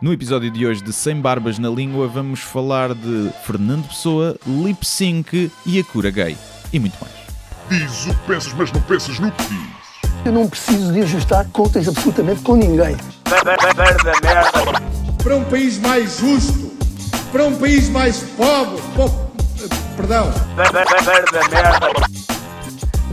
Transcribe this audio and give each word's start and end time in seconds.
No 0.00 0.12
episódio 0.12 0.50
de 0.50 0.66
hoje 0.66 0.82
de 0.82 0.92
Sem 0.92 1.20
Barbas 1.20 1.58
na 1.58 1.68
Língua 1.68 2.08
vamos 2.08 2.40
falar 2.40 2.92
de 2.94 3.30
Fernando 3.44 3.86
Pessoa, 3.86 4.36
Lip 4.46 4.84
Sync 4.84 5.50
e 5.64 5.78
a 5.78 5.84
cura 5.84 6.10
gay. 6.10 6.36
E 6.72 6.80
muito 6.80 6.96
mais. 7.00 7.12
Diz 7.68 8.06
o 8.06 8.10
que 8.10 8.26
pensas, 8.26 8.52
mas 8.54 8.72
não 8.72 8.80
pensas 8.82 9.18
no 9.20 9.30
que 9.30 9.42
dizes. 9.44 9.82
Eu 10.24 10.32
não 10.32 10.48
preciso 10.48 10.92
de 10.92 11.02
ajustar 11.02 11.46
contas 11.52 11.86
absolutamente 11.88 12.42
com 12.42 12.56
ninguém. 12.56 12.96
para 15.22 15.36
um 15.36 15.44
país 15.44 15.78
mais 15.78 16.18
justo, 16.18 16.72
para 17.30 17.44
um 17.44 17.56
país 17.56 17.88
mais 17.88 18.18
pobre, 18.36 18.80
po- 18.96 19.30
perdão, 19.96 20.32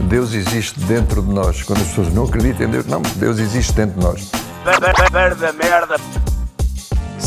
Deus 0.08 0.32
existe 0.34 0.78
dentro 0.80 1.22
de 1.22 1.32
nós. 1.32 1.62
Quando 1.62 1.80
as 1.82 1.88
pessoas 1.88 2.12
não 2.12 2.24
acreditam 2.24 2.66
em 2.66 2.70
Deus, 2.70 2.86
não, 2.86 3.00
Deus 3.16 3.38
existe 3.38 3.72
dentro 3.72 3.98
de 3.98 4.04
nós. 4.04 4.30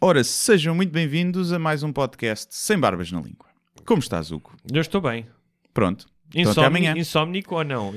Ora, 0.00 0.24
sejam 0.24 0.74
muito 0.74 0.90
bem-vindos 0.92 1.52
a 1.52 1.58
mais 1.58 1.82
um 1.82 1.92
podcast 1.92 2.46
Sem 2.54 2.78
Barbas 2.78 3.12
na 3.12 3.20
Língua. 3.20 3.46
Como 3.84 4.00
estás, 4.00 4.30
Hugo? 4.30 4.52
Eu 4.72 4.80
estou 4.80 5.00
bem. 5.00 5.26
Pronto. 5.74 6.06
Então 6.34 6.52
até 6.52 6.64
amanhã. 6.64 6.94
Insómnico 6.96 7.54
ou 7.56 7.64
não? 7.64 7.92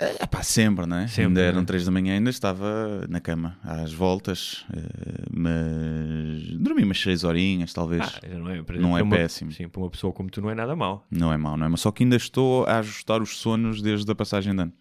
É 0.00 0.26
pá, 0.26 0.42
sempre, 0.44 0.86
não 0.86 0.96
é? 0.98 1.06
Sempre, 1.08 1.22
ainda 1.24 1.40
não 1.40 1.46
é? 1.46 1.48
eram 1.50 1.64
três 1.64 1.84
da 1.84 1.90
manhã, 1.90 2.14
ainda 2.14 2.30
estava 2.30 3.04
na 3.08 3.20
cama, 3.20 3.58
às 3.64 3.92
voltas, 3.92 4.64
eh, 4.72 5.24
mas 5.28 6.56
dormi 6.56 6.84
umas 6.84 7.00
seis 7.00 7.24
horinhas, 7.24 7.72
talvez. 7.72 8.06
Ah, 8.06 8.28
não 8.38 8.48
é, 8.48 8.62
para- 8.62 8.78
Não 8.78 8.96
é 8.96 9.02
uma- 9.02 9.16
péssimo. 9.16 9.50
Sim, 9.50 9.68
para 9.68 9.80
uma 9.82 9.90
pessoa 9.90 10.12
como 10.12 10.30
tu 10.30 10.40
não 10.40 10.50
é 10.50 10.54
nada 10.54 10.76
mau. 10.76 11.04
Não 11.10 11.32
é 11.32 11.36
mau, 11.36 11.56
não 11.56 11.66
é 11.66 11.68
mau. 11.68 11.76
Só 11.76 11.90
que 11.90 12.04
ainda 12.04 12.14
estou 12.14 12.64
a 12.66 12.78
ajustar 12.78 13.20
os 13.20 13.36
sonos 13.38 13.82
desde 13.82 14.10
a 14.10 14.14
passagem 14.14 14.54
de 14.54 14.62
ano. 14.62 14.72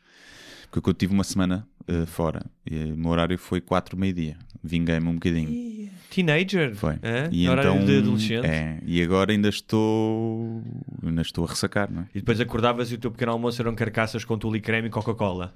Porque 0.71 0.89
eu 0.89 0.93
tive 0.93 1.13
uma 1.13 1.23
semana 1.23 1.67
eh, 1.87 2.05
fora 2.05 2.45
e 2.65 2.91
o 2.91 2.97
meu 2.97 3.11
horário 3.11 3.37
foi 3.37 3.61
quatro 3.61 3.97
meio-dia. 3.97 4.37
Vinguei-me 4.63 5.07
um 5.07 5.13
bocadinho. 5.13 5.89
Teenager? 6.09 6.75
Foi. 6.75 6.95
Hã? 6.95 7.29
E 7.31 7.47
Horário 7.47 7.71
então, 7.71 7.85
de 7.85 7.97
adolescente? 7.99 8.45
É, 8.45 8.79
e 8.85 9.01
agora 9.01 9.31
ainda 9.31 9.47
estou. 9.47 10.61
Ainda 11.05 11.21
estou 11.21 11.45
a 11.45 11.47
ressacar, 11.47 11.91
não 11.91 12.01
é? 12.01 12.05
E 12.13 12.19
depois 12.19 12.39
acordavas 12.41 12.91
e 12.91 12.95
o 12.95 12.97
teu 12.97 13.11
pequeno 13.11 13.31
almoço 13.31 13.61
eram 13.61 13.73
carcaças 13.75 14.25
com 14.25 14.37
tule 14.37 14.59
creme 14.59 14.87
e 14.87 14.91
Coca-Cola. 14.91 15.53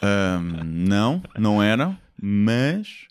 Ahm, 0.00 0.62
não, 0.64 1.22
não 1.38 1.62
era, 1.62 1.98
mas 2.20 3.06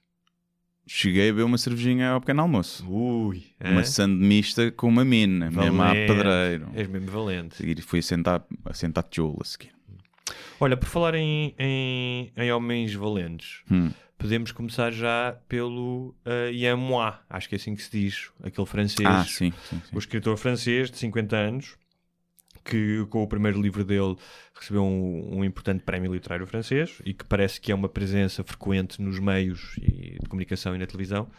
cheguei 0.87 1.29
a 1.29 1.33
beber 1.33 1.43
uma 1.43 1.57
cervejinha 1.57 2.11
ao 2.11 2.21
pequeno 2.21 2.41
almoço. 2.41 2.89
Ui. 2.89 3.43
hã? 3.59 3.71
Uma 3.71 3.83
sand 3.83 4.15
mista 4.15 4.71
com 4.71 4.87
uma 4.87 5.03
mina, 5.03 5.51
mesmo 5.51 5.81
a 5.81 5.91
pedreiro. 5.91 6.69
És 6.73 6.87
mesmo 6.87 7.11
valente. 7.11 7.55
E 7.61 7.81
fui 7.81 8.01
sentar, 8.01 8.43
a 8.65 8.73
sentar 8.73 9.03
tijolo 9.03 9.39
a 9.41 9.45
seguir. 9.45 9.76
Olha, 10.59 10.75
por 10.77 10.87
falar 10.89 11.15
em, 11.15 11.53
em, 11.57 12.31
em 12.35 12.51
homens 12.51 12.93
valentes, 12.93 13.61
Hum. 13.71 13.91
podemos 14.17 14.51
começar 14.51 14.91
já 14.91 15.37
pelo 15.47 16.15
uh, 16.25 16.51
Ian 16.51 16.77
Moix, 16.77 17.17
acho 17.29 17.47
que 17.47 17.55
é 17.55 17.57
assim 17.57 17.75
que 17.75 17.83
se 17.83 17.91
diz, 17.91 18.31
aquele 18.43 18.65
francês. 18.67 19.07
Ah, 19.07 19.23
sim, 19.25 19.51
sim, 19.69 19.81
sim. 19.85 19.95
o 19.95 19.99
escritor 19.99 20.35
francês 20.37 20.89
de 20.89 20.97
50 20.97 21.35
anos, 21.35 21.75
que 22.65 23.05
com 23.09 23.23
o 23.23 23.27
primeiro 23.27 23.61
livro 23.61 23.85
dele 23.85 24.15
recebeu 24.53 24.83
um, 24.83 25.37
um 25.37 25.43
importante 25.45 25.83
prémio 25.83 26.11
literário 26.13 26.45
francês 26.47 27.01
e 27.05 27.13
que 27.13 27.23
parece 27.23 27.61
que 27.61 27.71
é 27.71 27.75
uma 27.75 27.87
presença 27.87 28.43
frequente 28.43 29.01
nos 29.01 29.19
meios 29.19 29.75
de 29.77 30.17
comunicação 30.27 30.75
e 30.75 30.77
na 30.77 30.85
televisão, 30.87 31.29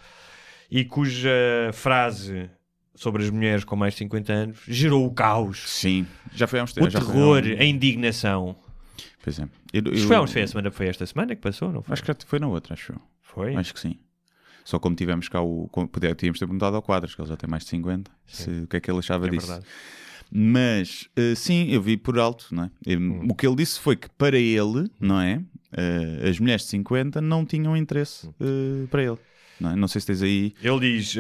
e 0.70 0.84
cuja 0.84 1.30
frase 1.72 2.48
sobre 2.94 3.22
as 3.24 3.30
mulheres 3.30 3.62
com 3.64 3.76
mais 3.76 3.92
de 3.94 3.98
50 3.98 4.32
anos 4.32 4.60
gerou 4.68 5.04
o 5.06 5.12
caos, 5.12 5.68
Sim, 5.68 6.06
já 6.32 6.46
foi 6.46 6.60
há 6.60 6.64
uns 6.64 6.70
o 6.72 6.74
tempos. 6.76 6.94
há 6.94 6.98
terror, 7.00 7.42
um- 7.44 7.60
a 7.60 7.64
indignação. 7.64 8.56
Pois 9.22 9.38
é. 9.38 9.48
Eu, 9.72 9.82
eu- 9.84 9.96
foi, 10.06 10.26
foi, 10.26 10.42
a 10.42 10.46
semana, 10.46 10.70
foi 10.70 10.86
esta 10.88 11.04
semana 11.06 11.34
que 11.34 11.42
passou, 11.42 11.72
não 11.72 11.82
foi? 11.82 11.92
Acho 11.92 12.02
que 12.02 12.14
foi 12.26 12.38
na 12.38 12.48
outra, 12.48 12.74
acho 12.74 12.92
eu. 12.92 13.00
foi. 13.20 13.54
Acho 13.56 13.74
que 13.74 13.80
sim. 13.80 13.98
Só 14.64 14.78
como 14.78 14.94
tivemos 14.94 15.28
cá 15.28 15.40
o. 15.40 15.68
podia- 15.90 16.14
Tínhamos 16.14 16.38
ter 16.38 16.46
perguntado 16.46 16.76
ao 16.76 16.82
Quadras, 16.82 17.14
que 17.14 17.20
ele 17.20 17.28
já 17.28 17.36
tem 17.36 17.48
mais 17.48 17.62
de 17.64 17.70
50, 17.70 18.10
se, 18.26 18.50
o 18.50 18.66
que 18.68 18.76
é 18.76 18.80
que 18.80 18.90
ele 18.90 18.98
achava 18.98 19.26
é 19.26 19.30
disso. 19.30 19.46
verdade. 19.46 19.66
Mas 20.30 21.08
eh, 21.16 21.34
sim, 21.34 21.68
eu 21.70 21.80
vi 21.80 21.96
por 21.96 22.18
alto, 22.18 22.46
não 22.54 22.64
é? 22.64 22.96
Hum. 22.96 23.26
O 23.30 23.34
que 23.34 23.46
ele 23.46 23.56
disse 23.56 23.80
foi 23.80 23.96
que 23.96 24.10
para 24.10 24.36
ele, 24.38 24.90
não 25.00 25.18
é? 25.20 25.42
Eh, 25.72 26.28
as 26.28 26.38
mulheres 26.38 26.62
de 26.64 26.68
50 26.68 27.20
não 27.22 27.46
tinham 27.46 27.74
interesse 27.76 28.26
Hum. 28.28 28.32
eh, 28.84 28.86
para 28.90 29.02
ele. 29.02 29.18
Não, 29.58 29.70
é? 29.70 29.76
não 29.76 29.88
sei 29.88 30.00
se 30.02 30.06
tens 30.06 30.22
aí. 30.22 30.54
Ele 30.62 30.80
diz. 30.98 31.16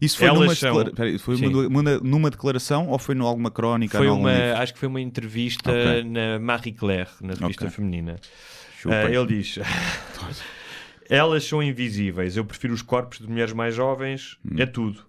Isso 0.00 0.18
foi, 0.18 0.26
Elas 0.28 0.40
numa, 0.40 0.54
são- 0.54 0.84
peraí, 0.92 1.18
foi 1.18 1.36
uma, 1.36 1.82
numa 2.00 2.30
declaração 2.30 2.88
ou 2.88 2.98
foi 2.98 3.16
alguma 3.18 3.50
crónica? 3.50 3.96
foi 3.98 4.08
uma, 4.08 4.32
livro? 4.32 4.56
acho 4.58 4.72
que 4.74 4.78
foi 4.80 4.88
uma 4.88 5.00
entrevista 5.00 5.70
Ok. 5.70 6.04
na 6.04 6.38
Marie 6.38 6.72
Claire, 6.72 7.10
na 7.20 7.34
revista 7.34 7.64
Ok. 7.66 7.70
feminina. 7.76 8.16
Ah, 8.86 9.04
ele 9.10 9.26
diz: 9.26 9.58
Elas 11.08 11.44
são 11.44 11.62
invisíveis. 11.62 12.36
Eu 12.36 12.44
prefiro 12.44 12.72
os 12.74 12.82
corpos 12.82 13.18
de 13.18 13.28
mulheres 13.28 13.52
mais 13.52 13.74
jovens. 13.74 14.38
Hum. 14.44 14.56
É 14.58 14.66
tudo. 14.66 15.04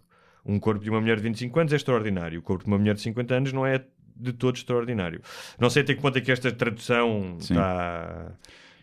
Um 0.45 0.59
corpo 0.59 0.83
de 0.83 0.89
uma 0.89 1.01
mulher 1.01 1.17
de 1.17 1.23
25 1.23 1.59
anos 1.59 1.73
é 1.73 1.75
extraordinário. 1.75 2.39
O 2.39 2.41
corpo 2.41 2.63
de 2.63 2.69
uma 2.69 2.77
mulher 2.77 2.93
de 2.95 3.01
50 3.01 3.33
anos 3.33 3.53
não 3.53 3.65
é 3.65 3.83
de 4.15 4.31
todo 4.31 4.55
extraordinário. 4.55 5.21
Não 5.59 5.69
sei 5.69 5.81
até 5.81 5.93
que 5.93 6.01
ponto 6.01 6.17
é 6.17 6.21
que 6.21 6.31
esta 6.31 6.51
tradução 6.51 7.35
Sim. 7.39 7.53
está, 7.53 8.31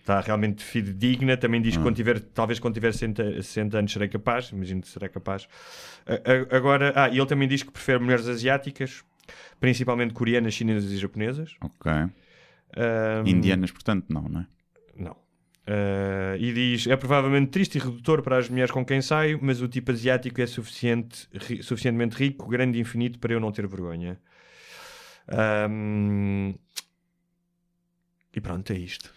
está 0.03 0.21
realmente 0.21 0.63
fidedigna. 0.63 1.37
Também 1.37 1.63
diz 1.63 1.75
que 1.75 1.81
Ah. 1.81 1.83
quando 1.85 1.97
tiver, 1.97 2.21
talvez 2.21 2.59
quando 2.59 2.75
tiver 2.75 2.93
60, 2.93 3.43
60 3.43 3.79
anos 3.79 3.93
serei 3.93 4.09
capaz. 4.09 4.51
Imagino 4.51 4.83
que 4.83 4.89
será 4.89 5.09
capaz. 5.09 5.49
A- 6.07 6.15
a- 6.15 6.57
Agora, 6.57 6.93
ah, 6.95 7.09
e 7.09 7.17
ele 7.19 7.27
também 7.27 7.49
diz 7.49 7.63
que 7.63 7.71
prefere 7.71 7.99
mulheres 8.01 8.29
asiáticas, 8.29 9.05
principalmente 9.61 10.13
coreanas, 10.13 10.53
chinesas 10.55 10.91
e 10.91 10.99
japonesas. 10.99 11.55
Ok. 11.61 11.91
Ahm, 11.93 13.27
Indianas, 13.27 13.71
portanto, 13.71 14.07
não, 14.09 14.23
não 14.29 14.41
é? 14.41 14.47
não. 14.97 15.17
Ah, 15.67 16.35
e 16.39 16.53
diz: 16.53 16.87
é 16.89 16.97
provavelmente 16.97 17.51
triste 17.51 17.77
e 17.77 17.79
redutor 17.81 18.21
para 18.23 18.37
as 18.39 18.49
mulheres 18.49 18.71
com 18.73 18.85
quem 18.85 19.01
saio, 19.01 19.39
mas 19.41 19.61
o 19.63 19.69
tipo 19.69 19.93
asiático 19.93 20.41
é 20.41 20.47
suficiente, 20.47 21.29
ri- 21.33 21.63
suficientemente 21.63 22.17
rico, 22.17 22.49
grande 22.49 22.79
e 22.79 22.81
infinito 22.81 23.19
para 23.21 23.33
eu 23.33 23.39
não 23.41 23.53
ter 23.53 23.67
vergonha. 23.69 24.19
Ahm, 25.29 26.55
e 28.35 28.41
pronto, 28.41 28.73
é 28.73 28.77
isto. 28.79 29.13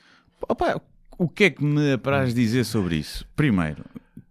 Opa, 0.48 0.82
o 1.18 1.28
que 1.28 1.46
é 1.46 1.50
que 1.50 1.64
me 1.64 1.94
apraz 1.94 2.34
dizer 2.34 2.64
sobre 2.66 2.98
isso? 2.98 3.26
Primeiro, 3.36 3.84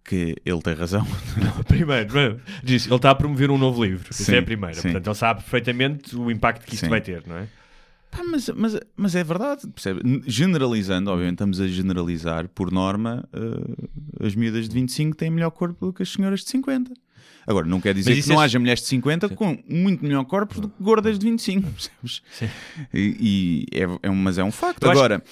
que 0.03 0.35
ele 0.45 0.61
tem 0.61 0.73
razão. 0.73 1.05
Primeiro, 1.67 2.39
diz, 2.63 2.85
ele 2.85 2.95
está 2.95 3.11
a 3.11 3.15
promover 3.15 3.49
um 3.51 3.57
novo 3.57 3.83
livro. 3.83 4.07
Isso 4.11 4.23
Sim, 4.23 4.35
é 4.35 4.39
a 4.39 4.43
primeira. 4.43 4.75
sim. 4.75 4.83
Portanto, 4.83 5.07
ele 5.07 5.15
sabe 5.15 5.41
perfeitamente 5.41 6.15
o 6.15 6.29
impacto 6.31 6.65
que 6.65 6.75
isto 6.75 6.83
Sim. 6.85 6.89
vai 6.89 7.01
ter, 7.01 7.23
não 7.27 7.37
é? 7.37 7.47
Pá, 8.11 8.23
mas, 8.23 8.47
mas, 8.55 8.79
mas 8.95 9.15
é 9.15 9.23
verdade, 9.23 9.67
percebe? 9.67 10.23
Generalizando, 10.25 11.09
obviamente, 11.11 11.33
estamos 11.35 11.59
a 11.59 11.67
generalizar, 11.67 12.47
por 12.47 12.71
norma, 12.71 13.27
eh, 13.33 14.25
as 14.27 14.35
miúdas 14.35 14.69
de 14.69 14.73
25 14.75 15.17
têm 15.17 15.29
melhor 15.29 15.49
corpo 15.51 15.87
do 15.87 15.91
que 15.93 16.01
as 16.03 16.09
senhoras 16.09 16.41
de 16.41 16.49
50. 16.51 16.93
Agora, 17.47 17.67
não 17.67 17.81
quer 17.81 17.93
dizer 17.93 18.13
que 18.13 18.19
isso 18.19 18.29
não 18.29 18.41
é- 18.41 18.45
haja 18.45 18.57
mulheres 18.57 18.81
de 18.81 18.87
50 18.87 19.27
com 19.29 19.57
muito 19.69 20.03
melhor 20.03 20.23
corpo 20.25 20.61
do 20.61 20.69
que 20.69 20.81
gordas 20.81 21.19
de 21.19 21.25
25, 21.29 21.69
percebes? 21.69 22.21
E, 22.93 23.65
e 23.73 23.77
é, 23.79 23.83
é 24.03 24.09
um- 24.09 24.15
mas 24.15 24.37
é 24.37 24.43
um 24.43 24.51
facto. 24.51 24.83
Eu 24.83 24.91
acho- 24.91 24.99
Agora, 24.99 25.23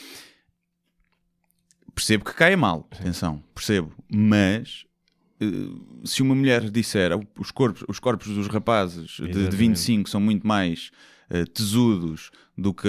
percebo 1.96 2.26
que 2.26 2.34
caia 2.34 2.58
mal, 2.58 2.88
atenção, 2.92 3.42
percebo, 3.54 3.92
mas 4.12 4.86
eh, 5.40 5.46
se 6.04 6.22
uma 6.22 6.36
mulher 6.36 6.70
disser 6.70 7.12
"Ah, 7.12 7.20
os 7.40 7.52
corpos, 7.52 7.84
os 7.88 8.00
corpos 8.00 8.28
dos 8.28 8.48
rapazes 8.48 9.12
de, 9.12 9.24
de 9.28 9.30
Exatamente. 9.30 9.56
25 9.58 10.10
são 10.10 10.20
muito 10.22 10.46
mais 10.48 10.92
eh, 11.30 11.46
tesudos 11.46 12.32
do 12.58 12.74
que 12.74 12.88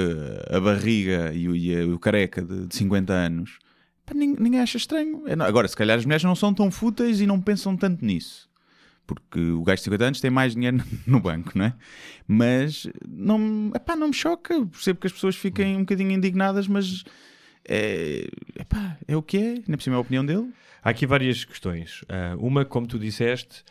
a 0.50 0.60
barriga 0.60 1.32
e 1.34 1.48
o, 1.48 1.56
e 1.56 1.84
o 1.92 1.98
careca 1.98 2.42
de, 2.42 2.66
de 2.66 2.74
50 2.76 3.12
anos, 3.12 3.58
pá, 4.04 4.14
nin- 4.14 4.36
ninguém 4.38 4.60
acha 4.60 4.76
estranho. 4.76 5.22
É, 5.26 5.32
Agora, 5.42 5.66
se 5.68 5.76
calhar 5.76 5.98
as 5.98 6.04
mulheres 6.04 6.24
não 6.24 6.34
são 6.34 6.52
tão 6.52 6.70
fúteis 6.70 7.20
e 7.20 7.26
não 7.26 7.40
pensam 7.40 7.76
tanto 7.76 8.04
nisso. 8.04 8.48
Porque 9.06 9.38
o 9.38 9.62
gajo 9.62 9.80
de 9.80 9.84
50 9.84 10.04
anos 10.06 10.20
tem 10.20 10.30
mais 10.30 10.54
dinheiro 10.54 10.78
no 11.06 11.20
banco, 11.20 11.52
não 11.54 11.66
é? 11.66 11.74
Mas 12.26 12.86
não, 13.06 13.70
epá, 13.74 13.94
não 13.94 14.08
me 14.08 14.14
choca. 14.14 14.64
Percebo 14.66 14.98
que 15.00 15.06
as 15.06 15.12
pessoas 15.12 15.36
fiquem 15.36 15.76
um 15.76 15.80
bocadinho 15.80 16.10
indignadas, 16.12 16.66
mas 16.66 17.04
é, 17.68 18.26
epá, 18.58 18.96
é 19.06 19.16
o 19.16 19.22
que 19.22 19.36
é. 19.36 19.54
Por 19.76 19.82
cima 19.82 19.96
é 19.96 19.98
a 19.98 20.00
opinião 20.00 20.24
dele. 20.24 20.50
Há 20.82 20.90
aqui 20.90 21.06
várias 21.06 21.44
questões. 21.44 22.04
Ah, 22.08 22.34
uma, 22.38 22.64
como 22.64 22.86
tu 22.86 22.98
disseste, 22.98 23.64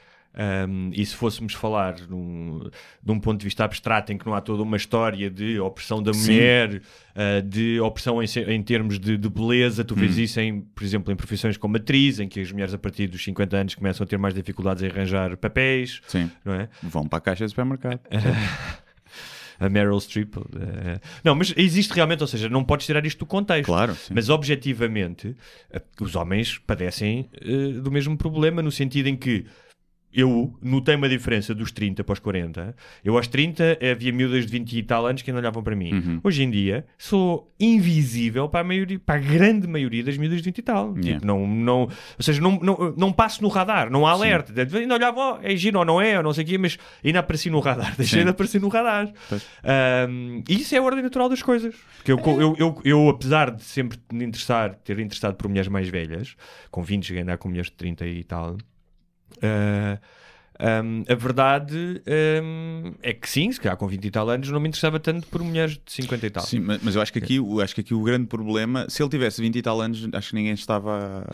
Um, 0.68 0.90
e 0.92 1.06
se 1.06 1.16
fôssemos 1.16 1.54
falar 1.54 1.96
num, 2.10 2.68
de 3.04 3.12
um 3.12 3.20
ponto 3.20 3.38
de 3.40 3.44
vista 3.44 3.64
abstrato 3.64 4.12
em 4.12 4.18
que 4.18 4.26
não 4.26 4.34
há 4.34 4.42
toda 4.42 4.64
uma 4.64 4.76
história 4.78 5.30
de 5.30 5.60
opressão 5.60 6.02
da 6.02 6.12
Sim. 6.12 6.32
mulher, 6.32 6.82
uh, 6.82 7.42
de 7.48 7.80
opressão 7.80 8.20
em, 8.20 8.26
em 8.48 8.64
termos 8.64 8.98
de, 8.98 9.16
de 9.16 9.30
beleza, 9.30 9.84
tu 9.84 9.94
Hum. 9.94 9.98
vês 9.98 10.18
isso, 10.18 10.40
em, 10.40 10.62
por 10.62 10.84
exemplo, 10.84 11.14
em 11.14 11.16
profissões 11.16 11.56
como 11.56 11.78
atriz, 11.78 12.20
em 12.20 12.28
que 12.28 12.40
as 12.40 12.52
mulheres 12.52 12.74
a 12.74 12.80
partir 12.80 13.06
dos 13.06 13.24
50 13.24 13.56
anos 13.58 13.76
começam 13.76 14.04
a 14.04 14.08
ter 14.08 14.18
mais 14.18 14.34
dificuldades 14.34 14.82
em 14.82 14.88
arranjar 14.88 15.38
papéis, 15.38 16.02
Sim. 16.08 16.32
não 16.44 16.56
é? 16.56 16.68
Vão 16.82 17.08
para 17.08 17.20
a 17.20 17.22
caixa 17.22 17.46
de 17.46 17.52
supermercado. 17.52 18.00
A 19.60 19.70
Meryl 19.70 20.00
Streep. 20.00 20.36
uh, 20.38 20.42
não, 21.24 21.36
mas 21.36 21.54
existe 21.56 21.94
realmente, 21.94 22.22
ou 22.22 22.28
seja, 22.28 22.50
não 22.50 22.64
podes 22.64 22.86
tirar 22.86 23.06
isto 23.06 23.20
do 23.20 23.26
contexto. 23.26 23.66
Claro, 23.66 23.96
sim. 23.96 24.14
Mas 24.14 24.30
objetivamente, 24.30 25.36
uh, 25.74 25.82
os 26.02 26.16
homens 26.16 26.58
padecem 26.58 27.30
uh, 27.42 27.82
do 27.82 27.92
mesmo 27.92 28.18
problema, 28.18 28.62
no 28.62 28.72
sentido 28.72 29.08
em 29.08 29.16
que 29.16 29.46
eu 30.14 30.54
notei 30.62 30.96
uma 30.96 31.10
diferença 31.10 31.56
dos 31.56 31.72
30 31.72 32.04
para 32.04 32.14
os 32.14 32.20
40. 32.20 32.76
Eu 33.04 33.18
aos 33.18 33.28
30 33.28 33.80
havia 33.92 34.12
miúdas 34.12 34.46
de 34.46 34.52
20 34.52 34.78
e 34.78 34.84
tal 34.84 35.06
anos 35.06 35.22
que 35.22 35.32
ainda 35.32 35.40
olhavam 35.42 35.64
para 35.64 35.76
mim. 35.76 35.94
Uhum. 35.94 36.22
Hoje 36.24 36.44
em 36.44 36.52
dia 36.52 36.86
sou 36.98 37.52
invisível 37.60 38.48
para 38.48 38.62
a, 38.62 38.64
maioria, 38.64 39.00
para 39.00 39.16
a 39.16 39.18
grande 39.18 39.68
maioria 39.68 40.04
das 40.04 40.18
miúdas 40.18 40.40
de 40.40 40.46
20 40.46 40.58
e 40.58 40.62
tal. 40.62 40.94
Yeah. 40.96 41.14
Tipo, 41.14 41.26
não, 41.26 41.48
não, 41.48 41.82
ou 41.82 41.90
seja, 42.20 42.42
não, 42.42 42.60
não, 42.60 42.94
não 42.96 43.12
passo 43.12 43.42
no 43.42 43.48
radar, 43.48 43.90
não 43.90 44.06
há 44.06 44.12
alerta. 44.12 44.54
Ainda 44.78 44.94
olhava, 44.94 45.20
oh, 45.20 45.40
é 45.42 45.56
giro 45.56 45.80
ou 45.80 45.86
não 45.86 46.02
é, 46.02 46.18
ou 46.18 46.24
não 46.24 46.34
sei 46.34 46.44
o 46.44 46.48
quê, 46.48 46.58
mas 46.58 46.78
ainda 47.04 47.20
apareci 47.20 47.50
no 47.50 47.60
radar. 47.60 47.96
Deixei 47.98 48.20
Sim. 48.20 48.26
de 48.26 48.32
aparecer 48.32 48.62
no 48.62 48.68
radar. 48.68 49.12
Um, 50.10 50.44
e 50.48 50.62
isso 50.62 50.76
é 50.76 50.78
a 50.78 50.84
ordem 50.84 51.02
natural 51.02 51.30
das 51.30 51.42
coisas. 51.42 51.74
Porque 51.98 52.12
eu, 52.12 52.20
eu, 52.40 52.56
eu, 52.58 52.82
eu, 52.84 53.10
apesar 53.10 53.52
de 53.52 53.64
sempre 53.64 53.98
me 54.12 54.26
interessar, 54.26 54.76
ter 54.76 55.00
interessado 55.00 55.36
por 55.36 55.48
mulheres 55.48 55.70
mais 55.70 55.88
velhas, 55.90 56.36
com 56.70 56.84
20 56.84 57.06
cheguei 57.06 57.22
a 57.22 57.24
andar 57.24 57.38
com 57.38 57.48
mulheres 57.50 57.70
de 57.70 57.78
30 57.78 58.06
e 58.06 58.24
tal, 58.24 58.58
uh, 59.38 60.00
um, 60.86 61.04
a 61.12 61.16
verdade 61.16 62.02
um, 62.44 62.94
é 63.02 63.12
que 63.12 63.28
sim, 63.30 63.52
se 63.52 63.60
calhar 63.60 63.76
com 63.76 63.88
20 63.88 64.06
e 64.06 64.12
tal 64.12 64.30
anos 64.30 64.50
não 64.50 64.60
me 64.60 64.68
interessava 64.68 65.00
tanto 65.00 65.28
por 65.28 65.42
mulheres 65.44 65.74
de 65.84 65.92
50 65.92 66.26
e 66.26 66.30
tal. 66.30 66.44
Sim, 66.46 66.60
mas 66.60 66.82
mas 66.84 66.96
eu 66.96 67.02
acho 67.02 67.12
que, 67.12 67.20
aqui, 67.20 67.40
o- 67.40 67.60
acho 67.60 67.74
que 67.76 67.82
aqui 67.82 67.94
o 67.94 68.02
grande 68.04 68.28
problema, 68.28 68.86
se 68.88 69.02
ele 69.02 69.10
tivesse 69.10 69.42
20 69.42 69.56
e 69.58 69.62
tal 69.62 69.82
anos, 69.82 70.08
acho 70.14 70.30
que 70.30 70.36
ninguém 70.36 70.54
estava 70.54 71.26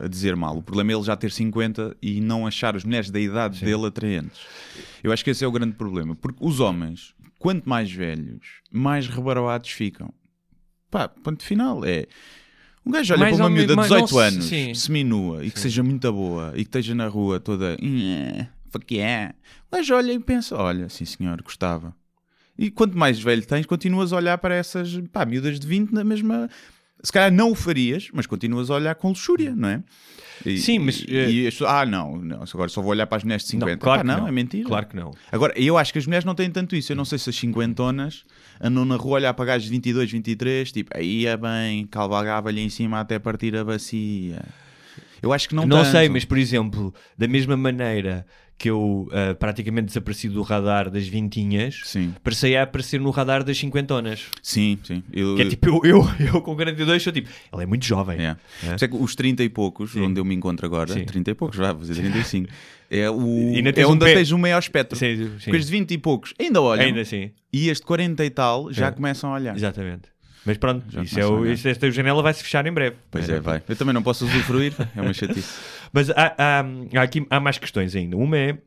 a, 0.00 0.04
a 0.04 0.08
dizer 0.08 0.36
mal. 0.36 0.56
O 0.56 0.62
problema 0.62 0.92
é 0.92 0.94
ele 0.94 1.02
já 1.04 1.16
ter 1.16 1.30
50 1.32 1.96
e 2.00 2.20
não 2.20 2.46
achar 2.46 2.76
as 2.76 2.84
mulheres 2.84 3.10
da 3.10 3.18
idade 3.20 3.60
dele 3.64 3.86
atraentes. 3.86 4.40
Eu 5.02 5.12
acho 5.12 5.24
que 5.24 5.30
esse 5.30 5.44
é 5.44 5.46
o 5.48 5.52
grande 5.52 5.74
problema. 5.74 6.14
Porque 6.16 6.38
os 6.40 6.60
homens, 6.60 7.14
quanto 7.38 7.68
mais 7.68 7.90
velhos, 7.90 8.46
mais 8.70 9.08
rebarados 9.08 9.70
ficam. 9.70 10.12
Pá, 10.90 11.08
ponto 11.08 11.42
final. 11.44 11.84
É. 11.84 12.06
Um 12.88 12.92
gajo 12.92 13.12
olha 13.12 13.20
Mais 13.20 13.36
para 13.36 13.44
uma 13.44 13.50
miúda 13.50 13.66
de 13.74 13.76
menos, 13.76 13.90
mas 13.90 14.00
18 14.00 14.00
não 14.00 14.08
se- 14.08 14.34
anos, 14.34 14.44
sim. 14.46 14.74
seminua, 14.74 15.44
e 15.44 15.50
que 15.50 15.60
seja 15.60 15.82
muito 15.82 16.10
boa, 16.12 16.52
e 16.54 16.56
que 16.64 16.68
esteja 16.68 16.94
na 16.94 17.06
rua 17.06 17.38
toda. 17.38 17.76
"Eh, 17.82 18.46
Fuck 18.70 18.94
yeah. 18.94 19.34
O 19.70 19.76
gajo 19.76 19.94
olha 19.94 20.12
e 20.12 20.18
pensa: 20.18 20.56
olha, 20.56 20.88
sim 20.88 21.04
senhor, 21.04 21.40
gostava. 21.42 21.94
E 22.58 22.70
quanto 22.70 22.96
mais 22.98 23.20
velho 23.20 23.44
tens, 23.46 23.66
continuas 23.66 24.12
a 24.12 24.16
olhar 24.16 24.38
para 24.38 24.54
essas 24.54 24.98
pá, 25.12 25.24
miúdas 25.24 25.60
de 25.60 25.66
20 25.66 25.92
na 25.92 26.02
mesma. 26.02 26.48
Se 27.02 27.12
calhar 27.12 27.30
não 27.32 27.52
o 27.52 27.54
farias, 27.54 28.08
mas 28.12 28.26
continuas 28.26 28.70
a 28.70 28.74
olhar 28.74 28.94
com 28.96 29.08
luxúria, 29.10 29.54
não 29.54 29.68
é? 29.68 29.82
E- 30.44 30.58
Sim, 30.58 30.80
mas, 30.80 31.04
E, 31.06 31.16
eh, 31.16 31.30
e 31.30 31.48
ah, 31.66 31.86
não, 31.86 32.16
não, 32.16 32.42
agora 32.52 32.68
só 32.68 32.80
vou 32.82 32.90
olhar 32.90 33.06
para 33.06 33.18
as 33.18 33.22
mulheres 33.24 33.44
de 33.44 33.50
50. 33.50 33.72
Não, 33.72 33.78
claro 33.78 34.00
que 34.00 34.06
não, 34.06 34.16
não. 34.20 34.28
é 34.28 34.32
mentira. 34.32 34.66
Claro 34.68 34.86
que 34.86 34.96
não. 34.96 35.12
Agora, 35.30 35.52
eu 35.56 35.78
acho 35.78 35.92
que 35.92 35.98
as 35.98 36.06
mulheres 36.06 36.24
não 36.24 36.34
têm 36.34 36.50
tanto 36.50 36.74
isso. 36.74 36.90
Eu 36.90 36.96
não 36.96 37.04
sei 37.04 37.18
se 37.18 37.30
as 37.30 37.36
cinquentonas 37.36 38.24
andam 38.60 38.84
na 38.84 38.96
rua 38.96 39.16
a 39.16 39.20
olhar 39.20 39.34
para 39.34 39.44
gajos 39.44 39.64
de 39.64 39.70
22, 39.70 40.10
23, 40.12 40.72
tipo, 40.72 40.90
aí 40.96 41.26
é 41.26 41.36
bem, 41.36 41.86
calvagava-lhe 41.86 42.60
em 42.60 42.68
cima 42.68 43.00
até 43.00 43.18
partir 43.18 43.56
a 43.56 43.64
bacia. 43.64 44.42
Eu 45.22 45.32
acho 45.32 45.48
que 45.48 45.54
não 45.54 45.66
Não 45.66 45.78
tanto. 45.78 45.90
sei, 45.90 46.08
mas 46.08 46.24
por 46.24 46.38
exemplo, 46.38 46.94
da 47.16 47.26
mesma 47.26 47.56
maneira 47.56 48.24
que 48.58 48.68
eu 48.68 49.08
ah, 49.12 49.34
praticamente 49.36 49.86
desapareci 49.86 50.28
do 50.28 50.42
radar 50.42 50.90
das 50.90 51.06
vintinhas, 51.06 51.80
Sim, 51.84 52.12
passei 52.24 52.56
a 52.56 52.64
aparecer 52.64 53.00
no 53.00 53.10
radar 53.10 53.44
das 53.44 53.56
cinquentonas. 53.56 54.26
sim, 54.42 54.76
sim. 54.82 55.02
Eu, 55.12 55.36
Que 55.36 55.42
é 55.42 55.48
tipo, 55.48 55.68
eu, 55.68 55.80
eu, 55.84 56.04
eu 56.34 56.42
com 56.42 56.54
42 56.56 57.00
sou 57.02 57.12
tipo, 57.12 57.28
ela 57.52 57.62
é 57.62 57.66
muito 57.66 57.84
jovem. 57.86 58.18
É. 58.20 58.36
Isso 58.74 58.84
é 58.84 58.88
que 58.88 58.96
os 58.96 59.14
30 59.14 59.44
e 59.44 59.48
poucos, 59.48 59.92
Sim. 59.92 60.00
onde 60.02 60.20
eu 60.20 60.24
me 60.24 60.34
encontro 60.34 60.66
agora, 60.66 60.92
Sim. 60.92 61.04
30 61.04 61.30
e 61.30 61.34
poucos, 61.34 61.56
já 61.56 61.72
vou 61.72 61.82
dizer 61.82 61.94
35, 62.02 62.48
é, 62.90 63.08
o, 63.08 63.52
é 63.54 63.72
tens 63.72 63.86
um 63.86 63.92
onde 63.92 64.04
pé- 64.04 64.14
tens 64.14 64.30
o 64.32 64.38
maior 64.38 64.58
espectro. 64.58 64.98
Sim, 64.98 65.16
sim. 65.16 65.44
Porque 65.44 65.56
os 65.58 65.66
de 65.66 65.70
20 65.72 65.90
e 65.92 65.98
poucos 65.98 66.34
ainda 66.38 66.60
olham, 66.60 66.84
Ainda 66.84 67.02
assim, 67.02 67.30
e 67.52 67.68
este 67.68 67.82
de 67.82 67.86
40 67.86 68.24
e 68.24 68.30
tal 68.30 68.72
já 68.72 68.88
É. 68.88 68.90
começam 68.90 69.30
a 69.30 69.34
olhar. 69.36 69.54
exatamente. 69.56 70.08
Mas 70.44 70.56
pronto, 70.56 70.84
Já 70.88 71.02
isso 71.02 71.20
é 71.20 71.26
o, 71.26 71.46
isso, 71.46 71.68
esta 71.68 71.90
janela 71.90 72.22
vai 72.22 72.32
se 72.32 72.42
fechar 72.42 72.66
em 72.66 72.72
breve. 72.72 72.96
Pois 73.10 73.28
é, 73.28 73.40
vai. 73.40 73.62
Eu 73.68 73.76
também 73.76 73.92
não 73.92 74.02
posso 74.02 74.24
usufruir, 74.24 74.72
é 74.96 75.00
uma 75.00 75.12
chatice. 75.12 75.58
Mas 75.92 76.10
há, 76.10 76.34
há, 76.38 76.64
há 76.98 77.02
aqui 77.02 77.26
há 77.28 77.40
mais 77.40 77.58
questões 77.58 77.94
ainda. 77.94 78.16
Uma 78.16 78.36
é, 78.38 78.58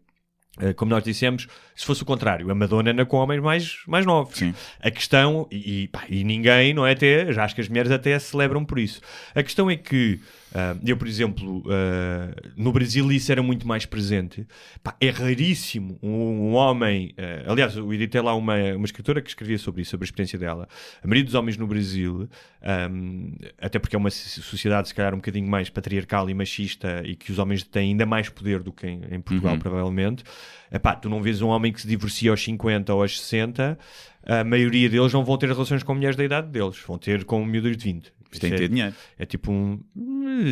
eh, 0.59 0.73
como 0.73 0.91
nós 0.91 1.03
dissemos, 1.03 1.47
se 1.75 1.85
fosse 1.85 2.03
o 2.03 2.05
contrário, 2.05 2.49
a 2.51 2.55
Madonna 2.55 2.91
anda 2.91 3.05
com 3.05 3.17
homens 3.17 3.41
mais, 3.41 3.77
mais 3.87 4.05
novos. 4.05 4.37
Sim. 4.37 4.53
A 4.81 4.91
questão, 4.91 5.47
e, 5.49 5.83
e, 5.83 5.87
pá, 5.87 6.03
e 6.09 6.23
ninguém, 6.23 6.73
não 6.73 6.85
é 6.85 6.91
até, 6.91 7.31
já 7.31 7.45
acho 7.45 7.55
que 7.55 7.61
as 7.61 7.69
mulheres 7.69 7.91
até 7.91 8.17
se 8.19 8.27
celebram 8.31 8.65
por 8.65 8.77
isso. 8.77 9.01
A 9.33 9.41
questão 9.41 9.69
é 9.71 9.77
que, 9.77 10.19
ah, 10.53 10.75
eu, 10.85 10.97
por 10.97 11.07
exemplo, 11.07 11.63
ah, 11.69 12.33
no 12.57 12.71
Brasil 12.71 13.11
isso 13.11 13.31
era 13.31 13.41
muito 13.41 13.67
mais 13.67 13.85
presente. 13.85 14.45
Pá, 14.83 14.95
é 14.99 15.09
raríssimo 15.09 15.97
um, 16.01 16.09
um 16.49 16.53
homem. 16.53 17.13
ah, 17.17 17.51
aliás, 17.51 17.75
eu 17.75 17.93
editei 17.93 18.21
lá 18.21 18.35
uma, 18.35 18.55
uma 18.75 18.85
escritora 18.85 19.21
que 19.21 19.29
escrevia 19.29 19.57
sobre 19.57 19.81
isso, 19.81 19.91
sobre 19.91 20.03
a 20.03 20.07
experiência 20.07 20.37
dela. 20.37 20.67
A 21.03 21.07
maioria 21.07 21.23
dos 21.25 21.33
homens 21.35 21.57
no 21.57 21.65
Brasil, 21.67 22.27
ahm, 22.61 23.33
até 23.59 23.79
porque 23.79 23.95
é 23.95 23.99
uma 23.99 24.09
so- 24.09 24.41
sociedade, 24.41 24.87
se 24.89 24.95
calhar, 24.95 25.13
um 25.13 25.17
bocadinho 25.17 25.47
mais 25.47 25.69
patriarcal 25.69 26.29
e 26.29 26.33
machista 26.33 27.01
e 27.05 27.15
que 27.15 27.31
os 27.31 27.39
homens 27.39 27.63
têm 27.63 27.89
ainda 27.91 28.05
mais 28.05 28.29
poder 28.29 28.61
do 28.61 28.71
que 28.71 28.87
em, 28.87 29.01
em 29.11 29.21
Portugal, 29.21 29.53
Uhum. 29.53 29.59
provavelmente. 29.59 30.23
Epá, 30.71 30.95
tu 30.95 31.09
não 31.09 31.21
vês 31.21 31.41
um 31.41 31.47
homem 31.49 31.71
que 31.73 31.81
se 31.81 31.87
divorcia 31.87 32.31
aos 32.31 32.41
50 32.43 32.93
ou 32.93 33.01
aos 33.01 33.19
60, 33.19 33.77
a 34.25 34.43
maioria 34.43 34.89
deles 34.89 35.11
não 35.11 35.23
vão 35.25 35.37
ter 35.37 35.49
relações 35.49 35.83
com 35.83 35.93
mulheres 35.93 36.15
da 36.15 36.23
idade 36.23 36.47
deles, 36.47 36.77
vão 36.87 36.97
ter 36.97 37.25
com 37.25 37.43
miúdas 37.45 37.75
de 37.75 37.83
20. 37.83 38.13
Mas 38.31 38.39
tem 38.39 38.51
que 38.51 38.57
ter 38.57 38.63
é, 38.63 38.67
dinheiro, 38.67 38.95
é 39.19 39.25
tipo 39.25 39.51
um. 39.51 39.79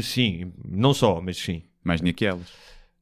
Sim, 0.03 0.51
não 0.67 0.93
só, 0.93 1.21
mas 1.21 1.37
sim. 1.37 1.63
mais 1.83 2.01
dinheiro 2.01 2.17
que 2.17 2.25
elas. 2.25 2.47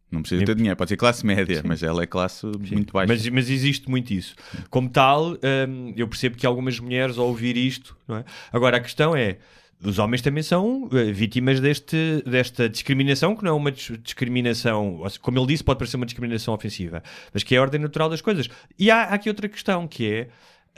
Não 0.10 0.22
precisa 0.22 0.40
Sim. 0.40 0.46
ter 0.46 0.56
dinheiro, 0.56 0.78
pode 0.78 0.90
ser 0.90 0.96
classe 0.96 1.26
média, 1.26 1.62
mas 1.66 1.84
ela 1.84 2.02
é 2.02 2.06
classe 2.06 2.46
muito 2.46 2.94
baixa. 2.94 3.12
Mas, 3.12 3.28
mas 3.28 3.50
existe 3.50 3.90
muito 3.90 4.14
isso. 4.14 4.36
Como 4.70 4.90
tal, 4.90 5.34
hum, 5.34 5.94
eu 5.98 6.08
percebo 6.08 6.38
que 6.38 6.46
algumas 6.46 6.80
mulheres, 6.80 7.18
ao 7.18 7.28
ouvir 7.28 7.58
isto, 7.58 7.98
não 8.08 8.18
é? 8.18 8.26
agora 8.52 8.78
a 8.78 8.80
questão 8.80 9.16
é. 9.16 9.38
Os 9.84 10.00
homens 10.00 10.24
também 10.24 10.42
são 10.42 10.90
eh, 10.92 11.12
vítimas 11.12 11.60
deste, 11.60 12.24
desta 12.26 12.68
discriminação, 12.68 13.36
que 13.36 13.44
não 13.44 13.52
é 13.52 13.54
uma 13.54 13.72
dis- 13.72 14.00
discriminação, 14.02 15.04
como 15.22 15.38
ele 15.38 15.48
disse, 15.48 15.64
pode 15.64 15.78
parecer 15.78 15.98
uma 15.98 16.06
discriminação 16.06 16.52
ofensiva, 16.52 17.04
mas 17.32 17.44
que 17.44 17.54
é 17.54 17.60
a 17.60 17.62
ordem 17.62 17.80
natural 17.80 18.10
das 18.10 18.20
coisas. 18.20 18.50
E 18.80 18.90
há, 18.90 19.04
há 19.04 19.14
aqui 19.14 19.30
outra 19.30 19.48
questão, 19.48 19.88
que 19.88 20.12
é 20.12 20.30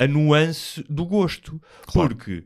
a 0.04 0.06
nuance 0.06 0.84
do 0.90 1.06
gosto. 1.06 1.62
Claro. 1.86 2.10
Porque 2.10 2.44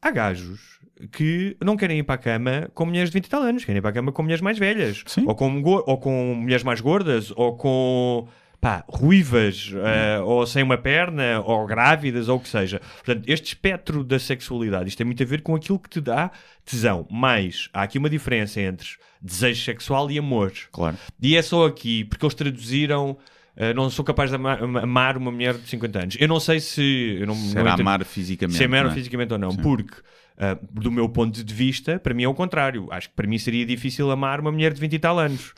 há 0.00 0.10
gajos 0.12 0.75
que 1.12 1.56
não 1.62 1.76
querem 1.76 1.98
ir 1.98 2.02
para 2.02 2.14
a 2.14 2.18
cama 2.18 2.70
com 2.74 2.86
mulheres 2.86 3.10
de 3.10 3.14
20 3.14 3.26
e 3.26 3.30
tal 3.30 3.42
anos, 3.42 3.64
querem 3.64 3.78
ir 3.78 3.82
para 3.82 3.90
a 3.90 3.94
cama 3.94 4.12
com 4.12 4.22
mulheres 4.22 4.40
mais 4.40 4.58
velhas, 4.58 5.02
Sim. 5.06 5.24
ou 5.26 5.34
com, 5.34 5.62
ou 5.62 5.98
com 5.98 6.34
mulheres 6.34 6.62
mais 6.64 6.80
gordas, 6.80 7.32
ou 7.36 7.56
com 7.56 8.26
pá, 8.60 8.82
ruivas, 8.88 9.72
eh, 9.84 10.18
ou 10.20 10.46
sem 10.46 10.62
uma 10.62 10.78
perna, 10.78 11.40
ou 11.44 11.66
grávidas, 11.66 12.28
ou 12.28 12.38
o 12.38 12.40
que 12.40 12.48
seja. 12.48 12.80
Portanto, 13.04 13.24
este 13.28 13.48
espectro 13.48 14.02
da 14.02 14.18
sexualidade, 14.18 14.88
isto 14.88 14.96
tem 14.98 15.04
muito 15.06 15.22
a 15.22 15.26
ver 15.26 15.42
com 15.42 15.54
aquilo 15.54 15.78
que 15.78 15.90
te 15.90 16.00
dá 16.00 16.30
tesão. 16.64 17.06
Mas 17.10 17.68
há 17.74 17.82
aqui 17.82 17.98
uma 17.98 18.08
diferença 18.08 18.60
entre 18.60 18.88
desejo 19.20 19.62
sexual 19.62 20.10
e 20.10 20.18
amor. 20.18 20.52
Claro. 20.72 20.96
E 21.20 21.36
é 21.36 21.42
só 21.42 21.66
aqui, 21.66 22.04
porque 22.04 22.24
eles 22.24 22.34
traduziram. 22.34 23.16
eh, 23.58 23.72
não 23.74 23.88
sou 23.90 24.04
capaz 24.04 24.30
de 24.30 24.36
ama- 24.36 24.58
amar 24.82 25.16
uma 25.16 25.30
mulher 25.30 25.54
de 25.54 25.68
50 25.68 25.98
anos. 26.02 26.16
Eu 26.20 26.28
não 26.28 26.38
sei 26.40 26.58
se. 26.60 27.16
Eu 27.20 27.26
não, 27.26 27.34
Se 27.34 27.54
não 27.54 27.66
amar 27.72 28.04
fisicamente. 28.04 28.56
se 28.56 28.64
amar 28.64 28.84
não 28.84 28.90
é? 28.90 28.94
fisicamente 28.94 29.32
ou 29.32 29.38
não, 29.38 29.50
Sim. 29.50 29.62
porque 29.62 29.94
ah, 30.38 30.58
do 30.70 30.90
meu 30.92 31.08
ponto 31.08 31.42
de 31.42 31.54
vista, 31.54 31.98
para 31.98 32.12
mim 32.14 32.24
é 32.24 32.28
o 32.28 32.34
contrário. 32.34 32.86
Acho 32.90 33.08
que 33.08 33.14
para 33.14 33.26
mim 33.26 33.38
seria 33.38 33.64
difícil 33.64 34.10
amar 34.10 34.40
uma 34.40 34.52
mulher 34.52 34.72
de 34.72 34.80
20 34.80 34.92
e 34.92 34.98
tal 34.98 35.18
anos. 35.18 35.52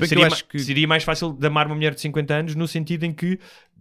Que 0.00 0.06
seria, 0.08 0.24
que- 0.44 0.58
seria 0.58 0.88
mais 0.88 1.04
fácil 1.04 1.32
de 1.32 1.46
amar 1.46 1.66
uma 1.66 1.74
mulher 1.74 1.94
de 1.94 2.00
50 2.00 2.34
anos 2.34 2.54
no 2.54 2.66
sentido 2.66 3.04
em 3.04 3.12
que 3.12 3.38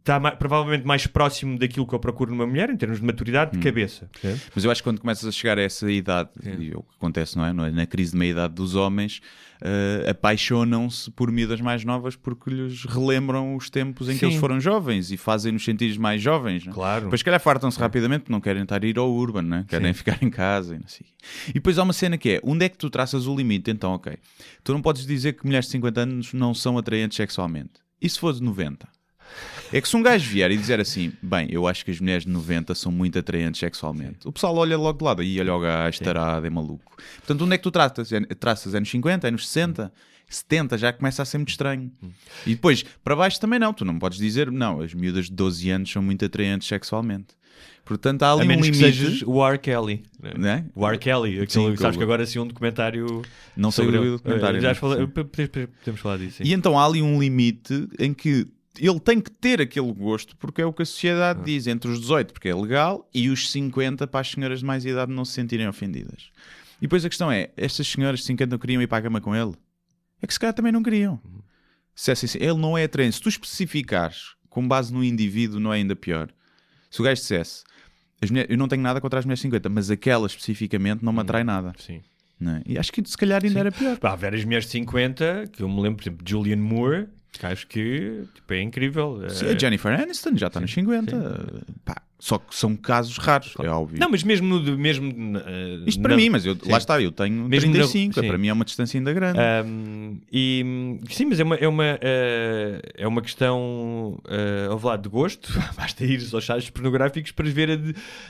está 0.10 0.20
ma- 0.20 0.32
provavelmente 0.32 0.86
mais 0.86 1.06
próximo 1.08 1.58
daquilo 1.58 1.86
que 1.86 1.94
eu 1.94 2.00
procuro 2.00 2.32
numa 2.32 2.46
mulher 2.48 2.70
em 2.70 2.78
termos 2.78 3.00
de 3.00 3.06
maturidade 3.06 3.56
Hum. 3.56 3.60
de 3.60 3.66
cabeça. 3.66 4.10
percebe? 4.12 4.42
Mas 4.56 4.64
eu 4.66 4.72
acho 4.72 4.82
que 4.82 4.90
quando 4.90 5.00
começas 5.02 5.26
a 5.26 5.32
chegar 5.32 5.58
a 5.58 5.62
essa 5.62 5.90
idade, 5.92 6.30
e 6.44 6.72
é 6.72 6.76
o 6.78 6.82
que 6.82 6.96
acontece, 6.98 7.38
não 7.38 7.46
é? 7.46 7.54
Não 7.54 7.66
é? 7.66 7.72
Na 7.72 7.86
crise 7.86 8.12
de 8.12 8.18
meia-idade 8.18 8.54
dos 8.54 8.76
homens, 8.76 9.22
eh, 9.62 10.08
apaixonam-se 10.10 11.12
por 11.12 11.32
miúdas 11.32 11.60
mais 11.62 11.84
novas 11.84 12.16
porque 12.16 12.50
lhes 12.50 12.86
relembram 12.86 13.56
os 13.56 13.70
tempos 13.70 14.08
em 14.10 14.14
que 14.14 14.20
Sim. 14.20 14.26
eles 14.28 14.38
foram 14.38 14.60
jovens 14.60 15.12
e 15.12 15.18
fazem-nos 15.18 15.64
sentir 15.64 15.98
mais 16.00 16.22
jovens. 16.22 16.66
não 16.66 16.72
é? 16.72 16.76
Claro. 16.76 17.04
Depois, 17.06 17.20
se 17.22 17.26
calhar, 17.26 17.40
fartam-se 17.40 17.80
rapidamente 17.80 18.22
porque 18.22 18.32
não 18.34 18.42
querem 18.42 18.64
estar 18.64 18.84
a 18.84 18.88
ir 18.88 18.98
ao 18.98 19.12
urban, 19.12 19.42
né? 19.44 19.66
querem 19.68 19.92
Sim. 19.94 19.98
ficar 19.98 20.18
em 20.24 20.30
casa 20.30 20.76
e 20.76 20.80
não 20.80 20.88
sei. 20.88 21.06
E 21.50 21.54
depois 21.54 21.78
há 21.78 21.84
uma 21.84 21.94
cena 21.94 22.18
que 22.18 22.30
é: 22.30 22.42
onde 22.44 22.66
é 22.66 22.70
que 22.70 22.78
tu 22.78 22.90
traças 22.90 23.28
o 23.28 23.36
limite? 23.36 23.70
Então, 23.70 23.92
ok, 23.92 24.18
tu 24.64 24.74
não 24.74 24.82
podes 24.82 25.06
dizer 25.06 25.34
que 25.34 25.46
mulheres 25.46 25.66
de 25.66 25.72
50 25.74 26.02
anos 26.02 26.34
não 26.34 26.54
são 26.54 26.78
atraentes 26.78 27.16
sexualmente. 27.18 27.74
E 28.02 28.10
se 28.10 28.18
for 28.20 28.34
de 28.34 28.42
90? 28.42 28.88
É 29.72 29.80
que 29.80 29.88
se 29.88 29.96
um 29.96 30.02
gajo 30.02 30.30
vier 30.30 30.50
e 30.52 30.58
dizer 30.58 30.80
assim, 30.80 31.12
bem, 31.22 31.48
eu 31.52 31.68
acho 31.68 31.86
que 31.86 31.92
as 31.92 32.00
mulheres 32.00 32.24
de 32.24 32.30
90 32.32 32.74
são 32.76 32.92
muito 32.92 33.20
atraentes 33.20 33.60
sexualmente, 33.60 34.28
o 34.28 34.32
pessoal 34.32 34.56
olha 34.58 34.78
logo 34.78 34.98
de 34.98 35.04
lado, 35.06 35.22
e 35.24 35.40
olha 35.40 35.54
o 35.54 35.60
gajo, 35.60 36.00
tarado, 36.02 36.46
é 36.46 36.50
maluco. 36.50 36.96
Portanto, 37.18 37.44
onde 37.46 37.54
é 37.54 37.58
que 37.58 37.64
tu 37.64 37.72
tratas? 37.72 38.12
É, 38.12 38.20
traças 38.22 38.74
anos 38.74 38.90
50, 38.90 39.28
anos 39.28 39.48
60? 39.48 39.92
70 40.28 40.78
já 40.78 40.94
começa 40.94 41.22
a 41.24 41.26
ser 41.26 41.38
muito 41.40 41.50
estranho. 41.50 41.92
E 42.46 42.52
depois, 42.56 42.84
para 43.04 43.16
baixo 43.16 43.40
também 43.40 43.58
não. 43.58 43.74
Tu 43.74 43.84
não 43.84 43.98
podes 43.98 44.20
dizer, 44.20 44.52
não, 44.52 44.80
as 44.82 44.94
miúdas 44.94 45.26
de 45.26 45.32
12 45.34 45.70
anos 45.72 45.92
são 45.92 46.04
muito 46.04 46.24
atraentes 46.24 46.68
sexualmente. 46.68 47.28
Portanto, 47.84 48.22
há 48.22 48.34
ali 48.34 48.44
A 48.44 48.46
menos 48.46 48.68
um 48.68 48.72
que 48.72 48.78
limite. 48.78 48.98
sejas 49.00 49.22
o 49.26 49.44
R. 49.44 49.58
Kelly. 49.58 50.04
Né? 50.38 50.66
O 50.76 50.88
R. 50.88 51.00
Kelly, 51.00 51.40
aquele, 51.42 51.50
Sim, 51.72 51.78
sabes 51.78 51.94
que 51.94 51.98
que 51.98 52.04
agora 52.04 52.24
saiu 52.28 52.44
um 52.44 52.48
documentário. 52.48 53.24
Não 53.58 53.72
sei 53.72 53.86
sobre 53.86 53.98
o 54.00 54.04
ele. 54.04 54.12
documentário. 54.12 54.58
Eh, 54.58 54.62
Já 54.62 54.76
sim. 54.76 54.80
podemos, 54.82 55.12
podemos 55.14 56.00
falar 56.00 56.18
disso. 56.18 56.38
sim. 56.38 56.44
E 56.44 56.54
então 56.54 56.78
há 56.78 56.86
ali 56.86 57.02
um 57.02 57.20
limite 57.20 57.88
em 57.98 58.14
que 58.14 58.46
ele 58.78 59.00
tem 59.00 59.20
que 59.20 59.32
ter 59.32 59.62
aquele 59.62 59.92
gosto 59.94 60.36
porque 60.38 60.62
é 60.62 60.66
o 60.66 60.74
que 60.74 60.82
a 60.82 60.84
Ah. 60.84 60.86
sociedade 60.86 61.44
diz, 61.44 61.68
entre 61.68 61.90
os 61.90 62.00
18 62.00 62.34
porque 62.34 62.50
é 62.50 62.56
legal 62.56 63.10
e 63.14 63.30
os 63.30 63.50
50 63.52 64.06
para 64.08 64.20
as 64.22 64.30
senhoras 64.32 64.60
de 64.60 64.66
mais 64.66 64.86
idade 64.86 65.12
não 65.12 65.24
se 65.26 65.34
sentirem 65.34 65.68
ofendidas. 65.68 66.32
E 66.78 66.82
depois 66.84 67.04
a 67.04 67.10
questão 67.10 67.32
é, 67.32 67.50
estas 67.58 67.88
senhoras 67.88 68.20
de 68.22 68.26
50 68.28 68.52
não 68.52 68.60
queriam 68.60 68.82
ir 68.82 68.88
para 68.88 69.00
a 69.00 69.02
cama 69.02 69.20
com 69.22 69.36
ele? 69.36 69.54
É 70.22 70.28
que 70.28 70.34
se 70.34 70.40
calhar 70.40 70.54
também 70.54 70.72
não 70.72 70.84
queriam. 70.84 71.20
Se 71.96 72.12
é 72.12 72.14
assim, 72.14 72.28
ele 72.40 72.58
não 72.58 72.78
é 72.78 72.84
atraente. 72.86 73.16
Se 73.18 73.22
tu 73.22 73.28
especificares 73.30 74.36
com 74.50 74.66
base 74.68 74.94
no 74.94 75.04
indivíduo 75.04 75.60
não 75.60 75.74
é 75.74 75.78
ainda 75.78 75.96
pior. 75.96 76.30
Se 76.90 77.02
o 77.02 77.04
gajo 77.04 77.22
dissesse, 77.22 77.64
mulheres- 78.30 78.50
eu 78.52 78.58
não 78.58 78.68
tenho 78.68 78.82
nada 78.82 79.00
contra 79.02 79.20
as 79.20 79.26
mulheres 79.26 79.40
de 79.40 79.44
50, 79.44 79.68
mas 79.70 79.92
aquela 79.92 80.26
especificamente 80.28 81.04
não 81.04 81.12
me 81.14 81.20
atrai 81.20 81.44
nada. 81.44 81.74
Sim. 81.78 82.02
é? 82.42 82.62
E 82.66 82.78
acho 82.78 82.92
que 82.94 83.04
se 83.08 83.18
calhar 83.18 83.44
ainda 83.44 83.60
era 83.60 83.72
pior. 83.72 83.98
Pá, 83.98 84.14
há 84.14 84.16
várias 84.16 84.46
mulheres 84.46 84.66
de 84.66 84.72
50, 84.72 85.48
que 85.52 85.62
eu 85.62 85.68
me 85.68 85.82
lembro, 85.82 85.98
por 85.98 86.04
exemplo, 86.04 86.24
de 86.24 86.32
Julianne 86.32 86.62
Moore, 86.62 87.08
acho 87.44 87.68
que 87.68 88.24
tipo, 88.36 88.54
é 88.54 88.62
incrível. 88.62 89.22
Sim, 89.30 89.48
a 89.48 89.58
Jennifer 89.58 90.00
Aniston 90.00 90.36
já 90.36 90.48
está 90.48 90.60
nos 90.60 90.72
50. 90.74 91.64
Pá, 91.86 92.02
só 92.22 92.38
que 92.38 92.54
são 92.54 92.76
casos 92.76 93.18
raros, 93.18 93.54
é 93.64 93.70
óbvio. 93.70 93.98
Não, 93.98 94.10
mas 94.10 94.24
mesmo 94.24 94.60
no. 94.60 94.78
Mesmo, 94.78 95.38
eh, 95.38 95.84
Isto 95.88 96.02
para 96.02 96.12
na- 96.12 96.18
mim, 96.18 96.30
mas 96.30 96.46
eu, 96.46 96.54
Sim. 96.54 96.70
lá 96.70 96.78
está, 96.78 97.02
eu 97.02 97.14
tenho 97.14 97.48
Mesmo 97.48 97.70
na- 97.70 97.76
35, 97.78 98.20
sim. 98.20 98.28
para 98.28 98.38
mim 98.38 98.50
é 98.50 98.54
uma 98.54 98.66
distância 98.66 98.98
ainda 99.00 99.14
grande. 99.14 99.40
Um, 99.66 100.20
e 100.30 101.00
sim, 101.12 101.26
mas 101.28 101.40
é 101.40 101.44
uma, 101.46 101.56
é 101.56 101.68
uma, 101.68 101.86
eh, 102.02 102.82
é 102.98 103.08
uma 103.08 103.22
questão 103.22 104.20
uh, 104.26 104.72
ao 104.72 104.82
lado 104.84 105.04
de 105.04 105.10
gosto. 105.10 105.54
Basta 105.78 106.04
ir 106.04 106.20
aos 106.34 106.46
sites 106.46 106.70
pornográficos 106.70 107.32
para 107.32 107.50
ver 107.50 107.70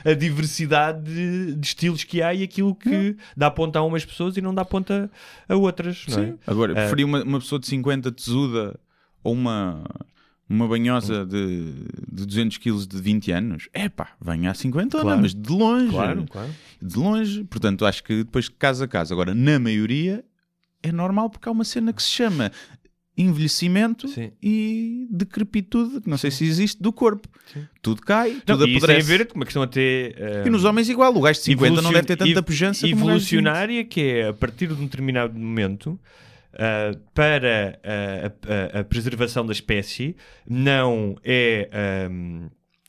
a, 0.04 0.10
a 0.10 0.14
diversidade 0.14 1.02
de, 1.02 1.54
de 1.56 1.66
estilos 1.66 2.04
que 2.04 2.22
há 2.22 2.32
e 2.32 2.44
aquilo 2.44 2.74
que 2.76 3.16
dá 3.36 3.50
ponta 3.50 3.80
a 3.80 3.82
umas 3.82 4.04
pessoas 4.04 4.36
e 4.36 4.40
não 4.40 4.54
dá 4.54 4.64
ponta 4.64 5.10
a 5.48 5.56
outras. 5.56 6.04
Não 6.08 6.18
é? 6.22 6.26
Sim. 6.26 6.38
Agora, 6.46 6.72
Eh, 6.72 6.74
preferia 6.76 7.06
uma, 7.06 7.24
uma 7.24 7.40
pessoa 7.40 7.58
de 7.58 7.66
50 7.66 8.12
tesuda 8.12 8.78
ou 9.22 9.32
uma, 9.34 9.84
uma 10.48 10.64
Hum. 10.64 10.68
banhosa 10.68 11.24
de, 11.24 11.72
de 12.12 12.26
200 12.26 12.58
quilos 12.58 12.86
de 12.86 13.00
20 13.00 13.30
anos? 13.32 13.68
É 13.72 13.88
pá, 13.88 14.10
venha 14.20 14.50
a 14.50 14.54
50, 14.54 15.00
Claro. 15.00 15.20
mas 15.20 15.34
de 15.34 15.50
longe. 15.52 15.90
Claro, 15.90 16.26
claro. 16.30 16.50
De 16.80 16.96
longe. 16.98 17.44
Portanto, 17.44 17.84
acho 17.86 18.02
que 18.04 18.16
depois 18.24 18.48
casa 18.48 18.84
a 18.84 18.88
casa. 18.88 19.14
Agora, 19.14 19.34
na 19.34 19.58
maioria, 19.58 20.24
é 20.82 20.90
normal 20.90 21.28
porque 21.30 21.48
há 21.48 21.52
uma 21.52 21.64
cena 21.64 21.92
que 21.92 22.02
se 22.02 22.08
chama 22.10 22.50
envelhecimento 23.16 24.08
Sim. 24.08 24.32
e 24.42 25.06
decrepitude, 25.10 26.00
que 26.00 26.08
não 26.08 26.16
sei 26.16 26.30
se 26.30 26.44
existe, 26.44 26.80
do 26.82 26.90
corpo. 26.92 27.28
Sim. 27.52 27.66
Tudo 27.82 28.00
cai, 28.02 28.32
Não, 28.32 28.40
tudo 28.56 28.66
e 28.66 28.76
isso 28.76 28.86
tem 28.86 28.94
a 28.94 28.98
apodrece. 28.98 29.18
ver 29.18 29.26
com 29.26 29.34
uma 29.36 29.44
questão 29.44 29.62
até. 29.62 29.80
eh, 30.16 30.44
E 30.46 30.50
nos 30.50 30.64
homens 30.64 30.88
igual, 30.88 31.14
o 31.14 31.20
gajo 31.20 31.38
de 31.38 31.44
50 31.46 31.82
não 31.82 31.92
deve 31.92 32.06
ter 32.06 32.16
tanta 32.16 32.42
pujança 32.42 32.88
como 32.88 33.04
o 33.04 33.08
gajo 33.08 33.18
de 33.18 33.24
20. 33.26 33.34
evolucionária 33.40 33.84
que 33.84 34.00
é 34.00 34.28
a 34.28 34.32
partir 34.32 34.68
de 34.68 34.74
um 34.74 34.84
determinado 34.86 35.38
momento 35.38 36.00
ah, 36.54 36.92
para 37.14 37.78
ah, 37.84 38.32
a, 38.74 38.78
a- 38.78 38.80
a 38.80 38.84
preservação 38.84 39.44
da 39.46 39.52
espécie 39.52 40.16
não 40.48 41.16
é 41.24 41.68
ahm, 42.06 42.48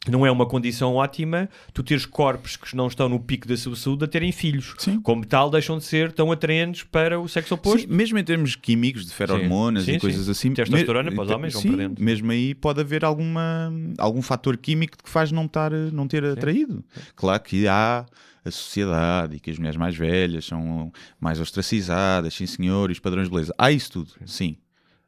não 0.10 0.26
é 0.26 0.32
uma 0.32 0.48
condição 0.48 0.96
ótima 0.96 1.48
tu 1.74 1.84
teres 1.84 2.08
corpos 2.08 2.56
que 2.58 2.76
não 2.76 2.88
estão 2.88 3.08
no 3.08 3.20
pico 3.20 3.48
da 3.48 3.56
sua 3.56 3.76
saúde 3.76 4.04
a 4.06 4.08
terem 4.08 4.32
filhos 4.32 4.74
Sim. 4.80 5.00
como 5.00 5.24
tal 5.24 5.48
deixam 5.52 5.78
de 5.78 5.84
ser 5.84 6.12
tão 6.12 6.32
atraentes 6.32 6.82
para 6.82 7.20
o 7.20 7.28
sexo 7.30 7.54
oposto 7.54 7.88
Sim, 7.88 7.96
mesmo 7.96 8.18
em 8.18 8.24
termos 8.24 8.56
químicos, 8.56 9.06
de 9.06 9.14
ferormonas 9.14 9.84
Sim, 9.84 9.94
e 9.94 10.00
coisas 10.00 10.28
assim. 10.28 10.54
Testosterona 10.56 11.12
para 11.12 11.24
os 11.24 11.30
homens 11.30 11.54
vão 11.54 11.62
sim, 11.62 11.70
perdendo. 11.70 12.02
Mesmo 12.02 12.32
aí 12.32 12.56
pode 12.56 12.82
haver 12.82 13.06
alguma, 13.06 13.72
algum 14.00 14.24
fator 14.24 14.58
químico 14.58 14.98
que 15.04 15.08
faz 15.10 15.32
não, 15.32 15.46
estar, 15.46 15.72
não 15.72 16.08
ter 16.08 16.26
atraído. 16.26 16.84
Claro 17.16 17.44
que 17.44 17.68
há 17.68 18.04
a 18.44 18.52
sociedade 18.52 19.36
e 19.36 19.40
que 19.40 19.52
as 19.52 19.58
mulheres 19.58 19.78
mais 19.78 19.96
velhas 19.96 20.46
são 20.46 20.92
mais 21.20 21.40
ostracizadas, 21.40 22.34
sim 22.34 22.46
senhor, 22.46 22.90
e 22.90 22.94
os 22.94 23.00
padrões 23.00 23.28
de 23.28 23.32
beleza. 23.32 23.54
Há 23.58 23.72
isso 23.72 23.92
tudo, 23.92 24.12
sim. 24.26 24.58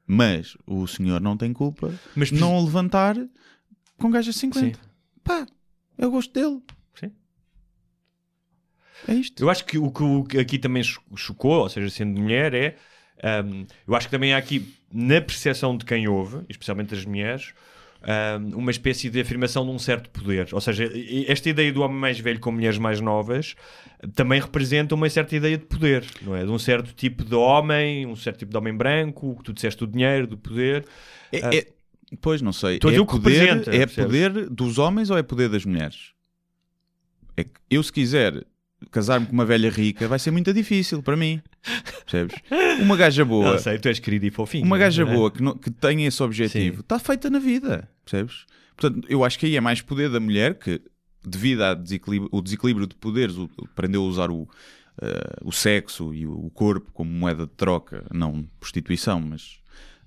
Mas 0.05 0.55
o 0.67 0.85
senhor 0.85 1.19
não 1.21 1.35
tem 1.37 1.53
culpa 1.53 1.93
Mas, 2.15 2.29
de 2.29 2.35
não 2.39 2.63
levantar 2.63 3.15
com 3.97 4.11
gajas 4.11 4.35
de 4.35 4.41
50. 4.41 4.77
Sim. 4.77 4.85
Pá, 5.23 5.47
é 5.97 6.05
o 6.05 6.11
gosto 6.11 6.33
dele. 6.33 6.61
Sim. 6.93 7.11
É 9.07 9.13
isto. 9.15 9.41
Eu 9.43 9.49
acho 9.49 9.65
que 9.65 9.77
o 9.77 9.91
que 10.23 10.37
aqui 10.37 10.57
também 10.59 10.83
cho- 10.83 11.01
chocou, 11.15 11.61
ou 11.61 11.69
seja, 11.69 11.89
sendo 11.89 12.19
mulher, 12.19 12.53
é. 12.53 12.75
ahm, 13.23 13.65
eu 13.87 13.95
acho 13.95 14.07
que 14.07 14.11
também 14.11 14.33
há 14.33 14.37
aqui, 14.37 14.73
na 14.91 15.21
percepção 15.21 15.75
de 15.77 15.85
quem 15.85 16.07
ouve, 16.07 16.43
especialmente 16.49 16.93
as 16.93 17.05
mulheres, 17.05 17.53
uma 18.53 18.71
espécie 18.71 19.09
de 19.09 19.21
afirmação 19.21 19.65
de 19.65 19.71
um 19.71 19.79
certo 19.79 20.09
poder. 20.09 20.49
Ou 20.51 20.59
seja, 20.61 20.89
esta 21.27 21.49
ideia 21.49 21.71
do 21.71 21.81
homem 21.81 21.97
mais 21.97 22.19
velho 22.19 22.39
com 22.39 22.51
mulheres 22.51 22.77
mais 22.77 22.99
novas 22.99 23.55
também 24.13 24.41
representa 24.41 24.93
uma 24.95 25.09
certa 25.09 25.35
ideia 25.35 25.57
de 25.57 25.65
poder, 25.65 26.05
não 26.21 26.35
é? 26.35 26.43
De 26.43 26.51
um 26.51 26.59
certo 26.59 26.93
tipo 26.93 27.23
de 27.23 27.35
homem, 27.35 28.05
um 28.05 28.15
certo 28.15 28.39
tipo 28.39 28.51
de 28.51 28.57
homem 28.57 28.75
branco, 28.75 29.35
que 29.37 29.43
tu 29.43 29.53
disseste 29.53 29.85
do 29.85 29.91
dinheiro, 29.91 30.27
do 30.27 30.37
poder. 30.37 30.85
É, 31.31 31.57
é- 31.57 31.67
pois, 32.19 32.41
não 32.41 32.51
sei. 32.51 32.75
Estou 32.75 32.91
é 32.91 32.99
o 32.99 33.05
que 33.05 33.13
poder, 33.13 33.61
é 33.69 33.85
percebes? 33.85 33.95
poder 33.95 34.49
dos 34.49 34.77
homens 34.77 35.09
ou 35.09 35.17
é 35.17 35.23
poder 35.23 35.49
das 35.49 35.65
mulheres? 35.65 36.11
É 37.37 37.43
que 37.43 37.51
eu, 37.69 37.81
se 37.81 37.91
quiser 37.91 38.45
casar-me 38.91 39.25
com 39.25 39.33
uma 39.33 39.45
velha 39.45 39.69
rica, 39.69 40.07
vai 40.07 40.19
ser 40.19 40.31
muito 40.31 40.53
difícil 40.53 41.01
para 41.01 41.15
mim. 41.15 41.41
Percebes? 42.05 42.35
Uma 42.81 42.95
gaja 42.97 43.23
boa, 43.25 43.53
Não 43.53 43.59
sei, 43.59 43.77
tu 43.79 43.87
és 43.87 43.99
querido 43.99 44.25
e 44.25 44.31
fofinho. 44.31 44.65
uma 44.65 44.77
gaja 44.77 45.03
é? 45.03 45.05
boa 45.05 45.31
que, 45.31 45.41
não- 45.41 45.55
que 45.57 45.69
tenha 45.71 46.07
esse 46.07 46.21
objetivo, 46.21 46.81
está 46.81 46.99
feita 46.99 47.29
na 47.29 47.39
vida. 47.39 47.87
Percebes? 48.05 48.45
Portanto, 48.75 49.05
eu 49.09 49.23
acho 49.23 49.37
que 49.39 49.45
aí 49.45 49.55
é 49.55 49.61
mais 49.61 49.81
poder 49.81 50.09
da 50.09 50.19
mulher 50.19 50.55
que, 50.55 50.81
devido 51.25 51.63
ao 51.63 51.75
desequilíbrio, 51.75 52.29
o 52.31 52.41
desequilíbrio 52.41 52.87
de 52.87 52.95
poderes, 52.95 53.37
o, 53.37 53.49
aprendeu 53.63 54.01
a 54.01 54.05
usar 54.07 54.31
o, 54.31 54.47
eh, 55.01 55.37
o 55.43 55.51
sexo 55.51 56.13
e 56.13 56.25
o, 56.25 56.49
corpo 56.49 56.91
como 56.91 57.11
moeda 57.11 57.45
de 57.45 57.51
troca, 57.53 58.03
não 58.11 58.45
prostituição, 58.59 59.21
mas 59.21 59.59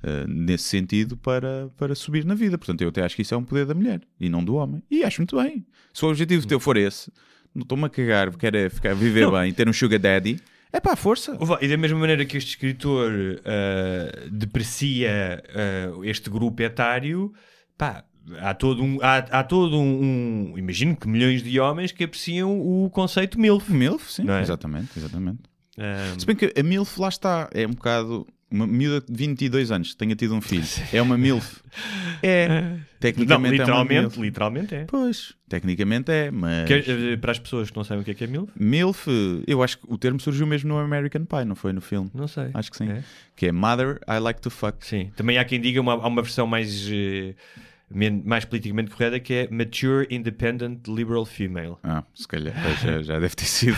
eh, 0.02 0.24
nesse 0.28 0.64
sentido 0.64 1.16
para, 1.16 1.70
para 1.76 1.94
subir 1.94 2.24
na 2.24 2.34
vida. 2.34 2.58
Portanto, 2.58 2.82
eu 2.82 2.88
até 2.88 3.02
acho 3.04 3.14
que 3.16 3.22
isso 3.22 3.34
é 3.34 3.36
um 3.36 3.44
poder 3.44 3.66
da 3.66 3.74
mulher 3.74 4.02
e 4.20 4.28
não 4.28 4.44
do 4.44 4.56
homem. 4.56 4.82
E 4.90 5.04
acho 5.04 5.20
muito 5.20 5.36
bem. 5.36 5.64
Se 5.94 6.04
o 6.04 6.08
objetivo 6.08 6.46
teu 6.46 6.58
for 6.60 6.76
esse, 6.76 7.10
não 7.56 7.62
estou-me 7.62 7.84
a 7.86 7.88
cagar, 7.88 8.30
quero 8.36 8.70
ficar, 8.70 8.94
viver 8.94 9.22
Não. 9.22 9.32
bem, 9.32 9.52
ter 9.52 9.68
um 9.68 9.72
sugar 9.72 9.98
daddy, 9.98 10.38
é 10.72 10.78
pá, 10.78 10.94
força. 10.94 11.36
E 11.60 11.66
da 11.68 11.76
mesma 11.76 11.98
maneira 11.98 12.24
que 12.26 12.36
este 12.36 12.50
escritor 12.50 13.10
ah, 13.44 14.26
deprecia 14.30 15.42
ah, 15.54 15.98
este 16.04 16.28
grupo 16.28 16.62
etário, 16.62 17.32
pá, 17.78 18.04
há 18.40 18.52
todo 18.54 18.82
um. 18.82 18.98
Há, 19.02 19.16
há 19.16 19.42
todo 19.44 19.78
um, 19.78 20.50
um- 20.52 20.58
Imagino 20.58 20.94
que 20.96 21.08
milhões 21.08 21.42
de 21.42 21.58
homens 21.58 21.92
que 21.92 22.04
apreciam 22.04 22.60
o 22.60 22.90
conceito 22.90 23.40
MILF. 23.40 23.72
MILF, 23.72 24.12
sim, 24.12 24.28
é? 24.30 24.40
exatamente, 24.40 24.90
exatamente. 24.98 25.38
Ah, 25.78 26.14
Se 26.18 26.26
bem 26.26 26.36
que 26.36 26.52
a 26.58 26.62
MILF 26.62 26.98
lá 27.00 27.08
está, 27.08 27.48
é 27.54 27.66
um 27.66 27.70
bocado. 27.70 28.26
Uma 28.48 28.64
miúda 28.66 29.04
de 29.04 29.12
22 29.12 29.72
anos 29.72 29.90
que 29.90 29.96
tenha 29.96 30.14
tido 30.14 30.34
um 30.34 30.40
filho. 30.40 30.62
É 30.92 31.02
uma 31.02 31.18
MILF. 31.18 31.60
É. 32.22 32.48
não, 32.48 32.80
Tecnicamente 33.00 33.60
é 33.60 33.64
uma 33.64 33.82
literalmente, 33.82 34.00
MILF. 34.00 34.20
literalmente 34.20 34.74
é. 34.74 34.84
Pois, 34.84 35.34
tecnicamente 35.48 36.10
é, 36.12 36.30
mas. 36.30 36.66
Que, 36.66 36.74
eh, 36.74 37.16
para 37.16 37.32
as 37.32 37.38
pessoas 37.40 37.70
que 37.70 37.76
não 37.76 37.82
sabem 37.84 38.02
o 38.02 38.04
que 38.04 38.12
é 38.12 38.14
que 38.14 38.22
é 38.24 38.26
MILF, 38.28 38.48
MILF, 38.58 39.06
eu 39.48 39.62
acho 39.64 39.78
que 39.78 39.84
o 39.88 39.98
termo 39.98 40.20
surgiu 40.20 40.46
mesmo 40.46 40.68
no 40.68 40.78
American 40.78 41.24
Pie, 41.24 41.44
não 41.44 41.56
foi 41.56 41.72
no 41.72 41.80
filme? 41.80 42.08
não 42.14 42.28
sei. 42.28 42.50
Acho 42.54 42.70
que 42.70 42.76
sim. 42.76 42.88
É? 42.88 43.02
Que 43.34 43.46
é 43.46 43.52
Mother, 43.52 43.98
I 44.08 44.18
Like 44.20 44.40
to 44.40 44.50
Fuck. 44.50 44.86
Sim. 44.86 45.10
Também 45.16 45.38
há 45.38 45.44
quem 45.44 45.60
diga, 45.60 45.80
uma, 45.80 45.94
há 45.94 46.06
uma 46.06 46.22
versão 46.22 46.46
mais, 46.46 46.88
men- 47.90 48.22
mais 48.24 48.44
politicamente 48.44 48.92
correta 48.92 49.18
que 49.18 49.34
é 49.34 49.48
Mature 49.50 50.06
Independent 50.08 50.86
Liberal 50.86 51.24
Female. 51.26 51.76
Ah, 51.82 52.04
se 52.14 52.26
calhar 52.28 52.54
já, 52.80 53.02
já 53.02 53.18
deve 53.18 53.34
ter 53.34 53.44
sido 53.44 53.76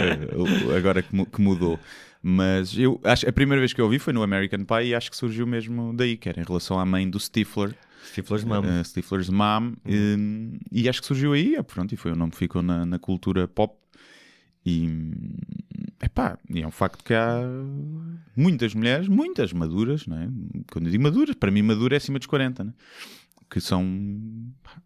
agora 0.76 1.02
que 1.02 1.40
mudou. 1.40 1.78
Mas 2.22 2.78
eu 2.78 3.00
acho 3.02 3.28
a 3.28 3.32
primeira 3.32 3.60
vez 3.60 3.72
que 3.72 3.80
eu 3.80 3.84
ouvi 3.84 3.98
foi 3.98 4.12
no 4.12 4.22
American 4.22 4.64
Pie 4.64 4.88
e 4.90 4.94
acho 4.94 5.10
que 5.10 5.16
surgiu 5.16 5.46
mesmo 5.46 5.92
daí, 5.94 6.16
que 6.16 6.28
era 6.28 6.40
em 6.40 6.44
relação 6.44 6.78
à 6.78 6.84
mãe 6.86 7.08
do 7.10 7.18
Stifler. 7.18 7.74
Stifler's 8.04 8.44
Mum. 8.44 8.60
uh, 8.60 8.84
Stifler's 8.84 9.28
Mom, 9.28 9.72
um, 9.86 10.58
e 10.70 10.88
acho 10.88 11.00
que 11.00 11.06
surgiu 11.06 11.32
aí, 11.32 11.54
é, 11.56 11.62
pronto, 11.62 11.92
e 11.92 11.96
foi 11.96 12.12
o 12.12 12.16
nome 12.16 12.30
que 12.32 12.38
ficou 12.38 12.62
na, 12.62 12.84
na 12.86 12.98
cultura 12.98 13.46
pop. 13.48 13.74
E, 14.64 14.88
epá, 16.00 16.38
e 16.48 16.62
é 16.62 16.66
um 16.66 16.70
facto 16.70 17.02
que 17.02 17.12
há 17.14 17.40
muitas 18.36 18.74
mulheres, 18.74 19.08
muitas 19.08 19.52
maduras, 19.52 20.06
não 20.06 20.16
é? 20.18 20.28
Quando 20.70 20.86
eu 20.86 20.92
digo 20.92 21.02
maduras, 21.02 21.34
para 21.34 21.50
mim 21.50 21.62
madura 21.62 21.96
é 21.96 21.98
acima 21.98 22.18
dos 22.18 22.26
40, 22.28 22.62
né? 22.64 22.72
que 23.50 23.60
são 23.60 23.84
pá, 24.62 24.80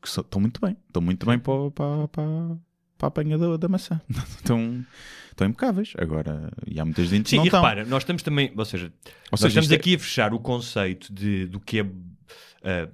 que 0.00 0.08
são- 0.08 0.22
estão 0.22 0.40
muito 0.40 0.60
bem, 0.60 0.76
estão 0.86 1.02
muito 1.02 1.26
bem 1.26 1.38
para, 1.38 1.70
para, 1.72 2.08
para, 2.08 2.56
para 2.96 3.06
a 3.06 3.08
apanha 3.08 3.36
da, 3.36 3.56
da 3.56 3.68
maçã. 3.68 4.00
estão, 4.38 4.84
estão 5.32 5.46
impecáveis. 5.46 5.92
Agora, 5.98 6.50
e 6.66 6.78
há 6.80 6.84
muitas 6.84 7.08
gente 7.08 7.28
que 7.30 7.36
não 7.36 7.44
e 7.44 7.48
estão. 7.48 7.62
repara, 7.62 7.84
nós 7.84 8.02
estamos 8.02 8.22
também, 8.22 8.52
ou 8.56 8.64
seja, 8.64 8.86
Ou 8.86 9.12
nós 9.32 9.40
seja, 9.40 9.48
estamos 9.60 9.70
é- 9.72 9.74
aqui 9.74 9.94
a 9.94 9.98
fechar 9.98 10.32
o 10.34 10.38
conceito 10.38 11.12
de, 11.12 11.46
do 11.46 11.58
que 11.60 11.80
é 11.80 11.82
uh, 11.82 11.88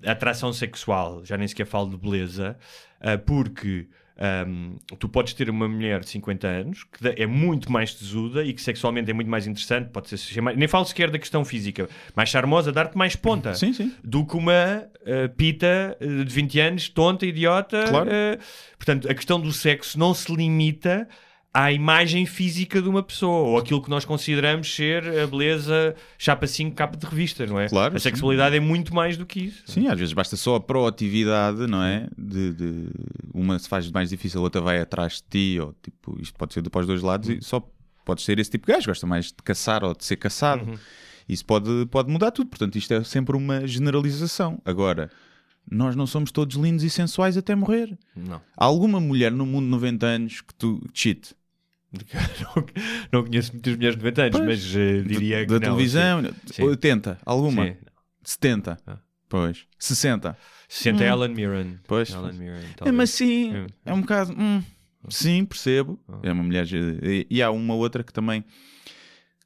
atração 0.06 0.52
sexual, 0.52 1.24
já 1.24 1.36
nem 1.36 1.46
sequer 1.48 1.66
falo 1.66 1.90
de 1.90 1.96
beleza, 1.96 2.56
uh, 3.00 3.18
porque 3.24 3.88
Um, 4.20 4.78
tu 4.98 5.08
podes 5.08 5.32
ter 5.32 5.48
uma 5.48 5.68
mulher 5.68 6.00
de 6.00 6.08
50 6.08 6.48
anos 6.48 6.82
que 6.82 7.06
é 7.22 7.24
muito 7.24 7.70
mais 7.70 7.94
tesuda 7.94 8.42
e 8.42 8.52
que 8.52 8.60
sexualmente 8.60 9.08
é 9.08 9.14
muito 9.14 9.30
mais 9.30 9.46
interessante, 9.46 9.90
pode 9.90 10.08
ser 10.08 10.42
nem 10.56 10.66
falo 10.66 10.84
sequer 10.86 11.08
da 11.08 11.20
questão 11.20 11.44
física, 11.44 11.88
mais 12.16 12.28
charmosa, 12.28 12.72
dar-te 12.72 12.98
mais 12.98 13.14
ponta 13.14 13.54
Sim, 13.54 13.72
sim. 13.72 13.94
do 14.02 14.26
que 14.26 14.36
uma 14.36 14.82
uh, 15.02 15.28
pita 15.36 15.96
de 16.00 16.34
20 16.34 16.58
anos, 16.58 16.88
tonta, 16.88 17.24
idiota. 17.26 17.84
Claro. 17.88 18.10
uh, 18.10 18.38
portanto, 18.76 19.08
a 19.08 19.14
questão 19.14 19.40
do 19.40 19.52
sexo 19.52 19.96
não 19.96 20.12
se 20.12 20.34
limita 20.34 21.06
à 21.52 21.72
imagem 21.72 22.26
física 22.26 22.80
de 22.80 22.88
uma 22.88 23.02
pessoa 23.02 23.48
ou 23.48 23.58
aquilo 23.58 23.82
que 23.82 23.88
nós 23.90 24.04
consideramos 24.04 24.72
ser 24.74 25.02
a 25.18 25.26
beleza 25.26 25.94
chapa 26.18 26.46
5 26.46 26.76
capa 26.76 26.96
de 26.96 27.06
revista, 27.06 27.46
não 27.46 27.58
é? 27.58 27.68
Claro, 27.68 27.96
a 27.96 27.98
sim. 27.98 28.04
sexualidade 28.04 28.54
é 28.56 28.60
muito 28.60 28.94
mais 28.94 29.16
do 29.16 29.24
que 29.26 29.40
isso. 29.46 29.62
Sim, 29.66 29.88
às 29.88 29.98
vezes 29.98 30.12
basta 30.12 30.36
só 30.36 30.56
a 30.56 30.60
proatividade, 30.60 31.66
não 31.66 31.82
é? 31.82 32.06
De, 32.16 32.52
de- 32.52 32.88
uma 33.34 33.58
se 33.58 33.68
faz 33.68 33.90
mais 33.90 34.10
difícil, 34.10 34.40
a 34.40 34.42
outra 34.44 34.60
vai 34.60 34.78
atrás 34.80 35.14
de 35.14 35.22
ti, 35.54 35.60
ou 35.60 35.74
tipo, 35.82 36.16
isto 36.20 36.34
pode 36.38 36.52
ser 36.54 36.62
de 36.62 36.70
para 36.70 36.82
os 36.82 36.86
dois 36.86 37.02
lados, 37.02 37.28
e 37.28 37.40
só 37.42 37.66
pode 38.04 38.22
ser 38.22 38.38
esse 38.38 38.50
tipo 38.50 38.66
de 38.66 38.72
gajo, 38.74 38.86
gosta 38.86 39.06
mais 39.06 39.26
de 39.26 39.34
caçar 39.44 39.82
ou 39.84 39.94
de 39.94 40.04
ser 40.04 40.16
caçado. 40.16 40.78
Isso 41.28 41.44
pode, 41.44 41.86
pode 41.90 42.10
mudar 42.10 42.30
tudo, 42.30 42.48
portanto, 42.48 42.76
isto 42.76 42.92
é 42.94 43.04
sempre 43.04 43.36
uma 43.36 43.66
generalização. 43.66 44.60
Agora, 44.64 45.10
nós 45.70 45.94
não 45.96 46.06
somos 46.06 46.30
todos 46.32 46.56
lindos 46.56 46.84
e 46.84 46.90
sensuais 46.90 47.36
até 47.36 47.54
morrer. 47.54 47.96
Não. 48.16 48.40
Há 48.56 48.64
alguma 48.64 49.00
mulher 49.00 49.30
no 49.32 49.44
mundo 49.46 49.64
de 49.64 49.70
90 49.70 50.06
anos 50.06 50.40
que 50.40 50.54
tu 50.54 50.80
cheat? 50.94 51.34
não, 51.92 52.66
não 53.12 53.24
conheço 53.24 53.52
muitas 53.52 53.74
mulheres 53.76 53.96
de 53.96 54.02
90 54.04 54.22
anos, 54.22 54.36
Pois. 54.38 54.46
mas 54.46 54.74
uh, 54.74 55.02
diria 55.08 55.38
da 55.40 55.44
que 55.46 55.52
não, 55.52 55.60
televisão? 55.60 56.22
Sim. 56.46 56.62
80? 56.64 57.18
Alguma? 57.24 57.66
Sim. 57.66 57.76
70? 58.24 58.78
Ah. 58.86 58.98
Pois. 59.28 59.66
60? 59.78 60.36
Senta 60.68 61.10
Alan 61.10 61.28
Mirren. 61.28 61.78
Pois. 61.86 62.12
Alan 62.14 62.32
Mirren, 62.32 62.60
É, 62.60 62.74
talvez. 62.76 62.94
mas 62.96 63.10
sim, 63.10 63.54
Hum. 63.54 63.66
é 63.86 63.92
um 63.94 64.00
bocado. 64.02 64.32
hum, 64.38 64.62
sim, 65.08 65.44
percebo. 65.46 65.98
Ah. 66.08 66.18
É 66.22 66.32
uma 66.32 66.42
mulher. 66.42 66.66
E, 66.72 67.26
e 67.30 67.42
há 67.42 67.50
uma 67.50 67.74
outra 67.74 68.04
que 68.04 68.12
também. 68.12 68.44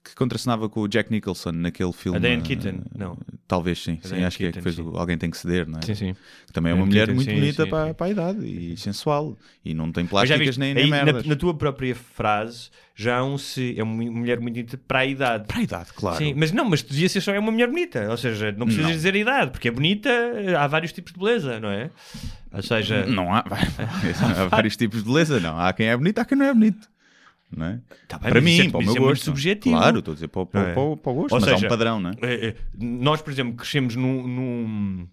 Que 0.05 0.15
contracenava 0.15 0.69
com 0.69 0.81
o 0.81 0.89
Jack 0.89 1.11
Nicholson 1.11 1.53
naquele 1.53 1.93
filme. 1.93 2.19
A 2.19 2.21
Diane 2.21 2.43
eh, 2.43 2.47
Keaton, 2.47 2.81
não. 2.97 3.17
Talvez 3.47 3.83
sim. 3.83 3.99
Sim 4.03 4.25
acho 4.25 4.37
que 4.37 4.45
é 4.45 4.49
que 4.49 4.61
Keaton, 4.61 4.63
fez 4.63 4.75
sim. 4.75 4.99
Alguém 4.99 5.17
Tem 5.17 5.31
que 5.31 5.37
Ceder, 5.37 5.69
não 5.69 5.79
é? 5.79 5.83
Sim, 5.83 5.95
sim. 5.95 6.17
Que 6.47 6.53
também 6.53 6.73
é 6.73 6.75
uma 6.75 6.85
mulher 6.85 7.07
Keaton, 7.07 7.15
muito 7.15 7.31
sim, 7.31 7.37
bonita 7.37 7.65
sim, 7.65 7.71
para, 7.71 7.95
para 7.95 8.07
a 8.07 8.11
idade 8.11 8.47
e 8.47 8.77
sensual. 8.77 9.37
E 9.65 9.75
não 9.75 9.93
tem 9.93 10.07
plásticas 10.07 10.57
nem, 10.57 10.75
nem 10.75 10.85
aí, 10.85 10.91
na, 10.91 11.23
na 11.23 11.37
tua 11.37 11.55
própria 11.55 11.95
frase 11.95 12.71
já 12.95 13.19
há 13.19 13.25
um 13.25 13.39
se 13.39 13.75
é 13.79 13.83
uma 13.83 13.95
mulher 13.95 14.39
muito 14.39 14.55
bonita 14.55 14.79
para 14.87 15.01
a 15.01 15.07
idade. 15.07 15.47
Para 15.47 15.59
a 15.59 15.63
idade, 15.63 15.93
claro. 15.95 16.19
Sim, 16.19 16.35
mas 16.37 16.53
não, 16.53 16.65
mas 16.65 16.83
devia 16.83 17.09
ser 17.09 17.21
só 17.21 17.33
é 17.33 17.39
uma 17.39 17.51
mulher 17.51 17.69
bonita. 17.69 18.11
Ou 18.11 18.17
seja, 18.17 18.53
não 18.53 18.67
precisas 18.67 18.91
Não. 18.91 18.97
dizer 18.97 19.15
a 19.15 19.19
idade, 19.19 19.51
porque 19.51 19.69
é 19.69 19.71
bonita, 19.71 20.11
há 20.59 20.67
vários 20.67 20.93
tipos 20.93 21.13
de 21.13 21.19
beleza, 21.19 21.59
não 21.59 21.71
é? 21.71 21.91
Ou 22.53 22.63
seja, 22.63 23.07
Não 23.07 23.33
há, 23.33 23.43
há 24.37 24.47
vários 24.47 24.77
tipos 24.77 25.03
de 25.03 25.11
beleza, 25.11 25.41
não. 25.41 25.59
Há 25.59 25.73
quem 25.73 25.87
é 25.87 25.97
bonito, 25.97 26.19
há 26.19 26.25
quem 26.25 26.37
não 26.37 26.45
é 26.45 26.53
bonito. 26.53 26.92
Não 27.55 27.67
é? 27.67 27.81
Tá 28.09 28.19
bem, 28.19 28.31
para 28.31 28.39
isso 28.41 28.45
mim, 28.63 28.69
é- 28.69 28.71
para 28.71 28.79
o 28.79 28.83
meu 28.83 28.97
é 28.97 28.99
muito 28.99 29.09
gosto. 29.11 29.25
subjetivo. 29.25 29.77
Claro, 29.77 29.99
estou 29.99 30.13
a 30.13 30.15
dizer 30.15 30.29
para, 30.29 30.47
para, 30.47 30.61
é? 30.71 30.73
para 30.75 30.83
o- 30.83 30.97
para 30.97 31.13
o 31.13 31.15
gosto, 31.15 31.35
Ou 31.35 31.41
mas 31.41 31.49
há 31.49 31.55
seja, 31.55 31.67
um 31.67 31.69
padrão, 31.71 32.01
não 32.01 32.11
é? 32.11 32.15
É, 32.23 32.47
é, 32.49 32.55
nós, 32.81 33.21
por 33.21 33.31
exemplo, 33.33 33.55
crescemos 33.55 33.95
num, 33.95 34.27
num, 34.27 35.09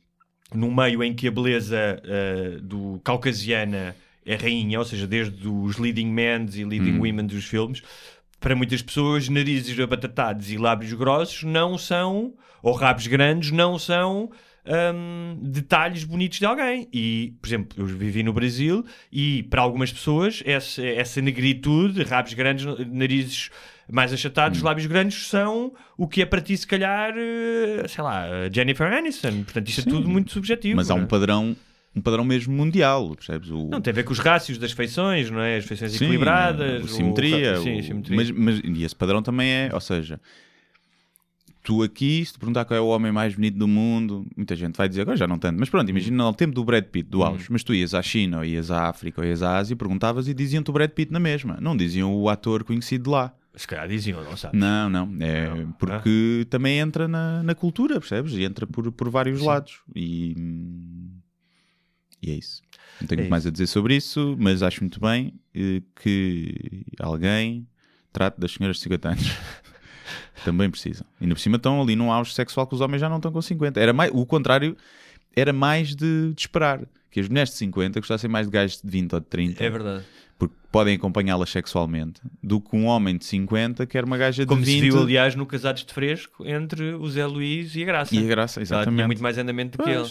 num 0.54 0.74
meio 0.74 1.04
em 1.04 1.14
que 1.14 1.28
a 1.28 1.32
beleza 1.32 1.78
eh, 2.04 2.58
do 2.62 3.00
caucasiana 3.04 3.96
é 4.26 4.36
rainha, 4.36 4.80
ou 4.80 4.86
seja, 4.86 5.06
desde 5.08 5.48
os 5.48 5.78
leading 5.78 6.08
men 6.08 6.46
e 6.54 6.64
leading 6.64 6.94
Hum. 6.94 7.02
women 7.02 7.26
dos 7.26 7.46
filmes, 7.46 7.82
para 8.40 8.56
muitas 8.56 8.82
pessoas, 8.82 9.28
narizes 9.28 9.78
abatatados 9.80 10.50
e 10.52 10.58
lábios 10.58 10.94
grossos 10.94 11.44
não 11.44 11.78
são, 11.78 12.34
ou 12.64 12.74
rabos 12.74 13.06
grandes, 13.08 13.52
não 13.52 13.78
são 13.78 14.32
hum, 14.70 15.40
detalhes 15.42 16.04
bonitos 16.04 16.40
de 16.40 16.46
alguém. 16.46 16.88
E, 16.94 17.34
por 17.42 17.48
exemplo, 17.48 17.80
eu 17.82 17.86
vivi 17.86 18.24
no 18.24 18.32
Brasil 18.34 18.86
e 19.12 19.44
para 19.44 19.62
algumas 19.62 19.92
pessoas 19.92 20.42
essa, 20.46 20.86
essa 20.86 21.22
negritude, 21.22 22.04
rabos 22.04 22.34
grandes, 22.34 22.66
narizes 22.88 23.50
mais 23.92 24.12
Hum. 24.12 24.14
achatados, 24.16 24.62
lábios 24.62 24.86
grandes, 24.86 25.28
são 25.28 25.74
o 25.98 26.08
que 26.08 26.22
é 26.22 26.26
para 26.26 26.40
ti, 26.42 26.56
se 26.56 26.68
calhar, 26.68 27.12
eh, 27.18 27.88
sei 27.88 28.04
lá, 28.04 28.28
Jennifer 28.54 28.86
Aniston. 28.94 29.44
Portanto, 29.44 29.68
isto 29.68 29.82
Sim. 29.82 29.90
é 29.90 29.92
tudo 29.92 30.08
muito 30.08 30.32
subjetivo. 30.32 30.76
Mas 30.76 30.92
há 30.92 30.94
um 30.94 31.02
é? 31.04 31.06
padrão, 31.08 31.56
um 31.96 32.00
padrão 32.02 32.24
mesmo 32.24 32.54
mundial, 32.54 33.16
percebes? 33.16 33.50
O, 33.50 33.68
Não, 33.68 33.82
tem 33.82 33.90
a 33.92 33.96
ver 33.96 34.04
com 34.04 34.14
os 34.14 34.20
rácios 34.20 34.60
das 34.60 34.72
feições, 34.74 35.32
não 35.32 35.42
é? 35.42 35.58
As 35.58 35.66
feições 35.66 35.92
Sim, 35.94 36.06
equilibradas. 36.06 36.84
o- 36.84 36.88
simetria, 36.88 37.56
Sim, 37.58 37.80
o- 37.80 37.84
simetria. 37.84 38.16
Mas, 38.16 38.30
mas 38.30 38.62
e 38.64 38.84
esse 38.84 38.96
padrão 38.96 39.24
também 39.24 39.50
é, 39.50 39.70
ou 39.74 39.82
seja, 39.82 40.22
tu 41.64 41.84
aqui, 41.84 42.24
se 42.26 42.34
te 42.34 42.40
perguntar 42.40 42.66
qual 42.66 42.78
é 42.78 42.82
o 42.82 42.88
homem 42.88 43.12
mais 43.12 43.36
bonito 43.36 43.58
do 43.58 43.68
mundo, 43.68 44.26
muita 44.36 44.56
gente 44.56 44.76
vai 44.76 44.88
dizer, 44.88 45.02
agora 45.02 45.18
já 45.18 45.28
não 45.28 45.38
tanto, 45.38 45.60
mas 45.60 45.70
pronto, 45.70 45.90
imagina 45.90 46.24
no 46.24 46.34
tempo 46.34 46.54
do 46.54 46.64
Brad 46.64 46.86
Pitt, 46.86 47.10
do 47.10 47.24
auge, 47.24 47.48
mas 47.50 47.64
tu 47.64 47.74
ias 47.74 47.94
à 47.94 48.02
China, 48.02 48.38
ou 48.40 48.46
ias 48.46 48.72
à 48.72 48.88
África, 48.90 49.22
ou 49.22 49.28
ias 49.28 49.44
à 49.44 49.58
Ásia, 49.58 49.76
perguntavas 49.76 50.28
e 50.28 50.34
diziam-te 50.34 50.70
o 50.70 50.74
Brad 50.74 50.90
Pitt 50.92 51.12
na 51.12 51.20
mesma, 51.20 51.58
não 51.62 51.76
diziam 51.76 52.16
o 52.16 52.30
ator 52.30 52.64
conhecido 52.64 53.04
de 53.06 53.10
lá. 53.10 53.34
Se 53.56 53.68
calhar 53.68 53.88
diziam, 53.90 54.24
não 54.24 54.38
sabes? 54.38 54.58
Não, 54.58 54.90
não, 54.90 55.18
é 55.20 55.50
Não. 55.50 55.72
porque 55.74 56.46
também 56.50 56.80
entra 56.80 57.08
na, 57.08 57.44
na 57.44 57.54
cultura, 57.56 58.00
percebes? 58.00 58.34
E 58.34 58.44
entra 58.44 58.66
por, 58.66 58.90
por 58.92 59.10
vários 59.10 59.42
lados. 59.42 59.82
E, 59.96 60.34
e 62.22 62.32
é 62.32 62.36
isso. 62.36 62.62
Não 63.02 63.08
tenho 63.08 63.20
É 63.20 63.22
muito 63.24 63.32
mais 63.32 63.46
a 63.48 63.50
dizer 63.52 63.68
sobre 63.68 63.96
isso, 63.96 64.36
mas 64.40 64.62
acho 64.64 64.82
muito 64.82 65.00
bem 65.00 65.34
eh, 65.54 65.82
que 66.02 66.86
alguém 67.00 67.68
trate 68.14 68.40
das 68.40 68.52
senhoras 68.54 68.78
de 68.78 68.84
50 68.84 69.10
anos. 69.10 69.24
também 70.44 70.70
precisam. 70.70 71.06
E 71.20 71.24
ainda 71.24 71.36
por 71.36 71.42
cima 71.42 71.56
estão 71.58 71.82
ali 71.82 71.96
num 71.96 72.12
auge 72.12 72.34
sexual 72.34 72.66
que 72.68 72.76
os 72.76 72.82
homens 72.82 73.00
já 73.02 73.10
não 73.10 73.18
estão 73.18 73.32
com 73.32 73.42
50. 73.42 73.80
Era 73.80 73.94
mais, 73.94 74.12
o 74.14 74.26
contrário 74.26 74.76
era 75.36 75.54
mais 75.54 75.96
de, 75.96 76.34
de 76.34 76.42
esperar. 76.42 76.82
Que 77.12 77.20
as 77.20 77.28
mulheres 77.28 77.50
de 77.52 77.58
50 77.58 78.00
gostassem 78.00 78.30
mais 78.30 78.46
de 78.48 78.52
gajos 78.52 78.82
de 78.84 78.90
20 78.90 79.14
ou 79.14 79.20
de 79.20 79.26
30 79.26 79.64
É 79.64 79.70
verdade. 79.70 80.04
porque 80.38 80.54
podem 80.72 80.96
acompanhá-las 80.96 81.50
sexualmente, 81.50 82.22
do 82.44 82.62
que 82.62 82.76
um 82.76 82.86
homem 82.86 83.18
de 83.18 83.26
50 83.26 83.86
que 83.88 83.98
era 83.98 84.06
uma 84.06 84.16
gaja 84.18 84.44
de 84.44 84.48
Como 84.48 84.62
20 84.62 84.76
se 84.76 84.82
viu, 84.82 85.02
aliás, 85.02 85.34
no 85.36 85.46
Casados 85.48 85.84
de 85.84 85.92
Fresco 85.92 86.46
entre 86.48 86.94
o 86.94 87.10
Zé 87.10 87.26
Luís 87.26 87.76
e 87.76 87.82
a 87.82 87.86
Graça. 87.88 88.16
e 88.16 88.20
a 88.20 88.22
graça, 88.28 88.60
Ela 88.60 88.66
tinha 88.68 88.78
exatamente. 88.80 89.06
muito 89.08 89.24
mais 89.24 89.38
andamento 89.40 89.78
do 89.80 89.84
que 89.84 89.90
ele. 89.90 90.08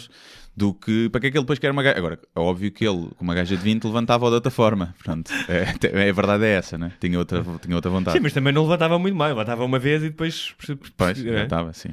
Do 0.58 0.74
que 0.74 1.08
para 1.08 1.20
que 1.20 1.26
é 1.28 1.30
que 1.30 1.36
ele 1.38 1.44
depois 1.44 1.60
quer 1.60 1.70
uma 1.70 1.84
gaja? 1.84 1.96
Agora, 1.98 2.18
é 2.34 2.40
óbvio 2.40 2.72
que 2.72 2.84
ele, 2.84 3.08
com 3.16 3.22
uma 3.22 3.32
gaja 3.32 3.56
de 3.56 3.62
20, 3.62 3.84
levantava 3.84 4.26
de 4.26 4.34
outra 4.34 4.50
forma. 4.50 4.92
Pronto, 5.04 5.30
é, 5.48 6.06
é, 6.06 6.10
a 6.10 6.12
verdade 6.12 6.44
é 6.44 6.50
essa, 6.54 6.76
né? 6.76 6.90
Tinha 7.00 7.16
outra, 7.16 7.44
tinha 7.62 7.76
outra 7.76 7.88
vontade. 7.88 8.16
Sim, 8.16 8.22
mas 8.24 8.32
também 8.32 8.52
não 8.52 8.62
levantava 8.62 8.98
muito 8.98 9.14
mais. 9.14 9.30
Levantava 9.32 9.64
uma 9.64 9.78
vez 9.78 10.02
e 10.02 10.08
depois... 10.08 10.54
Pois, 10.96 11.24
é? 11.24 11.32
já 11.32 11.44
estava, 11.44 11.72
sim. 11.72 11.90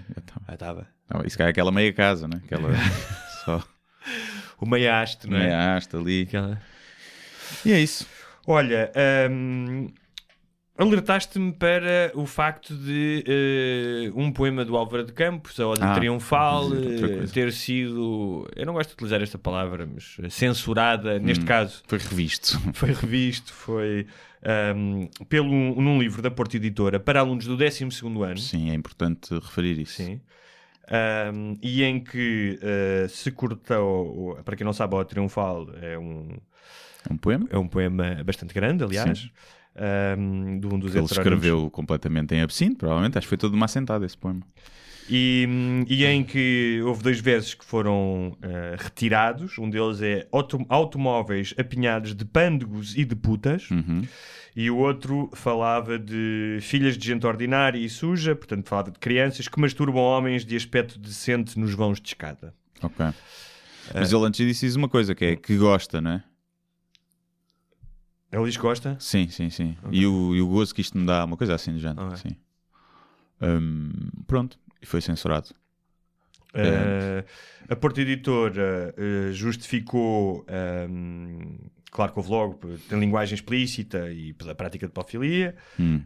Já 0.48 0.54
estava. 0.54 0.88
Isso 1.26 1.38
cá 1.38 1.46
é 1.46 1.50
aquela 1.50 1.72
meia 1.72 1.94
casa, 1.94 2.28
né? 2.28 2.42
Aquela 2.44 2.70
só 3.46 3.64
O 4.60 4.66
meia 4.66 5.00
haste, 5.00 5.30
não 5.30 5.38
é? 5.38 5.42
meia 5.44 5.76
haste 5.76 5.96
ali. 5.96 6.24
Aquela- 6.24 6.60
E 7.64 7.72
é 7.72 7.80
isso. 7.80 8.08
Olha, 8.48 8.92
hum, 9.30 9.90
alertaste-me 10.78 11.54
para 11.54 12.12
o 12.16 12.26
facto 12.26 12.76
de 12.76 13.24
eh, 13.28 14.12
um 14.16 14.32
poema 14.32 14.66
do 14.66 14.76
Álvaro 14.76 15.06
de 15.06 15.14
Campos, 15.14 15.60
a 15.60 15.68
Ode 15.68 15.82
Ah, 15.84 15.94
Triunfal, 15.96 16.70
eh, 16.76 17.28
ter 17.34 17.52
sido, 17.54 18.48
eu 18.56 18.66
não 18.66 18.74
gosto 18.74 18.90
de 18.90 18.96
utilizar 18.96 19.22
esta 19.22 19.38
palavra, 19.38 19.88
mas 19.92 20.18
censurada, 20.34 21.18
neste 21.20 21.44
Hum. 21.44 21.48
caso, 21.48 21.82
Foi 21.88 21.98
revisto. 21.98 22.60
foi 22.74 22.92
revisto, 22.92 23.54
foi 23.54 24.06
hum, 24.76 25.08
pelo, 25.30 25.50
num 25.50 25.98
livro 26.00 26.22
da 26.22 26.30
Porta 26.30 26.58
Editora 26.58 27.00
para 27.00 27.22
alunos 27.22 27.46
do 27.46 27.56
12 27.56 27.84
ano. 28.24 28.38
Sim, 28.38 28.70
é 28.70 28.74
importante 28.74 29.34
referir 29.34 29.80
isso. 29.80 29.94
Sim. 30.04 30.20
Um, 31.34 31.56
e 31.64 31.84
em 31.84 32.00
que 32.00 32.60
uh, 32.62 33.10
se 33.10 33.32
cortou, 33.32 34.36
para 34.46 34.56
quem 34.56 34.64
não 34.64 34.74
sabe, 34.74 34.94
o 34.94 35.04
Triunfal 35.04 35.68
é 35.82 35.98
um, 35.98 36.28
É 37.10 37.14
um 37.14 37.18
poema 37.18 37.48
é 37.50 37.58
um 37.58 37.68
poema 37.68 38.22
bastante 38.24 38.54
grande, 38.54 38.84
aliás, 38.84 39.32
um, 40.18 40.60
de 40.60 40.68
um 40.68 40.80
dos 40.80 40.96
ele 40.96 41.06
escreveu 41.06 41.70
completamente 41.70 42.34
em 42.34 42.42
absinto, 42.42 42.78
provavelmente. 42.78 43.18
Acho 43.18 43.26
que 43.26 43.30
foi 43.30 43.38
todo 43.38 43.54
uma 43.54 43.66
assentada 43.66 44.06
esse 44.06 44.18
poema. 44.18 44.42
E, 45.08 45.48
e 45.88 46.04
em 46.04 46.24
que 46.24 46.82
houve 46.84 47.04
dois 47.04 47.20
versos 47.20 47.54
que 47.54 47.64
foram 47.64 48.30
uh, 48.30 48.76
retirados. 48.78 49.58
Um 49.60 49.70
deles 49.70 50.02
é 50.02 50.28
auto- 50.32 50.66
automóveis 50.68 51.54
apinhados 51.58 52.16
de 52.16 52.26
pândegos 52.26 52.98
e 52.98 53.06
de 53.06 53.16
putas. 53.16 53.70
Uhum. 53.70 54.04
E 54.56 54.72
o 54.72 54.78
outro 54.78 55.30
falava 55.34 56.00
de 56.00 56.60
filhas 56.62 56.98
de 56.98 57.06
gente 57.06 57.28
ordinária 57.28 57.78
e 57.78 57.90
suja, 57.90 58.34
portanto 58.36 58.68
falava 58.68 58.90
de 58.90 58.98
crianças 58.98 59.48
que 59.50 59.60
masturbam 59.60 60.02
homens 60.02 60.46
de 60.46 60.56
aspecto 60.56 60.98
decente 60.98 61.60
nos 61.60 61.74
vãos 61.74 62.00
de 62.00 62.08
escada. 62.08 62.54
Ok. 62.82 63.06
Mas 63.94 64.12
ele 64.12 64.26
antes 64.26 64.48
disse 64.48 64.78
uma 64.78 64.90
coisa, 64.90 65.14
que 65.14 65.26
é 65.26 65.36
que 65.36 65.58
gosta, 65.58 66.02
não 66.02 66.12
é? 66.12 66.24
Ele 68.32 68.44
diz 68.46 68.56
que 68.58 68.62
gosta? 68.64 68.98
Sim, 69.00 69.28
sim, 69.30 69.50
sim. 69.50 69.78
E, 69.92 70.06
o, 70.06 70.36
e 70.36 70.42
o 70.42 70.48
gozo 70.48 70.74
que 70.76 70.82
isto 70.82 70.98
me 70.98 71.06
dá, 71.06 71.24
uma 71.24 71.38
coisa 71.38 71.56
assim 71.56 71.74
de 71.74 71.80
género. 71.80 72.08
Ok. 72.08 72.18
Sim. 72.18 72.36
Hum, 73.42 73.92
pronto, 74.28 74.58
e 74.82 74.86
foi 74.86 75.02
censurado. 75.02 75.50
Uh, 76.54 77.26
a 77.70 77.76
Porta 77.76 78.02
Editora 78.02 78.96
uh, 78.98 79.34
justificou, 79.34 80.46
um, 80.90 81.58
claro 81.92 82.14
que 82.14 82.20
houve 82.20 82.30
logo, 82.32 82.78
tem 82.88 82.98
linguagem 83.00 83.36
explícita 83.36 84.10
e 84.12 84.32
pela 84.34 84.56
prática 84.56 84.88
de 84.88 84.94
pedofilia, 84.94 85.56
Hum. 85.78 86.02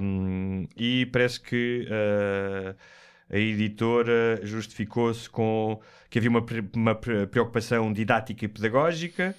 um, 0.00 0.66
e 0.76 1.06
parece 1.06 1.40
que 1.40 1.88
uh, 1.88 2.76
a 3.30 3.38
editora 3.38 4.40
justificou-se 4.42 5.28
com 5.30 5.80
que 6.10 6.18
havia 6.18 6.28
uma, 6.30 6.44
uma 6.76 6.94
pre- 6.94 7.26
preocupação 7.26 7.90
didática 7.90 8.44
e 8.44 8.48
pedagógica 8.48 9.34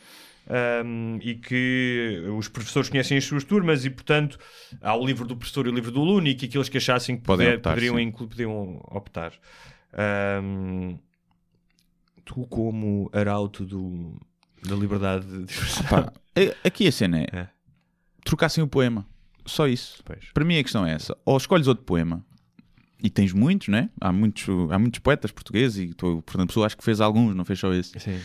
um, 0.48 1.18
e 1.22 1.36
que 1.36 2.24
os 2.38 2.48
professores 2.48 2.90
conhecem 2.90 3.18
as 3.18 3.24
suas 3.26 3.44
turmas 3.44 3.84
e, 3.86 3.90
portanto, 3.90 4.38
há 4.82 4.96
o 4.96 5.06
livro 5.06 5.28
do 5.28 5.36
professor 5.36 5.66
e 5.66 5.70
o 5.70 5.74
livro 5.74 5.92
do 5.92 6.02
aluno 6.02 6.28
e 6.28 6.36
que 6.36 6.46
aqueles 6.46 6.70
que 6.70 6.78
achassem 6.78 7.18
que 7.18 7.24
Podem 7.24 7.46
puder- 7.48 7.58
optar, 7.58 7.70
poderiam, 7.72 8.00
inclu- 8.00 8.28
podiam 8.28 8.82
optar. 8.92 9.34
Um, 10.44 10.98
tu, 12.24 12.46
como 12.48 13.10
arauto 13.14 13.66
do, 13.66 14.20
da 14.68 14.76
liberdade 14.76 15.26
de 15.46 15.52
expressão, 15.52 16.12
é- 16.36 16.56
aqui 16.64 16.88
a 16.88 16.92
cena 16.92 17.20
é, 17.22 17.28
É. 17.32 17.48
trocassem 18.24 18.64
o 18.64 18.68
poema. 18.68 19.06
Só 19.46 19.68
isso. 19.68 20.02
Pois. 20.04 20.26
Para 20.34 20.44
mim 20.44 20.58
a 20.58 20.64
questão 20.64 20.86
é 20.86 20.92
essa. 20.94 21.16
Ou 21.24 21.38
escolhes 21.38 21.68
outro 21.68 21.84
poema, 21.86 22.26
e 23.02 23.10
tens 23.12 23.32
muitos, 23.32 23.68
né? 23.68 23.90
Há 24.02 24.12
muitos, 24.12 24.44
há 24.72 24.80
muitos 24.80 25.00
poetas 25.00 25.32
portugueses, 25.32 25.92
e 25.92 25.94
tu, 25.94 26.24
portanto, 26.26 26.48
pessoa 26.48 26.66
acho 26.66 26.76
que 26.78 26.84
fez 26.84 27.00
alguns, 27.00 27.36
não 27.36 27.46
fez 27.46 27.60
só 27.60 27.72
esse. 27.74 27.98
Sim. 28.00 28.20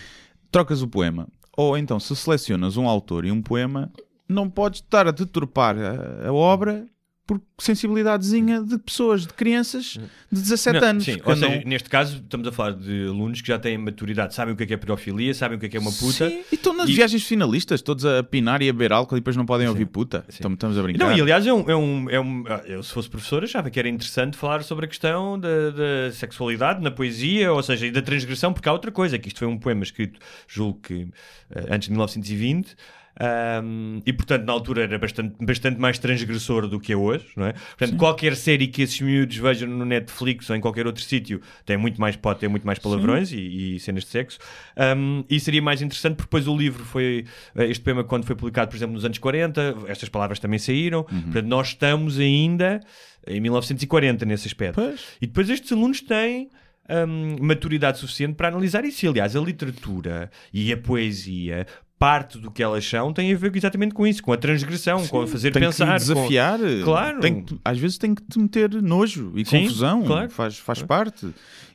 Trocas 0.50 0.80
o 0.80 0.88
poema. 0.88 1.28
Ou 1.60 1.76
então, 1.76 2.00
se 2.00 2.16
selecionas 2.16 2.78
um 2.78 2.88
autor 2.88 3.26
e 3.26 3.30
um 3.30 3.42
poema, 3.42 3.92
não 4.26 4.48
podes 4.48 4.80
estar 4.80 5.06
a 5.06 5.10
deturpar 5.10 5.76
a, 5.76 6.28
a 6.28 6.32
obra 6.32 6.86
por 7.26 7.40
sensibilidadezinha 7.58 8.60
de 8.60 8.76
pessoas, 8.78 9.24
de 9.24 9.32
crianças 9.34 9.96
de 10.32 10.40
17 10.40 10.80
Não, 10.80 10.88
anos. 10.88 11.04
Sim, 11.04 11.16
ou 11.24 11.36
seja, 11.36 11.62
neste 11.64 11.88
caso 11.88 12.16
estamos 12.16 12.48
a 12.48 12.50
falar 12.52 12.72
de 12.72 13.06
alunos 13.06 13.40
que 13.40 13.46
já 13.46 13.56
têm 13.58 13.78
maturidade, 13.78 14.34
sabem 14.34 14.52
o 14.54 14.56
que 14.56 14.64
é 14.64 14.66
que 14.66 14.74
é 14.74 14.76
pedofilia, 14.76 15.32
sabem 15.32 15.56
o 15.56 15.60
que 15.60 15.66
é 15.66 15.68
que 15.68 15.76
é 15.76 15.80
uma 15.80 15.92
puta. 15.92 16.28
Sim, 16.28 16.42
e 16.50 16.54
estão 16.56 16.74
nas 16.74 16.88
E- 16.90 16.92
viagens 16.94 17.22
finalistas, 17.24 17.82
todos 17.82 18.04
a 18.04 18.22
pinar 18.24 18.62
e 18.62 18.68
a 18.68 18.72
beber 18.72 18.92
álcool 18.92 19.16
e 19.16 19.20
depois 19.20 19.36
não 19.36 19.46
podem 19.46 19.68
ouvir 19.68 19.86
puta. 19.86 20.24
Então, 20.38 20.52
estamos 20.52 20.76
a 20.76 20.82
brincar. 20.82 21.06
Não, 21.08 21.16
e 21.16 21.20
aliás, 21.20 21.46
é 21.46 21.52
um, 21.52 21.70
é 21.70 21.76
um, 21.76 22.10
é 22.10 22.20
um- 22.20 22.44
ah, 22.48 22.62
eu 22.66 22.82
se 22.82 22.92
fosse 22.92 23.08
professor 23.08 23.44
achava 23.44 23.70
que 23.70 23.78
era 23.78 23.88
interessante 23.88 24.36
falar 24.36 24.62
sobre 24.64 24.86
a 24.86 24.88
questão 24.88 25.38
da, 25.38 25.70
da 25.70 26.12
sexualidade 26.12 26.82
na 26.82 26.90
poesia, 26.90 27.52
ou 27.52 27.62
seja, 27.62 27.86
e 27.86 27.92
da 27.92 28.02
transgressão, 28.02 28.52
porque 28.52 28.68
há 28.68 28.72
outra 28.72 28.90
coisa, 28.90 29.16
que 29.18 29.28
isto 29.28 29.38
foi 29.38 29.46
um 29.46 29.56
poema 29.58 29.84
escrito, 29.84 30.18
julgo 30.48 30.80
que 30.80 31.08
ah, 31.54 31.74
antes 31.74 31.86
de 31.86 31.92
1920, 31.92 32.74
ahm, 33.18 34.00
e 34.04 34.12
portanto 34.12 34.44
na 34.44 34.52
altura 34.52 34.82
era 34.82 34.98
bastante, 34.98 35.34
bastante 35.44 35.78
mais 35.80 35.98
transgressor 35.98 36.66
do 36.68 36.78
que 36.78 36.92
é 36.92 36.96
hoje, 36.96 37.26
não 37.36 37.46
é? 37.46 37.52
Portanto, 37.52 37.96
qualquer 37.96 38.36
série 38.36 38.66
que 38.66 38.82
esses 38.82 39.00
miúdos 39.00 39.36
vejam 39.36 39.68
no 39.68 39.84
Netflix 39.84 40.48
ou 40.50 40.56
em 40.56 40.60
qualquer 40.60 40.86
outro 40.86 41.02
sítio 41.02 41.40
tem 41.64 41.76
muito 41.76 42.00
mais, 42.00 42.16
pode 42.16 42.40
ter 42.40 42.48
muito 42.48 42.66
mais 42.66 42.78
palavrões 42.78 43.32
e, 43.32 43.76
e 43.76 43.80
cenas 43.80 44.04
de 44.04 44.10
sexo, 44.10 44.38
Ahm, 44.76 45.24
e 45.28 45.38
seria 45.38 45.60
mais 45.60 45.82
interessante 45.82 46.16
porque 46.16 46.26
depois 46.26 46.48
o 46.48 46.56
livro 46.56 46.84
foi, 46.84 47.26
eh, 47.54 47.66
este 47.66 47.82
poema 47.82 48.02
quando 48.02 48.24
foi 48.24 48.34
publicado, 48.34 48.70
por 48.70 48.76
exemplo, 48.76 48.94
nos 48.94 49.04
anos 49.04 49.18
40, 49.18 49.76
estas 49.88 50.08
palavras 50.08 50.38
também 50.38 50.58
saíram, 50.58 51.04
portanto 51.04 51.46
nós 51.46 51.68
estamos 51.68 52.18
ainda 52.18 52.80
em 53.26 53.40
1940 53.40 54.24
nesse 54.24 54.46
aspecto. 54.46 54.76
Pois. 54.76 55.00
E 55.20 55.26
depois 55.26 55.50
estes 55.50 55.70
alunos 55.72 56.00
têm 56.00 56.48
hum, 56.88 57.36
maturidade 57.40 57.98
suficiente 57.98 58.34
para 58.34 58.48
analisar 58.48 58.84
isso. 58.84 59.04
E, 59.04 59.08
aliás, 59.08 59.36
a 59.36 59.40
literatura 59.40 60.30
e 60.52 60.72
a 60.72 60.76
poesia, 60.76 61.66
parte 62.00 62.38
do 62.38 62.50
que 62.50 62.62
elas 62.62 62.82
são, 62.84 63.12
tem 63.12 63.30
a 63.30 63.36
ver 63.36 63.54
exatamente 63.54 63.94
com 63.94 64.06
isso, 64.06 64.22
com 64.22 64.32
a 64.32 64.36
transgressão, 64.38 65.06
com 65.06 65.20
a 65.20 65.26
fazer 65.26 65.50
tem 65.52 65.60
pensar. 65.60 65.86
que 65.92 65.98
desafiar. 65.98 66.58
Com... 66.58 66.82
Claro. 66.84 67.20
Tem 67.20 67.42
que- 67.44 67.60
às 67.62 67.78
vezes 67.78 67.98
tem 67.98 68.14
que 68.14 68.22
te 68.22 68.38
meter 68.38 68.70
nojo 68.82 69.32
e 69.36 69.44
Sim, 69.44 69.64
confusão. 69.64 70.02
claro. 70.02 70.30
Faz, 70.30 70.56
faz 70.56 70.82
parte. 70.82 71.28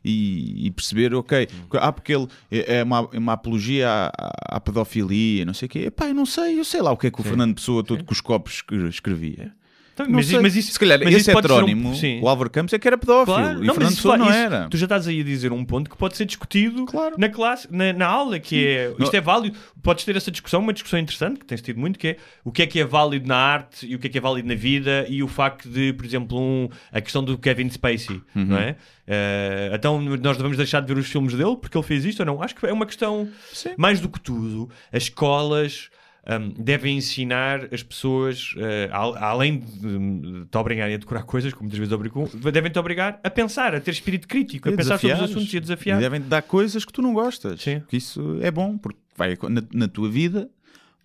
E, 0.03 0.65
e 0.67 0.71
perceber, 0.71 1.13
ok, 1.15 1.47
ah, 1.73 1.91
porque 1.91 2.13
ele 2.13 2.27
é 2.51 2.77
é 2.77 2.83
uma, 2.83 3.07
é 3.13 3.17
uma 3.19 3.33
apologia 3.33 3.87
à, 3.89 4.55
à- 4.57 4.59
pedofilia, 4.59 5.45
não 5.45 5.53
sei 5.53 5.67
o 5.67 5.69
quê. 5.69 5.79
Epá, 5.87 6.07
eu 6.07 6.13
não 6.15 6.25
sei, 6.25 6.59
eu 6.59 6.65
sei 6.65 6.81
lá 6.81 6.91
o 6.91 6.97
que 6.97 7.07
é 7.07 7.11
que 7.11 7.19
o 7.21 7.23
Fernando 7.23 7.53
Pessoa, 7.55 7.83
todo 7.83 8.03
com 8.03 8.11
os 8.13 8.21
copos, 8.21 8.53
escre- 8.55 8.87
escrevia. 8.89 9.53
Então, 9.95 10.05
mas, 10.09 10.25
sei. 10.27 10.39
mas 10.41 10.55
isso, 10.57 10.73
Se 10.73 10.79
calhar 10.79 10.99
mas 11.01 11.13
esse 11.13 11.33
um- 11.33 11.39
heterónimo, 11.39 11.95
sim. 11.95 12.19
o 12.21 12.27
Álvaro 12.27 12.49
Campos, 12.49 12.73
é 12.73 12.77
que 12.77 12.85
era 12.85 12.97
pedófilo. 12.97 13.37
Claro. 13.37 13.63
E 13.63 13.65
Não, 13.65 13.73
Fernando 13.73 13.77
mas 13.83 13.87
isso, 13.93 13.95
Pessoa 14.01 14.17
não 14.17 14.25
isso- 14.29 14.37
era. 14.37 14.67
Tu 14.69 14.75
já 14.77 14.85
estás 14.85 15.07
aí 15.07 15.21
a 15.21 15.23
dizer 15.23 15.53
um 15.53 15.63
ponto 15.63 15.89
que 15.89 15.95
pode 15.95 16.17
ser 16.17 16.25
discutido 16.25 16.83
Claro. 16.85 17.15
na 17.17 17.29
classe, 17.29 17.65
na, 17.71 17.93
na 17.93 18.05
aula, 18.05 18.37
que 18.37 18.67
é 18.67 18.89
isto 18.99 19.13
Não. 19.13 19.17
é 19.17 19.21
válido. 19.21 19.57
Podes 19.81 20.03
ter 20.03 20.13
essa 20.17 20.29
discussão, 20.29 20.59
uma 20.59 20.73
discussão 20.73 20.99
interessante 20.99 21.39
que 21.39 21.45
tens 21.45 21.61
tido 21.61 21.79
muito, 21.79 21.97
que 21.97 22.09
é 22.09 22.17
o 22.43 22.51
que 22.51 22.61
é 22.61 22.67
que 22.67 22.77
é 22.79 22.83
válido 22.83 23.25
na 23.25 23.37
arte 23.37 23.87
e 23.87 23.95
o 23.95 23.99
que 23.99 24.07
é 24.07 24.09
que 24.09 24.17
é 24.17 24.21
válido 24.21 24.47
na 24.49 24.55
vida 24.55 25.05
e 25.07 25.23
o 25.23 25.27
facto 25.29 25.69
de, 25.69 25.93
por 25.93 26.05
exemplo, 26.05 26.37
um, 26.37 26.67
a 26.91 26.99
questão 26.99 27.23
do 27.23 27.37
Kevin 27.37 27.69
Spacey, 27.69 28.21
Uhum. 28.35 28.45
não 28.45 28.57
é? 28.57 28.75
Eh, 29.07 29.71
então 29.73 30.01
nós 30.01 30.35
devemos 30.35 30.57
deixar 30.57 30.81
de 30.81 30.87
ver 30.93 30.99
os 30.99 31.07
filmes 31.07 31.33
dele 31.35 31.55
porque 31.55 31.77
ele 31.77 31.85
fez 31.85 32.03
isto 32.03 32.19
ou 32.21 32.25
não? 32.25 32.41
Acho 32.43 32.53
que 32.55 32.65
é 32.65 32.73
uma 32.73 32.85
questão 32.85 33.29
mais 33.77 33.99
do 34.01 34.09
que 34.09 34.19
tudo. 34.19 34.69
As 34.91 35.03
escolas 35.03 35.89
hum, 36.27 36.53
devem 36.57 36.97
ensinar 36.97 37.73
as 37.73 37.83
pessoas, 37.83 38.53
al- 38.91 39.15
além 39.17 39.59
de, 39.59 40.45
te 40.49 40.57
obrigarem 40.57 40.95
a 40.95 40.97
decorar 40.97 41.23
coisas, 41.23 41.53
como 41.53 41.63
muitas 41.63 41.79
vezes 41.79 41.93
obrigam, 41.93 42.29
devem 42.51 42.71
te 42.71 42.79
obrigar 42.79 43.19
a 43.23 43.29
pensar, 43.29 43.73
a 43.75 43.79
ter 43.79 43.91
espírito 43.91 44.27
crítico, 44.27 44.69
a 44.69 44.71
E 44.71 44.75
pensar 44.75 44.97
sobre 44.99 45.15
os 45.15 45.21
assuntos 45.23 45.53
e 45.53 45.57
a 45.57 45.59
desafiar. 45.59 45.97
E 45.97 46.01
devem 46.01 46.21
te 46.21 46.27
dar 46.27 46.41
coisas 46.41 46.83
que 46.85 46.91
tu 46.93 47.01
não 47.01 47.13
gostas. 47.13 47.61
Sim. 47.61 47.81
Que 47.87 47.97
isso 47.97 48.39
é 48.41 48.49
bom, 48.51 48.77
porque 48.77 48.99
vai, 49.15 49.37
na, 49.49 49.63
na 49.73 49.87
tua 49.87 50.09
vida 50.09 50.49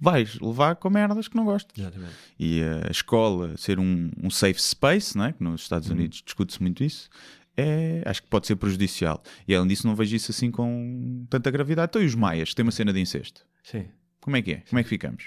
vais 0.02 0.38
levar 0.40 0.76
com 0.76 0.88
merdas 0.88 1.28
que 1.28 1.36
não 1.36 1.44
gostas. 1.44 1.78
Exatamente. 1.78 2.12
E 2.38 2.62
a 2.86 2.90
escola 2.90 3.54
ser 3.58 3.78
um, 3.78 4.10
um 4.22 4.30
safe 4.30 4.60
space, 4.60 5.16
não 5.16 5.26
é? 5.26 5.32
que 5.32 5.42
nos 5.44 5.60
Estados 5.62 5.88
Uhum. 5.90 5.96
Unidos 5.96 6.22
discute-se 6.24 6.60
muito 6.62 6.82
isso, 6.82 7.10
é, 7.56 8.02
acho 8.06 8.22
que 8.22 8.28
pode 8.28 8.46
ser 8.46 8.56
prejudicial. 8.56 9.22
E 9.46 9.54
além 9.54 9.68
disso, 9.68 9.86
não 9.86 9.94
vejo 9.94 10.16
isso 10.16 10.30
assim 10.30 10.50
com 10.50 11.26
tanta 11.28 11.50
gravidade. 11.50 11.90
Então, 11.90 12.00
e 12.02 12.06
os 12.06 12.14
maias, 12.14 12.48
que 12.48 12.54
têm 12.56 12.62
uma 12.64 12.72
cena 12.72 12.92
de 12.94 13.00
incesto? 13.00 13.44
Sim. 13.62 13.84
Como 14.20 14.36
é 14.36 14.42
que 14.42 14.52
é? 14.52 14.62
Como 14.68 14.78
é 14.78 14.82
que 14.82 14.88
ficamos? 14.88 15.24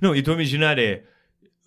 Não, 0.00 0.14
e 0.14 0.18
estou 0.18 0.32
a 0.32 0.36
imaginar 0.36 0.78
é. 0.78 1.04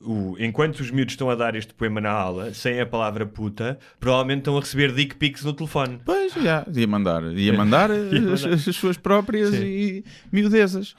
O, 0.06 0.36
enquanto 0.38 0.82
os 0.82 0.92
miúdos 0.92 1.14
estão 1.14 1.30
a 1.30 1.36
dar 1.36 1.56
este 1.56 1.74
poema 1.74 2.02
na 2.02 2.10
aula, 2.12 2.54
sem 2.54 2.78
a 2.82 2.86
palavra 2.86 3.26
puta, 3.26 3.80
provavelmente 4.02 4.40
estão 4.40 4.58
a 4.58 4.60
receber 4.60 4.92
dick 4.92 5.16
pics 5.16 5.46
no 5.46 5.54
telefone. 5.54 5.98
Pois, 6.04 6.34
já, 6.34 6.66
ia 6.76 6.86
mandar, 6.86 7.24
ia 7.38 7.54
mandar, 7.56 7.90
as, 7.90 8.44
as 8.68 8.76
suas 8.76 8.98
próprias 8.98 9.52
Sim. 9.52 9.64
e 9.64 10.04
miudezas. 10.30 10.94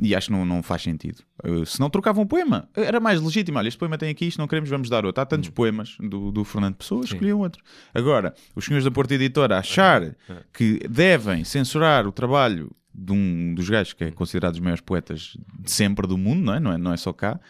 E 0.00 0.14
acho 0.14 0.28
que 0.28 0.32
não, 0.32 0.46
não 0.46 0.62
faz 0.62 0.82
sentido. 0.82 1.22
Uh, 1.44 1.66
Se 1.66 1.78
não 1.78 1.90
trocavam 1.90 2.24
um 2.24 2.26
poema, 2.26 2.68
era 2.74 2.98
mais 3.00 3.20
legítimo. 3.20 3.58
Olha, 3.58 3.68
este 3.68 3.78
poema 3.78 3.98
tem 3.98 4.08
aqui, 4.10 4.26
isto 4.28 4.38
não 4.38 4.46
queremos, 4.48 4.70
vamos 4.70 4.88
dar 4.88 5.04
outro. 5.04 5.20
Há 5.20 5.24
Hum. 5.24 5.28
tantos 5.28 5.50
poemas 5.50 5.96
do, 6.00 6.30
do 6.30 6.42
Fernando 6.44 6.76
Pessoa, 6.76 7.04
escolhiam 7.04 7.40
outro. 7.40 7.62
Agora, 7.92 8.34
os 8.56 8.64
senhores 8.64 8.84
da 8.84 8.90
Porta 8.90 9.14
Editora 9.14 9.58
achar 9.58 10.14
que 10.54 10.78
devem 10.88 11.44
censurar 11.44 12.06
o 12.06 12.12
trabalho 12.12 12.70
de 12.98 13.12
um 13.12 13.54
dos 13.54 13.68
gajos 13.68 13.92
que 13.92 14.04
é 14.04 14.10
considerado 14.10 14.54
os 14.54 14.60
maiores 14.60 14.80
poetas 14.80 15.36
de 15.58 15.70
sempre 15.70 16.06
do 16.06 16.18
mundo, 16.18 16.42
não 16.42 16.54
é? 16.54 16.60
Não 16.60 16.72
é, 16.72 16.78
não 16.78 16.92
é 16.92 16.96
só 16.96 17.12
cá. 17.12 17.40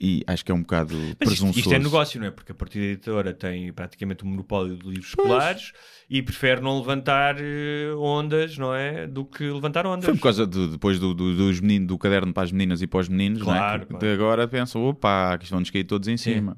E 0.00 0.22
acho 0.26 0.44
que 0.44 0.52
é 0.52 0.54
um 0.54 0.60
bocado 0.60 0.94
Mas 0.94 1.06
isto, 1.06 1.16
presunçoso. 1.16 1.58
isto 1.60 1.74
é 1.74 1.78
negócio, 1.78 2.20
não 2.20 2.26
é? 2.26 2.30
Porque 2.30 2.52
a 2.52 2.54
partida 2.54 2.84
editora 2.84 3.32
tem 3.32 3.72
praticamente 3.72 4.24
um 4.24 4.28
monopólio 4.28 4.76
de 4.76 4.86
livros 4.86 5.08
escolares 5.08 5.72
e 6.10 6.22
prefere 6.22 6.60
não 6.60 6.78
levantar 6.78 7.36
eh, 7.40 7.94
ondas, 7.96 8.58
não 8.58 8.74
é? 8.74 9.06
Do 9.06 9.24
que 9.24 9.44
levantar 9.44 9.86
ondas. 9.86 10.04
Foi 10.04 10.14
por 10.14 10.22
causa 10.22 10.46
de, 10.46 10.68
depois 10.68 10.98
do, 10.98 11.14
do, 11.14 11.34
dos 11.34 11.60
meninos, 11.60 11.88
do 11.88 11.98
caderno 11.98 12.32
para 12.34 12.42
as 12.42 12.52
meninas 12.52 12.82
e 12.82 12.86
para 12.86 13.00
os 13.00 13.08
meninos, 13.08 13.40
não 13.40 13.54
é? 13.54 13.58
Claro, 13.58 13.86
claro. 13.86 14.12
agora 14.12 14.46
pensam, 14.46 14.84
opa, 14.84 15.36
que 15.38 15.44
isto 15.44 15.52
vão-nos 15.52 15.70
cair 15.70 15.84
todos 15.84 16.06
em 16.06 16.16
cima. 16.16 16.56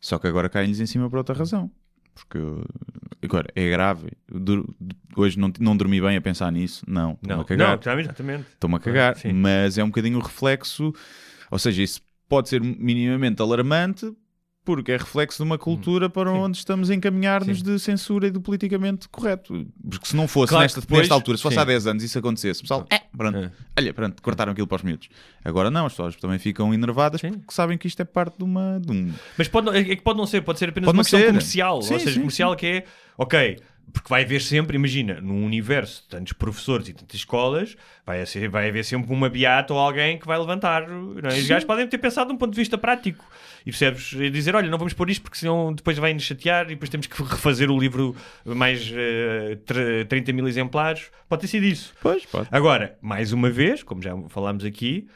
Só 0.00 0.18
que 0.18 0.26
agora 0.26 0.48
caem-lhes 0.48 0.80
em 0.80 0.86
cima 0.86 1.08
por 1.08 1.18
outra 1.18 1.34
razão. 1.34 1.70
Porque 2.14 2.38
agora 3.22 3.48
é 3.54 3.70
grave. 3.70 4.08
Dur- 4.28 4.68
Hoje 5.16 5.38
não, 5.38 5.50
não 5.58 5.76
dormi 5.76 6.00
bem 6.00 6.16
a 6.16 6.20
pensar 6.20 6.50
nisso. 6.52 6.84
Não, 6.86 7.12
estou-me 7.14 7.42
a 7.42 7.44
cagar. 7.44 7.68
não, 7.68 8.00
exatamente. 8.00 8.46
Estou-me 8.52 8.76
a 8.76 8.78
cagar. 8.78 9.16
Sim. 9.16 9.32
Mas 9.32 9.78
é 9.78 9.84
um 9.84 9.88
bocadinho 9.88 10.18
o 10.18 10.22
reflexo, 10.22 10.92
ou 11.50 11.58
seja, 11.58 11.82
isso 11.82 12.00
pode 12.28 12.48
ser 12.48 12.60
minimamente 12.60 13.40
alarmante. 13.40 14.12
Porque 14.66 14.90
é 14.92 14.96
reflexo 14.96 15.38
de 15.38 15.42
uma 15.44 15.56
cultura 15.56 16.10
para 16.10 16.30
onde 16.30 16.58
estamos 16.58 16.90
a 16.90 16.94
encaminhar-nos 16.94 17.58
Sim. 17.58 17.64
de 17.64 17.78
censura 17.78 18.26
e 18.26 18.30
do 18.30 18.40
politicamente 18.40 19.08
correto. 19.08 19.64
Porque 19.88 20.06
se 20.08 20.16
não 20.16 20.26
fosse 20.26 20.50
Claro 20.50 20.64
nesta, 20.64 20.80
depois- 20.80 20.98
nesta 21.02 21.14
altura, 21.14 21.36
se 21.38 21.42
fosse 21.44 21.54
sim. 21.54 21.60
há 21.60 21.64
10 21.64 21.86
anos 21.86 22.02
isso 22.02 22.18
acontecesse, 22.18 22.60
o 22.60 22.62
pessoal, 22.64 22.84
é, 22.90 22.98
pronto, 23.16 23.38
É. 23.38 23.52
olha, 23.78 23.94
pronto, 23.94 24.20
cortaram 24.20 24.50
aquilo 24.50 24.66
para 24.66 24.76
os 24.76 24.82
miúdos. 24.82 25.08
Agora 25.44 25.70
não, 25.70 25.86
as 25.86 25.92
pessoas 25.92 26.16
também 26.16 26.38
ficam 26.40 26.74
enervadas 26.74 27.20
Sim. 27.20 27.30
porque 27.34 27.54
sabem 27.54 27.78
que 27.78 27.86
isto 27.86 28.02
é 28.02 28.04
parte 28.04 28.36
de 28.38 28.44
uma. 28.44 28.80
De 28.84 28.90
um... 28.92 29.12
Mas 29.38 29.46
pode, 29.46 29.66
não- 29.66 29.72
é 29.72 29.84
que 29.84 30.02
pode 30.02 30.18
não 30.18 30.26
ser, 30.26 30.42
pode 30.42 30.58
ser 30.58 30.70
apenas 30.70 30.86
Pode 30.86 30.98
uma 30.98 31.04
questão 31.04 31.20
ser. 31.20 31.26
comercial. 31.28 31.80
Sim, 31.82 31.94
ou 31.94 32.00
seja, 32.00 32.12
sim, 32.12 32.18
comercial 32.20 32.56
que 32.56 32.66
é, 32.66 32.84
ok, 33.16 33.58
porque 33.92 34.08
vai 34.08 34.24
haver 34.24 34.40
sempre, 34.42 34.76
imagina, 34.76 35.20
num 35.20 35.44
universo 35.44 36.02
de 36.02 36.08
tantos 36.08 36.32
professores 36.32 36.88
e 36.88 36.92
tantas 36.92 37.16
escolas, 37.16 37.76
vai, 38.04 38.24
ser, 38.26 38.48
vai 38.48 38.68
haver 38.68 38.84
sempre 38.84 39.12
uma 39.12 39.28
beata 39.28 39.72
ou 39.72 39.78
alguém 39.80 40.18
que 40.18 40.26
vai 40.26 40.38
levantar. 40.38 40.88
Não 40.88 41.14
é? 41.24 41.28
Os 41.38 41.46
gajos 41.46 41.64
podem 41.64 41.86
ter 41.88 41.98
pensado 41.98 42.28
de 42.28 42.34
um 42.34 42.36
ponto 42.38 42.52
de 42.52 42.58
vista 42.60 42.76
prático. 42.76 43.24
E 43.64 43.70
percebes? 43.70 44.12
E 44.12 44.28
dizer, 44.30 44.54
olha, 44.54 44.68
não 44.70 44.78
vamos 44.78 44.92
pôr 44.92 45.08
isto 45.10 45.22
porque 45.22 45.38
senão 45.38 45.72
depois 45.72 45.96
vai-nos 45.98 46.22
chatear 46.22 46.66
e 46.66 46.70
depois 46.70 46.88
temos 46.90 47.06
que 47.06 47.22
refazer 47.22 47.70
o 47.70 47.78
livro 47.78 48.14
mais 48.44 48.90
eh, 48.94 49.58
tre- 49.64 50.04
30 50.04 50.32
mil 50.32 50.46
exemplares. 50.46 51.10
Pode 51.28 51.42
ter 51.42 51.48
sido 51.48 51.64
isso. 51.64 51.94
Pois, 52.02 52.24
pode. 52.26 52.48
Agora, 52.52 52.96
mais 53.00 53.32
uma 53.32 53.50
vez, 53.50 53.82
como 53.82 54.02
já 54.02 54.16
falámos 54.28 54.64
aqui, 54.64 55.08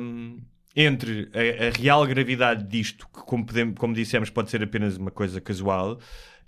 hum, 0.00 0.38
entre 0.76 1.28
a, 1.34 1.66
a 1.68 1.70
real 1.80 2.06
gravidade 2.06 2.64
disto, 2.64 3.06
que 3.12 3.20
como, 3.22 3.44
podemos, 3.44 3.74
como 3.76 3.94
dissemos 3.94 4.30
pode 4.30 4.50
ser 4.50 4.62
apenas 4.62 4.96
uma 4.96 5.10
coisa 5.10 5.40
casual, 5.40 5.98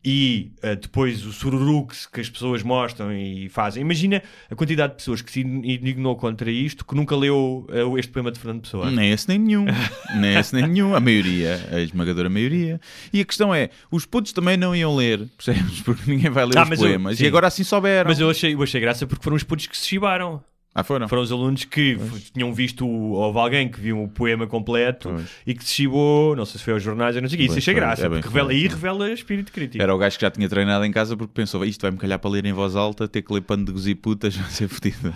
e 0.05 0.51
uh, 0.65 0.75
depois 0.75 1.25
o 1.25 1.33
sururux 1.33 2.07
que 2.07 2.21
as 2.21 2.29
pessoas 2.29 2.63
mostram 2.63 3.13
e 3.13 3.49
fazem. 3.49 3.83
Imagina 3.83 4.23
a 4.51 4.55
quantidade 4.57 4.93
de 4.93 4.97
pessoas 4.97 5.23
que 5.23 5.31
se 5.31 5.41
indignou 5.43 6.17
contra 6.17 6.51
isto 6.51 6.85
que 6.85 6.95
nunca 6.95 7.15
leu 7.15 7.67
uh, 7.71 7.99
este 7.99 8.11
poema 8.11 8.33
de 8.33 8.39
Fernando 8.41 8.63
Pessoa. 8.63 8.91
Nem 8.91 9.13
esse 9.13 9.29
nem 9.29 9.39
nenhum. 9.39 9.65
nem 10.19 10.35
esse 10.37 10.55
nem 10.55 10.67
nenhum. 10.67 10.95
A 10.95 11.01
maioria, 11.01 11.61
a 11.71 11.81
esmagadora 11.81 12.29
maioria. 12.29 12.81
E 13.13 13.21
a 13.21 13.25
questão 13.25 13.55
é: 13.55 13.71
os 13.91 14.05
putos 14.05 14.33
também 14.33 14.57
não 14.57 14.75
iam 14.75 14.95
ler, 14.97 15.29
percebes? 15.37 15.81
Porque 15.83 16.11
ninguém 16.11 16.31
vai 16.31 16.45
ler 16.47 16.59
Ah, 16.59 16.63
os 16.65 16.69
mas 16.69 16.81
eu- 16.81 16.87
poemas. 16.89 17.19
sim. 17.19 17.25
e 17.25 17.27
agora 17.29 17.47
assim 17.47 17.63
souberam. 17.65 18.09
Mas 18.11 18.19
eu 18.19 18.29
achei, 18.29 18.55
eu 18.55 18.63
achei 18.63 18.81
graça 18.81 19.07
porque 19.07 19.23
foram 19.23 19.37
os 19.37 19.43
putos 19.45 19.67
que 19.67 19.77
se 19.77 19.87
chibaram. 19.87 20.43
Ah, 20.75 20.83
foram? 20.83 21.07
Foram 21.07 21.23
os 21.23 21.31
alunos 21.31 21.65
que 21.65 21.97
f- 22.01 22.33
tinham 22.33 22.53
visto, 22.55 22.89
houve 22.89 23.39
alguém 23.39 23.69
que 23.69 23.79
viu 23.79 24.03
o 24.03 24.09
poema 24.09 24.47
completo 24.47 25.11
Pois. 25.11 25.31
e 25.47 25.55
que 25.55 25.63
se 25.65 25.75
chibou, 25.75 26.35
não 26.35 26.47
sei 26.47 26.59
se 26.59 26.65
foi 26.65 26.73
aos 26.73 26.83
jornais, 26.83 27.15
eu 27.15 27.21
não 27.21 27.29
sei 27.29 27.37
o 27.37 27.39
quê. 27.41 27.45
Isso 27.45 27.53
Pois 27.55 27.63
achei 27.63 27.75
foi, 27.75 27.81
graça, 27.81 28.07
é 28.07 28.09
porque 28.09 28.27
revela, 28.27 28.51
aí 28.53 28.65
é. 28.65 28.69
revela 28.69 29.11
espírito 29.13 29.53
crítico. 29.53 29.83
Era 29.83 29.95
o 29.95 29.99
gajo 29.99 30.17
que 30.17 30.23
já 30.23 30.31
tinha 30.31 30.49
treinado 30.49 30.85
em 30.87 30.91
casa 30.91 31.15
porque 31.15 31.33
pensou, 31.35 31.63
isto 31.65 31.83
vai-me 31.83 31.99
calhar 31.99 32.19
para 32.19 32.31
ler 32.31 32.47
em 32.47 32.55
voz 32.55 32.75
alta, 32.75 33.07
ter 33.07 33.21
que 33.21 33.33
ler 33.35 33.43
pano 33.43 33.67
de 33.67 33.95
putas, 33.95 34.35
vai 34.37 34.51
ser 34.51 34.67
fodido. 34.69 35.15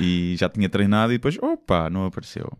E 0.00 0.34
já 0.36 0.48
tinha 0.48 0.68
treinado 0.68 1.12
e 1.12 1.18
depois, 1.18 1.38
opa, 1.40 1.88
não 1.88 2.06
apareceu. 2.06 2.50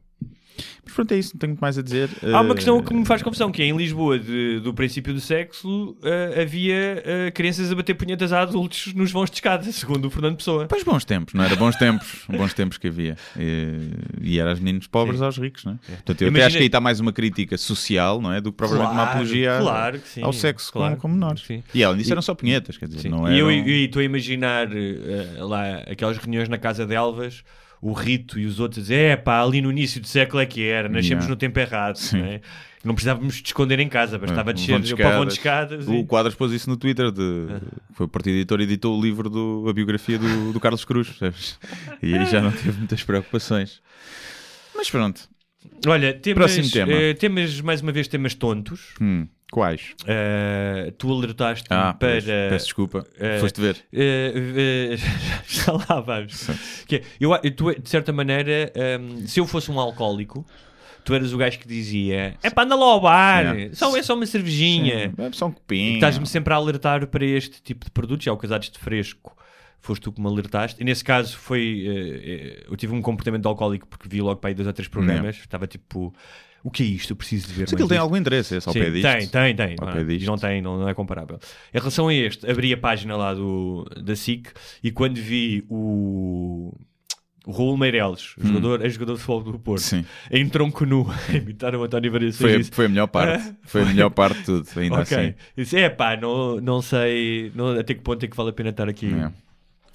Mas 0.85 0.95
pronto, 0.95 1.13
é 1.13 1.19
isso, 1.19 1.33
não 1.35 1.39
tenho 1.39 1.51
muito 1.53 1.61
mais 1.61 1.79
a 1.79 1.83
dizer. 1.83 2.09
Há 2.23 2.41
uma 2.41 2.53
Eh, 2.53 2.55
questão 2.57 2.83
que 2.83 2.93
me 2.95 3.05
faz 3.05 3.23
confusão, 3.23 3.51
que 3.53 3.63
é 3.63 3.67
em 3.67 3.77
Lisboa, 3.77 4.19
de- 4.19 4.61
do 4.61 4.75
princípio 4.75 5.13
do 5.15 5.21
sexo, 5.21 5.97
eh, 6.03 6.43
havia 6.43 7.03
eh, 7.05 7.31
crianças 7.31 7.71
a 7.71 7.75
bater 7.75 7.95
punhetas 7.95 8.33
a 8.33 8.43
adultos 8.43 8.93
nos 8.95 9.11
vãos 9.13 9.31
de 9.31 9.37
escada, 9.37 9.65
segundo 9.73 10.07
o 10.07 10.11
Fernando 10.11 10.37
Pessoa. 10.37 10.67
Pois 10.67 10.83
bons 10.83 11.05
tempos, 11.05 11.35
não 11.35 11.45
era? 11.45 11.57
Bons 11.57 11.77
tempos, 11.77 12.25
bons 12.29 12.53
tempos 12.55 12.79
que 12.79 12.89
havia. 12.89 13.17
E, 13.39 13.91
e 14.21 14.39
era 14.41 14.53
os 14.53 14.61
meninos 14.61 14.87
pobres 14.87 15.21
aos 15.23 15.37
ricos, 15.39 15.65
não 15.65 15.73
é? 15.73 15.77
Portanto, 15.97 16.23
eu 16.23 16.29
Imagina- 16.29 16.39
até 16.45 16.47
acho 16.47 16.57
que 16.57 16.63
aí 16.63 16.67
está 16.67 16.81
mais 16.81 17.01
uma 17.01 17.13
crítica 17.13 17.57
social, 17.59 18.21
não 18.21 18.33
é? 18.33 18.41
Do 18.41 18.51
que 18.53 18.57
propriamente 18.59 18.91
uma 18.93 19.03
Claro, 19.03 19.11
apologia 19.11 19.57
a- 19.57 19.61
claro 19.61 19.99
que 20.01 20.09
sim, 20.09 20.23
ao 20.23 20.33
sexo 20.33 20.73
claro, 20.73 20.95
com, 20.97 21.03
com 21.03 21.09
menores. 21.09 21.43
sim. 21.47 21.63
E 21.75 21.83
além 21.85 21.99
disso 21.99 22.13
eram 22.13 22.23
só 22.23 22.35
punhetas, 22.35 22.77
quer 22.77 22.87
dizer, 22.87 23.01
Sim. 23.01 23.09
não 23.11 23.27
e 23.31 23.37
eram... 23.39 23.51
eu 23.51 23.51
e 23.51 23.85
estou 23.85 24.01
a 24.01 24.05
imaginar 24.05 24.69
eh, 24.75 25.37
lá 25.39 25.79
aquelas 25.91 26.17
reuniões 26.19 26.49
na 26.49 26.59
Casa 26.59 26.85
de 26.87 26.95
Elvas, 26.95 27.43
o 27.81 27.93
Rito 27.93 28.39
e 28.39 28.47
os 28.47 28.61
outros 28.61 28.79
a 28.79 28.83
dizer: 28.83 28.95
é 29.13 29.17
pá, 29.17 29.41
ali 29.43 29.61
no 29.61 29.71
início 29.71 30.01
do 30.01 30.07
século 30.07 30.41
é 30.43 30.47
que 30.47 30.63
era, 30.67 30.89
nascemos 30.89 31.09
Yeah. 31.25 31.29
no 31.29 31.37
tempo 31.37 31.59
errado. 31.59 31.97
Sim. 31.97 32.19
Não, 32.19 32.27
é? 32.27 32.41
não 32.85 32.95
precisávamos 32.95 33.35
de 33.37 33.43
esconder 33.47 33.79
em 33.79 33.89
casa, 33.89 34.19
bastava 34.19 34.51
Um 34.51 34.55
descer 34.55 34.81
de 34.81 34.97
para 34.97 35.09
o 35.09 35.13
vão 35.19 35.27
de 35.27 35.33
escadas. 35.35 35.81
escadas. 35.81 35.89
O 35.89 36.01
e- 36.01 36.07
Quadras 36.07 36.35
pôs 36.35 36.53
isso 36.53 36.69
no 36.71 36.77
Twitter. 36.77 37.11
De... 37.11 37.47
Foi 37.93 38.07
o 38.07 38.09
partido 38.09 38.37
editor 38.37 38.61
editou 38.61 38.99
o 38.99 39.03
livro, 39.03 39.29
do, 39.29 39.67
a 39.69 39.73
biografia 39.73 40.19
do, 40.19 40.53
do 40.53 40.59
Carlos 40.61 40.85
Cruz. 40.85 41.09
percebes? 41.09 41.59
E 42.03 42.15
aí 42.17 42.27
já 42.27 42.41
não 42.41 42.51
teve 42.53 42.73
muitas 42.79 43.03
preocupações. 43.03 43.81
Mas 44.75 44.91
pronto. 44.91 45.29
Olha, 45.87 46.15
temas, 46.15 46.37
Próximo 46.55 46.71
tema. 46.71 46.93
eh, 46.93 47.13
temas, 47.15 47.61
mais 47.61 47.83
uma 47.83 47.93
vez, 47.93 48.09
temas 48.09 48.35
tontos. 48.35 48.95
Hum, 49.01 49.27
quais? 49.51 49.95
Eh, 50.07 50.93
tu 50.99 51.13
alertaste 51.13 51.67
Ah, 51.71 51.93
para. 51.95 52.11
pois, 52.13 52.25
peço 52.25 52.65
desculpa. 52.67 53.07
eh, 53.19 53.39
Foste 53.39 53.61
ver. 53.61 53.77
eh, 53.93 54.97
já 55.47 55.73
lá 55.73 56.01
vamos. 56.01 56.47
Que 56.87 56.97
é, 56.97 57.03
eu, 57.21 57.33
eu- 57.43 57.51
tu, 57.55 57.73
de 57.75 57.89
certa 57.89 58.13
maneira, 58.13 58.73
ehm, 58.75 59.27
se 59.27 59.41
eu 59.41 59.47
fosse 59.47 59.71
um 59.71 59.79
alcoólico, 59.81 60.45
tu 61.05 61.15
eras 61.15 61.33
o 61.33 61.39
gajo 61.39 61.59
que 61.59 61.67
dizia: 61.69 62.37
é 62.43 62.51
para 62.51 62.65
anda 62.65 62.77
lá 62.77 62.85
ao 62.87 63.01
bar, 63.01 63.43
Yeah. 63.57 63.75
só, 63.75 63.97
é 63.97 64.03
só 64.03 64.15
uma 64.15 64.27
cervejinha. 64.27 65.09
Sim, 65.17 65.23
é 65.23 65.33
só 65.33 65.47
um 65.47 65.51
E 65.51 65.55
copinho. 65.55 65.95
Estás-me 65.95 66.27
sempre 66.27 66.53
a 66.53 66.57
alertar 66.57 67.07
para 67.07 67.25
este 67.25 67.63
tipo 67.63 67.85
de 67.85 67.91
produtos, 67.91 68.25
já 68.25 68.33
o 68.33 68.37
casados 68.37 68.71
de 68.71 68.79
fresco. 68.79 69.37
Foste 69.83 70.03
tu 70.03 70.13
que 70.13 70.21
me 70.21 70.27
alertaste. 70.27 70.81
E 70.81 70.85
nesse 70.85 71.03
caso 71.03 71.39
foi. 71.39 72.63
eu 72.69 72.77
tive 72.77 72.93
um 72.95 73.01
comportamento 73.01 73.47
alcoólico 73.47 73.87
porque 73.89 74.07
vi 74.09 74.21
logo 74.21 74.39
para 74.39 74.51
aí 74.51 74.55
dois 74.55 74.67
ou 74.67 74.73
três 74.75 74.89
programas. 74.89 75.37
Estava 75.37 75.67
tipo: 75.67 76.13
o 76.65 76.71
que 76.71 76.83
é 76.83 76.87
isto? 76.87 77.11
Eu 77.13 77.17
preciso 77.17 77.49
de 77.49 77.53
ver. 77.55 77.61
Mas 77.63 77.71
mais 77.71 77.75
aquilo 77.75 77.89
tem 77.89 77.97
disto." 77.97 78.03
algum 78.03 78.17
interesse, 78.17 78.57
é 78.57 78.61
só 78.61 78.73
Sim, 78.73 78.81
pé 78.81 78.91
disto. 78.91 79.03
tem, 79.03 79.27
tem, 79.29 79.57
tem. 79.57 79.77
Não, 79.81 79.89
é? 79.89 80.19
não 80.27 80.37
tem, 80.39 80.63
não, 80.63 80.79
não 80.81 80.89
é 80.89 80.95
comparável. 80.95 81.39
Em 81.75 81.79
relação 81.79 82.09
a 82.09 82.15
este, 82.15 82.51
abri 82.51 82.73
a 82.73 82.77
página 82.79 83.17
lá 83.17 83.33
do, 83.35 83.85
da 84.03 84.15
SIC 84.17 84.49
e 84.83 84.91
quando 84.91 85.17
vi 85.17 85.65
o. 85.69 86.73
O 87.47 87.53
Raul 87.53 87.79
Meireles, 87.79 88.35
jogador, 88.39 88.83
ex-jogador 88.85 89.15
de 89.15 89.21
futebol 89.23 89.53
do 89.55 89.59
Porto, 89.59 89.81
Hum. 89.81 90.03
Sim. 90.03 90.05
em 90.31 90.47
tronco 90.47 90.85
nu, 90.85 91.07
a 91.27 91.33
imitar 91.33 91.75
o 91.75 91.83
António 91.83 92.13
Variações. 92.13 92.69
Foi, 92.69 92.75
foi 92.77 92.85
a 92.85 92.89
melhor 92.91 93.07
parte. 93.07 93.43
Ah, 93.49 93.55
Foi 93.65 93.81
a 93.81 93.85
melhor 93.87 94.11
parte 94.11 94.39
de 94.41 94.45
tudo, 94.45 94.69
ainda 94.79 95.01
ok. 95.01 95.17
assim. 95.17 95.35
Disse, 95.57 95.79
é 95.79 95.89
pá, 95.89 96.19
não, 96.19 96.61
não 96.61 96.83
sei 96.83 97.51
não, 97.55 97.79
até 97.79 97.95
que 97.95 98.03
ponto 98.03 98.23
é 98.23 98.29
que 98.29 98.37
vale 98.37 98.51
a 98.51 98.53
pena 98.53 98.69
estar 98.69 98.87
aqui. 98.91 99.07
É. 99.15 99.33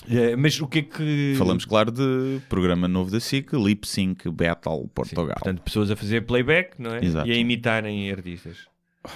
É, 0.09 0.35
mas 0.35 0.59
o 0.61 0.67
que 0.67 0.79
é 0.79 0.81
que. 0.81 1.35
Falamos, 1.37 1.65
claro, 1.65 1.91
de 1.91 2.39
programa 2.49 2.87
novo 2.87 3.11
da 3.11 3.19
SIC, 3.19 3.53
Lip 3.53 3.87
Sync 3.87 4.29
Battle 4.29 4.87
Portugal. 4.93 5.27
Portanto, 5.27 5.61
pessoas 5.61 5.89
a 5.91 5.95
fazer 5.95 6.21
playback, 6.25 6.79
não 6.79 6.95
é? 6.95 7.03
Exato. 7.03 7.27
E 7.27 7.31
a 7.31 7.35
imitarem 7.35 8.11
artistas. 8.11 8.67
O 9.03 9.09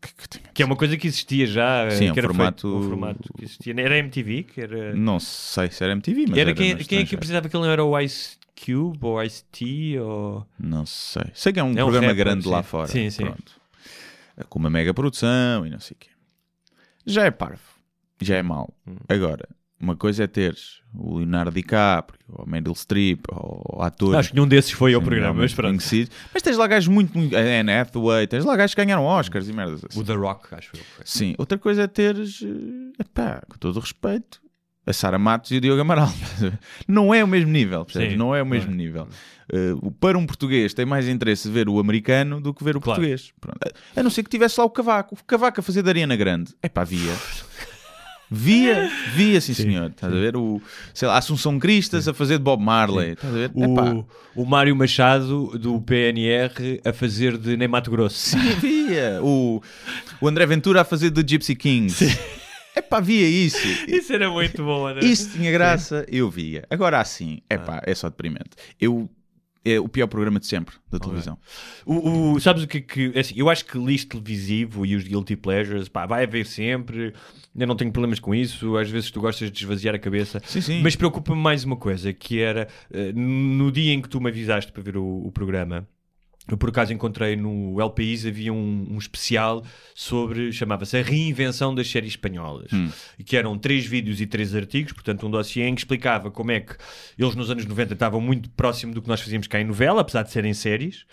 que 0.00 0.08
é 0.08 0.38
que 0.40 0.52
Que 0.54 0.62
é 0.62 0.66
uma 0.66 0.76
coisa 0.76 0.96
que 0.96 1.06
existia 1.06 1.46
já. 1.46 1.90
Sim, 1.90 2.12
que 2.12 2.12
um 2.12 2.18
era 2.18 2.28
formato- 2.28 2.68
feito- 2.70 2.76
um 2.86 2.88
formato 2.88 3.32
que 3.36 3.44
existia. 3.44 3.74
Era 3.78 3.98
MTV, 3.98 4.42
que 4.44 4.60
era. 4.60 4.94
Não 4.94 5.18
sei 5.18 5.70
se 5.70 5.82
era 5.82 5.92
MTV, 5.92 6.26
mas 6.28 6.38
era 6.38 6.50
era 6.50 6.54
quem, 6.54 6.76
quem 6.76 6.98
é 7.00 7.04
que 7.04 7.16
que 7.16 7.24
ele 7.24 7.48
não 7.64 7.70
era 7.70 7.84
o 7.84 7.98
Ice 8.00 8.36
Cube 8.64 8.98
ou 9.02 9.22
Ice 9.22 9.44
T 9.50 9.98
ou. 9.98 10.46
Não 10.58 10.86
sei. 10.86 11.24
Sei 11.34 11.52
que 11.52 11.60
é 11.60 11.64
um 11.64 11.68
É 11.68 11.82
um 11.84 11.86
programa 11.88 12.06
rapper, 12.08 12.16
grande 12.24 12.48
lá 12.48 12.62
sim. 12.62 12.68
fora. 12.68 12.86
Sim, 12.88 13.10
sim. 13.10 13.24
Pronto. 13.24 13.52
Com 14.48 14.58
uma 14.58 14.70
mega 14.70 14.92
produção 14.92 15.66
e 15.66 15.70
não 15.70 15.80
sei 15.80 15.94
o 15.94 15.98
quê. 15.98 16.10
Já 17.06 17.24
é 17.24 17.30
parvo. 17.30 17.62
Já 18.20 18.36
é 18.36 18.42
mau. 18.42 18.72
Hum. 18.86 18.96
Agora, 19.08 19.48
uma 19.80 19.94
coisa 19.96 20.24
é 20.24 20.26
teres 20.26 20.80
o 20.94 21.18
Leonardo 21.18 21.50
DiCaprio, 21.50 22.18
ou 22.30 22.46
Meryl 22.46 22.74
Streep, 22.74 23.20
ou 23.30 23.82
atores. 23.82 24.14
Acho 24.18 24.28
que 24.30 24.34
nenhum 24.34 24.48
desses 24.48 24.70
foi 24.70 24.94
ao 24.94 25.02
programa, 25.02 25.40
mas 25.42 25.52
pronto. 25.52 25.68
conhecidos. 25.72 26.10
Mas 26.32 26.42
tens 26.42 26.56
lá 26.56 26.66
gajos 26.66 26.88
muito, 26.88 27.16
muito. 27.16 27.36
A 27.36 27.40
Anne 27.40 27.70
Hathaway, 27.72 28.26
tens 28.26 28.44
lá 28.46 28.56
gajos 28.56 28.74
que 28.74 28.82
ganharam 28.82 29.04
Oscars 29.04 29.46
e 29.48 29.52
merdas 29.52 29.84
assim. 29.84 30.00
O 30.00 30.04
The 30.04 30.14
Rock, 30.14 30.54
acho 30.54 30.70
que 30.72 30.78
foi. 30.78 31.04
Sim, 31.04 31.34
outra 31.36 31.58
coisa 31.58 31.82
é 31.82 31.86
teres, 31.86 32.40
eh, 32.42 33.02
epá, 33.02 33.42
com 33.48 33.58
todo 33.58 33.76
o 33.76 33.80
respeito, 33.80 34.40
a 34.86 34.92
Sara 34.94 35.18
Matos 35.18 35.50
e 35.50 35.56
o 35.58 35.60
Diogo 35.60 35.80
Amaral. 35.82 36.08
Não 36.88 37.12
é 37.12 37.22
o 37.22 37.28
mesmo 37.28 37.50
nível, 37.50 37.84
percebes? 37.84 38.12
Sim, 38.12 38.16
não 38.16 38.34
é 38.34 38.40
o 38.42 38.46
mesmo 38.46 38.72
é. 38.72 38.74
nível. 38.74 39.08
O- 39.82 39.90
para 39.90 40.16
um 40.16 40.24
português 40.24 40.72
tem 40.72 40.86
mais 40.86 41.06
interesse 41.08 41.50
ver 41.50 41.68
o 41.68 41.78
americano 41.78 42.40
do 42.40 42.54
que 42.54 42.64
ver 42.64 42.76
o 42.76 42.80
Claro. 42.80 43.00
português. 43.00 43.32
Pronto. 43.40 43.58
A- 43.96 44.02
não 44.02 44.10
ser 44.10 44.22
que 44.22 44.30
tivesse 44.30 44.58
lá 44.58 44.64
o 44.64 44.70
Cavaco. 44.70 45.14
O 45.14 45.24
Cavaco 45.24 45.60
a 45.60 45.62
fazer 45.62 45.82
da 45.82 45.90
Ariana 45.90 46.16
Grande. 46.16 46.54
Epá, 46.62 46.82
via. 46.84 47.12
Via, 48.30 48.90
via, 49.14 49.40
sim, 49.40 49.54
senhor. 49.54 49.90
Estás 49.90 50.12
a 50.12 50.16
ver? 50.16 50.36
O, 50.36 50.60
sei 50.92 51.06
lá, 51.06 51.16
Assunção 51.16 51.58
Cristas 51.58 52.08
a 52.08 52.14
fazer 52.14 52.38
de 52.38 52.44
Bob 52.44 52.62
Marley. 52.62 53.12
Estás 53.12 53.32
a 53.32 53.36
ver? 53.36 53.50
Epá. 53.56 53.92
O, 53.92 54.06
o 54.34 54.44
Mário 54.44 54.74
Machado 54.74 55.56
do 55.58 55.80
PNR 55.80 56.80
a 56.84 56.92
fazer 56.92 57.38
de 57.38 57.56
Ney 57.56 57.68
Mato 57.68 57.90
Grosso. 57.90 58.16
Sim, 58.16 58.38
via. 58.60 59.20
O, 59.22 59.62
o 60.20 60.28
André 60.28 60.44
Ventura 60.46 60.80
a 60.80 60.84
fazer 60.84 61.10
de 61.10 61.22
Gypsy 61.22 61.54
Kings. 61.54 62.04
Epá, 62.76 63.00
via 63.00 63.26
isso. 63.26 63.66
Isso 63.88 64.12
era 64.12 64.28
muito 64.28 64.62
bom, 64.62 64.86
André. 64.86 65.06
Isso 65.06 65.30
tinha 65.30 65.50
graça, 65.50 66.04
eu 66.08 66.28
via. 66.28 66.64
Agora 66.68 67.00
assim, 67.00 67.40
é 67.48 67.56
pá, 67.56 67.80
é 67.86 67.94
só 67.94 68.10
deprimente. 68.10 68.50
Eu, 68.78 69.08
é 69.72 69.80
o 69.80 69.88
pior 69.88 70.06
programa 70.06 70.38
de 70.40 70.46
sempre 70.46 70.74
da 70.90 70.98
televisão. 70.98 71.38
O, 71.84 72.32
o- 72.34 72.40
sabes 72.40 72.62
o 72.62 72.66
que 72.66 72.78
é 72.78 72.80
que. 72.80 73.12
é 73.14 73.20
assim, 73.20 73.34
eu 73.36 73.48
acho 73.50 73.64
que 73.64 73.76
lixo 73.78 74.06
televisivo 74.06 74.86
e 74.86 74.94
os 74.96 75.04
guilty 75.04 75.36
pleasures, 75.36 75.88
pá, 75.88 76.06
vai 76.06 76.24
haver 76.24 76.46
sempre. 76.46 77.12
Eu 77.58 77.66
não 77.66 77.74
tenho 77.76 77.90
problemas 77.92 78.18
com 78.20 78.34
isso. 78.34 78.76
Às 78.76 78.90
vezes 78.90 79.10
tu 79.10 79.20
gostas 79.20 79.50
de 79.50 79.58
esvaziar 79.58 79.94
a 79.94 79.98
cabeça. 79.98 80.42
Sim, 80.46 80.60
sim. 80.60 80.82
Mas 80.82 80.94
preocupa-me 80.94 81.40
mais 81.40 81.64
uma 81.64 81.76
coisa, 81.76 82.12
que 82.12 82.38
era 82.40 82.68
eh, 82.92 83.12
no 83.12 83.72
dia 83.72 83.92
em 83.92 84.00
que 84.02 84.08
tu 84.08 84.20
me 84.20 84.28
avisaste 84.30 84.70
para 84.72 84.82
ver 84.82 84.96
o, 84.96 85.04
o 85.26 85.32
programa. 85.32 85.86
Eu 86.48 86.56
por 86.56 86.68
acaso 86.68 86.92
encontrei 86.92 87.34
no 87.34 87.80
El 87.80 87.90
País 87.90 88.24
havia 88.24 88.52
um, 88.52 88.86
um 88.90 88.98
especial 88.98 89.64
sobre, 89.94 90.52
chamava-se 90.52 90.96
A 90.96 91.02
Reinvenção 91.02 91.74
das 91.74 91.90
Séries 91.90 92.12
Espanholas, 92.12 92.70
e 93.18 93.24
que 93.24 93.36
eram 93.36 93.58
três 93.58 93.84
vídeos 93.84 94.20
e 94.20 94.26
três 94.26 94.54
artigos, 94.54 94.92
portanto 94.92 95.26
um 95.26 95.30
dossiê 95.30 95.66
em 95.66 95.74
que 95.74 95.80
explicava 95.80 96.30
como 96.30 96.52
é 96.52 96.60
que 96.60 96.76
eles 97.18 97.34
nos 97.34 97.50
anos 97.50 97.66
90 97.66 97.94
estavam 97.94 98.20
muito 98.20 98.48
próximo 98.50 98.94
do 98.94 99.02
que 99.02 99.08
nós 99.08 99.20
fazíamos 99.20 99.46
cá 99.48 99.60
em 99.60 99.64
novela, 99.64 100.02
apesar 100.02 100.22
de 100.22 100.30
serem 100.30 100.54
séries. 100.54 101.04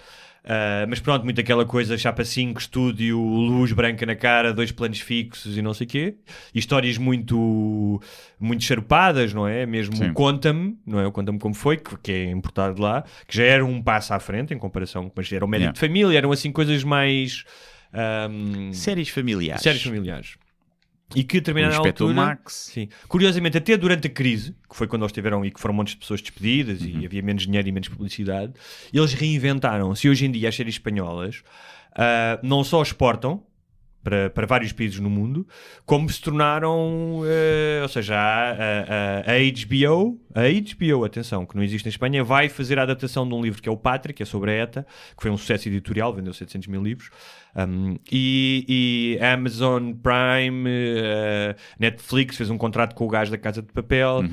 Ah, 0.45 0.85
mas 0.89 0.99
pronto, 0.99 1.23
muito 1.23 1.39
aquela 1.39 1.65
coisa, 1.65 1.97
chapa 1.97 2.25
5, 2.25 2.59
estúdio, 2.59 3.17
luz 3.17 3.71
branca 3.71 4.05
na 4.05 4.15
cara, 4.15 4.53
dois 4.53 4.71
planos 4.73 4.99
fixos 4.99 5.57
e 5.57 5.61
não 5.61 5.73
sei 5.73 5.87
o 5.87 5.89
quê. 5.89 6.15
E 6.53 6.59
histórias 6.59 6.97
muito, 6.97 8.01
muito 8.39 8.63
charupadas, 8.63 9.33
não 9.33 9.47
é? 9.47 9.65
Mesmo 9.65 9.95
Sim. 9.95 10.09
o 10.09 10.13
Conta-me, 10.13 10.77
não 10.85 10.99
é? 10.99 11.07
O 11.07 11.11
Conta-me 11.13 11.39
como 11.39 11.53
foi, 11.55 11.77
que, 11.77 11.95
que 11.97 12.11
é 12.11 12.29
importado 12.31 12.81
lá, 12.81 13.03
que 13.25 13.37
já 13.37 13.43
era 13.45 13.65
um 13.65 13.81
passo 13.81 14.13
à 14.13 14.19
frente 14.19 14.53
em 14.53 14.57
comparação, 14.57 15.09
mas 15.15 15.31
era 15.31 15.45
o 15.45 15.47
médico 15.47 15.63
Yeah. 15.63 15.73
de 15.73 15.79
família, 15.79 16.17
eram 16.17 16.31
assim 16.31 16.51
coisas 16.51 16.83
mais. 16.83 17.45
ahm, 17.93 18.73
Séries 18.73 19.07
familiares. 19.09 19.61
séries 19.63 19.81
familiares. 19.81 20.35
E 21.15 21.23
que 21.23 21.37
a 21.37 21.39
O 21.39 21.41
determinada 21.41 21.75
Inspector 21.75 22.07
altura... 22.09 22.25
Max. 22.27 22.69
Sim. 22.73 22.87
Curiosamente, 23.07 23.57
até 23.57 23.75
durante 23.77 24.07
a 24.07 24.09
crise, 24.09 24.55
que 24.69 24.75
foi 24.75 24.87
quando 24.87 25.03
eles 25.03 25.11
tiveram 25.11 25.45
e 25.45 25.51
que 25.51 25.59
foram 25.59 25.73
montes 25.73 25.93
de 25.93 25.99
pessoas 25.99 26.21
despedidas 26.21 26.81
Uhum. 26.81 27.01
e 27.01 27.05
havia 27.05 27.21
menos 27.21 27.43
dinheiro 27.43 27.67
e 27.67 27.71
menos 27.71 27.87
publicidade, 27.89 28.53
eles 28.93 29.13
reinventaram-se. 29.13 30.07
E 30.07 30.09
hoje 30.09 30.25
em 30.25 30.31
dia 30.31 30.49
as 30.49 30.55
séries 30.55 30.75
espanholas 30.75 31.43
ah, 31.95 32.39
não 32.43 32.63
só 32.63 32.81
exportam 32.81 33.43
para, 34.03 34.29
para 34.29 34.45
vários 34.45 34.73
países 34.73 34.99
no 34.99 35.09
mundo, 35.09 35.47
como 35.85 36.09
se 36.09 36.19
tornaram, 36.19 37.21
eh, 37.25 37.79
ou 37.81 37.87
seja, 37.87 38.15
a, 38.17 38.51
a- 38.51 39.23
a- 39.27 39.31
a 39.31 39.39
HBO, 39.39 40.19
a 40.35 40.41
HBO, 40.49 41.05
atenção, 41.05 41.45
que 41.45 41.55
não 41.55 41.63
existe 41.63 41.85
em 41.85 41.89
Espanha, 41.89 42.21
vai 42.21 42.49
fazer 42.49 42.77
a 42.79 42.83
adaptação 42.83 43.25
de 43.25 43.33
um 43.33 43.41
livro 43.41 43.61
que 43.61 43.69
é 43.69 43.71
o 43.71 43.77
Pátria, 43.77 44.13
que 44.13 44.21
é 44.21 44.25
sobre 44.25 44.51
a 44.51 44.55
ETA, 44.55 44.85
que 45.15 45.21
foi 45.21 45.31
um 45.31 45.37
sucesso 45.37 45.69
editorial, 45.69 46.13
vendeu 46.13 46.33
700 46.33 46.67
mil 46.67 46.83
livros, 46.83 47.09
Um, 47.55 47.97
e, 48.11 49.17
e 49.19 49.23
Amazon 49.23 49.93
Prime, 49.93 50.67
eh, 50.67 51.55
Netflix 51.77 52.37
fez 52.37 52.49
um 52.49 52.57
contrato 52.57 52.95
com 52.95 53.05
o 53.05 53.07
gajo 53.07 53.29
da 53.29 53.37
Casa 53.37 53.61
de 53.61 53.71
Papel 53.71 54.23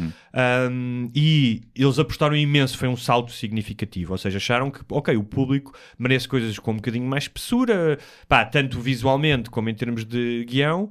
um, 0.71 1.11
e 1.15 1.61
eles 1.75 1.99
apostaram 1.99 2.35
imenso, 2.35 2.79
foi 2.79 2.89
um 2.89 2.97
salto 2.97 3.33
significativo. 3.33 4.13
Ou 4.13 4.19
seja, 4.19 4.39
acharam 4.39 4.71
que, 4.71 4.81
ok, 4.89 5.17
o 5.17 5.23
público 5.23 5.73
merece 5.99 6.27
coisas 6.27 6.59
com 6.59 6.73
um 6.73 6.77
bocadinho 6.77 7.07
mais 7.07 7.25
espessura, 7.25 7.99
pá, 8.27 8.45
tanto 8.45 8.81
visualmente 8.81 9.51
como 9.51 9.69
em 9.69 9.75
termos 9.75 10.05
de 10.05 10.45
guião. 10.49 10.91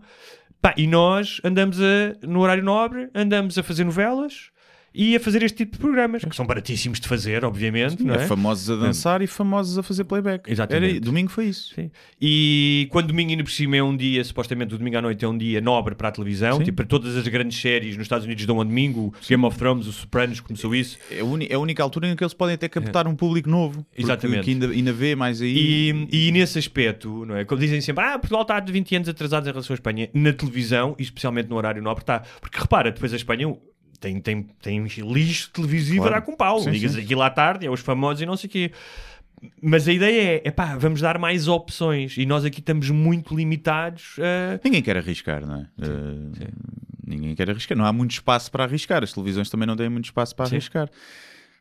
Pá, 0.62 0.74
e 0.78 0.86
nós 0.86 1.42
andamos 1.44 1.80
a, 1.82 2.28
no 2.28 2.42
horário 2.42 2.64
nobre, 2.64 3.10
andamos 3.16 3.58
a 3.58 3.64
fazer 3.64 3.86
novelas 3.86 4.52
e 4.94 5.16
a 5.16 5.20
fazer 5.20 5.44
este 5.44 5.58
tipo 5.58 5.74
de 5.74 5.80
programas, 5.80 6.24
que 6.24 6.36
são 6.36 6.46
baratíssimos 6.46 7.00
de 7.00 7.08
fazer, 7.08 7.46
obviamente, 7.46 8.04
não 8.04 8.16
é? 8.16 8.28
Famosos 8.28 8.70
a 8.70 8.76
dançar 8.76 9.22
e 9.22 9.28
famosos 9.28 9.78
a 9.78 9.84
fazer 9.84 10.04
playback. 10.04 10.52
Exatamente. 10.52 10.92
Era, 10.96 11.00
domingo 11.00 11.30
foi 11.30 11.46
isso. 11.46 11.74
Sim. 11.74 11.92
E 12.22 12.88
quando 12.92 13.08
domingo 13.08 13.32
ainda 13.32 13.44
por 13.44 13.52
cima 13.52 13.78
é 13.78 13.84
um 13.84 13.96
dia, 13.96 14.24
supostamente 14.24 14.74
o 14.74 14.78
domingo 14.78 14.98
à 14.98 15.02
noite 15.02 15.24
é 15.24 15.28
um 15.28 15.38
dia 15.38 15.62
nobre 15.62 15.96
para 15.96 16.10
a 16.10 16.12
televisão, 16.12 16.58
Sim. 16.58 16.64
tipo 16.64 16.78
para 16.78 16.86
todas 16.86 17.16
as 17.16 17.28
grandes 17.28 17.60
séries 17.60 17.96
nos 17.96 18.06
Estados 18.06 18.26
Unidos 18.26 18.46
dão 18.46 18.60
a 18.62 18.64
domingo, 18.64 19.14
Game 19.28 19.44
of 19.46 19.58
Thrones, 19.58 19.88
o 19.88 19.92
Sopranos 19.92 20.40
começou 20.40 20.74
isso. 20.74 20.98
É 21.12 21.20
é 21.50 21.56
a 21.56 21.60
única 21.60 21.84
altura 21.84 22.08
em 22.08 22.16
que 22.16 22.24
eles 22.24 22.34
podem 22.34 22.56
até 22.56 22.68
captar 22.68 23.08
um 23.08 23.16
público 23.16 23.50
novo. 23.50 23.86
Exatamente. 23.98 24.44
Que 24.44 24.52
ainda, 24.52 24.68
ainda 24.68 24.94
vê 24.94 25.16
mais 25.16 25.42
aí. 25.42 26.08
E, 26.12 26.28
e 26.28 26.32
nesse 26.32 26.58
aspecto, 26.58 27.26
não 27.26 27.36
é? 27.36 27.46
Como 27.46 27.60
dizem 27.60 27.82
sempre, 27.82 28.04
ah, 28.04 28.18
Portugal 28.18 28.42
está 28.44 28.60
de 28.60 28.72
20 28.72 28.96
anos 28.96 29.10
atrasado 29.10 29.48
em 29.48 29.52
relação 29.52 29.74
à 29.74 29.76
Espanha, 29.76 30.10
na 30.14 30.34
televisão, 30.34 30.96
e 30.98 31.04
especialmente 31.04 31.50
no 31.50 31.56
horário 31.56 31.82
nobre, 31.82 32.04
está. 32.04 32.22
Porque 32.42 32.60
repara, 32.60 32.92
depois 32.92 33.14
a 33.14 33.16
Espanha 33.16 33.56
tem, 34.00 34.20
tem, 34.22 34.44
tem 34.62 34.84
lixo 34.86 35.50
televisivo 35.52 36.02
Claro. 36.04 36.16
a 36.16 36.20
dar 36.20 36.26
com 36.26 36.36
pau. 36.36 36.60
Sim, 36.60 36.72
Ligas 36.72 36.94
sim. 36.94 37.02
aquilo 37.02 37.22
à 37.22 37.30
tarde, 37.30 37.66
é 37.66 37.70
os 37.70 37.80
famosos 37.82 38.22
e 38.22 38.26
não 38.26 38.38
sei 38.38 38.48
o 38.48 38.52
quê. 38.52 38.72
Mas 39.62 39.88
a 39.88 39.94
ideia 39.94 40.42
é, 40.44 40.48
epá, 40.50 40.76
vamos 40.76 41.00
dar 41.00 41.18
mais 41.18 41.48
opções 41.48 42.18
e 42.18 42.26
nós 42.26 42.44
aqui 42.44 42.60
estamos 42.60 42.90
muito 42.90 43.34
limitados 43.34 44.16
a... 44.20 44.60
Ninguém 44.64 44.82
quer 44.82 44.98
arriscar, 44.98 45.46
não 45.46 45.56
é? 45.62 45.68
Eh, 45.82 46.48
Ninguém 47.08 47.34
quer 47.36 47.50
arriscar. 47.50 47.78
Não 47.78 47.86
há 47.86 47.94
muito 47.94 48.12
espaço 48.12 48.52
para 48.52 48.66
arriscar. 48.66 49.02
As 49.04 49.14
televisões 49.14 49.50
também 49.50 49.66
não 49.66 49.76
têm 49.76 49.90
muito 49.90 50.06
espaço 50.06 50.36
para 50.36 50.46
Sim. 50.48 50.56
arriscar. 50.58 50.90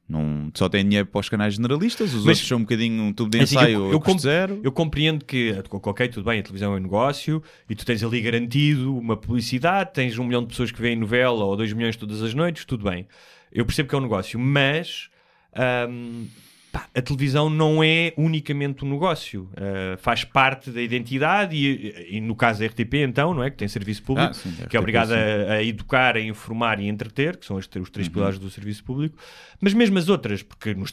Não, 0.08 0.50
só 0.54 0.68
tem 0.70 0.82
dinheiro 0.84 1.06
para 1.06 1.18
os 1.20 1.28
canais 1.28 1.54
generalistas. 1.54 2.14
Os 2.14 2.20
Mas- 2.24 2.28
outros 2.38 2.48
são 2.48 2.58
um 2.58 2.62
bocadinho 2.62 3.02
um 3.02 3.12
tubo 3.12 3.28
de 3.30 3.40
Assim, 3.40 3.56
ensaio 3.56 3.92
eu- 3.92 4.00
eu, 4.02 4.18
zero. 4.18 4.60
Eu 4.64 4.72
compreendo 4.72 5.22
que, 5.24 5.54
ok, 5.70 6.08
tudo 6.08 6.24
bem, 6.24 6.40
a 6.40 6.42
televisão 6.42 6.72
é 6.72 6.76
um 6.76 6.80
negócio 6.82 7.42
e 7.68 7.74
tu 7.74 7.84
tens 7.84 8.02
ali 8.02 8.20
garantido 8.22 8.96
uma 8.96 9.16
publicidade, 9.18 9.90
tens 9.92 10.18
um 10.18 10.24
milhão 10.24 10.40
de 10.40 10.48
pessoas 10.48 10.72
que 10.72 10.80
veem 10.80 10.96
novela 10.96 11.44
ou 11.44 11.54
dois 11.56 11.72
milhões 11.74 11.94
todas 11.94 12.22
as 12.22 12.32
noites, 12.32 12.64
tudo 12.64 12.88
bem. 12.90 13.06
Eu 13.52 13.66
percebo 13.66 13.88
que 13.88 13.94
é 13.94 13.98
um 13.98 14.02
negócio, 14.02 14.38
mas 14.40 15.10
ahm, 15.54 16.24
pá, 16.72 16.86
a 16.94 17.00
televisão 17.02 17.48
não 17.50 17.82
é 17.82 18.12
unicamente 18.16 18.84
um 18.84 18.90
negócio. 18.90 19.48
Ah, 19.56 19.96
faz 19.98 20.24
parte 20.24 20.70
da 20.70 20.80
identidade 20.82 21.56
e, 21.56 22.16
e 22.16 22.20
no 22.20 22.34
caso 22.36 22.60
da 22.60 22.66
RTP, 22.66 22.94
então, 23.04 23.32
não 23.34 23.42
é? 23.42 23.50
Que 23.50 23.56
tem 23.56 23.68
serviço 23.68 24.02
público, 24.02 24.30
Ah, 24.30 24.34
sim, 24.34 24.50
que 24.52 24.62
RTP, 24.64 24.74
é 24.74 24.78
obrigado 24.78 25.08
sim. 25.08 25.14
a, 25.14 25.62
educar, 25.62 26.16
a 26.16 26.20
informar 26.20 26.80
e 26.80 26.86
a 26.86 26.88
entreter, 26.88 27.36
que 27.36 27.46
são 27.46 27.56
os, 27.56 27.66
os 27.66 27.76
Uhum. 27.76 27.84
três 27.84 28.08
pilares 28.08 28.38
do 28.38 28.50
serviço 28.50 28.84
público, 28.84 29.16
mas 29.60 29.72
mesmo 29.74 29.98
as 29.98 30.08
outras, 30.08 30.42
porque 30.42 30.74
nos- 30.74 30.92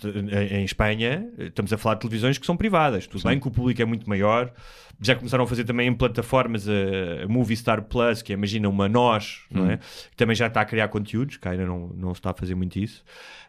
em 0.52 0.64
Espanha 0.64 1.28
eh, 1.38 1.46
estamos 1.46 1.72
a 1.74 1.78
falar 1.78 1.96
de 1.96 2.02
televisões 2.02 2.38
que 2.38 2.46
são 2.46 2.56
privadas, 2.58 3.06
tudo 3.08 3.24
bem 3.24 3.40
que 3.40 3.48
o 3.48 3.52
público 3.52 3.82
é 3.82 3.86
muito 3.86 4.08
maior, 4.10 4.52
já 5.02 5.16
começaram 5.16 5.44
a 5.44 5.48
fazer 5.48 5.64
também 5.64 5.88
em 5.88 5.94
plataformas 5.94 6.68
a, 6.70 7.24
a 7.24 7.28
Movistar 7.28 7.82
Plus, 7.84 8.22
que 8.22 8.32
é, 8.32 8.36
imagina 8.36 8.68
uma 8.70 8.88
nós, 8.88 9.42
não 9.52 9.64
Hum. 9.64 9.72
é? 9.72 9.78
que 9.78 10.16
também 10.16 10.36
já 10.36 10.48
está 10.48 10.62
a 10.62 10.66
criar 10.66 10.88
conteúdos, 10.88 11.38
que 11.38 11.48
ainda 11.48 11.66
não, 11.66 11.90
não 11.96 12.14
se 12.14 12.20
está 12.20 12.32
a 12.32 12.34
fazer 12.34 12.56
muito 12.56 12.78
isso, 12.80 13.04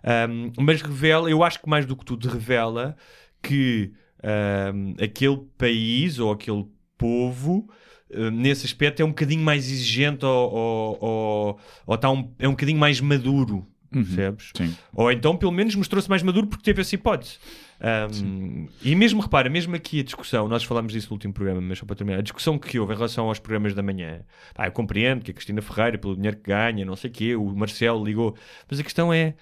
Ahm, 0.04 0.52
mas 0.58 0.82
revela, 0.82 1.28
eu 1.30 1.42
acho 1.42 1.60
que 1.60 1.68
mais 1.68 1.84
do 1.86 1.96
que 1.96 2.04
tudo 2.04 2.28
revela 2.28 2.96
que 3.42 3.92
ahm, 4.22 4.94
aquele 5.02 5.38
país 5.58 6.18
ou 6.18 6.30
aquele 6.32 6.66
povo 6.98 7.68
Uh, 8.08 8.30
nesse 8.30 8.64
aspecto 8.64 9.00
é 9.02 9.04
um 9.04 9.08
bocadinho 9.08 9.42
mais 9.42 9.68
exigente 9.68 10.24
ou, 10.24 10.52
ou, 10.54 10.98
ou, 11.00 11.58
ou 11.88 11.94
está 11.96 12.08
um, 12.08 12.32
é 12.38 12.46
um 12.46 12.52
bocadinho 12.52 12.78
mais 12.78 13.00
maduro, 13.00 13.66
percebes? 13.90 14.52
Sim. 14.56 14.76
Ou 14.94 15.10
então, 15.10 15.36
pelo 15.36 15.50
menos, 15.50 15.74
mostrou-se 15.74 16.08
mais 16.08 16.22
maduro 16.22 16.46
porque 16.46 16.62
teve 16.62 16.82
essa 16.82 16.94
hipótese. 16.94 17.38
Um, 17.78 18.68
e 18.82 18.94
mesmo, 18.94 19.20
repara, 19.20 19.50
mesmo 19.50 19.76
aqui 19.76 20.00
a 20.00 20.02
discussão, 20.02 20.48
nós 20.48 20.64
falámos 20.64 20.92
disso 20.92 21.08
no 21.10 21.14
último 21.14 21.32
programa, 21.34 21.60
mas 21.60 21.78
só 21.78 21.84
para 21.84 21.94
terminar, 21.96 22.18
a 22.20 22.22
discussão 22.22 22.58
que 22.58 22.78
houve 22.78 22.92
em 22.94 22.96
relação 22.96 23.28
aos 23.28 23.38
programas 23.38 23.74
da 23.74 23.82
manhã, 23.82 24.20
pá, 24.54 24.66
eu 24.66 24.72
compreendo 24.72 25.22
que 25.22 25.30
a 25.30 25.34
Cristina 25.34 25.60
Ferreira, 25.60 25.98
pelo 25.98 26.14
dinheiro 26.16 26.36
que 26.38 26.44
ganha, 26.50 26.84
não 26.84 26.96
sei 26.96 27.10
o 27.10 27.12
quê, 27.12 27.36
o 27.36 27.44
Marcelo 27.54 28.04
ligou, 28.04 28.34
mas 28.70 28.80
a 28.80 28.82
questão 28.82 29.12
é. 29.12 29.34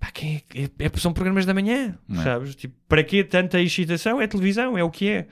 Pá, 0.00 0.10
quem 0.10 0.42
é, 0.54 0.62
é, 0.62 0.70
é- 0.86 0.98
são 0.98 1.12
programas 1.12 1.44
da 1.46 1.54
manhã, 1.54 1.98
Não 2.08 2.20
é? 2.20 2.24
sabes? 2.24 2.54
Tipo, 2.54 2.74
para 2.88 3.02
que 3.02 3.22
tanta 3.24 3.60
excitação? 3.60 4.20
É 4.20 4.26
televisão, 4.26 4.76
é 4.76 4.82
o 4.84 4.90
que 4.90 5.08
é. 5.08 5.26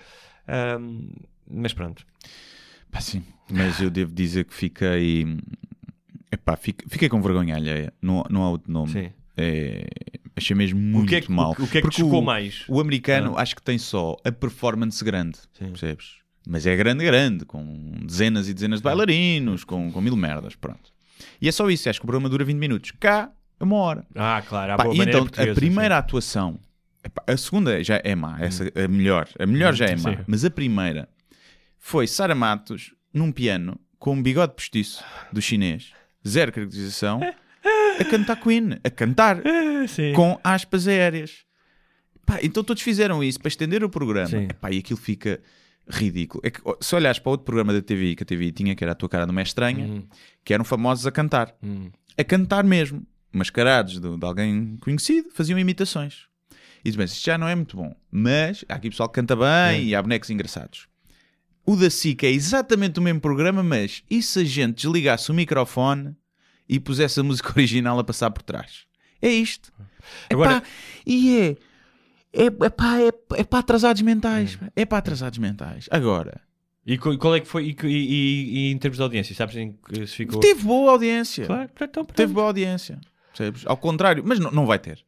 Um, 0.78 1.08
mas 1.50 1.72
pronto. 1.72 2.04
Pá, 2.90 3.00
sim. 3.00 3.22
Mas 3.50 3.80
eu 3.80 3.90
devo 3.90 4.12
dizer 4.12 4.44
que 4.44 4.54
fiquei. 4.54 5.26
Epá, 6.32 6.56
fiquei, 6.56 6.86
fiquei 6.88 7.08
com 7.08 7.20
vergonha 7.20 7.56
alheia. 7.56 7.92
Não, 8.00 8.24
não 8.30 8.42
há 8.42 8.50
outro 8.50 8.72
nome. 8.72 8.90
Sim. 8.90 9.10
É, 9.36 9.86
achei 10.36 10.54
mesmo 10.56 10.78
muito 10.80 11.06
o 11.06 11.08
que 11.08 11.16
é 11.16 11.20
que, 11.20 11.30
mal. 11.32 11.54
O, 11.58 11.62
o 11.64 11.68
que 11.68 11.78
é 11.78 11.80
que 11.80 11.88
Porque 11.88 12.00
chocou 12.02 12.20
o- 12.20 12.24
mais? 12.24 12.64
O 12.68 12.80
americano 12.80 13.36
acho 13.38 13.54
que 13.56 13.62
tem 13.62 13.78
só 13.78 14.16
a 14.24 14.32
performance 14.32 15.04
grande, 15.04 15.38
Sim. 15.52 15.68
percebes? 15.68 16.16
Mas 16.46 16.66
é 16.66 16.76
grande, 16.76 17.04
grande, 17.04 17.44
com 17.46 17.92
dezenas 18.04 18.48
e 18.48 18.54
dezenas 18.54 18.80
de 18.80 18.84
bailarinos, 18.84 19.64
com, 19.64 19.90
com 19.90 20.00
mil 20.00 20.14
merdas, 20.16 20.54
pronto. 20.54 20.92
E 21.40 21.48
é 21.48 21.52
só 21.52 21.70
isso, 21.70 21.88
acho 21.88 21.98
que 22.00 22.04
o 22.04 22.06
programa 22.08 22.28
dura 22.28 22.44
20 22.44 22.58
minutos. 22.58 22.92
Cá, 23.00 23.30
é 23.58 23.64
uma 23.64 23.76
hora. 23.76 24.06
Ah, 24.14 24.42
claro, 24.46 24.76
Pá, 24.76 24.86
e 24.88 25.00
então, 25.00 25.26
a 25.26 25.54
primeira 25.54 25.96
atuação, 25.96 26.58
epá, 27.02 27.22
a 27.26 27.36
segunda 27.36 27.82
já 27.82 27.98
é 28.04 28.14
má, 28.14 28.36
essa, 28.40 28.64
a 28.74 28.86
melhor, 28.88 29.26
a 29.38 29.46
melhor 29.46 29.72
já 29.74 29.86
é 29.86 29.96
má, 29.96 30.16
Sim. 30.16 30.18
mas 30.26 30.44
a 30.44 30.50
primeira 30.50 31.08
foi 31.78 32.06
Sara 32.06 32.34
Matos 32.34 32.92
num 33.12 33.32
piano 33.32 33.78
com 33.98 34.12
um 34.12 34.22
bigode 34.22 34.52
postiço 34.54 35.02
do 35.32 35.40
chinês, 35.40 35.92
zero 36.28 36.52
caracterização, 36.52 37.20
a 38.00 38.04
cantar 38.04 38.36
Queen, 38.36 38.78
a 38.82 38.90
cantar 38.90 39.38
sim. 39.88 40.12
Com 40.14 40.38
aspas 40.42 40.86
aéreas. 40.88 41.44
Pá, 42.26 42.38
então 42.42 42.64
todos 42.64 42.82
fizeram 42.82 43.22
isso 43.22 43.38
para 43.38 43.48
estender 43.48 43.84
o 43.84 43.88
programa. 43.90 44.26
Sim. 44.28 44.44
Epá, 44.50 44.70
e 44.70 44.78
aquilo 44.78 44.98
fica 44.98 45.40
ridículo. 45.88 46.40
É 46.44 46.50
que, 46.50 46.60
se 46.80 46.94
olhares 46.94 47.18
para 47.18 47.30
outro 47.30 47.44
programa 47.44 47.72
da 47.72 47.82
TVI 47.82 48.16
que 48.16 48.22
a 48.22 48.26
TVI 48.26 48.52
tinha, 48.52 48.74
que 48.74 48.82
era 48.82 48.92
a 48.92 48.94
tua 48.94 49.08
cara 49.08 49.26
não 49.26 49.38
é 49.38 49.42
estranha, 49.42 49.86
Hum. 49.86 50.02
que 50.42 50.54
eram 50.54 50.64
famosos 50.64 51.06
a 51.06 51.10
cantar. 51.10 51.54
Hum. 51.62 51.90
A 52.16 52.24
cantar 52.24 52.64
mesmo. 52.64 53.06
Mascarados 53.32 54.00
de, 54.00 54.16
de 54.16 54.24
alguém 54.24 54.76
conhecido, 54.80 55.28
faziam 55.34 55.58
imitações. 55.58 56.26
E 56.84 56.88
diz 56.88 56.96
bem, 56.96 57.04
isto 57.04 57.24
já 57.24 57.36
não 57.36 57.48
é 57.48 57.54
muito 57.54 57.76
bom. 57.76 57.94
Mas 58.10 58.64
há 58.68 58.74
aqui 58.76 58.88
pessoal 58.90 59.08
que 59.08 59.14
canta 59.16 59.34
bem 59.34 59.84
e 59.84 59.94
há 59.94 60.00
bonecos 60.00 60.30
engraçados. 60.30 60.86
O 61.66 61.74
da 61.76 61.90
SIC 61.90 62.22
é 62.24 62.30
exatamente 62.30 62.98
o 63.00 63.02
mesmo 63.02 63.20
programa, 63.20 63.62
mas 63.62 64.02
e 64.08 64.22
se 64.22 64.38
a 64.40 64.44
gente 64.44 64.76
desligasse 64.76 65.30
o 65.30 65.34
microfone 65.34 66.14
e 66.68 66.78
pusesse 66.80 67.20
a 67.20 67.22
música 67.22 67.52
original 67.56 67.98
a 67.98 68.04
passar 68.04 68.30
por 68.30 68.42
trás? 68.42 68.84
É 69.20 69.28
isto. 69.30 69.72
Agora- 70.30 70.56
Epá, 70.58 70.62
e 71.06 71.38
é. 71.38 71.56
É, 72.36 72.46
epá, 72.46 72.98
é, 73.00 73.10
é 73.40 73.44
para 73.44 73.60
atrasados 73.60 74.02
mentais. 74.02 74.56
pá. 74.56 74.66
É 74.74 74.84
para 74.84 74.98
atrasados 74.98 75.38
mentais. 75.38 75.86
Agora, 75.90 76.40
E 76.86 76.98
qual 76.98 77.34
é 77.34 77.40
que 77.40 77.46
foi? 77.46 77.68
E, 77.68 77.76
e- 77.86 78.68
e- 78.68 78.72
em 78.72 78.76
termos 78.78 78.96
de 78.98 79.02
audiência, 79.02 79.34
sabes 79.34 79.56
em 79.56 79.72
que 79.72 80.06
se 80.06 80.16
ficou? 80.16 80.40
teve 80.40 80.62
boa 80.64 80.90
audiência. 80.92 81.46
Claro, 81.46 81.70
então. 81.80 82.04
Teve 82.04 82.32
boa 82.34 82.46
audiência. 82.48 82.98
Ao 83.66 83.76
contrário, 83.76 84.22
mas 84.26 84.38
não, 84.38 84.50
não 84.50 84.66
vai 84.66 84.78
ter. 84.78 85.04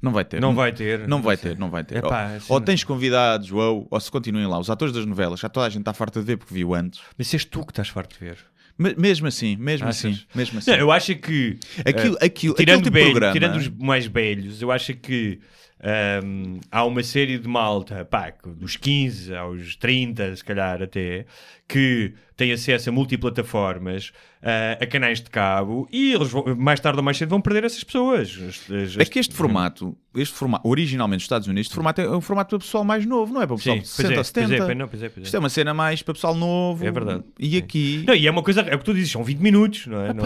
Não 0.00 0.12
vai 0.12 0.24
ter. 0.24 0.40
Não 0.40 0.54
vai 0.54 0.72
ter. 0.72 1.08
Não 1.08 1.20
vai 1.20 1.36
ter, 1.36 1.58
não 1.58 1.70
vai 1.70 1.82
ter. 1.84 1.96
Epá, 1.98 2.28
ou, 2.30 2.36
assim 2.36 2.46
ou 2.52 2.58
não- 2.60 2.64
tens 2.64 2.84
convidados, 2.84 3.50
ou, 3.50 3.86
ou 3.90 4.00
se 4.00 4.10
continuem 4.10 4.46
lá, 4.46 4.58
os 4.58 4.70
atores 4.70 4.94
das 4.94 5.04
novelas, 5.04 5.40
já 5.40 5.48
toda 5.48 5.66
a 5.66 5.68
gente 5.68 5.80
está 5.80 5.92
farta 5.92 6.20
de 6.20 6.26
ver 6.26 6.36
porque 6.36 6.54
viu 6.54 6.72
antes. 6.74 7.00
Mas 7.18 7.34
és 7.34 7.44
tu 7.44 7.64
que 7.66 7.72
estás 7.72 7.88
farto 7.88 8.14
de 8.16 8.24
ver. 8.24 8.38
Me- 8.78 8.94
mesmo 8.96 9.26
assim, 9.26 9.56
mesmo 9.56 9.88
Achas? 9.88 10.06
assim, 10.06 10.20
mesmo 10.34 10.58
assim. 10.60 10.70
Não, 10.70 10.78
eu 10.78 10.90
acho 10.92 11.14
que. 11.16 11.58
Aquilo, 11.84 12.16
eh, 12.20 12.26
aquilo, 12.26 12.54
tirando, 12.54 12.76
aquele 12.76 12.82
tipo 12.84 12.94
velho- 12.94 13.10
programa. 13.10 13.32
tirando 13.32 13.56
os 13.56 13.68
mais 13.68 14.06
velhos, 14.06 14.62
eu 14.62 14.70
acho 14.70 14.94
que 14.94 15.40
ahm, 15.82 16.58
há 16.70 16.84
uma 16.84 17.02
série 17.02 17.38
de 17.38 17.48
malta, 17.48 18.04
pá, 18.04 18.32
dos 18.56 18.76
15 18.76 19.34
aos 19.34 19.76
30, 19.76 20.34
se 20.36 20.44
calhar 20.44 20.82
até, 20.82 21.24
que 21.66 22.14
tem 22.36 22.52
acesso 22.52 22.88
a 22.88 22.92
multiplataformas, 22.92 24.12
ah, 24.42 24.78
a 24.80 24.86
canais 24.86 25.20
de 25.20 25.28
cabo, 25.30 25.88
e 25.92 26.12
eles 26.12 26.28
vão- 26.30 26.54
mais 26.56 26.80
tarde 26.80 26.98
ou 26.98 27.04
mais 27.04 27.16
cedo 27.16 27.30
vão 27.30 27.40
perder 27.40 27.64
essas 27.64 27.82
pessoas. 27.84 28.28
As- 28.48 28.70
as- 28.70 28.96
É 28.98 29.04
que 29.04 29.18
este 29.18 29.34
formato, 29.34 29.96
este 30.14 30.34
formato, 30.34 30.66
originalmente 30.68 31.16
nos 31.18 31.24
Estados 31.24 31.48
Unidos, 31.48 31.66
este 31.66 31.74
formato 31.74 32.00
é 32.00 32.16
um 32.16 32.20
formato 32.20 32.50
para 32.50 32.58
pessoal 32.58 32.84
mais 32.84 33.04
novo, 33.06 33.32
não 33.32 33.42
é 33.42 33.46
para 33.46 33.54
o 33.54 33.58
pessoal 33.58 33.76
Sim, 33.76 33.82
de 33.82 33.88
pois 33.88 33.96
60 33.96 34.14
é, 34.14 34.18
ou 34.18 34.24
70. 34.24 34.46
pois 34.48 34.60
é, 34.60 34.64
pois 34.66 34.78
não, 34.78 34.88
pois 34.88 35.02
é, 35.02 35.08
pois 35.08 35.18
é. 35.18 35.26
Isto 35.26 35.36
é 35.36 35.38
uma 35.40 35.48
cena 35.48 35.74
mais 35.74 36.02
para 36.02 36.14
pessoal 36.14 36.34
novo. 36.34 36.86
É 36.86 36.90
verdade. 36.90 37.24
E 37.38 37.56
aqui. 37.56 38.04
Não, 38.06 38.14
e 38.14 38.26
é 38.26 38.30
uma 38.30 38.42
coisa, 38.42 38.60
é 38.62 38.74
o 38.74 38.78
que 38.78 38.84
tu 38.84 38.94
dizes, 38.94 39.10
são 39.10 39.22
20 39.24 39.38
minutos, 39.40 39.86
não 39.86 40.00
é? 40.00 40.12
Não 40.14 40.24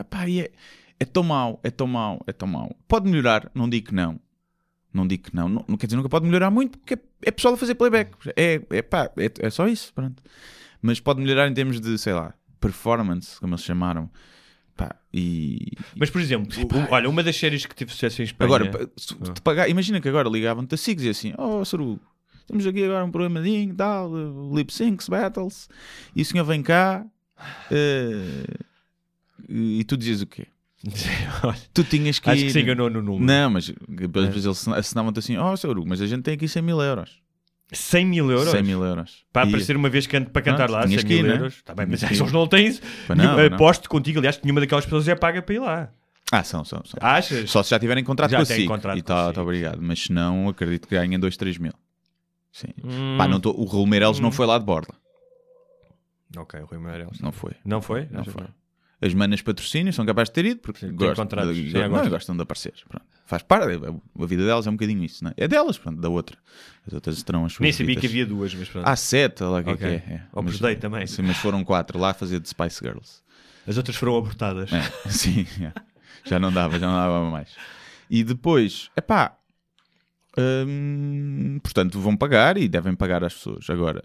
Epá, 0.00 0.26
é? 0.28 0.38
é, 0.38 0.40
é, 0.44 0.50
é 1.00 1.04
tão 1.04 1.22
mau, 1.22 1.60
é 1.64 1.70
tão 1.70 1.86
mau, 1.86 2.20
é 2.26 2.32
tão 2.32 2.46
mau. 2.46 2.74
Pode 2.86 3.08
melhorar, 3.10 3.50
não 3.54 3.68
digo 3.68 3.88
que 3.88 3.94
não. 3.94 4.20
Não 4.94 5.06
digo 5.06 5.24
que 5.24 5.34
não. 5.34 5.48
Não, 5.48 5.64
não 5.66 5.76
quer 5.76 5.86
dizer 5.86 5.96
nunca 5.96 6.08
pode 6.08 6.24
melhorar 6.24 6.50
muito, 6.50 6.78
porque 6.78 6.94
é, 6.94 6.98
é 7.22 7.30
pessoal 7.32 7.54
a 7.54 7.56
fazer 7.56 7.74
playback. 7.74 8.12
É, 8.36 8.62
é, 8.70 8.80
pá, 8.82 9.10
é, 9.16 9.30
é 9.40 9.50
só 9.50 9.66
isso, 9.66 9.92
pronto. 9.92 10.22
Mas 10.80 11.00
pode 11.00 11.20
melhorar 11.20 11.48
em 11.48 11.52
termos 11.54 11.80
de, 11.80 11.98
sei 11.98 12.12
lá, 12.12 12.32
performance, 12.60 13.40
como 13.40 13.54
eles 13.54 13.64
chamaram. 13.64 14.08
Pá, 14.76 14.94
e... 15.12 15.72
Mas, 15.96 16.10
por 16.10 16.20
exemplo, 16.20 16.48
o- 16.62 16.92
olha, 16.92 17.08
uma 17.08 17.22
das 17.22 17.36
séries 17.36 17.66
que 17.66 17.74
teve 17.74 17.90
sucesso 17.90 18.22
em 18.22 18.24
Espanha... 18.24 18.46
Agora, 18.46 18.90
se 18.96 19.14
te 19.14 19.40
pagar, 19.42 19.68
imagina 19.68 20.00
que 20.00 20.08
agora 20.08 20.28
ligavam-te 20.28 20.74
a 20.74 20.78
SIGs 20.78 21.04
e 21.04 21.08
assim, 21.08 21.34
oh, 21.38 21.64
Saru, 21.64 22.00
temos 22.46 22.66
aqui 22.66 22.84
agora 22.84 23.04
um 23.04 23.10
programadinho, 23.10 23.74
tal, 23.74 24.10
uh, 24.10 24.54
lip 24.56 24.72
syncs, 24.72 25.08
battles, 25.08 25.68
e 26.14 26.22
o 26.22 26.24
senhor 26.24 26.44
vem 26.44 26.62
cá, 26.62 27.06
eh, 27.70 28.44
e 29.48 29.84
tu 29.84 29.96
dizias 29.96 30.22
o 30.22 30.26
quê? 30.26 30.46
Tu 31.72 31.84
tinhas 31.84 32.18
que 32.18 32.28
Acho 32.30 32.42
ir... 32.42 32.46
que 32.46 32.52
se 32.52 32.60
enganou 32.60 32.90
no 32.90 33.00
número. 33.02 33.24
Não, 33.24 33.50
mas 33.50 33.70
às 33.70 34.28
vezes 34.28 34.44
eles 34.44 34.68
assinavam-te 34.68 35.18
assim, 35.18 35.36
oh, 35.38 35.56
Saru, 35.56 35.84
mas 35.86 36.00
a 36.00 36.06
gente 36.06 36.22
tem 36.22 36.34
aqui 36.34 36.46
100 36.46 36.62
mil 36.62 36.80
euros. 36.80 37.22
100 37.72 38.04
mil 38.06 38.30
euros? 38.30 38.50
100 38.50 38.62
mil 38.62 38.84
euros. 38.84 39.24
Para 39.32 39.46
E- 39.46 39.48
aparecer 39.48 39.76
uma 39.76 39.88
vez 39.88 40.06
can- 40.06 40.24
para 40.24 40.42
cantar 40.42 40.66
Pronto, 40.68 40.72
lá, 40.72 40.80
100 40.82 40.88
tinhas 40.90 41.04
que 41.04 41.08
mil 41.14 41.18
ir, 41.24 41.28
né? 41.28 41.34
euros. 41.36 41.62
Tá 41.62 41.74
bem, 41.74 41.86
mas 41.86 42.00
que 42.04 42.14
eles 42.14 42.32
não 42.32 42.46
têm. 42.46 42.78
Pois 43.06 43.18
não, 43.18 43.36
não. 43.36 43.46
Aposto 43.56 43.88
contigo, 43.88 44.18
aliás, 44.18 44.36
que 44.36 44.44
nenhuma 44.44 44.60
daquelas 44.60 44.84
pessoas 44.84 45.08
é 45.08 45.14
paga 45.14 45.40
para 45.42 45.54
ir 45.54 45.58
lá. 45.60 45.90
Ah, 46.30 46.42
são, 46.44 46.64
são, 46.64 46.82
são. 46.84 46.98
Achas? 47.00 47.50
Só 47.50 47.62
se 47.62 47.70
já 47.70 47.78
tiverem 47.78 48.04
contrato 48.04 48.30
Já 48.30 48.36
com 48.38 48.42
a 48.42 48.46
têm 48.46 48.56
SIC. 48.58 48.68
contrato 48.68 48.98
e 48.98 49.02
tá, 49.02 49.32
tá 49.32 49.42
obrigado. 49.42 49.80
Mas 49.80 50.00
se 50.04 50.12
não, 50.12 50.48
acredito 50.48 50.86
que 50.88 50.94
ganhem 50.94 51.18
2, 51.18 51.36
3 51.36 51.58
mil. 51.58 51.72
Sim. 52.52 52.68
Hum. 52.84 53.16
Pá, 53.18 53.26
não 53.26 53.40
tô, 53.40 53.50
o 53.50 53.64
Raul 53.64 53.86
Meireles 53.86 54.20
não 54.20 54.30
foi 54.30 54.46
lá 54.46 54.58
de 54.58 54.64
borda. 54.64 54.94
Ok, 56.36 56.60
o 56.60 56.66
Rui 56.66 56.78
Meireles. 56.78 57.20
Não 57.20 57.30
foi. 57.32 57.52
Não 57.64 57.80
foi? 57.80 58.08
Não 58.10 58.24
foi. 58.24 58.44
As 59.04 59.12
manas 59.12 59.42
patrocínio 59.42 59.92
são 59.92 60.06
capazes 60.06 60.30
de 60.30 60.34
ter 60.34 60.44
ido 60.46 60.60
porque 60.60 60.88
gostam, 60.90 61.26
de, 61.26 61.36
não, 61.74 61.88
gostam. 61.90 62.10
gostam 62.10 62.36
de 62.36 62.42
aparecer. 62.42 62.72
Pronto. 62.88 63.04
Faz 63.26 63.42
parte, 63.42 63.66
a 63.74 64.26
vida 64.26 64.44
delas 64.46 64.66
é 64.66 64.70
um 64.70 64.74
bocadinho 64.74 65.04
isso, 65.04 65.22
não 65.24 65.30
é? 65.30 65.34
É 65.36 65.48
delas, 65.48 65.76
pronto, 65.76 66.00
da 66.00 66.08
outra. 66.08 66.38
As 66.86 66.92
outras 66.94 67.22
terão 67.22 67.44
as 67.44 67.52
suas 67.52 67.60
Nem 67.60 67.72
sabia 67.72 67.96
que 67.96 68.06
havia 68.06 68.24
duas, 68.24 68.54
mas 68.54 68.68
pronto. 68.68 68.86
Há 68.86 68.96
sete, 68.96 69.42
lá 69.42 69.62
que 69.62 69.70
é 69.70 69.72
Ok. 69.74 69.86
que 69.88 69.94
é. 70.12 70.14
é. 70.14 70.22
Opus 70.32 70.58
Mas- 70.58 70.78
também. 70.78 71.06
Sim, 71.06 71.22
mas 71.22 71.36
foram 71.36 71.62
quatro 71.64 71.98
lá 71.98 72.10
a 72.10 72.14
fazer 72.14 72.40
de 72.40 72.48
Spice 72.48 72.80
Girls. 72.82 73.22
As 73.66 73.76
outras 73.76 73.96
foram 73.96 74.16
abortadas. 74.16 74.70
É, 74.72 74.80
sim, 75.10 75.46
é. 75.60 75.72
já 76.24 76.38
não 76.38 76.50
dava, 76.52 76.78
já 76.78 76.86
não 76.86 76.94
dava 76.94 77.30
mais. 77.30 77.54
E 78.08 78.24
depois, 78.24 78.90
epá, 78.96 79.36
hum, 80.38 81.58
portanto, 81.62 82.00
vão 82.00 82.16
pagar 82.16 82.56
e 82.56 82.68
devem 82.68 82.94
pagar 82.94 83.22
às 83.24 83.34
pessoas. 83.34 83.68
Agora, 83.68 84.02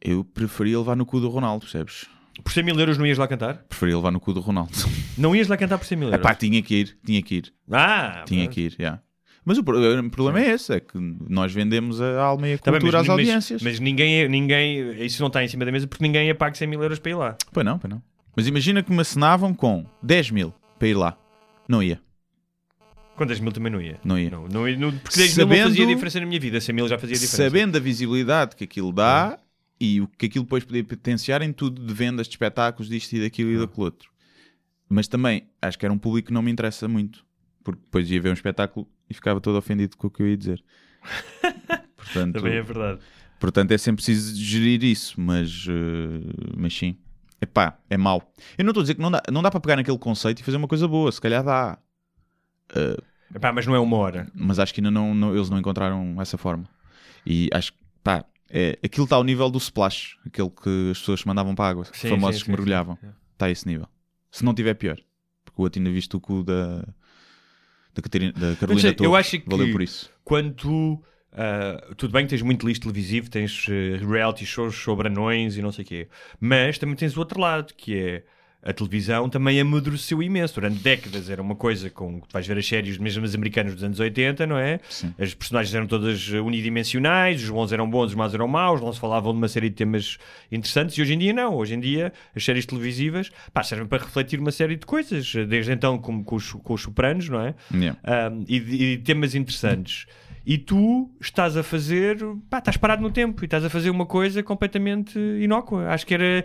eu 0.00 0.24
preferia 0.24 0.78
levar 0.78 0.96
no 0.96 1.06
cu 1.06 1.20
do 1.20 1.28
Ronaldo, 1.28 1.62
percebes? 1.64 2.06
Por 2.42 2.52
100 2.52 2.62
mil 2.64 2.78
euros 2.78 2.96
não 2.98 3.06
ias 3.06 3.18
lá 3.18 3.26
cantar? 3.28 3.64
Preferia 3.68 3.96
levar 3.96 4.10
no 4.10 4.20
cu 4.20 4.32
do 4.32 4.40
Ronaldo. 4.40 4.72
Não 5.16 5.34
ias 5.34 5.48
lá 5.48 5.56
cantar 5.56 5.78
por 5.78 5.86
100 5.86 5.98
mil 5.98 6.08
euros? 6.08 6.20
Epá, 6.20 6.34
tinha 6.34 6.62
que 6.62 6.74
ir, 6.74 6.98
tinha 7.04 7.22
que 7.22 7.34
ir, 7.36 7.52
ah, 7.70 8.22
tinha 8.26 8.42
pronto. 8.44 8.54
que 8.54 8.60
ir, 8.62 8.76
já. 8.78 9.00
Mas 9.44 9.56
o 9.56 9.60
o 9.62 10.10
problema 10.10 10.40
é 10.40 10.50
esse, 10.50 10.74
é 10.74 10.80
que 10.80 10.98
nós 11.28 11.52
vendemos 11.52 12.00
a 12.02 12.20
alma 12.22 12.48
e 12.48 12.54
a 12.54 12.58
Tá 12.58 12.70
bem, 12.70 12.80
cultura 12.80 12.98
mas, 12.98 13.06
às 13.06 13.10
audiências. 13.10 13.62
Mas, 13.62 13.80
ninguém, 13.80 14.28
ninguém, 14.28 15.04
isso 15.04 15.20
não 15.22 15.28
está 15.28 15.42
em 15.42 15.48
cima 15.48 15.64
da 15.64 15.72
mesa 15.72 15.86
porque 15.86 16.04
ninguém 16.04 16.26
ia 16.26 16.34
pagar 16.34 16.54
100 16.54 16.68
mil 16.68 16.82
euros 16.82 16.98
para 16.98 17.10
ir 17.10 17.14
lá. 17.14 17.36
Pois 17.52 17.64
não, 17.64 17.78
pois 17.78 17.90
não. 17.90 18.02
Mas 18.36 18.46
imagina 18.46 18.82
que 18.82 18.92
me 18.92 19.00
assinavam 19.00 19.54
com 19.54 19.84
10 20.02 20.30
mil 20.32 20.54
para 20.78 20.88
ir 20.88 20.94
lá. 20.94 21.16
Não 21.66 21.82
ia, 21.82 22.00
Quantas 23.16 23.40
mil 23.40 23.50
também 23.50 23.72
não 23.72 23.80
ia? 23.80 23.98
não 24.04 24.16
ia. 24.18 24.30
Não, 24.30 24.46
não, 24.46 24.66
não, 24.76 24.92
porque 24.98 25.16
10 25.18 25.36
mil 25.36 25.46
não 25.46 25.54
Sabendo- 25.56 25.68
fazia 25.70 25.86
diferença 25.86 26.20
na 26.20 26.26
minha 26.26 26.40
vida, 26.40 26.60
100 26.60 26.74
mil 26.74 26.86
já 26.88 26.98
fazia 26.98 27.14
diferença. 27.16 27.36
sabendo 27.44 27.76
a 27.76 27.80
visibilidade 27.80 28.54
que 28.54 28.62
aquilo 28.64 28.92
dá 28.92 29.38
e 29.80 30.00
o 30.00 30.08
que 30.08 30.26
aquilo 30.26 30.44
depois 30.44 30.64
podia 30.64 30.82
potenciar 30.84 31.40
em 31.42 31.52
tudo 31.52 31.84
de 31.84 31.94
vendas 31.94 32.26
de 32.26 32.32
espetáculos, 32.34 32.88
disto 32.88 33.12
e 33.14 33.20
daquilo 33.20 33.50
e 33.50 33.58
daquilo 33.58 33.84
outro. 33.84 34.10
Mas 34.88 35.06
também 35.08 35.48
acho 35.60 35.78
que 35.78 35.84
era 35.86 35.92
um 35.92 35.98
público 35.98 36.28
que 36.28 36.32
não 36.34 36.42
me 36.42 36.50
interessa 36.50 36.88
muito, 36.88 37.24
porque 37.62 37.80
depois 37.80 38.10
ia 38.10 38.20
ver 38.20 38.30
um 38.30 38.34
espetáculo 38.34 38.88
e 39.08 39.14
ficava 39.14 39.40
todo 39.40 39.56
ofendido 39.58 39.96
com 39.96 40.06
o 40.06 40.10
que 40.10 40.22
eu 40.22 40.28
ia 40.28 40.36
dizer. 40.36 40.64
Portanto, 41.96 42.34
Também 42.34 42.54
é 42.54 42.62
verdade. 42.62 43.00
portanto 43.38 43.70
é 43.72 43.78
sempre 43.78 44.02
preciso 44.02 44.34
gerir 44.36 44.82
isso, 44.82 45.20
mas, 45.20 45.66
eh, 45.68 46.52
mas 46.56 46.74
sim. 46.74 46.96
Epá, 47.40 47.78
é 47.90 47.96
mau. 47.96 48.32
Eu 48.56 48.64
não 48.64 48.70
estou 48.70 48.80
a 48.80 48.84
dizer 48.84 48.94
que 48.94 49.00
não 49.00 49.10
dá, 49.10 49.22
não 49.30 49.42
dá 49.42 49.50
para 49.50 49.60
pegar 49.60 49.76
naquele 49.76 49.98
conceito 49.98 50.40
e 50.40 50.42
fazer 50.42 50.56
uma 50.56 50.66
coisa 50.66 50.88
boa, 50.88 51.12
se 51.12 51.20
calhar 51.20 51.44
dá. 51.44 51.78
Epá, 53.34 53.52
mas 53.52 53.66
não 53.66 53.74
é 53.74 53.78
uma 53.78 53.96
hora. 53.96 54.26
mas 54.34 54.58
acho 54.58 54.72
que 54.72 54.80
ainda 54.80 54.90
não, 54.90 55.14
não- 55.14 55.34
eles 55.34 55.50
não 55.50 55.58
encontraram 55.58 56.20
essa 56.20 56.38
forma. 56.38 56.64
E 57.26 57.48
acho 57.52 57.72
que, 57.72 57.78
pá, 58.02 58.24
é, 58.50 58.78
aquilo 58.82 59.04
está 59.04 59.16
ao 59.16 59.24
nível 59.24 59.50
do 59.50 59.58
splash, 59.58 60.16
aquele 60.26 60.50
que 60.50 60.90
as 60.92 60.98
pessoas 60.98 61.24
mandavam 61.24 61.54
para 61.54 61.66
a 61.66 61.68
água, 61.68 61.84
Sim, 61.92 62.08
famosos 62.10 62.38
sim, 62.40 62.44
que 62.46 62.50
mergulhavam. 62.50 62.96
sim. 63.00 63.08
Está 63.32 63.46
a 63.46 63.50
esse 63.50 63.66
nível. 63.66 63.86
Se 64.30 64.44
não 64.44 64.54
tiver 64.54 64.74
pior. 64.74 64.96
Porque 65.44 65.60
o 65.60 65.64
outro 65.64 65.80
ainda 65.80 65.90
viste 65.90 66.14
o 66.16 66.20
cu 66.20 66.42
da, 66.42 66.78
da, 67.94 68.02
da 68.40 68.56
Carolina 68.56 68.80
sei, 68.80 69.06
eu 69.06 69.14
acho 69.14 69.38
que- 69.40 69.48
Valeu 69.48 69.70
por 69.72 69.82
isso. 69.82 70.10
Quando 70.24 70.52
tu, 70.54 71.02
ah, 71.32 71.94
tudo 71.96 72.12
bem 72.12 72.24
que 72.24 72.30
tens 72.30 72.42
muito 72.42 72.66
lixo 72.66 72.80
televisivo, 72.82 73.30
tens 73.30 73.66
eh, 73.68 73.96
reality 73.96 74.44
shows 74.44 74.74
sobre 74.76 75.08
anões 75.08 75.56
e 75.56 75.62
não 75.62 75.72
sei 75.72 75.84
o 75.84 75.88
quê, 75.88 76.08
mas 76.40 76.78
também 76.78 76.96
tens 76.96 77.16
o 77.16 77.20
outro 77.20 77.40
lado, 77.40 77.72
que 77.74 77.96
é 77.96 78.24
a 78.62 78.72
televisão 78.72 79.28
também 79.28 79.60
amadureceu 79.60 80.22
imenso. 80.22 80.54
Durante 80.54 80.82
décadas 80.82 81.30
era 81.30 81.40
uma 81.40 81.54
coisa 81.54 81.88
com 81.88 82.20
tu 82.20 82.32
vais 82.32 82.46
ver 82.46 82.58
as 82.58 82.66
séries 82.66 82.98
mesmo 82.98 83.24
as 83.24 83.34
americanas 83.34 83.74
dos 83.74 83.84
anos 83.84 84.00
80, 84.00 84.46
não 84.46 84.58
é? 84.58 84.80
Sim. 84.88 85.14
As 85.18 85.32
personagens 85.32 85.74
eram 85.74 85.86
todas 85.86 86.28
eh, 86.32 86.40
unidimensionais, 86.40 87.42
os 87.42 87.50
bons 87.50 87.72
eram 87.72 87.88
bons, 87.88 88.06
os 88.06 88.14
maus 88.14 88.34
eram 88.34 88.48
maus, 88.48 88.80
não 88.80 88.92
se 88.92 89.00
falavam 89.00 89.32
de 89.32 89.38
uma 89.38 89.48
série 89.48 89.68
de 89.68 89.76
temas 89.76 90.18
interessantes 90.50 90.96
e 90.98 91.02
hoje 91.02 91.14
em 91.14 91.18
dia 91.18 91.32
não. 91.32 91.54
Hoje 91.54 91.74
em 91.74 91.80
dia 91.80 92.12
as 92.34 92.44
séries 92.44 92.66
televisivas 92.66 93.30
pá, 93.52 93.62
servem 93.62 93.86
para 93.86 94.02
refletir 94.02 94.40
uma 94.40 94.50
série 94.50 94.76
de 94.76 94.84
coisas, 94.86 95.32
desde 95.48 95.72
então 95.72 95.98
como 95.98 96.24
com 96.24 96.36
os, 96.36 96.52
com 96.52 96.74
os 96.74 96.82
sopranos, 96.82 97.28
não 97.28 97.40
é? 97.40 97.54
Yeah. 97.72 97.98
Um, 98.32 98.44
e, 98.48 98.56
e 98.56 98.98
temas 98.98 99.34
interessantes. 99.34 100.06
E 100.50 100.56
tu 100.56 101.14
estás 101.20 101.58
a 101.58 101.62
fazer, 101.62 102.16
pá, 102.48 102.56
estás 102.56 102.78
parado 102.78 103.02
no 103.02 103.10
tempo 103.10 103.44
e 103.44 103.44
estás 103.44 103.62
a 103.62 103.68
fazer 103.68 103.90
uma 103.90 104.06
coisa 104.06 104.42
completamente 104.42 105.18
inócua. 105.18 105.90
Acho 105.90 106.06
que 106.06 106.14
era 106.14 106.42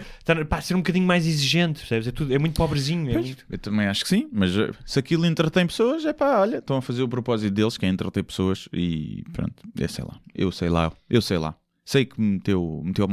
pá, 0.50 0.60
ser 0.60 0.76
um 0.76 0.80
bocadinho 0.80 1.08
mais 1.08 1.26
exigente, 1.26 1.80
percebes? 1.80 2.10
É, 2.10 2.12
tudo, 2.12 2.34
é 2.34 2.38
muito 2.38 2.58
pobrezinho. 2.58 3.10
É 3.10 3.14
Pois, 3.14 3.26
muito... 3.28 3.46
Eu 3.50 3.58
também 3.58 3.88
acho 3.88 4.04
que 4.04 4.10
sim, 4.10 4.28
mas 4.34 4.58
eh, 4.58 4.72
se 4.86 5.00
aquilo 5.00 5.26
entretém 5.26 5.66
pessoas, 5.66 6.04
é 6.04 6.12
pá, 6.12 6.42
olha, 6.42 6.58
estão 6.58 6.76
a 6.76 6.82
fazer 6.82 7.02
o 7.02 7.08
propósito 7.08 7.54
deles, 7.54 7.78
que 7.78 7.86
é 7.86 7.90
entreter 7.90 8.26
pessoas 8.26 8.68
e 8.74 9.24
pronto, 9.32 9.64
eu 9.80 9.88
sei 9.88 10.04
lá, 10.04 10.20
eu 10.36 10.52
sei 10.52 10.68
lá, 10.68 10.92
eu 11.10 11.22
sei 11.22 11.38
lá. 11.38 11.56
Sei 11.86 12.04
que 12.04 12.20
me 12.20 12.34
meteu, 12.34 12.82
meteu 12.84 13.08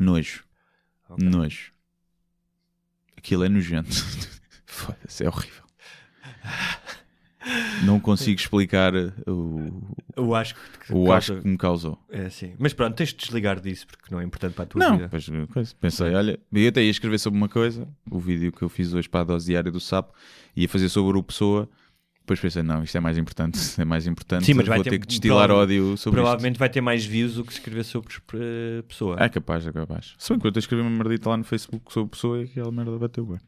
nojo. 0.00 0.42
Nojo. 1.16 1.70
Aquilo 3.16 3.44
é 3.44 3.48
nojento. 3.48 3.94
Foda-se, 4.66 5.22
é 5.22 5.28
horrível. 5.28 5.62
Não 7.84 8.00
consigo 8.00 8.40
explicar 8.40 8.94
eh, 8.94 9.12
o, 9.28 9.82
Eu 10.16 10.34
acho 10.34 10.54
que, 10.54 10.92
o 10.92 11.04
causa- 11.06 11.16
asco 11.34 11.40
que 11.42 11.48
me 11.48 11.56
causou. 11.56 11.98
É 12.10 12.26
assim. 12.26 12.54
Mas 12.58 12.72
pronto, 12.72 12.94
tens 12.96 13.10
de 13.10 13.16
desligar 13.16 13.60
disso 13.60 13.86
porque 13.86 14.12
não 14.12 14.20
é 14.20 14.24
importante 14.24 14.54
para 14.54 14.64
a 14.64 14.66
tua 14.66 14.78
Não, 14.80 14.96
vida. 14.96 15.08
pois, 15.08 15.28
coisa, 15.52 15.74
pensei, 15.80 16.14
olha, 16.14 16.40
eu 16.52 16.68
até 16.68 16.82
ia 16.82 16.90
escrever 16.90 17.18
sobre 17.18 17.36
uma 17.38 17.48
coisa, 17.48 17.86
o 18.10 18.18
vídeo 18.18 18.50
que 18.52 18.62
eu 18.62 18.68
fiz 18.68 18.92
hoje 18.94 19.08
para 19.08 19.20
a 19.20 19.24
dose 19.24 19.46
diária 19.46 19.70
do 19.70 19.78
sapo, 19.80 20.12
ia 20.56 20.68
fazer 20.68 20.88
sobre 20.88 21.16
o 21.18 21.22
pessoa. 21.22 21.68
Depois 22.20 22.40
pensei, 22.40 22.60
não, 22.64 22.82
isto 22.82 22.96
é 22.96 23.00
mais 23.00 23.16
importante, 23.16 23.56
é 23.80 23.84
mais 23.84 24.04
importante. 24.08 24.44
Sim, 24.44 24.54
mas 24.54 24.66
vai 24.66 24.78
vou 24.78 24.84
ter- 24.84 24.90
ter 24.90 24.98
que 24.98 25.06
destilar 25.06 25.48
ódio 25.52 25.96
sobre 25.96 26.20
Provavelmente 26.20 26.58
vai 26.58 26.68
ter 26.68 26.80
mais 26.80 27.04
views 27.06 27.34
do 27.34 27.44
que 27.44 27.52
escrever 27.52 27.84
sobre 27.84 28.12
eh, 28.34 28.82
pessoa. 28.88 29.14
isto. 29.14 29.22
É 29.22 29.28
capaz, 29.28 29.64
é 29.64 29.70
capaz. 29.72 30.14
Se 30.18 30.32
bem 30.32 30.40
que 30.40 30.46
eu 30.48 30.52
escrevi 30.58 30.82
uma 30.82 30.90
merdita 30.90 31.28
lá 31.30 31.36
no 31.36 31.44
Facebook 31.44 31.92
sobre 31.92 32.10
pessoa 32.10 32.40
e 32.40 32.44
aquela 32.44 32.72
merda 32.72 32.98
bateu 32.98 33.24
bem. 33.24 33.38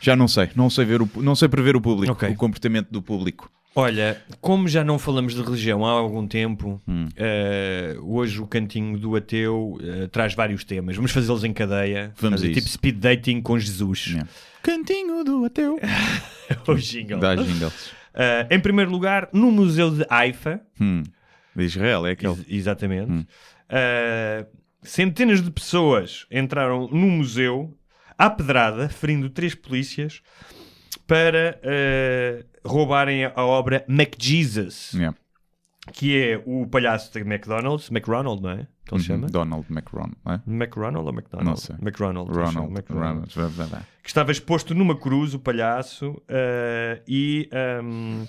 Já 0.00 0.14
não 0.16 0.28
sei, 0.28 0.50
não 0.54 0.68
sei, 0.70 0.84
ver 0.84 1.00
o, 1.02 1.08
não 1.16 1.34
sei 1.34 1.48
prever 1.48 1.76
o 1.76 1.80
público, 1.80 2.12
Ok. 2.12 2.28
o 2.30 2.34
comportamento 2.36 2.90
do 2.90 3.00
público. 3.02 3.50
Olha, 3.76 4.22
como 4.40 4.68
já 4.68 4.84
não 4.84 4.98
falamos 5.00 5.34
de 5.34 5.42
religião 5.42 5.84
há 5.84 5.90
algum 5.90 6.28
tempo, 6.28 6.80
Hum. 6.86 7.08
eh, 7.16 7.96
hoje 8.02 8.40
o 8.40 8.46
cantinho 8.46 8.96
do 8.98 9.16
ateu 9.16 9.76
eh, 9.82 10.06
traz 10.06 10.32
vários 10.34 10.62
temas. 10.62 10.94
Vamos 10.94 11.10
fazê-los 11.10 11.42
em 11.42 11.52
cadeia. 11.52 12.12
Vamos 12.20 12.40
Fazer 12.40 12.54
tipo 12.54 12.68
speed 12.68 12.96
dating 13.00 13.40
com 13.40 13.58
Jesus. 13.58 14.06
Yeah. 14.08 14.28
Cantinho 14.62 15.24
do 15.24 15.44
ateu. 15.44 15.80
o 16.68 16.74
jingle. 16.76 17.18
Dá 17.18 17.34
jingles. 17.34 17.90
Eh, 18.14 18.46
em 18.52 18.60
primeiro 18.60 18.92
lugar, 18.92 19.28
no 19.32 19.50
Museu 19.50 19.90
de 19.90 20.06
Haifa, 20.08 20.60
Hum. 20.80 21.02
De 21.56 21.64
Israel, 21.64 22.06
é 22.06 22.12
aquele. 22.12 22.32
ex- 22.32 22.44
exatamente, 22.48 23.10
Hum. 23.10 23.24
centenas 24.82 25.42
de 25.42 25.50
pessoas 25.50 26.26
entraram 26.30 26.88
no 26.88 27.08
museu 27.08 27.76
à 28.18 28.30
pedrada, 28.30 28.88
ferindo 28.88 29.28
três 29.30 29.54
polícias, 29.54 30.22
para 31.06 31.58
eh, 31.62 32.44
roubarem 32.64 33.24
a 33.26 33.44
obra 33.44 33.84
McJesus. 33.88 34.92
Yeah. 34.94 35.16
que 35.92 36.16
é 36.18 36.42
o 36.46 36.66
palhaço 36.66 37.12
da 37.12 37.20
McDonald's, 37.20 37.90
McRonald, 37.90 38.42
não 38.42 38.50
é? 38.52 38.66
Que 38.86 38.94
ele 38.94 39.00
Uhum. 39.00 39.06
chama? 39.06 39.26
Donald 39.26 39.66
McRonald, 39.70 40.16
não 40.24 40.32
é? 40.32 40.40
McRonald 40.46 41.06
ou 41.06 41.12
McDonald? 41.12 41.46
Não 41.50 41.56
sei. 41.56 41.76
McRonald. 41.80 42.30
Ronald, 42.30 42.70
McRonald. 42.72 43.30
Ronald. 43.34 43.86
Que 44.02 44.08
estava 44.08 44.32
exposto 44.32 44.74
numa 44.74 44.96
cruz, 44.98 45.34
o 45.34 45.38
palhaço, 45.38 46.22
eh, 46.26 47.02
e 47.06 47.50
ehm, 47.52 48.24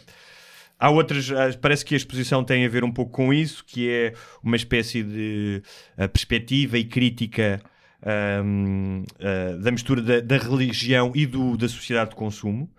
há 0.77 0.89
outras. 0.89 1.31
ah, 1.31 1.57
Parece 1.61 1.85
que 1.85 1.93
a 1.93 1.97
exposição 1.97 2.43
tem 2.43 2.65
a 2.65 2.69
ver 2.69 2.83
um 2.83 2.91
pouco 2.91 3.11
com 3.13 3.33
isso, 3.33 3.63
que 3.65 3.89
é 3.89 4.13
uma 4.43 4.57
espécie 4.57 5.01
de 5.01 5.61
perspectiva 6.11 6.77
e 6.77 6.83
crítica. 6.83 7.61
Ehm, 8.05 9.03
ah, 9.19 9.57
da 9.61 9.71
mistura 9.71 10.01
da, 10.01 10.19
da 10.21 10.37
religião 10.37 11.11
e 11.15 11.25
do, 11.25 11.57
da 11.57 11.67
sociedade 11.67 12.11
de 12.11 12.15
consumo 12.15 12.69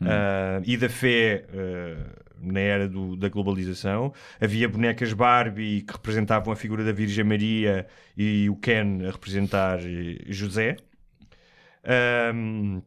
ah, 0.00 0.60
e 0.64 0.76
da 0.76 0.88
fé 0.88 1.44
ah, 1.52 2.24
na 2.40 2.60
era 2.60 2.86
do- 2.88 3.16
da 3.16 3.28
globalização. 3.28 4.12
Havia 4.40 4.68
bonecas 4.68 5.12
Barbie 5.12 5.80
que 5.82 5.92
representavam 5.94 6.52
a 6.52 6.56
figura 6.56 6.84
da 6.84 6.92
Virgem 6.92 7.24
Maria 7.24 7.86
e 8.16 8.48
o 8.50 8.56
Ken 8.56 9.00
a 9.08 9.10
representar 9.10 9.78
eh, 9.82 10.18
José. 10.28 10.76
Ahm, 11.84 12.82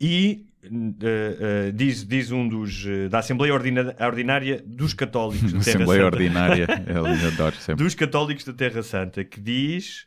e 0.00 0.46
eh, 0.62 1.36
eh, 1.68 1.72
diz, 1.74 2.06
diz 2.06 2.30
um 2.30 2.46
dos 2.48 2.84
eh, 2.86 3.08
da 3.08 3.18
Assembleia 3.18 3.52
Ordina- 3.54 3.94
Ordinária 4.00 4.62
dos 4.64 4.94
Católicos 4.94 5.52
da 5.52 5.58
Terra 5.60 5.76
Assembleia 5.76 6.02
Santa, 6.04 6.16
Ordinária. 6.16 6.66
Eu 6.86 7.06
adoro 7.06 7.56
sempre. 7.56 7.84
dos 7.84 7.94
Católicos 7.94 8.44
da 8.44 8.52
Terra 8.52 8.82
Santa, 8.82 9.24
que 9.24 9.40
diz 9.40 10.06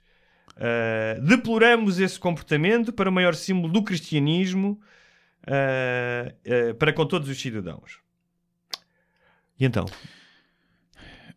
ah, 0.59 1.19
deploramos 1.21 1.99
esse 1.99 2.19
comportamento 2.19 2.91
para 2.91 3.09
o 3.09 3.13
maior 3.13 3.35
símbolo 3.35 3.71
do 3.71 3.83
cristianismo 3.83 4.79
ah, 5.45 6.33
ah, 6.45 6.73
para 6.75 6.91
com 6.93 7.05
todos 7.05 7.29
os 7.29 7.39
cidadãos. 7.39 7.99
E 9.59 9.65
então? 9.65 9.85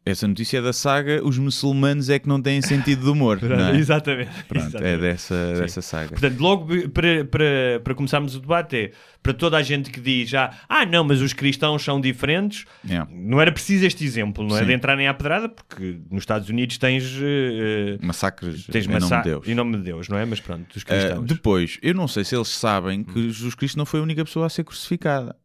Essa 0.05 0.27
notícia 0.27 0.59
é 0.59 0.63
da 0.63 0.73
saga 0.73 1.21
Os 1.23 1.37
muçulmanos 1.37 2.09
é 2.09 2.19
que 2.19 2.27
não 2.27 2.41
têm 2.41 2.63
sentido 2.63 3.03
de 3.05 3.11
humor. 3.11 3.39
é? 3.45 3.77
Exatamente. 3.77 4.31
Pronto, 4.49 4.67
Exatamente. 4.69 4.95
é 4.95 4.97
dessa, 4.99 5.55
dessa 5.55 5.83
saga. 5.83 6.09
Portanto, 6.11 6.41
logo 6.41 6.89
para, 6.89 7.25
para, 7.27 7.81
para 7.85 7.95
começarmos 7.95 8.35
o 8.35 8.41
debate, 8.41 8.77
é 8.77 8.93
para 9.23 9.35
toda 9.35 9.59
a 9.59 9.63
gente 9.63 9.91
que 9.91 10.01
diz 10.01 10.31
já, 10.31 10.59
ah, 10.69 10.87
não, 10.87 11.05
mas 11.05 11.21
os 11.21 11.33
cristãos 11.35 11.83
são 11.85 12.01
diferentes, 12.01 12.65
Yeah. 12.83 13.09
não 13.13 13.39
era 13.41 13.53
preciso 13.53 13.85
este 13.85 14.03
exemplo, 14.05 14.43
não 14.47 14.57
é 14.57 14.61
Sim. 14.61 14.67
de 14.69 14.73
entrarem 14.73 15.07
à 15.07 15.13
pedrada, 15.13 15.49
porque 15.51 16.01
nos 16.11 16.23
Estados 16.23 16.49
Unidos 16.49 16.79
tens, 16.79 17.05
eh, 17.23 17.99
Massacres 18.01 18.65
tens 18.67 18.87
em 18.87 18.89
nome 18.89 19.01
massa- 19.03 19.17
de 19.19 19.23
Deus. 19.25 19.47
em 19.49 19.55
nome 19.55 19.77
de 19.77 19.83
Deus, 19.83 20.09
não 20.09 20.17
é? 20.17 20.25
Mas 20.25 20.41
pronto, 20.41 20.67
dos 20.73 20.83
Uh, 20.83 20.87
cristãos. 20.87 21.27
depois, 21.27 21.79
eu 21.83 21.93
não 21.95 22.09
sei 22.09 22.25
se 22.25 22.35
eles 22.35 22.49
sabem 22.49 23.05
que 23.05 23.25
Jesus 23.31 23.55
Cristo 23.55 23.77
não 23.77 23.85
foi 23.85 24.01
a 24.01 24.03
única 24.03 24.25
pessoa 24.25 24.47
a 24.47 24.49
ser 24.49 24.65
crucificada. 24.65 25.37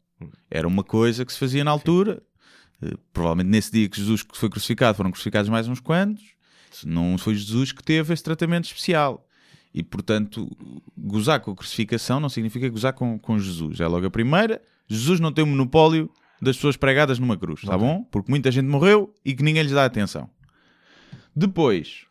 Era 0.49 0.65
uma 0.65 0.83
coisa 0.83 1.25
que 1.25 1.33
se 1.33 1.39
fazia 1.39 1.63
na 1.63 1.71
altura. 1.71 2.13
Uh, 2.13 2.34
provavelmente 3.13 3.49
nesse 3.49 3.71
dia 3.71 3.89
que 3.89 3.97
Jesus 3.97 4.25
foi 4.33 4.49
crucificado 4.49 4.95
foram 4.95 5.11
crucificados 5.11 5.49
mais 5.49 5.67
uns 5.67 5.79
quantos. 5.79 6.23
Não 6.83 7.17
foi 7.17 7.35
Jesus 7.35 7.71
que 7.71 7.83
teve 7.83 8.13
esse 8.13 8.23
tratamento 8.23 8.65
especial. 8.65 9.25
E 9.73 9.83
portanto, 9.83 10.49
gozar 10.97 11.39
com 11.39 11.51
a 11.51 11.55
crucificação 11.55 12.19
não 12.19 12.29
significa 12.29 12.67
gozar 12.69 12.93
com, 12.93 13.19
com 13.19 13.39
Jesus. 13.39 13.79
É 13.79 13.87
logo 13.87 14.05
a 14.05 14.11
primeira. 14.11 14.61
Jesus 14.87 15.19
não 15.19 15.31
tem 15.31 15.43
o 15.43 15.47
monopólio 15.47 16.09
das 16.41 16.55
pessoas 16.55 16.77
pregadas 16.77 17.17
numa 17.19 17.37
cruz, 17.37 17.61
tá 17.61 17.77
bom? 17.77 18.03
Porque 18.11 18.29
muita 18.29 18.51
gente 18.51 18.67
morreu 18.67 19.13
e 19.23 19.33
que 19.33 19.43
ninguém 19.43 19.63
lhes 19.63 19.71
dá 19.71 19.85
atenção. 19.85 20.29
Depois, 21.35 22.05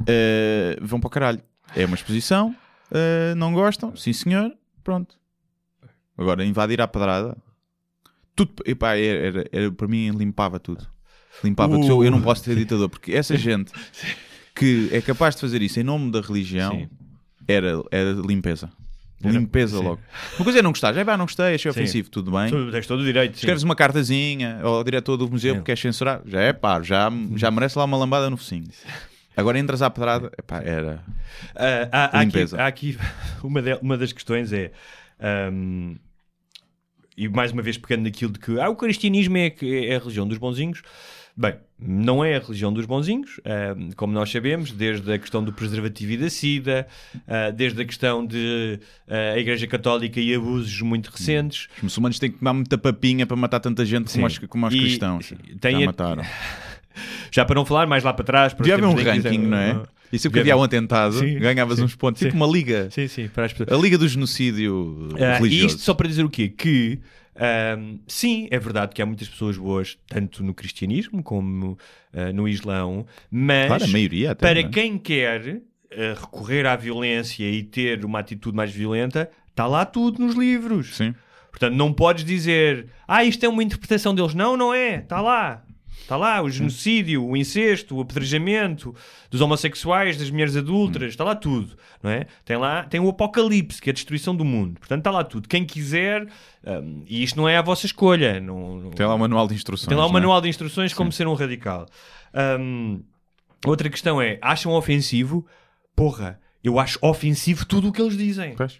Uh, 0.00 0.76
vão 0.84 1.00
para 1.00 1.08
o 1.08 1.10
caralho. 1.10 1.42
É 1.74 1.84
uma 1.86 1.94
exposição, 1.94 2.54
uh, 2.90 3.34
não 3.36 3.52
gostam, 3.52 3.96
sim 3.96 4.12
senhor, 4.12 4.52
pronto. 4.82 5.18
Agora, 6.16 6.44
invadir 6.44 6.80
à 6.80 6.86
pedrada, 6.86 7.36
tudo, 8.36 8.52
epá, 8.66 8.96
era, 8.96 9.26
era- 9.26 9.48
era- 9.52 9.72
para 9.72 9.86
mim 9.88 10.10
limpava 10.10 10.58
tudo. 10.58 10.86
Limpava 11.42 11.74
tudo. 11.76 11.86
Eu, 11.88 12.04
eu 12.04 12.10
não 12.10 12.22
posso 12.22 12.44
ter 12.44 12.56
ditador, 12.56 12.88
porque 12.88 13.12
essa 13.12 13.36
gente 13.38 13.72
que 14.54 14.88
é 14.92 15.00
capaz 15.00 15.34
de 15.34 15.40
fazer 15.40 15.62
isso 15.62 15.80
em 15.80 15.82
nome 15.82 16.10
da 16.10 16.20
religião 16.20 16.72
Sim. 16.72 16.88
era, 17.48 17.82
era 17.90 18.12
limpeza. 18.12 18.70
Limpeza 19.22 19.78
sim. 19.78 19.84
logo. 19.84 20.00
Uma 20.36 20.44
coisa 20.44 20.58
é 20.58 20.62
não 20.62 20.70
gostar, 20.70 20.92
já 20.92 21.02
vai, 21.02 21.16
não 21.16 21.24
gostei, 21.24 21.54
achei 21.54 21.72
Sim. 21.72 21.80
ofensivo, 21.80 22.10
tudo 22.10 22.30
bem. 22.30 22.50
Tu 22.50 22.70
tens 22.70 22.86
todo 22.86 23.00
o 23.00 23.04
direito, 23.04 23.32
sim. 23.32 23.38
Escreves 23.40 23.62
uma 23.62 23.74
cartazinha 23.74 24.60
ao 24.62 24.84
diretor 24.84 25.16
do 25.16 25.30
museu 25.30 25.54
Sim. 25.54 25.60
porque 25.60 25.66
queres 25.66 25.80
censurar, 25.80 26.20
já 26.26 26.40
é 26.42 26.52
pá, 26.52 26.82
já, 26.82 27.10
já 27.34 27.50
merece 27.50 27.78
lá 27.78 27.84
uma 27.86 27.96
lambada 27.96 28.28
no 28.28 28.36
focinho. 28.36 28.66
Agora 29.34 29.58
entras 29.58 29.80
à 29.80 29.88
pedrada, 29.88 30.30
epá, 30.38 30.58
era. 30.62 31.02
Ah, 31.56 31.88
há, 31.90 32.04
há 32.04 32.20
aqui, 32.20 32.26
Limpeza. 32.26 32.60
há 32.62 32.66
aqui 32.66 32.98
uma, 33.42 33.62
de- 33.62 33.78
uma 33.80 33.96
das 33.96 34.12
questões 34.12 34.52
é 34.52 34.72
ahm, 35.18 35.94
e 37.16 37.28
mais 37.28 37.52
uma 37.52 37.62
vez 37.62 37.76
pegando 37.78 38.04
naquilo 38.04 38.32
de 38.32 38.38
que 38.38 38.58
ah, 38.60 38.68
o 38.68 38.76
cristianismo 38.76 39.36
é, 39.36 39.54
é 39.62 39.96
a 39.96 39.98
religião 39.98 40.26
dos 40.26 40.38
bonzinhos 40.38 40.82
bem, 41.36 41.54
não 41.78 42.24
é 42.24 42.36
a 42.36 42.38
religião 42.38 42.72
dos 42.72 42.86
bonzinhos 42.86 43.40
ahm, 43.44 43.90
como 43.96 44.12
nós 44.12 44.30
sabemos, 44.30 44.70
desde 44.70 45.12
a 45.12 45.18
questão 45.18 45.42
do 45.42 45.52
preservativo 45.52 46.12
e 46.12 46.16
da 46.16 46.30
sida 46.30 46.86
ah, 47.26 47.50
desde 47.50 47.82
a 47.82 47.84
questão 47.84 48.24
de 48.24 48.78
ah, 49.08 49.32
a 49.34 49.38
igreja 49.38 49.66
católica 49.66 50.20
e 50.20 50.34
abusos 50.34 50.80
muito 50.82 51.08
recentes 51.10 51.68
Os 51.78 51.82
muçulmanos 51.84 52.18
têm 52.18 52.30
que 52.30 52.38
tomar 52.38 52.52
muita 52.54 52.78
papinha 52.78 53.26
para 53.26 53.36
matar 53.36 53.58
tanta 53.60 53.84
gente 53.84 54.12
como 54.12 54.26
os, 54.26 54.38
como 54.38 54.66
os 54.66 54.74
cristãos. 54.74 55.32
tem 55.60 55.72
já 55.78 55.82
a- 55.82 55.86
mataram. 55.86 56.22
já 57.32 57.44
para 57.44 57.54
não 57.56 57.64
falar 57.64 57.86
mais 57.86 58.04
lá 58.04 58.12
para 58.12 58.24
trás 58.24 58.52
para 58.54 58.72
haver 58.72 58.84
um 58.84 58.94
ranking, 58.94 59.38
não 59.38 59.58
é? 59.58 59.82
E 60.14 60.18
sempre 60.18 60.34
que 60.34 60.40
havia 60.40 60.56
um 60.56 60.62
atentado, 60.62 61.14
Sim, 61.18 61.38
ganhavas 61.38 61.78
sim, 61.78 61.84
uns 61.84 61.94
pontos. 61.94 62.20
sim. 62.20 62.26
Tipo 62.26 62.36
uma 62.36 62.46
liga. 62.46 62.88
sim, 62.90 63.08
sim, 63.08 63.28
para 63.28 63.46
as 63.46 63.52
pessoas 63.52 63.76
A 63.78 63.82
liga 63.82 63.98
do 63.98 64.06
genocídio 64.06 65.08
Ah, 65.14 65.36
e 65.36 65.38
religioso. 65.38 65.66
isto 65.66 65.80
só 65.82 65.94
para 65.94 66.08
dizer 66.08 66.24
o 66.24 66.30
quê? 66.30 66.48
Que 66.48 67.00
sim, 68.06 68.46
é 68.50 68.58
verdade 68.58 68.94
que 68.94 69.02
há 69.02 69.06
muitas 69.06 69.28
pessoas 69.28 69.56
boas, 69.56 69.98
tanto 70.06 70.42
no 70.44 70.54
cristianismo 70.54 71.22
como 71.22 71.76
ah, 72.12 72.32
no 72.32 72.48
islão, 72.48 73.06
mas 73.30 73.66
Claro, 73.66 73.88
maioria 73.88 74.30
até, 74.32 74.40
para 74.48 74.60
é? 74.60 74.68
quem 74.68 74.98
quer 74.98 75.60
ah, 75.92 76.20
recorrer 76.20 76.66
à 76.66 76.76
violência 76.76 77.44
e 77.48 77.62
ter 77.62 78.04
uma 78.04 78.20
atitude 78.20 78.56
mais 78.56 78.70
violenta, 78.72 79.28
está 79.50 79.66
lá 79.66 79.84
tudo 79.84 80.20
nos 80.24 80.34
livros. 80.36 80.96
Sim. 80.96 81.14
Portanto, 81.50 81.74
não 81.74 81.92
podes 81.92 82.24
dizer, 82.24 82.86
ah, 83.06 83.24
isto 83.24 83.44
é 83.44 83.48
uma 83.48 83.62
interpretação 83.62 84.12
deles. 84.14 84.34
Não, 84.34 84.56
não 84.56 84.74
é. 84.74 84.96
Está 84.96 85.20
lá. 85.20 85.64
Está 86.02 86.16
lá 86.18 86.42
o 86.42 86.50
genocídio, 86.50 87.24
o 87.26 87.34
incesto, 87.34 87.96
o 87.96 88.00
apedrejamento 88.02 88.94
dos 89.30 89.40
homossexuais, 89.40 90.18
das 90.18 90.28
mulheres 90.30 90.54
adultas, 90.54 91.02
está 91.04 91.24
lá 91.24 91.34
tudo, 91.34 91.76
não 92.02 92.10
é? 92.10 92.26
Tem 92.44 92.58
lá, 92.58 92.82
tem 92.84 93.00
o 93.00 93.08
apocalipse, 93.08 93.80
que 93.80 93.88
é 93.88 93.92
a 93.92 93.94
destruição 93.94 94.36
do 94.36 94.44
mundo. 94.44 94.78
Portanto, 94.78 94.98
está 94.98 95.10
lá 95.10 95.24
tudo. 95.24 95.48
Quem 95.48 95.64
quiser, 95.64 96.26
hum, 96.66 97.02
e 97.06 97.22
isto 97.22 97.36
não 97.38 97.48
é 97.48 97.56
a 97.56 97.62
vossa 97.62 97.86
escolha. 97.86 98.38
Não, 98.38 98.76
não- 98.76 98.90
Tem 98.90 99.06
lá 99.06 99.14
o 99.14 99.18
manual 99.18 99.48
de 99.48 99.54
instruções. 99.54 99.88
tem 99.88 99.96
lá 99.96 100.04
um 100.04 100.08
não 100.08 100.18
é? 100.18 100.20
manual 100.20 100.40
de 100.42 100.48
instruções 100.50 100.92
como 100.92 101.10
ser 101.10 101.26
um 101.26 101.32
radical. 101.34 101.86
Hum, 102.60 103.02
outra 103.66 103.88
questão 103.88 104.20
é, 104.20 104.38
acham 104.42 104.72
ofensivo? 104.72 105.46
Porra, 105.96 106.38
eu 106.62 106.78
acho 106.78 106.98
ofensivo 107.00 107.64
tudo 107.64 107.88
o 107.88 107.92
que 107.92 108.02
eles 108.02 108.16
dizem 108.16 108.54
Pois. 108.56 108.78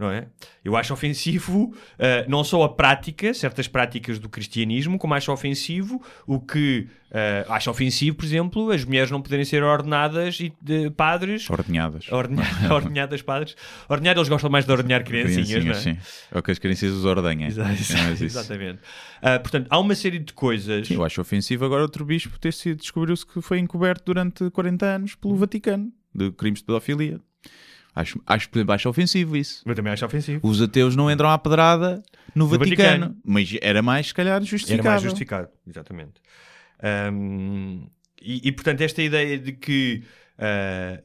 Não 0.00 0.10
é? 0.10 0.26
Eu 0.64 0.76
acho 0.76 0.92
ofensivo 0.92 1.72
ah, 1.98 2.24
não 2.28 2.42
só 2.42 2.62
a 2.64 2.68
prática, 2.68 3.32
certas 3.34 3.68
práticas 3.68 4.18
do 4.18 4.28
cristianismo, 4.28 4.98
como 4.98 5.14
acho 5.14 5.30
ofensivo 5.30 6.02
o 6.26 6.40
que 6.40 6.88
ah, 7.12 7.54
acho 7.54 7.70
ofensivo, 7.70 8.16
por 8.16 8.24
exemplo, 8.24 8.70
as 8.70 8.84
mulheres 8.84 9.10
não 9.10 9.20
poderem 9.20 9.44
ser 9.44 9.62
ordenadas 9.62 10.40
e 10.40 10.52
de 10.62 10.90
padres. 10.90 11.48
Ordenhadas. 11.50 12.10
Ordenha, 12.10 12.42
ordenhadas 12.72 13.20
padres. 13.22 13.54
Ordenhar, 13.88 14.16
eles 14.16 14.28
gostam 14.28 14.48
mais 14.50 14.64
de 14.64 14.72
ordenhar 14.72 15.04
criancinhas, 15.04 15.64
não 15.64 15.72
é? 15.72 15.74
sim. 15.74 15.96
É 16.32 16.38
o 16.38 16.42
que 16.42 16.50
as 16.50 16.58
crianças 16.58 16.90
os 16.92 17.04
ordenham. 17.04 17.48
Exa- 17.48 17.64
É. 17.70 18.24
Exatamente. 18.24 18.78
Ah, 19.22 19.38
portanto, 19.38 19.66
há 19.68 19.78
uma 19.78 19.94
série 19.94 20.18
de 20.18 20.32
coisas. 20.32 20.88
Sim, 20.88 20.94
eu 20.94 21.04
acho 21.04 21.20
ofensivo 21.20 21.64
agora 21.64 21.82
outro 21.82 22.04
bispo 22.04 22.38
ter 22.38 22.52
sido, 22.52 22.78
descobriu-se 22.78 23.26
que 23.26 23.40
foi 23.42 23.58
encoberto 23.58 24.02
durante 24.06 24.48
40 24.50 24.86
anos 24.86 25.14
pelo 25.14 25.36
Vaticano 25.36 25.92
de 26.14 26.30
crimes 26.32 26.60
de 26.60 26.64
pedofilia. 26.66 27.20
Acho, 27.94 28.20
acho, 28.26 28.48
por 28.48 28.58
exemplo, 28.58 28.72
acho 28.74 28.88
ofensivo 28.88 29.36
isso. 29.36 29.62
Eu 29.66 29.74
também 29.74 29.92
acho 29.92 30.06
ofensivo. 30.06 30.46
Os 30.46 30.62
ateus 30.62 30.94
não 30.96 31.10
entram 31.10 31.28
à 31.30 31.36
pedrada 31.38 32.02
no, 32.34 32.46
Vaticano, 32.46 33.06
Vaticano. 33.06 33.16
mas 33.24 33.56
era 33.60 33.82
mais, 33.82 34.06
se 34.08 34.14
calhar, 34.14 34.36
Era 34.36 34.44
justificável. 34.44 34.90
mais 34.90 35.02
justificado, 35.02 35.48
exatamente. 35.66 36.14
Ahm, 36.82 37.86
e, 38.22 38.48
e, 38.48 38.52
portanto, 38.52 38.80
esta 38.82 39.02
ideia 39.02 39.38
de 39.38 39.52
que. 39.52 40.02
ah, 40.38 41.00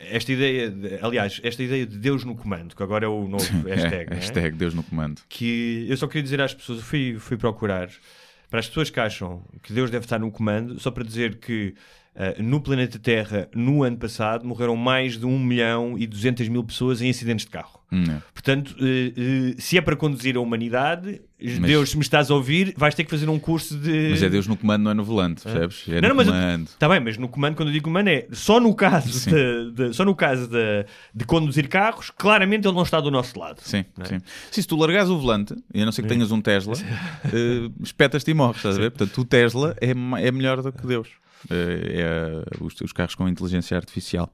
esta 0.00 0.32
ideia, 0.32 0.70
de- 0.70 0.98
aliás, 1.02 1.40
esta 1.42 1.60
ideia 1.60 1.84
de 1.84 1.98
Deus 1.98 2.22
no 2.24 2.36
comando, 2.36 2.76
que 2.76 2.82
agora 2.84 3.04
é 3.04 3.08
o 3.08 3.26
novo 3.26 3.42
hashtag, 3.66 4.04
é, 4.04 4.06
não 4.10 4.12
é? 4.12 4.14
hashtag 4.20 4.56
Deus 4.56 4.72
no 4.72 4.84
comando. 4.84 5.20
que 5.28 5.86
eu 5.88 5.96
só 5.96 6.06
queria 6.06 6.22
dizer 6.22 6.40
às 6.40 6.54
pessoas, 6.54 6.80
fui, 6.82 7.16
fui 7.18 7.36
procurar, 7.36 7.88
para 8.48 8.60
as 8.60 8.68
pessoas 8.68 8.90
que 8.90 9.00
acham 9.00 9.44
que 9.60 9.72
Deus 9.72 9.90
deve 9.90 10.04
estar 10.04 10.20
no 10.20 10.30
comando, 10.30 10.78
só 10.78 10.92
para 10.92 11.02
dizer 11.02 11.38
que 11.40 11.74
ah, 12.18 12.34
no 12.42 12.60
planeta 12.60 12.98
Terra, 12.98 13.48
no 13.54 13.84
ano 13.84 13.96
passado, 13.96 14.44
morreram 14.44 14.74
mais 14.74 15.16
de 15.16 15.24
1 15.24 15.38
milhão 15.38 15.96
e 15.96 16.06
200 16.06 16.48
mil 16.48 16.64
pessoas 16.64 17.00
em 17.00 17.08
acidentes 17.08 17.44
de 17.46 17.50
carro. 17.52 17.78
Hum, 17.90 18.02
é. 18.10 18.20
Portanto, 18.34 18.74
eh, 18.80 19.12
eh, 19.16 19.54
se 19.58 19.78
é 19.78 19.80
para 19.80 19.96
conduzir 19.96 20.36
a 20.36 20.40
humanidade, 20.40 21.22
Deus, 21.64 21.90
se 21.90 21.96
me 21.96 22.02
estás 22.02 22.30
a 22.30 22.34
ouvir, 22.34 22.74
vais 22.76 22.94
ter 22.94 23.04
que 23.04 23.10
fazer 23.10 23.28
um 23.30 23.38
curso 23.38 23.78
de. 23.78 24.08
Mas 24.10 24.22
é 24.22 24.28
Deus 24.28 24.46
no 24.46 24.56
comando, 24.56 24.82
não 24.82 24.90
é 24.90 24.94
no 24.94 25.04
volante, 25.04 25.42
percebes? 25.42 25.84
É 25.88 25.92
Não, 26.00 26.00
no 26.02 26.08
não, 26.08 26.14
mas 26.16 26.26
comando. 26.26 26.64
Está 26.66 26.88
bem, 26.88 27.00
mas 27.00 27.16
no 27.16 27.28
comando, 27.28 27.54
quando 27.56 27.68
eu 27.68 27.72
digo 27.72 27.84
comando, 27.84 28.08
é 28.08 28.26
só 28.32 28.60
no 28.60 28.74
caso, 28.74 29.10
Sim. 29.12 29.30
de, 29.30 29.70
de- 29.72 29.92
só 29.94 30.04
no 30.04 30.14
caso 30.14 30.48
de, 30.48 30.84
de 31.14 31.24
conduzir 31.24 31.66
carros, 31.68 32.10
claramente 32.10 32.66
ele 32.68 32.74
não 32.74 32.82
está 32.82 33.00
do 33.00 33.10
nosso 33.10 33.38
lado. 33.38 33.60
Sim, 33.62 33.84
Não 33.96 34.04
é? 34.04 34.08
sim. 34.08 34.18
Sim, 34.50 34.60
se 34.62 34.66
tu 34.68 34.76
largares 34.76 35.08
o 35.08 35.18
volante, 35.18 35.54
e 35.72 35.80
a 35.80 35.84
não 35.86 35.92
ser 35.92 36.02
que 36.02 36.08
tenhas 36.08 36.30
um 36.30 36.40
Tesla, 36.42 36.74
eh, 37.32 37.70
espetas-te 37.82 38.30
e 38.32 38.34
morres, 38.34 38.56
estás 38.58 38.76
a 38.76 38.80
ver? 38.80 38.90
Portanto, 38.90 39.18
o 39.18 39.24
Tesla 39.24 39.74
é, 39.80 39.90
é 39.92 40.30
melhor 40.32 40.60
do 40.60 40.72
que 40.72 40.86
Deus. 40.86 41.08
Eh, 41.50 42.00
é 42.02 42.64
os, 42.64 42.80
os 42.80 42.92
carros 42.92 43.14
com 43.14 43.28
inteligência 43.28 43.76
artificial. 43.76 44.32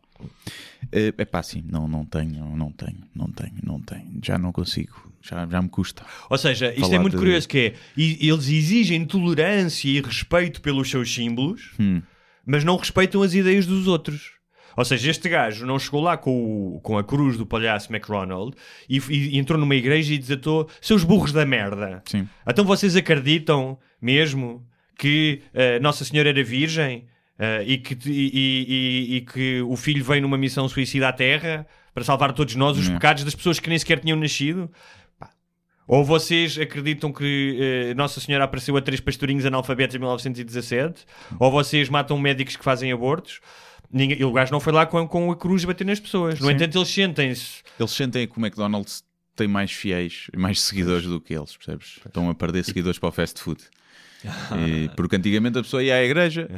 É 0.92 1.24
pá, 1.24 1.42
sim, 1.42 1.62
não, 1.70 1.86
não 1.88 2.04
tenho, 2.04 2.44
não 2.56 2.70
tenho, 2.70 2.98
não 3.14 3.26
tenho, 3.30 3.54
não 3.62 3.80
tenho. 3.80 4.06
Já 4.22 4.38
não 4.38 4.52
consigo, 4.52 5.10
já, 5.22 5.46
já 5.46 5.60
me 5.62 5.68
custa. 5.68 6.04
Ou 6.30 6.38
seja, 6.38 6.72
isto 6.74 6.94
é 6.94 6.98
muito 6.98 7.14
de- 7.14 7.18
curioso 7.18 7.48
que 7.48 7.58
é, 7.58 7.74
eles 7.96 8.48
exigem 8.48 9.04
tolerância 9.04 9.88
e 9.88 10.00
respeito 10.00 10.60
pelos 10.60 10.88
seus 10.90 11.12
símbolos, 11.12 11.72
Hum. 11.80 12.00
mas 12.46 12.64
não 12.64 12.76
respeitam 12.76 13.22
as 13.22 13.34
ideias 13.34 13.66
dos 13.66 13.86
outros. 13.86 14.32
Ou 14.76 14.84
seja, 14.84 15.10
este 15.10 15.28
gajo 15.28 15.64
não 15.64 15.78
chegou 15.78 16.00
lá 16.02 16.16
com, 16.16 16.74
o- 16.76 16.80
com 16.80 16.98
a 16.98 17.04
cruz 17.04 17.36
do 17.36 17.46
palhaço 17.46 17.92
McRonald 17.92 18.54
e, 18.88 18.98
e 18.98 19.38
entrou 19.38 19.58
numa 19.58 19.74
igreja 19.76 20.12
e 20.14 20.18
desatou 20.18 20.68
seus 20.80 21.04
burros 21.04 21.32
da 21.32 21.46
merda. 21.46 22.02
Sim. 22.06 22.28
Então 22.46 22.64
vocês 22.64 22.96
acreditam 22.96 23.78
mesmo 24.02 24.66
que 24.98 25.42
eh, 25.52 25.78
Nossa 25.80 26.04
Senhora 26.04 26.28
era 26.28 26.42
virgem 26.44 27.06
eh, 27.38 27.64
e, 27.66 27.78
que, 27.78 27.96
e, 28.08 28.30
e- 29.12 29.16
e- 29.16 29.20
que 29.22 29.60
o 29.62 29.76
filho 29.76 30.04
veio 30.04 30.22
numa 30.22 30.38
missão 30.38 30.68
suicida 30.68 31.08
à 31.08 31.12
Terra 31.12 31.66
para 31.92 32.04
salvar 32.04 32.32
todos 32.32 32.54
nós 32.56 32.76
os 32.78 32.86
Não. 32.88 32.94
pecados 32.94 33.24
das 33.24 33.34
pessoas 33.34 33.58
que 33.60 33.68
nem 33.68 33.78
sequer 33.78 34.00
tinham 34.00 34.16
nascido? 34.18 34.70
Pá. 35.18 35.30
Ou 35.86 36.04
vocês 36.04 36.58
acreditam 36.58 37.12
que 37.12 37.58
eh, 37.90 37.94
Nossa 37.94 38.20
Senhora 38.20 38.44
apareceu 38.44 38.76
a 38.76 38.80
três 38.80 39.00
pastorinhos 39.00 39.44
analfabetos 39.46 39.94
em 39.96 39.98
1917? 39.98 41.04
Ou 41.38 41.50
vocês 41.50 41.88
matam 41.88 42.18
médicos 42.18 42.56
que 42.56 42.64
fazem 42.64 42.90
abortos? 42.92 43.40
Ninguém, 43.92 44.18
e 44.18 44.24
o 44.24 44.32
gajo 44.32 44.50
não 44.50 44.58
foi 44.60 44.72
lá 44.72 44.86
com, 44.86 45.06
com 45.06 45.30
a 45.30 45.36
cruz 45.36 45.64
bater 45.64 45.86
nas 45.86 46.00
pessoas. 46.00 46.40
No 46.40 46.46
Sim. 46.48 46.54
entanto, 46.54 46.78
eles 46.78 46.88
sentem-se. 46.88 47.62
Eles 47.78 47.92
sentem 47.92 48.26
que 48.26 48.36
o 48.36 48.40
McDonald's 48.44 49.04
tem 49.36 49.46
mais 49.46 49.70
fiéis 49.70 50.28
e 50.32 50.36
mais 50.36 50.60
seguidores 50.60 51.06
do 51.06 51.20
que 51.20 51.34
eles, 51.34 51.56
percebes? 51.56 52.00
Estão 52.04 52.28
a 52.30 52.34
perder 52.34 52.64
seguidores 52.64 52.98
para 52.98 53.08
o 53.08 53.12
fast 53.12 53.40
food. 53.40 53.62
E- 54.66 54.88
porque 54.96 55.16
antigamente 55.16 55.58
a 55.58 55.62
pessoa 55.62 55.82
ia 55.82 55.94
à 55.96 56.02
igreja, 56.04 56.48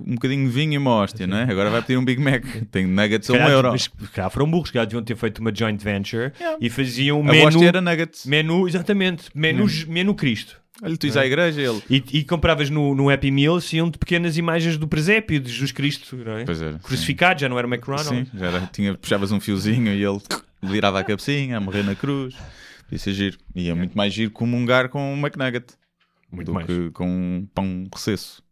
um 0.00 0.14
bocadinho 0.14 0.46
de 0.46 0.52
vinho 0.52 0.74
e 0.74 0.78
uma 0.78 0.90
hóstia, 0.92 1.26
não 1.26 1.38
é? 1.38 1.44
Agora 1.44 1.70
vai 1.70 1.80
pedir 1.82 1.96
um 1.96 2.04
Big 2.04 2.20
Mac. 2.20 2.44
Tem 2.70 2.86
nuggets 2.86 3.30
a 3.30 3.32
um 3.32 3.48
euro. 3.48 3.70
mas, 3.72 3.88
calhar 4.12 4.30
foram 4.30 4.50
burros, 4.50 4.70
calhar 4.70 4.86
deviam 4.86 5.02
ter 5.02 5.16
feito 5.16 5.38
uma 5.38 5.54
joint 5.54 5.82
venture 5.82 6.32
e 6.60 6.68
faziam 6.68 7.20
A 7.20 7.24
menu, 7.24 7.64
era 7.64 7.80
nuggets. 7.80 8.26
menu, 8.26 8.68
exatamente, 8.68 9.24
menu, 9.34 9.66
menu 9.88 10.14
Cristo. 10.14 10.60
Olha, 10.82 10.94
tu 10.94 11.06
ires 11.06 11.16
à 11.16 11.24
igreja 11.24 11.62
ele... 11.62 11.82
E, 11.88 12.18
e 12.18 12.22
compravas 12.24 12.68
no, 12.68 12.94
no 12.94 13.08
Happy 13.08 13.30
Meal 13.30 13.58
iam 13.72 13.88
de 13.88 13.96
pequenas 13.96 14.36
imagens 14.36 14.76
do 14.76 14.86
presépio 14.86 15.40
de 15.40 15.50
Jesus 15.50 15.72
Cristo, 15.72 16.14
não 16.16 16.36
é? 16.36 16.44
Pois 16.44 16.60
era, 16.60 16.78
Crucificado, 16.80 17.40
já 17.40 17.48
não 17.48 17.58
era 17.58 17.66
o 17.66 17.70
McDonald's. 17.72 18.08
Sim, 18.08 18.26
já 18.34 18.46
era, 18.48 18.60
tinha, 18.70 18.94
puxavas 18.94 19.32
um 19.32 19.40
fiozinho 19.40 19.94
e 19.94 20.04
ele 20.04 20.20
virava 20.62 21.00
a 21.00 21.04
cabecinha 21.04 21.56
a 21.56 21.60
morrer 21.60 21.82
na 21.82 21.94
cruz. 21.94 22.34
Podia 22.84 22.98
ser 22.98 23.14
giro. 23.14 23.38
E 23.54 23.70
é 23.70 23.74
muito 23.74 23.96
mais 23.96 24.12
giro 24.12 24.30
comungar 24.30 24.90
com 24.90 25.14
um 25.14 25.16
McNugget 25.16 25.64
Muito 26.30 26.46
do 26.46 26.54
mais. 26.54 26.66
que 26.66 26.90
com 26.90 27.06
um 27.08 27.46
pão 27.54 27.86
recesso. 27.92 28.42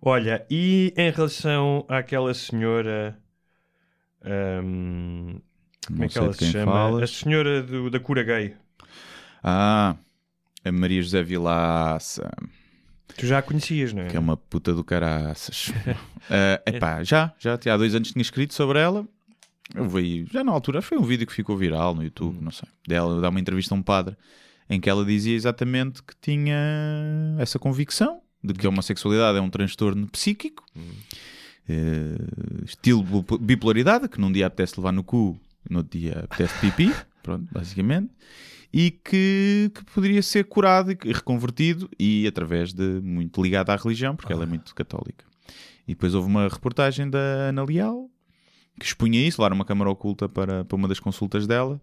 Olha, 0.00 0.44
e 0.50 0.92
em 0.96 1.10
relação 1.10 1.84
àquela 1.88 2.32
senhora. 2.34 3.18
ahm, 4.24 5.38
como 5.86 5.98
Não 5.98 6.04
é 6.04 6.08
que 6.08 6.18
ela 6.18 6.32
se 6.32 6.50
chama? 6.50 6.72
falas. 6.72 7.02
A 7.02 7.06
senhora 7.06 7.62
do- 7.62 7.90
da 7.90 8.00
cura 8.00 8.22
gay. 8.22 8.54
Ah, 9.42 9.96
a 10.64 10.72
Maria 10.72 11.02
José 11.02 11.22
Vilaça, 11.22 12.30
Tu 13.16 13.26
já 13.26 13.38
a 13.38 13.42
conhecias, 13.42 13.92
não 13.92 14.02
é? 14.02 14.08
que 14.08 14.16
é 14.16 14.20
uma 14.20 14.36
puta 14.36 14.72
do 14.74 14.82
caraças. 14.84 15.70
Ah, 16.30 16.58
epá, 16.66 17.04
já, 17.04 17.34
já 17.38 17.52
há 17.52 17.76
dois 17.76 17.94
anos 17.94 18.10
tinha 18.10 18.22
escrito 18.22 18.54
sobre 18.54 18.78
ela. 18.78 19.06
Eu 19.74 19.86
vi, 19.86 20.24
já 20.32 20.42
na 20.42 20.52
altura, 20.52 20.80
foi 20.80 20.96
um 20.96 21.02
vídeo 21.02 21.26
que 21.26 21.34
ficou 21.34 21.54
viral 21.54 21.94
no 21.94 22.02
YouTube, 22.02 22.38
não 22.40 22.50
sei. 22.50 22.66
Dela 22.88 23.20
dá 23.20 23.28
uma 23.28 23.38
entrevista 23.38 23.74
a 23.74 23.76
um 23.78 23.82
padre 23.82 24.16
em 24.68 24.80
que 24.80 24.88
ela 24.88 25.04
dizia 25.04 25.34
exatamente 25.34 26.02
que 26.02 26.14
tinha 26.20 26.56
essa 27.38 27.58
convicção 27.58 28.20
de 28.42 28.52
que 28.54 28.66
a 28.66 28.68
homossexualidade 28.68 29.38
é 29.38 29.40
um 29.40 29.48
transtorno 29.48 30.06
psíquico, 30.08 30.64
eh, 31.68 32.16
estilo 32.64 33.24
bipolaridade, 33.40 34.08
que 34.08 34.20
num 34.20 34.30
dia 34.30 34.46
apetece 34.46 34.78
levar 34.78 34.92
no 34.92 35.02
cu, 35.02 35.38
no 35.68 35.78
outro 35.78 35.98
dia 35.98 36.20
apetece 36.24 36.54
pipi, 36.60 36.94
pronto, 37.22 37.48
basicamente, 37.50 38.10
e 38.72 38.90
que, 38.90 39.70
que 39.74 39.84
poderia 39.86 40.22
ser 40.22 40.44
curado 40.44 40.92
e 40.92 41.12
reconvertido 41.12 41.88
e 41.98 42.26
através 42.26 42.72
de 42.72 43.00
muito 43.00 43.42
ligado 43.42 43.70
à 43.70 43.76
religião, 43.76 44.14
porque 44.14 44.32
ela 44.32 44.42
é 44.42 44.46
muito 44.46 44.74
católica. 44.74 45.24
E 45.86 45.94
depois 45.94 46.14
houve 46.14 46.28
uma 46.28 46.48
reportagem 46.48 47.08
da 47.08 47.18
Ana 47.18 47.64
Leal 47.64 48.10
que 48.78 48.84
expunha 48.84 49.26
isso, 49.26 49.40
levaram 49.40 49.54
uma 49.54 49.64
câmara 49.64 49.90
oculta 49.90 50.28
para, 50.28 50.64
para 50.64 50.76
uma 50.76 50.88
das 50.88 50.98
consultas 50.98 51.46
dela, 51.46 51.80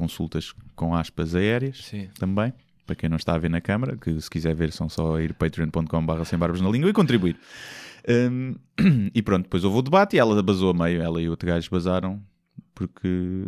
consultas 0.00 0.54
com 0.74 0.94
aspas 0.94 1.34
aéreas 1.34 1.84
Sim. 1.84 2.08
também, 2.18 2.52
para 2.86 2.96
quem 2.96 3.08
não 3.08 3.16
está 3.16 3.34
a 3.34 3.38
ver 3.38 3.50
na 3.50 3.60
câmara, 3.60 3.96
que 3.96 4.18
se 4.20 4.30
quiser 4.30 4.54
ver 4.54 4.72
são 4.72 4.88
só 4.88 5.20
ir 5.20 5.34
patreon.com.br 5.34 6.24
sem 6.24 6.38
barbas 6.38 6.60
na 6.60 6.70
língua 6.70 6.88
e 6.88 6.92
contribuir. 6.92 7.36
Hum, 8.08 8.54
e 9.14 9.20
pronto, 9.20 9.44
depois 9.44 9.62
houve 9.62 9.78
o 9.78 9.82
debate 9.82 10.16
e 10.16 10.18
ela 10.18 10.42
basou 10.42 10.70
a 10.70 10.74
meio, 10.74 11.02
ela 11.02 11.20
e 11.20 11.28
o 11.28 11.32
outro 11.32 11.46
gajo 11.46 11.70
basaram 11.70 12.20
porque, 12.74 13.44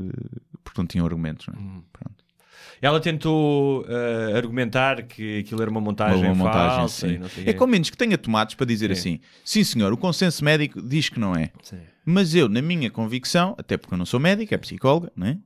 porque 0.63 0.81
não 0.81 0.87
tinham 0.87 1.07
argumentos. 1.07 1.47
Não 1.47 1.55
é? 1.55 1.83
Pronto. 1.91 2.22
Ela 2.83 2.99
tentou 3.01 3.87
ah, 3.89 4.37
argumentar 4.37 5.03
que 5.05 5.39
aquilo 5.39 5.63
era 5.63 5.71
uma 5.71 5.81
montagem, 5.81 6.25
Uma 6.25 6.35
montagem, 6.35 6.77
falsa 6.79 7.09
sim. 7.09 7.17
não 7.19 7.29
sei 7.29 7.45
É 7.45 7.47
quê. 7.47 7.55
com 7.55 7.67
menos 7.67 7.89
que 7.89 7.97
tenha 7.97 8.19
tomates 8.19 8.57
para 8.57 8.67
dizer 8.67 8.89
Sim. 8.89 8.93
assim: 8.93 9.21
sim, 9.45 9.63
senhor, 9.65 9.93
o 9.93 9.97
consenso 9.97 10.45
médico 10.45 10.83
diz 10.83 11.09
que 11.09 11.21
não 11.21 11.35
é. 11.37 11.51
Sim. 11.63 11.77
Mas 12.05 12.35
eu, 12.35 12.49
na 12.49 12.61
minha 12.61 12.91
convicção, 12.91 13.55
até 13.57 13.77
porque 13.77 13.95
eu 13.95 13.99
não 13.99 14.05
sou 14.05 14.19
médico, 14.19 14.53
é 14.53 14.59
psicóloga, 14.59 15.13
não 15.15 15.29
é? 15.29 15.39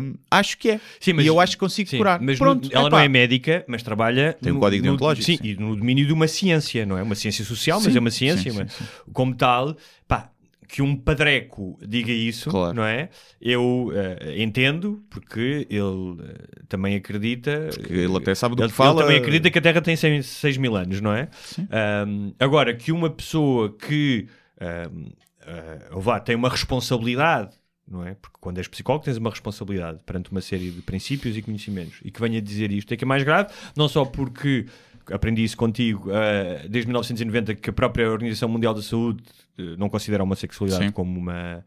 Hum, 0.00 0.14
acho 0.30 0.56
que 0.58 0.70
é. 0.70 0.80
Sim, 1.00 1.14
mas- 1.14 1.24
e 1.24 1.28
eu 1.28 1.40
acho 1.40 1.52
que 1.56 1.58
consigo 1.58 1.90
Sim, 1.90 1.98
curar. 1.98 2.20
mas 2.20 2.38
Pronto, 2.38 2.68
no- 2.68 2.72
ela 2.72 2.86
epá. 2.86 2.96
não 2.98 3.02
é 3.04 3.08
médica, 3.08 3.64
mas 3.66 3.82
trabalha 3.82 4.32
Tem 4.40 4.52
um 4.52 4.60
código 4.60 4.84
deontológico, 4.84 5.26
Sim, 5.26 5.36
sim. 5.38 5.42
e 5.48 5.56
no 5.56 5.74
domínio 5.74 6.06
de 6.06 6.12
uma 6.12 6.28
ciência, 6.28 6.86
não 6.86 6.96
é? 6.96 7.02
Uma 7.02 7.16
ciência 7.16 7.44
social, 7.44 7.80
mas 7.82 7.96
é 7.96 7.98
uma 7.98 8.10
ciência. 8.12 8.52
sim, 8.52 8.56
mas 8.56 8.72
sim, 8.72 8.84
Como 9.12 9.34
tal, 9.34 9.76
pá, 10.06 10.30
que 10.68 10.82
um 10.82 10.96
padreco 10.96 11.78
diga 11.86 12.12
isso, 12.12 12.50
Claro. 12.50 12.74
não 12.74 12.84
é? 12.84 13.08
Eu 13.40 13.90
eh, 13.94 14.42
entendo, 14.42 15.04
porque 15.08 15.66
ele 15.70 16.16
eh, 16.22 16.64
também 16.68 16.96
acredita. 16.96 17.68
Que 17.86 17.92
ele 17.92 18.16
até 18.16 18.34
sabe 18.34 18.54
do 18.56 18.62
ele, 18.62 18.70
que 18.70 18.76
fala. 18.76 19.00
ele 19.00 19.02
também 19.02 19.18
acredita 19.18 19.50
que 19.50 19.58
a 19.58 19.62
Terra 19.62 19.80
tem 19.80 19.96
6 19.96 20.56
mil 20.56 20.76
anos, 20.76 21.00
não 21.00 21.12
é? 21.12 21.28
Agora, 22.38 22.74
que 22.74 22.92
uma 22.92 23.10
pessoa 23.10 23.74
que 23.76 24.26
ahm, 24.60 25.06
ah, 25.46 25.98
vá, 25.98 26.18
tem 26.20 26.34
uma 26.34 26.48
responsabilidade, 26.48 27.50
não 27.88 28.04
é? 28.04 28.14
Porque 28.14 28.36
quando 28.40 28.58
és 28.58 28.66
psicólogo 28.68 29.04
tens 29.04 29.16
uma 29.16 29.30
responsabilidade 29.30 30.00
perante 30.04 30.30
uma 30.32 30.40
série 30.40 30.70
de 30.70 30.82
princípios 30.82 31.36
e 31.36 31.42
conhecimentos 31.42 31.98
e 32.04 32.10
que 32.10 32.20
venha 32.20 32.40
dizer 32.42 32.72
isto 32.72 32.92
é 32.92 32.96
que 32.96 33.04
é 33.04 33.06
mais 33.06 33.22
grave, 33.22 33.50
não 33.76 33.88
só 33.88 34.04
porque 34.04 34.66
aprendi 35.10 35.44
isso 35.44 35.56
contigo 35.56 36.10
ah, 36.12 36.66
desde 36.68 36.88
1990 36.88 37.54
que 37.54 37.70
a 37.70 37.72
própria 37.72 38.10
Organização 38.10 38.48
Mundial 38.48 38.74
da 38.74 38.82
Saúde 38.82 39.22
eh, 39.22 39.45
não 39.78 39.88
considera 39.88 40.22
a 40.22 40.24
homossexualidade 40.24 40.84
Sim. 40.86 40.90
como 40.92 41.18
uma 41.18 41.64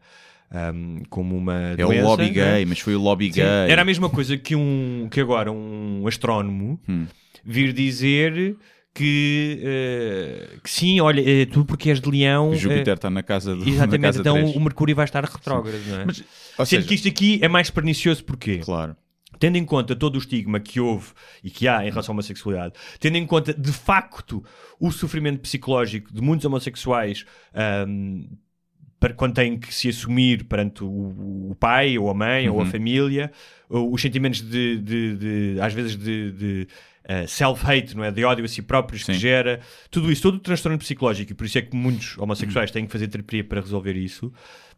ahm, 0.52 0.98
como 1.08 1.36
uma 1.36 1.74
É 1.76 1.84
o 1.84 1.88
doença, 1.88 2.02
lobby 2.06 2.24
é? 2.24 2.28
gay, 2.30 2.64
mas 2.66 2.78
foi 2.80 2.94
o 2.94 3.00
lobby 3.00 3.26
Sim, 3.26 3.40
gay. 3.40 3.44
Era 3.70 3.82
a 3.82 3.84
mesma 3.84 4.08
coisa 4.10 4.36
que, 4.36 4.54
um, 4.56 5.08
que 5.10 5.20
agora 5.20 5.50
um 5.52 6.06
astrónomo 6.06 6.80
Hum. 6.88 7.06
vir 7.44 7.72
dizer 7.72 8.56
que, 8.92 9.60
eh, 9.62 10.48
que 10.64 10.68
sim, 10.70 11.00
olha, 11.00 11.20
eh, 11.20 11.46
tu 11.46 11.64
porque 11.64 11.90
és 11.90 12.00
de 12.00 12.10
leão. 12.10 12.50
O 12.50 12.56
Júpiter 12.56 12.88
eh, 12.88 12.94
está 12.94 13.08
na 13.08 13.22
casa 13.22 13.54
do 13.54 13.62
Exatamente, 13.68 14.00
casa 14.02 14.20
então 14.20 14.34
três. 14.34 14.56
o 14.56 14.60
Mercúrio 14.60 14.96
vai 14.96 15.04
estar 15.04 15.24
retrógrado, 15.24 15.80
não 15.86 16.00
é? 16.00 16.04
Mas, 16.06 16.16
Sendo 16.16 16.66
seja, 16.66 16.82
que 16.88 16.94
isto 16.94 17.06
aqui 17.08 17.38
é 17.40 17.48
mais 17.48 17.70
pernicioso 17.70 18.24
porquê? 18.24 18.58
Claro. 18.58 18.96
Tendo 19.40 19.56
em 19.56 19.64
conta 19.64 19.96
todo 19.96 20.14
o 20.14 20.18
estigma 20.18 20.60
que 20.60 20.78
houve 20.78 21.08
e 21.42 21.50
que 21.50 21.66
há 21.66 21.84
em 21.84 21.90
relação 21.90 22.12
à 22.12 22.14
homossexualidade, 22.14 22.74
tendo 23.00 23.16
em 23.16 23.26
conta 23.26 23.52
de 23.52 23.72
facto 23.72 24.44
o 24.78 24.92
sofrimento 24.92 25.40
psicológico 25.40 26.12
de 26.14 26.20
muitos 26.20 26.44
homossexuais 26.44 27.24
ahm, 27.52 28.26
para 29.00 29.14
quando 29.14 29.32
têm 29.34 29.58
que 29.58 29.74
se 29.74 29.88
assumir 29.88 30.44
perante 30.44 30.84
o, 30.84 31.50
o 31.50 31.56
pai 31.58 31.96
ou 31.96 32.10
a 32.10 32.14
mãe 32.14 32.48
ou 32.50 32.60
a 32.60 32.66
família, 32.66 33.32
ou 33.68 33.92
os 33.94 34.02
sentimentos 34.02 34.42
de, 34.42 34.76
de- 34.76 35.16
de- 35.16 35.60
às 35.60 35.72
vezes 35.72 35.96
de, 35.96 36.32
de, 36.32 36.68
eh, 37.04 37.26
self-hate, 37.26 37.96
não 37.96 38.04
é? 38.04 38.10
De 38.10 38.22
ódio 38.24 38.44
a 38.44 38.48
si 38.48 38.60
próprios 38.60 39.02
que 39.02 39.14
Sim. 39.14 39.18
gera, 39.18 39.60
tudo 39.90 40.12
isso, 40.12 40.20
todo 40.20 40.34
o 40.34 40.38
transtorno 40.38 40.76
psicológico, 40.78 41.32
e 41.32 41.34
por 41.34 41.46
isso 41.46 41.56
é 41.56 41.62
que 41.62 41.74
muitos 41.74 42.18
homossexuais 42.18 42.70
têm 42.70 42.84
que 42.84 42.92
fazer 42.92 43.08
terapia 43.08 43.42
para 43.42 43.62
resolver 43.62 43.96
isso. 43.96 44.30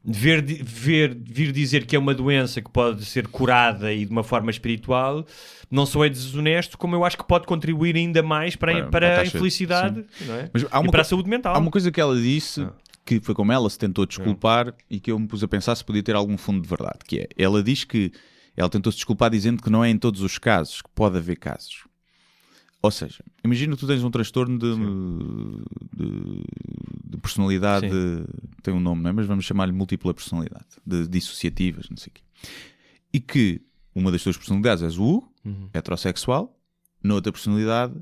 Ver, 0.04 0.42
ver, 0.64 1.16
vir 1.16 1.52
dizer 1.52 1.86
que 1.86 1.94
é 1.94 1.98
uma 1.98 2.12
doença 2.12 2.60
que 2.60 2.68
pode 2.68 3.04
ser 3.04 3.28
curada 3.28 3.92
e 3.92 4.04
de 4.04 4.10
uma 4.10 4.24
forma 4.24 4.50
espiritual, 4.50 5.24
não 5.70 5.86
só 5.86 6.04
é 6.04 6.08
desonesto, 6.08 6.76
como 6.76 6.96
eu 6.96 7.04
acho 7.04 7.16
que 7.16 7.24
pode 7.24 7.46
contribuir 7.46 7.94
ainda 7.94 8.20
mais 8.20 8.56
para, 8.56 8.72
Para- 8.72 8.90
para, 8.90 9.20
a 9.20 9.24
infelicidade 9.26 10.04
é? 10.28 10.50
Mas 10.52 10.66
há 10.72 10.78
e 10.78 10.82
uma 10.82 10.90
para 10.90 11.02
a 11.02 11.04
saúde 11.04 11.30
mental. 11.30 11.54
Há 11.54 11.58
uma 11.58 11.70
coisa 11.70 11.92
que 11.92 12.00
ela 12.00 12.16
disse 12.20 12.62
Ah. 12.62 12.72
que 13.06 13.20
foi 13.20 13.32
como 13.32 13.52
ela 13.52 13.70
se 13.70 13.78
tentou 13.78 14.04
desculpar 14.04 14.74
e 14.90 14.98
que 14.98 15.12
eu 15.12 15.18
me 15.20 15.28
pus 15.28 15.44
a 15.44 15.46
pensar 15.48 15.76
se 15.76 15.84
podia 15.84 16.02
ter 16.02 16.16
algum 16.16 16.36
fundo 16.36 16.60
de 16.60 16.68
verdade, 16.68 16.98
que 17.06 17.20
é, 17.20 17.28
ela 17.38 17.62
diz 17.62 17.84
que 17.84 18.10
ela 18.56 18.68
tentou 18.68 18.90
se 18.90 18.96
desculpar 18.98 19.30
dizendo 19.30 19.62
que 19.62 19.70
não 19.70 19.84
é 19.84 19.88
em 19.88 19.96
todos 19.96 20.20
os 20.20 20.36
casos, 20.36 20.82
que 20.82 20.88
pode 20.94 21.16
haver 21.16 21.36
casos. 21.36 21.84
Ou 22.82 22.90
seja, 22.90 23.22
imagina 23.44 23.74
que 23.76 23.80
tu 23.80 23.86
tens 23.86 24.02
um 24.02 24.10
transtorno 24.10 24.58
de, 24.58 24.74
de, 25.96 26.44
de 27.10 27.16
personalidade, 27.18 27.86
tem 28.62 28.74
um 28.74 28.80
nome, 28.80 29.02
não 29.02 29.10
é? 29.10 29.12
mas 29.12 29.26
vamos 29.26 29.44
chamar-lhe 29.44 29.72
múltipla 29.72 30.12
personalidade, 30.12 30.66
de 30.84 31.06
dissociativas, 31.06 31.88
não 31.88 31.96
sei 31.96 32.10
o 32.10 32.14
quê. 32.14 32.22
E 33.12 33.20
que 33.20 33.60
uma 33.94 34.10
das 34.10 34.22
tuas 34.22 34.36
personalidades 34.36 34.82
és 34.82 34.98
o 34.98 35.02
Hugo, 35.04 35.32
Uhum. 35.44 35.68
heterossexual, 35.74 36.56
na 37.02 37.14
outra 37.14 37.32
personalidade 37.32 37.94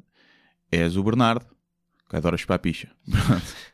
és 0.70 0.94
o 0.96 1.02
Bernardo, 1.02 1.46
que 2.08 2.16
adora 2.16 2.36
chupar 2.36 2.58
picha. 2.58 2.90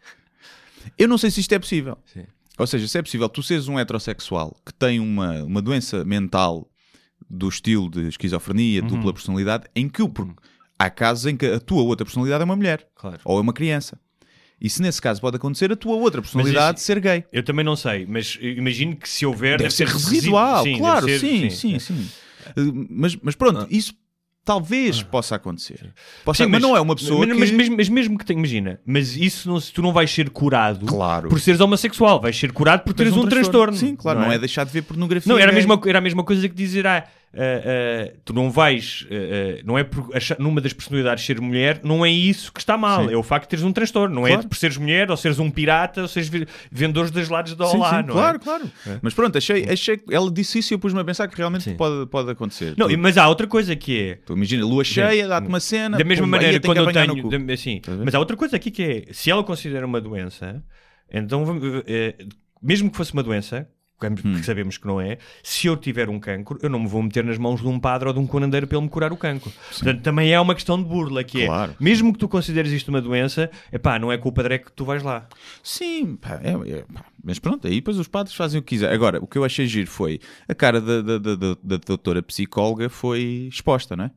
Eu 0.98 1.08
não 1.08 1.18
sei 1.18 1.30
se 1.30 1.40
isto 1.40 1.52
é 1.52 1.58
possível. 1.58 1.98
Sim. 2.06 2.24
Ou 2.58 2.66
seja, 2.66 2.86
se 2.88 2.96
é 2.98 3.02
possível 3.02 3.28
tu 3.28 3.42
seres 3.42 3.68
um 3.68 3.78
heterossexual 3.78 4.56
que 4.64 4.72
tem 4.72 4.98
uma, 5.00 5.42
uma 5.42 5.60
doença 5.60 6.04
mental 6.04 6.70
do 7.28 7.48
estilo 7.48 7.90
de 7.90 8.08
esquizofrenia, 8.08 8.82
Uhum. 8.82 8.88
dupla 8.88 9.12
personalidade, 9.12 9.64
em 9.74 9.88
que 9.88 10.02
o, 10.02 10.08
porque 10.08 10.34
há 10.78 10.90
casos 10.90 11.26
em 11.26 11.36
que 11.36 11.46
a 11.46 11.60
tua 11.60 11.82
outra 11.82 12.04
personalidade 12.04 12.42
é 12.42 12.44
uma 12.44 12.56
mulher 12.56 12.86
Claro. 12.94 13.18
ou 13.24 13.38
é 13.38 13.40
uma 13.40 13.52
criança. 13.52 13.98
E 14.60 14.70
se 14.70 14.80
nesse 14.80 15.02
caso 15.02 15.20
pode 15.20 15.36
acontecer, 15.36 15.70
a 15.70 15.76
tua 15.76 15.96
outra 15.96 16.22
personalidade 16.22 16.80
ser 16.80 16.98
gay. 16.98 17.24
Eu 17.30 17.42
também 17.42 17.62
não 17.64 17.76
sei, 17.76 18.06
mas 18.08 18.38
imagino 18.40 18.96
que 18.96 19.06
se 19.08 19.26
houver. 19.26 19.58
Deve, 19.58 19.70
ser 19.70 19.86
residual, 19.86 20.64
resi- 20.64 20.74
sim, 20.76 20.80
claro, 20.80 21.06
deve 21.06 21.18
ser- 21.18 21.50
sim, 21.50 21.50
sim, 21.50 21.78
sim. 21.78 22.08
Uh, 22.56 22.86
Mas, 22.88 23.16
mas 23.22 23.34
pronto, 23.34 23.66
isso 23.70 23.92
talvez 24.44 25.02
possa 25.02 25.34
acontecer. 25.34 25.92
Possa- 26.24 26.44
Sim, 26.44 26.50
mas, 26.50 26.62
não 26.62 26.76
é 26.76 26.80
uma 26.80 26.94
pessoa 26.94 27.26
mas, 27.26 27.34
que... 27.34 27.40
mas, 27.40 27.50
mesmo, 27.50 27.76
mas 27.76 27.88
mesmo 27.88 28.16
que 28.16 28.24
tenha, 28.24 28.38
imagina, 28.38 28.80
mas 28.86 29.16
isso 29.16 29.48
não, 29.48 29.60
tu 29.60 29.82
não 29.82 29.92
vais 29.92 30.08
ser 30.10 30.30
curado 30.30 30.86
Claro. 30.86 31.28
por 31.28 31.40
seres 31.40 31.60
homossexual, 31.60 32.20
vais 32.20 32.36
ser 32.38 32.52
curado 32.52 32.82
por 32.84 32.94
teres 32.94 33.12
um, 33.16 33.26
transtorno. 33.26 33.76
Sim, 33.76 33.96
claro, 33.96 34.20
não, 34.20 34.30
é? 34.30 34.38
deixar 34.38 34.64
de 34.64 34.70
ver 34.70 34.82
pornografia. 34.82 35.30
Não, 35.30 35.36
era 35.38 35.50
a, 35.50 35.52
gay. 35.54 35.66
mesma, 35.66 35.80
era 35.86 35.98
a 35.98 36.00
mesma 36.00 36.22
coisa 36.22 36.48
que 36.48 36.54
dizer, 36.54 36.86
ah, 36.86 37.04
ah, 37.34 38.12
tu 38.24 38.32
não 38.32 38.50
vais, 38.50 39.06
ah, 39.10 39.60
não 39.64 39.76
é 39.78 39.84
por 39.84 40.14
achar, 40.16 40.38
numa 40.38 40.60
das 40.60 40.72
personalidades 40.72 41.24
ser 41.24 41.40
mulher, 41.40 41.80
não 41.84 42.04
é 42.04 42.10
isso 42.10 42.52
que 42.52 42.60
está 42.60 42.76
mal, 42.78 43.06
Sim. 43.06 43.12
é 43.12 43.16
o 43.16 43.22
facto 43.22 43.44
de 43.44 43.50
teres 43.50 43.64
um 43.64 43.72
transtorno, 43.72 44.14
não 44.14 44.26
é 44.26 44.32
Claro. 44.32 44.48
por 44.48 44.56
seres 44.56 44.76
mulher 44.76 45.10
ou 45.10 45.16
seres 45.16 45.38
um 45.38 45.50
pirata 45.50 46.02
ou 46.02 46.08
seres 46.08 46.30
vendedores 46.70 47.10
das 47.10 47.28
lados 47.28 47.54
da 47.54 47.66
Sim, 47.66 47.76
Olá, 47.76 47.90
sim, 47.90 48.06
não 48.06 48.14
claro, 48.14 48.36
é? 48.36 48.40
claro. 48.40 48.70
Mas 49.02 49.12
pronto, 49.14 49.36
achei, 49.36 49.68
achei. 49.68 50.00
Ela 50.10 50.30
disse 50.30 50.58
isso 50.58 50.72
e 50.72 50.74
eu 50.74 50.78
pus-me 50.78 51.00
a 51.00 51.04
pensar 51.04 51.28
que 51.28 51.36
realmente 51.36 51.64
Sim. 51.64 51.76
pode, 51.76 52.06
pode 52.06 52.30
acontecer. 52.30 52.74
Não, 52.76 52.88
tu, 52.88 52.98
mas 52.98 53.18
há 53.18 53.28
outra 53.28 53.46
coisa 53.46 53.76
que 53.76 53.98
é, 54.00 54.14
tu 54.24 54.32
imagina, 54.32 54.64
lua 54.64 54.84
cheia, 54.84 55.28
dá-te 55.28 55.48
uma 55.48 55.60
cena. 55.60 55.98
da 55.98 56.04
mesma 56.04 56.26
maneira 56.26 56.60
quando 56.60 56.78
eu 56.78 56.92
tenho, 56.92 57.52
assim, 57.52 57.80
mas 58.04 58.14
há 58.14 58.18
outra 58.18 58.36
coisa 58.36 58.56
aqui 58.56 58.70
que 58.70 58.82
é, 58.82 59.12
se 59.12 59.30
ela 59.30 59.44
considera 59.44 59.84
uma 59.86 60.00
doença, 60.00 60.62
então 61.12 61.44
mesmo 62.62 62.90
que 62.90 62.96
fosse 62.96 63.12
uma 63.12 63.22
doença, 63.22 63.68
vamos- 64.00 64.24
Hum. 64.24 64.42
sabemos 64.42 64.76
que 64.78 64.86
não 64.86 65.00
é, 65.00 65.18
se 65.42 65.66
eu 65.66 65.76
tiver 65.76 66.08
um 66.08 66.18
cancro, 66.20 66.58
eu 66.62 66.68
não 66.70 66.78
me 66.80 66.86
vou 66.88 67.02
meter 67.02 67.24
nas 67.24 67.38
mãos 67.38 67.60
de 67.60 67.66
um 67.68 67.78
padre 67.80 68.08
ou 68.08 68.14
de 68.14 68.20
um 68.20 68.26
curandeiro 68.26 68.66
para 68.66 68.76
ele 68.76 68.84
me 68.84 68.90
curar 68.90 69.12
o 69.12 69.16
cancro. 69.16 69.50
Portanto, 69.70 70.02
também 70.02 70.32
é 70.32 70.40
uma 70.40 70.54
questão 70.54 70.76
de 70.82 70.88
burla, 70.88 71.24
que 71.24 71.46
Claro. 71.46 71.72
é, 71.72 71.76
mesmo 71.82 72.12
que 72.12 72.18
tu 72.18 72.28
consideres 72.28 72.70
isto 72.72 72.88
uma 72.88 73.00
doença, 73.00 73.50
é 73.72 73.78
pá, 73.78 73.98
não 73.98 74.12
é 74.12 74.18
com 74.18 74.28
o 74.28 74.32
padre 74.32 74.54
é 74.54 74.58
que 74.58 74.70
tu 74.72 74.84
vais 74.84 75.02
lá. 75.02 75.26
Sim, 75.62 76.16
pá, 76.16 76.40
é- 76.42 76.78
é- 76.78 76.82
pá, 76.92 77.04
mas 77.24 77.38
pronto, 77.38 77.66
aí 77.66 77.76
depois 77.76 77.98
os 77.98 78.08
padres 78.08 78.34
fazem 78.34 78.60
o 78.60 78.62
que 78.62 78.70
quiser. 78.76 78.92
Agora, 78.92 79.18
o 79.22 79.26
que 79.26 79.38
eu 79.38 79.44
achei 79.44 79.66
giro 79.66 79.90
foi 79.90 80.20
a 80.48 80.54
cara 80.54 80.80
da, 80.80 81.00
da, 81.02 81.18
da, 81.18 81.34
da- 81.34 81.56
da 81.62 81.76
doutora 81.78 82.22
psicóloga 82.22 82.88
foi 82.88 83.48
exposta, 83.50 83.96
não 83.96 84.04
é? 84.04 84.10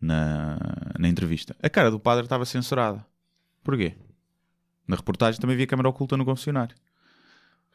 Na, 0.00 0.58
na 0.98 1.08
entrevista. 1.08 1.56
A 1.62 1.70
cara 1.70 1.90
do 1.90 1.98
padre 1.98 2.24
estava 2.24 2.44
censurada. 2.44 3.04
Porquê? 3.64 3.94
Na 4.86 4.94
reportagem 4.94 5.40
também 5.40 5.54
havia 5.54 5.66
câmara 5.66 5.88
oculta 5.88 6.16
no 6.16 6.24
confessionário. 6.24 6.76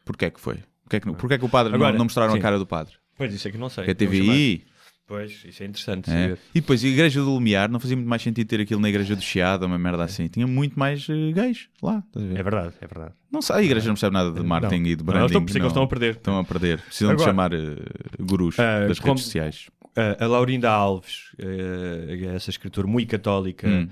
Porquê 0.04 0.26
é 0.26 0.30
que 0.30 0.40
foi? 0.40 0.60
Porquê 0.92 0.96
é 0.96 1.00
que, 1.00 1.06
não- 1.06 1.14
porquê 1.14 1.34
é 1.34 1.38
que 1.38 1.44
o 1.44 1.48
padre 1.48 1.74
Agora, 1.74 1.92
não, 1.92 1.98
não 1.98 2.04
mostraram 2.06 2.32
sim. 2.32 2.38
a 2.38 2.42
cara 2.42 2.58
do 2.58 2.66
padre? 2.66 2.94
Pois, 3.16 3.32
isso 3.34 3.46
é 3.48 3.50
que 3.50 3.58
não 3.58 3.68
sei. 3.68 3.84
Que 3.84 3.90
a 3.90 3.94
chamar. 3.94 4.10
TVI. 4.10 4.64
Pois, 5.06 5.44
isso 5.44 5.62
é 5.62 5.66
interessante 5.66 6.10
É. 6.10 6.38
E 6.54 6.60
depois 6.60 6.82
a 6.82 6.86
igreja 6.86 7.20
do 7.20 7.30
Lumiar 7.34 7.70
não 7.70 7.78
fazia 7.80 7.96
muito 7.96 8.08
mais 8.08 8.22
sentido 8.22 8.46
ter 8.48 8.60
aquilo 8.60 8.80
na 8.80 8.88
igreja 8.88 9.14
do 9.14 9.20
Chiado, 9.20 9.66
uma 9.66 9.78
merda 9.78 10.04
assim. 10.04 10.26
Tinha 10.28 10.46
muito 10.46 10.78
mais 10.78 11.06
eh, 11.10 11.32
gays 11.32 11.68
lá. 11.82 12.02
É 12.16 12.42
verdade, 12.42 12.74
é 12.80 12.86
verdade. 12.86 13.12
Não 13.30 13.42
sei, 13.42 13.56
a 13.56 13.62
igreja 13.62 13.88
não 13.88 13.94
percebe 13.94 14.14
nada 14.14 14.30
de 14.30 14.42
marketing 14.42 14.80
Não. 14.82 14.86
e 14.86 14.96
de 14.96 15.02
Não, 15.02 15.04
branding. 15.04 15.34
eles 15.34 15.50
estão- 15.50 15.56
é 15.56 15.60
não. 15.60 15.66
estão 15.68 15.82
a 15.82 15.86
perder. 15.86 16.10
Estão 16.16 16.38
a 16.38 16.44
perder. 16.44 16.80
Precisam 16.80 17.10
Agora- 17.10 17.24
de 17.26 17.30
chamar 17.30 17.52
eh, 17.52 17.76
gurus 18.20 18.58
Ah, 18.58 18.86
das 18.86 18.98
como- 19.00 19.12
redes 19.14 19.24
sociais. 19.24 19.66
a, 20.18 20.26
Laurinda 20.26 20.70
Alves, 20.70 21.32
essa 22.34 22.48
escritora 22.50 22.86
muito 22.86 23.10
católica 23.10 23.68
Hum. 23.68 23.88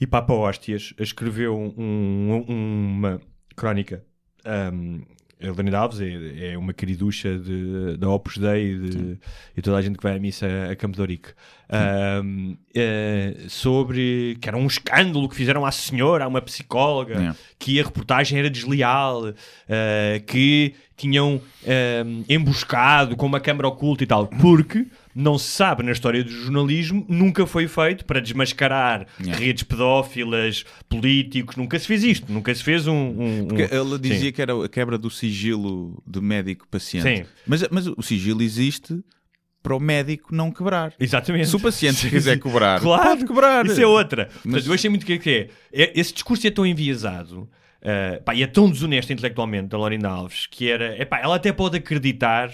e 0.00 0.06
Papa 0.06 0.32
Hóstias, 0.32 0.94
escreveu 0.98 1.56
um- 1.56 1.74
um- 1.78 2.44
uma 2.48 3.20
crónica. 3.54 4.02
Um, 4.72 5.02
a 5.40 5.78
Alves 5.78 6.00
é, 6.00 6.52
é 6.52 6.58
uma 6.58 6.72
queriducha 6.72 7.38
de, 7.38 7.96
da 7.96 8.08
Opus 8.08 8.38
Dei 8.38 8.72
e, 8.72 8.78
de- 8.78 9.18
e 9.56 9.62
toda 9.62 9.76
a 9.76 9.82
gente 9.82 9.96
que 9.96 10.02
vai 10.02 10.16
à 10.16 10.18
missa 10.18 10.46
a 10.70 10.74
Campo 10.76 10.94
de 10.96 11.00
Ourique. 11.00 11.28
Um, 11.70 12.56
eh, 12.74 13.34
sobre 13.48 14.38
que 14.40 14.48
era 14.48 14.56
um 14.56 14.66
escândalo 14.66 15.28
que 15.28 15.36
fizeram 15.36 15.66
à 15.66 15.70
senhora, 15.70 16.24
a 16.24 16.28
uma 16.28 16.40
psicóloga, 16.40 17.14
É. 17.22 17.34
que 17.58 17.78
a 17.78 17.84
reportagem 17.84 18.38
era 18.38 18.48
desleal, 18.48 19.34
eh, 19.68 20.22
que 20.26 20.74
tinham 20.96 21.40
eh, 21.66 22.02
emboscado 22.28 23.16
com 23.16 23.26
uma 23.26 23.38
câmara 23.38 23.68
oculta 23.68 24.02
e 24.02 24.06
tal, 24.06 24.26
porque 24.26 24.86
não 25.20 25.36
se 25.36 25.50
sabe 25.50 25.82
na 25.82 25.90
história 25.90 26.22
do 26.22 26.30
jornalismo, 26.30 27.04
nunca 27.08 27.44
foi 27.46 27.66
feito 27.66 28.04
para 28.04 28.20
desmascarar 28.20 29.06
Yeah. 29.20 29.44
redes 29.44 29.64
pedófilas, 29.64 30.64
políticos, 30.88 31.56
nunca 31.56 31.78
se 31.78 31.86
fez 31.86 32.04
isto, 32.04 32.32
nunca 32.32 32.54
se 32.54 32.62
fez 32.62 32.86
um. 32.86 32.94
um- 32.94 33.46
Porque 33.48 33.64
um- 33.64 33.68
ela 33.76 33.98
dizia 33.98 34.20
Sim. 34.26 34.32
que 34.32 34.40
era 34.42 34.64
a 34.64 34.68
quebra 34.68 34.96
do 34.96 35.10
sigilo 35.10 36.02
de 36.06 36.20
médico-paciente. 36.20 37.18
Sim. 37.18 37.24
Mas, 37.46 37.66
mas 37.70 37.86
o 37.88 38.00
sigilo 38.02 38.42
existe 38.42 38.98
para 39.62 39.74
o 39.74 39.80
médico 39.80 40.34
não 40.34 40.52
quebrar. 40.52 40.94
Exatamente. 41.00 41.48
Se 41.48 41.56
o 41.56 41.60
paciente 41.60 41.96
Sim, 41.98 42.10
quiser 42.10 42.38
cobrar, 42.38 42.80
claro, 42.80 43.02
pode 43.10 43.26
cobrar. 43.26 43.66
Isso 43.66 43.80
é 43.80 43.86
outra. 43.86 44.26
Portanto, 44.26 44.52
Mas- 44.52 44.66
eu 44.66 44.72
achei 44.72 44.88
muito 44.88 45.04
que 45.04 45.18
que 45.18 45.30
é. 45.30 45.82
é- 45.84 46.00
Esse 46.00 46.12
discurso 46.14 46.46
é 46.46 46.50
tão 46.50 46.64
enviesado. 46.64 47.48
ah, 47.82 48.20
pá, 48.24 48.34
e 48.34 48.42
é 48.42 48.46
tão 48.46 48.70
desonesto 48.70 49.12
intelectualmente 49.12 49.68
da 49.68 49.78
Laurinda 49.78 50.08
Alves 50.08 50.46
que 50.46 50.70
era. 50.70 51.00
Epá, 51.00 51.18
ela 51.20 51.36
até 51.36 51.52
pode 51.52 51.76
acreditar 51.76 52.50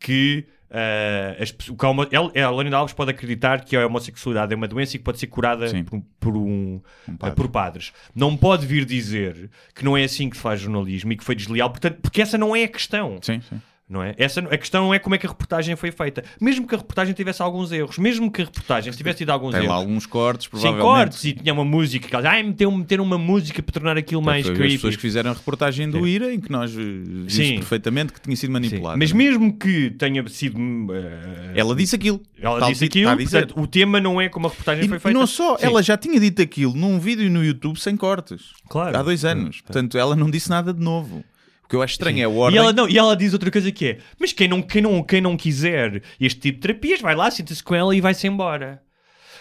que. 0.00 0.46
Ah, 0.70 1.36
as 1.42 1.50
pessoas- 1.52 1.78
que 1.78 1.86
a 1.86 1.88
homo- 1.88 2.72
a 2.72 2.76
Alves 2.76 2.92
pode 2.94 3.10
acreditar 3.10 3.64
que 3.64 3.76
a 3.76 3.86
homossexualidade 3.86 4.52
é 4.52 4.56
uma 4.56 4.68
doença 4.68 4.96
e 4.96 4.98
que 4.98 5.04
pode 5.04 5.18
ser 5.18 5.26
curada 5.28 5.66
por, 5.84 6.02
por 6.20 6.36
um, 6.36 6.80
padre. 7.18 7.36
por 7.36 7.48
padres. 7.48 7.92
Não 8.14 8.36
pode 8.36 8.66
vir 8.66 8.84
dizer 8.84 9.50
que 9.74 9.84
não 9.84 9.96
é 9.96 10.04
assim 10.04 10.28
que 10.28 10.36
se 10.36 10.42
faz 10.42 10.60
jornalismo 10.60 11.12
e 11.12 11.16
que 11.16 11.24
foi 11.24 11.34
desleal, 11.34 11.70
portanto, 11.70 11.98
porque 12.02 12.20
essa 12.22 12.36
não 12.36 12.54
é 12.54 12.64
a 12.64 12.68
questão. 12.68 13.18
Sim, 13.22 13.40
sim. 13.40 13.60
Não 13.88 14.02
é? 14.02 14.14
Essa, 14.18 14.40
a 14.40 14.58
questão 14.58 14.92
é 14.92 14.98
como 14.98 15.14
é 15.14 15.18
que 15.18 15.26
a 15.26 15.30
reportagem 15.30 15.74
foi 15.74 15.90
feita. 15.90 16.22
Mesmo 16.38 16.66
que 16.66 16.74
a 16.74 16.78
reportagem 16.78 17.14
tivesse 17.14 17.40
alguns 17.40 17.72
erros, 17.72 17.96
mesmo 17.96 18.30
que 18.30 18.42
a 18.42 18.44
reportagem 18.44 18.92
tivesse 18.92 19.18
tido 19.18 19.30
alguns 19.30 19.52
Tem 19.52 19.60
erros, 19.60 19.70
lá 19.70 19.76
alguns 19.76 20.04
cortes, 20.04 20.44
sem 20.44 20.50
provavelmente. 20.60 20.84
cortes 20.84 21.24
e 21.24 21.32
tinha 21.32 21.54
uma 21.54 21.64
música 21.64 22.06
que 22.06 22.26
ai, 22.26 22.42
meter, 22.42 22.70
meter 22.70 23.00
uma 23.00 23.16
música 23.16 23.62
para 23.62 23.72
tornar 23.72 23.96
aquilo 23.96 24.20
mais 24.20 24.42
Foi 24.44 24.52
as 24.52 24.58
creepy. 24.58 24.74
pessoas 24.76 24.96
que 24.96 25.00
fizeram 25.00 25.30
a 25.30 25.34
reportagem 25.34 25.88
do 25.88 26.00
Sim. 26.00 26.06
IRA 26.06 26.34
em 26.34 26.38
que 26.38 26.52
nós 26.52 26.70
eh, 26.70 26.74
vimos 26.76 27.32
Sim. 27.32 27.54
perfeitamente 27.56 28.12
que 28.12 28.20
tinha 28.20 28.36
sido 28.36 28.48
Sim. 28.48 28.52
manipulado. 28.52 28.98
Mas 28.98 29.10
mesmo 29.10 29.56
que 29.56 29.90
tenha 29.92 30.22
sido. 30.28 30.58
eh, 30.92 31.52
Ela 31.54 31.74
disse 31.74 31.96
aquilo. 31.96 32.20
ela 32.42 32.60
disse 32.68 32.84
aquilo, 32.84 33.16
dizer. 33.16 33.46
portanto, 33.46 33.62
o 33.62 33.66
tema 33.66 33.98
não 34.02 34.20
é 34.20 34.28
como 34.28 34.48
a 34.48 34.50
reportagem 34.50 34.84
E, 34.84 34.88
foi 34.88 34.98
e 34.98 35.00
feita. 35.00 35.18
não 35.18 35.26
só, 35.26 35.56
Sim. 35.56 35.64
ela 35.64 35.82
já 35.82 35.96
tinha 35.96 36.20
dito 36.20 36.42
aquilo 36.42 36.74
num 36.74 36.98
vídeo 37.00 37.30
no 37.30 37.42
YouTube 37.42 37.80
sem 37.80 37.96
cortes. 37.96 38.50
Claro. 38.68 38.98
Há 38.98 39.02
dois 39.02 39.24
anos. 39.24 39.62
Portanto, 39.62 39.96
ela 39.96 40.14
não 40.14 40.30
disse 40.30 40.50
nada 40.50 40.74
de 40.74 40.80
novo. 40.84 41.24
O 41.68 41.70
que 41.70 41.76
eu 41.76 41.82
acho 41.82 41.92
estranho 41.92 42.18
é 42.18 42.22
E 42.22 42.26
ordem. 42.26 42.58
ela, 42.58 42.72
não, 42.72 42.88
e 42.88 42.96
ela 42.96 43.14
diz 43.14 43.34
outra 43.34 43.50
coisa 43.50 43.70
que 43.70 43.84
é: 43.86 43.98
Mas 44.18 44.32
quem 44.32 44.48
não, 44.48 44.62
quem 44.62 44.80
não, 44.80 45.02
quem 45.02 45.20
não 45.20 45.36
quiser 45.36 46.02
este 46.18 46.40
tipo 46.40 46.56
de 46.56 46.62
terapias, 46.62 47.00
vai 47.00 47.14
lá, 47.14 47.30
senta-se 47.30 47.62
com 47.62 47.74
ela 47.74 47.94
e 47.94 48.00
vai-se 48.00 48.26
embora. 48.26 48.82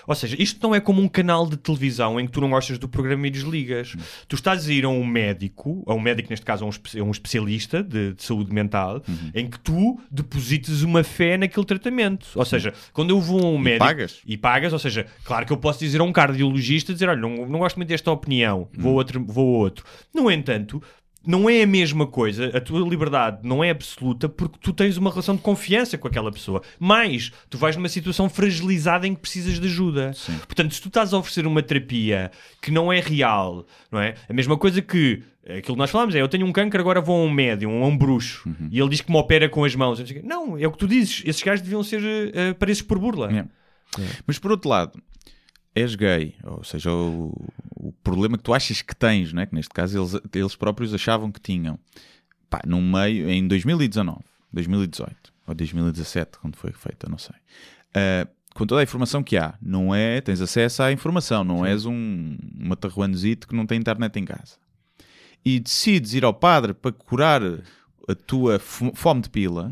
Ou 0.05 0.15
seja, 0.15 0.37
isto 0.39 0.61
não 0.65 0.73
é 0.73 0.79
como 0.79 1.01
um 1.01 1.07
canal 1.09 1.45
de 1.49 1.57
televisão 1.57 2.17
em 2.17 2.25
que 2.25 2.31
tu 2.31 2.39
não 2.39 2.49
gostas 2.49 2.77
do 2.77 2.87
programa 2.87 3.27
e 3.27 3.29
desligas. 3.29 3.93
Tu 4.27 4.35
estás 4.35 4.67
a 4.67 4.71
ir 4.73 4.85
a 4.85 4.89
um 4.89 5.05
médico, 5.05 5.83
a 5.85 5.93
um 5.93 5.99
médico, 5.99 6.29
neste 6.29 6.45
caso, 6.45 6.63
a 6.63 6.67
um, 6.67 6.69
espe- 6.69 6.97
a 6.99 7.03
um 7.03 7.11
especialista 7.11 7.83
de, 7.83 8.13
de 8.13 8.23
saúde 8.23 8.53
mental, 8.53 9.01
Uhum. 9.07 9.31
em 9.35 9.49
que 9.49 9.59
tu 9.59 9.99
deposites 10.09 10.81
uma 10.81 11.03
fé 11.03 11.35
naquele 11.37 11.65
tratamento. 11.65 12.27
Ou 12.35 12.45
seja, 12.45 12.73
quando 12.93 13.09
eu 13.09 13.19
vou 13.19 13.41
a 13.41 13.49
um 13.49 13.57
médico. 13.57 13.85
pagas. 13.85 14.19
E 14.25 14.37
pagas, 14.37 14.71
ou 14.71 14.79
seja, 14.79 15.05
claro 15.25 15.45
que 15.45 15.51
eu 15.51 15.57
posso 15.57 15.79
dizer 15.79 15.99
a 15.99 16.03
um 16.05 16.11
cardiologista 16.13 16.93
dizer: 16.93 17.09
olha, 17.09 17.19
não, 17.19 17.45
não 17.45 17.59
gosto 17.59 17.75
muito 17.75 17.89
desta 17.89 18.09
opinião, 18.09 18.69
vou, 18.77 18.91
Uhum. 18.93 18.97
outro, 18.97 19.25
vou 19.25 19.45
outro. 19.59 19.83
No 20.15 20.31
entanto, 20.31 20.81
não 21.25 21.49
é 21.49 21.63
a 21.63 21.67
mesma 21.67 22.07
coisa, 22.07 22.51
a 22.55 22.61
tua 22.61 22.87
liberdade 22.87 23.39
não 23.43 23.63
é 23.63 23.69
absoluta 23.69 24.29
porque 24.29 24.57
tu 24.61 24.71
tens 24.71 24.95
uma 24.97 25.09
relação 25.09 25.35
de 25.35 25.41
confiança 25.41 25.97
com 25.97 26.07
aquela 26.07 26.31
pessoa. 26.31 26.61
Mas 26.79 27.31
tu 27.49 27.57
vais 27.57 27.75
numa 27.75 27.89
situação 27.89 28.29
fragilizada 28.29 29.05
em 29.07 29.13
que 29.13 29.21
precisas 29.21 29.59
de 29.59 29.67
ajuda. 29.67 30.11
Portanto, 30.45 30.73
se 30.73 30.81
tu 30.81 30.87
estás 30.87 31.13
a 31.13 31.17
oferecer 31.17 31.45
uma 31.45 31.61
terapia 31.61 32.31
que 32.61 32.71
não 32.71 32.91
é 32.93 32.99
real, 32.99 33.65
não 33.91 33.99
é? 33.99 34.13
A 34.29 34.33
mesma 34.33 34.57
coisa 34.57 34.81
que 34.81 35.21
aquilo 35.43 35.75
que 35.75 35.79
nós 35.79 35.89
falamos 35.89 36.15
é: 36.15 36.21
eu 36.21 36.27
tenho 36.29 36.45
um 36.45 36.51
câncer, 36.51 36.79
agora 36.79 37.01
vou 37.01 37.21
a 37.21 37.25
um 37.25 37.29
médium, 37.31 37.83
a 37.83 37.87
um 37.87 37.97
bruxo, 37.97 38.47
Uhum. 38.47 38.69
e 38.71 38.79
ele 38.79 38.89
diz 38.89 39.01
que 39.01 39.11
me 39.11 39.17
opera 39.17 39.49
com 39.49 39.63
as 39.65 39.75
mãos. 39.75 39.99
Não, 40.23 40.57
é 40.57 40.65
o 40.67 40.71
que 40.71 40.77
tu 40.77 40.87
dizes. 40.87 41.23
Esses 41.25 41.41
gajos 41.43 41.61
deviam 41.61 41.83
ser 41.83 42.01
uh, 42.01 42.55
presos 42.55 42.83
por 42.83 42.99
burla. 42.99 43.31
É. 43.31 43.45
Mas 44.25 44.37
por 44.39 44.51
outro 44.51 44.69
lado, 44.69 45.01
és 45.81 45.95
gay, 45.95 46.35
ou 46.43 46.63
seja, 46.63 46.91
o, 46.91 47.31
o 47.75 47.91
problema 48.03 48.37
que 48.37 48.43
tu 48.43 48.53
achas 48.53 48.81
que 48.81 48.95
tens, 48.95 49.31
não 49.33 49.41
é? 49.41 49.45
que 49.45 49.55
neste 49.55 49.73
caso 49.73 49.97
eles, 49.97 50.21
eles 50.33 50.55
próprios 50.55 50.93
achavam 50.93 51.31
que 51.31 51.39
tinham, 51.39 51.77
pá, 52.49 52.61
num 52.65 52.81
meio, 52.81 53.29
em 53.29 53.47
2019, 53.47 54.19
2018 54.51 55.33
ou 55.47 55.53
2017, 55.55 56.39
quando 56.39 56.55
foi 56.55 56.71
feita, 56.71 57.07
não 57.09 57.17
sei. 57.17 57.35
Ah, 57.93 58.27
com 58.53 58.65
toda 58.65 58.81
a 58.81 58.83
informação 58.83 59.21
que 59.21 59.37
há, 59.37 59.53
não 59.61 59.93
é? 59.93 60.19
Tens 60.19 60.41
acesso 60.41 60.81
à 60.81 60.91
informação, 60.91 61.43
não 61.43 61.63
és 61.65 61.85
um 61.85 62.35
matarruanozito 62.55 63.47
que 63.47 63.55
não 63.55 63.65
tem 63.67 63.79
internet 63.79 64.17
em 64.17 64.25
casa. 64.25 64.55
E 65.45 65.59
decides 65.59 66.13
ir 66.13 66.25
ao 66.25 66.33
padre 66.33 66.73
para 66.73 66.91
curar 66.91 67.41
a 67.43 68.15
tua 68.15 68.57
fo- 68.59 68.91
fome 68.95 69.21
de 69.21 69.29
pila. 69.29 69.71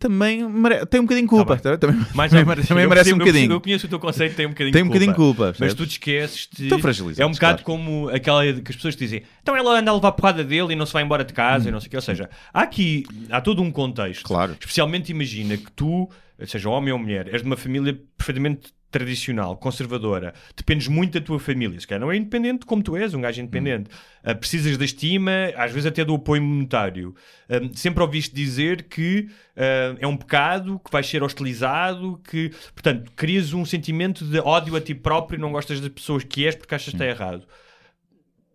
Também 0.00 0.48
mere- 0.48 0.86
tem 0.86 0.98
um 0.98 1.04
bocadinho 1.04 1.26
de 1.26 1.30
culpa. 1.30 1.56
Tá 1.58 1.76
também 1.76 2.00
Mais 2.14 2.30
também 2.30 2.46
mere- 2.46 2.66
também 2.66 2.88
merece 2.88 3.12
um 3.12 3.18
bocadinho. 3.18 3.52
Eu 3.52 3.60
conheço 3.60 3.86
o 3.86 3.88
teu 3.88 4.00
conceito, 4.00 4.34
tem 4.34 4.46
um 4.46 4.48
bocadinho 4.48 4.72
Tem 4.72 4.82
um 4.82 4.86
de 4.86 4.88
bocadinho 4.88 5.12
de 5.12 5.16
culpa, 5.16 5.54
Mas 5.60 5.74
tu 5.74 5.86
te 5.86 5.90
esqueces 5.92 6.48
de... 6.52 6.64
Estão 6.64 6.78
fragilizados, 6.78 7.18
É 7.20 7.26
um 7.26 7.30
bocado 7.32 7.62
claro. 7.62 7.80
como 7.82 8.08
aquela 8.08 8.42
que 8.52 8.70
as 8.70 8.76
pessoas 8.76 8.96
te 8.96 9.00
dizem 9.00 9.22
então 9.42 9.54
ela 9.54 9.78
anda 9.78 9.90
a 9.90 9.94
levar 9.94 10.12
porrada 10.12 10.42
dele 10.42 10.72
e 10.72 10.76
não 10.76 10.86
se 10.86 10.92
vai 10.94 11.02
embora 11.02 11.22
de 11.22 11.32
casa 11.34 11.68
e 11.68 11.72
não 11.72 11.80
sei 11.80 11.88
o 11.88 11.90
quê. 11.90 11.96
Ou 11.96 12.02
seja, 12.02 12.30
há 12.52 12.62
aqui, 12.62 13.04
há 13.30 13.40
todo 13.42 13.60
um 13.62 13.70
contexto. 13.70 14.24
Claro. 14.24 14.56
Especialmente 14.58 15.10
imagina 15.10 15.54
que 15.56 15.70
tu, 15.72 16.08
seja 16.46 16.70
homem 16.70 16.92
ou 16.92 16.98
mulher, 16.98 17.28
és 17.30 17.42
de 17.42 17.46
uma 17.46 17.56
família 17.58 18.00
perfeitamente 18.16 18.72
tradicional, 18.90 19.56
conservadora, 19.56 20.34
dependes 20.56 20.88
muito 20.88 21.18
da 21.18 21.24
tua 21.24 21.38
família. 21.38 21.78
Se 21.78 21.86
calhar 21.86 22.00
não 22.00 22.10
é 22.10 22.16
independente 22.16 22.66
como 22.66 22.82
tu 22.82 22.96
és, 22.96 23.14
um 23.14 23.20
gajo 23.20 23.40
independente. 23.40 23.90
Ah, 24.22 24.34
precisas 24.34 24.76
da 24.76 24.84
estima, 24.84 25.30
às 25.56 25.70
vezes 25.70 25.86
até 25.86 26.04
do 26.04 26.14
apoio 26.14 26.42
monetário. 26.42 27.14
Ah, 27.48 27.60
sempre 27.74 28.02
ouviste 28.02 28.34
dizer 28.34 28.84
que 28.84 29.28
ah, 29.56 29.96
é 29.98 30.06
um 30.06 30.16
pecado, 30.16 30.80
que 30.84 30.90
vais 30.90 31.06
ser 31.06 31.22
hostilizado, 31.22 32.20
que, 32.28 32.50
portanto, 32.74 33.12
crias 33.14 33.52
um 33.52 33.64
sentimento 33.64 34.24
de 34.24 34.40
ódio 34.40 34.74
a 34.76 34.80
ti 34.80 34.94
próprio 34.94 35.38
e 35.38 35.40
não 35.40 35.52
gostas 35.52 35.80
das 35.80 35.90
pessoas 35.90 36.24
que 36.24 36.46
és 36.46 36.56
porque 36.56 36.74
achas 36.74 36.88
que 36.88 36.96
está 36.96 37.06
errado. 37.06 37.46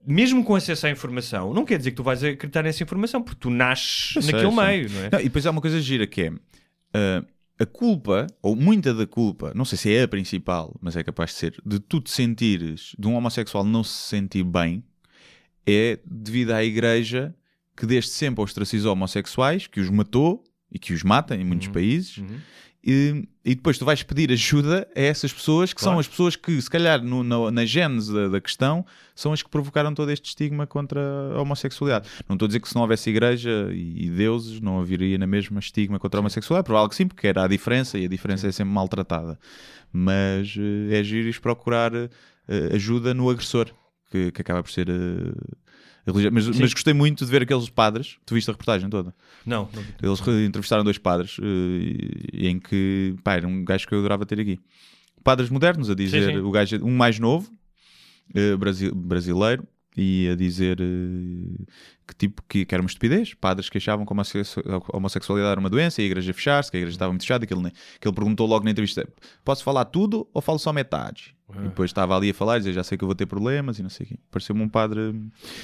Mesmo 0.08 0.44
com 0.44 0.54
acesso 0.54 0.86
à 0.86 0.92
informação, 0.92 1.52
não 1.52 1.66
quer 1.66 1.80
dizer 1.80 1.90
que 1.90 1.98
tu 1.98 2.04
vais 2.04 2.24
acreditar 2.24 2.62
nessa 2.62 2.84
informação, 2.84 3.24
porque 3.24 3.40
tu 3.40 3.50
nasces 3.50 4.24
sei, 4.24 4.34
naquele 4.34 4.54
sei. 4.54 4.66
meio, 4.66 4.90
não 4.92 5.04
é? 5.04 5.10
Não, 5.12 5.20
e 5.20 5.24
depois 5.24 5.48
há 5.48 5.52
uma 5.52 5.62
coisa 5.62 5.82
gira 5.82 6.06
que 6.06 6.22
é. 6.24 6.32
A 7.58 7.66
culpa, 7.66 8.28
ou 8.42 8.56
muita 8.56 8.94
da 8.94 9.08
culpa, 9.08 9.54
não 9.56 9.64
sei 9.64 9.78
se 9.78 9.94
é 9.94 10.04
a 10.04 10.08
principal, 10.08 10.76
mas 10.82 10.96
é 10.96 11.04
capaz 11.04 11.32
de 11.32 11.38
ser, 11.38 11.56
de 11.66 11.80
tu 11.80 12.02
te 12.02 12.12
sentires, 12.12 12.94
de 13.00 13.08
um 13.08 13.16
homossexual 13.16 13.64
não 13.64 13.84
se 13.84 14.10
sentir 14.10 14.44
bem, 14.44 14.84
é 15.66 16.00
devido 16.06 16.52
à 16.52 16.64
igreja 16.64 17.34
que 17.76 17.86
desde 17.86 18.12
sempre 18.12 18.44
ostracizou 18.44 18.94
homossexuais, 18.94 19.68
que 19.68 19.80
os 19.80 19.90
matou 19.90 20.44
e 20.72 20.78
que 20.78 20.94
os 20.94 21.04
mata 21.04 21.36
em 21.36 21.44
muitos 21.44 21.68
países. 21.74 22.18
E, 22.84 23.28
e 23.46 23.54
depois 23.54 23.78
tu 23.78 23.86
vais 23.86 24.02
pedir 24.02 24.32
ajuda 24.32 24.88
a 24.96 25.00
essas 25.00 25.32
pessoas 25.32 25.72
que 25.72 25.80
são 25.80 25.92
Claro. 25.92 26.00
as 26.00 26.08
pessoas 26.08 26.36
que, 26.36 26.60
se 26.60 26.70
calhar, 26.70 27.02
no- 27.04 27.24
na, 27.24 27.52
na 27.52 27.64
gênese 27.66 28.12
da, 28.12 28.28
da 28.28 28.42
questão, 28.42 28.84
são 29.14 29.32
as 29.32 29.44
que 29.44 29.50
provocaram 29.50 29.94
todo 29.94 30.10
este 30.12 30.26
estigma 30.30 30.66
contra 30.66 31.00
a 31.36 31.42
homossexualidade. 31.42 32.10
Não 32.28 32.34
estou 32.36 32.48
a 32.48 32.50
dizer 32.50 32.60
que 32.60 32.68
se 32.68 32.74
não 32.76 32.82
houvesse 32.82 33.10
igreja 33.10 33.70
e, 33.72 34.06
e 34.08 34.10
deuses, 34.10 34.60
não 34.60 34.80
haveria 34.80 35.18
na 35.20 35.28
mesma 35.28 35.60
estigma 35.60 36.00
contra 36.00 36.20
a 36.20 36.22
homossexualidade. 36.22 36.66
Provável 36.66 36.90
que 36.90 36.96
sim, 36.96 37.08
porque 37.08 37.28
era 37.28 37.44
a 37.44 37.48
diferença 37.48 38.00
e 38.00 38.06
a 38.06 38.10
diferença 38.10 38.48
é 38.48 38.52
sempre 38.52 38.74
maltratada. 38.74 39.38
Mas 39.94 40.56
eh, 40.58 41.00
é 41.00 41.04
giro 41.04 41.40
procurar 41.40 41.94
eh, 41.94 42.10
ajuda 42.74 43.14
no 43.14 43.30
agressor, 43.30 43.68
que, 44.12 44.32
que 44.32 44.42
acaba 44.42 44.64
por 44.64 44.72
ser. 44.72 44.88
Religião. 46.12 46.32
Mas, 46.34 46.48
mas 46.60 46.74
gostei 46.74 46.94
muito 46.94 47.26
de 47.26 47.32
ver 47.32 47.42
aqueles 47.44 47.70
padres. 47.70 48.18
Tu 48.26 48.34
viste 48.36 48.50
a 48.50 48.54
reportagem 48.54 48.90
toda? 48.90 49.14
Não, 49.46 49.70
não. 49.74 49.84
Eles 50.02 50.20
re- 50.20 50.46
entrevistaram 50.46 50.84
dois 50.84 50.98
padres 50.98 51.38
eh, 51.42 52.48
em 52.50 52.60
que, 52.60 53.16
pá, 53.24 53.34
era 53.36 53.48
um 53.48 53.64
gajo 53.64 53.88
que 53.88 53.94
eu 53.96 54.00
adorava 54.00 54.26
ter 54.26 54.40
aqui. 54.40 54.60
Padres 55.24 55.50
modernos 55.50 55.90
a 55.90 55.96
dizer, 55.96 56.24
Sim, 56.28 56.34
sim. 56.34 56.40
o 56.40 56.52
gajo, 56.52 56.78
um 56.84 56.96
mais 56.96 57.18
novo, 57.20 57.52
eh, 58.34 58.56
brasi- 58.56 58.92
brasileiro, 58.92 59.68
e 59.98 60.28
a 60.32 60.36
dizer 60.36 60.80
eh, 60.80 61.64
que 62.08 62.16
tipo 62.16 62.42
que, 62.48 62.66
que 62.66 62.76
era 62.76 62.82
uma 62.82 62.88
estupidez. 62.88 63.34
Padres 63.34 63.70
que 63.70 63.78
achavam 63.78 64.06
que 64.06 64.12
a 64.12 64.14
homosse- 64.14 64.38
a 64.40 64.98
homossexualidade 64.98 65.52
era 65.52 65.60
uma 65.60 65.70
doença 65.70 66.02
e 66.02 66.06
a 66.06 66.08
igreja 66.08 66.34
fechar-se, 66.34 66.70
que 66.72 66.78
a 66.78 66.80
igreja 66.80 66.96
estava 66.96 67.12
muito 67.12 67.22
fechada, 67.22 67.46
que 67.46 67.54
ele, 67.54 67.72
que 68.00 68.08
ele 68.08 68.16
perguntou 68.16 68.48
logo 68.48 68.64
na 68.66 68.72
entrevista: 68.72 69.08
posso 69.44 69.64
falar 69.64 69.86
tudo 69.86 70.28
ou 70.34 70.42
falo 70.42 70.60
só 70.60 70.72
metade? 70.74 71.36
E 71.60 71.68
depois 71.68 71.92
estava 71.92 72.18
ali 72.18 72.32
a 72.32 72.34
falar, 72.34 72.58
dizer 72.58 72.74
já 72.74 72.84
sei 72.84 72.98
que 72.98 73.04
eu 73.04 73.08
vou 73.08 73.14
ter 73.14 73.28
problemas 73.28 73.78
e 73.78 73.84
não 73.84 73.90
sei 73.90 74.04
o 74.08 74.10
quê. 74.10 74.16
Pareceu-me 74.32 74.64
um 74.64 74.68
padre 74.68 75.14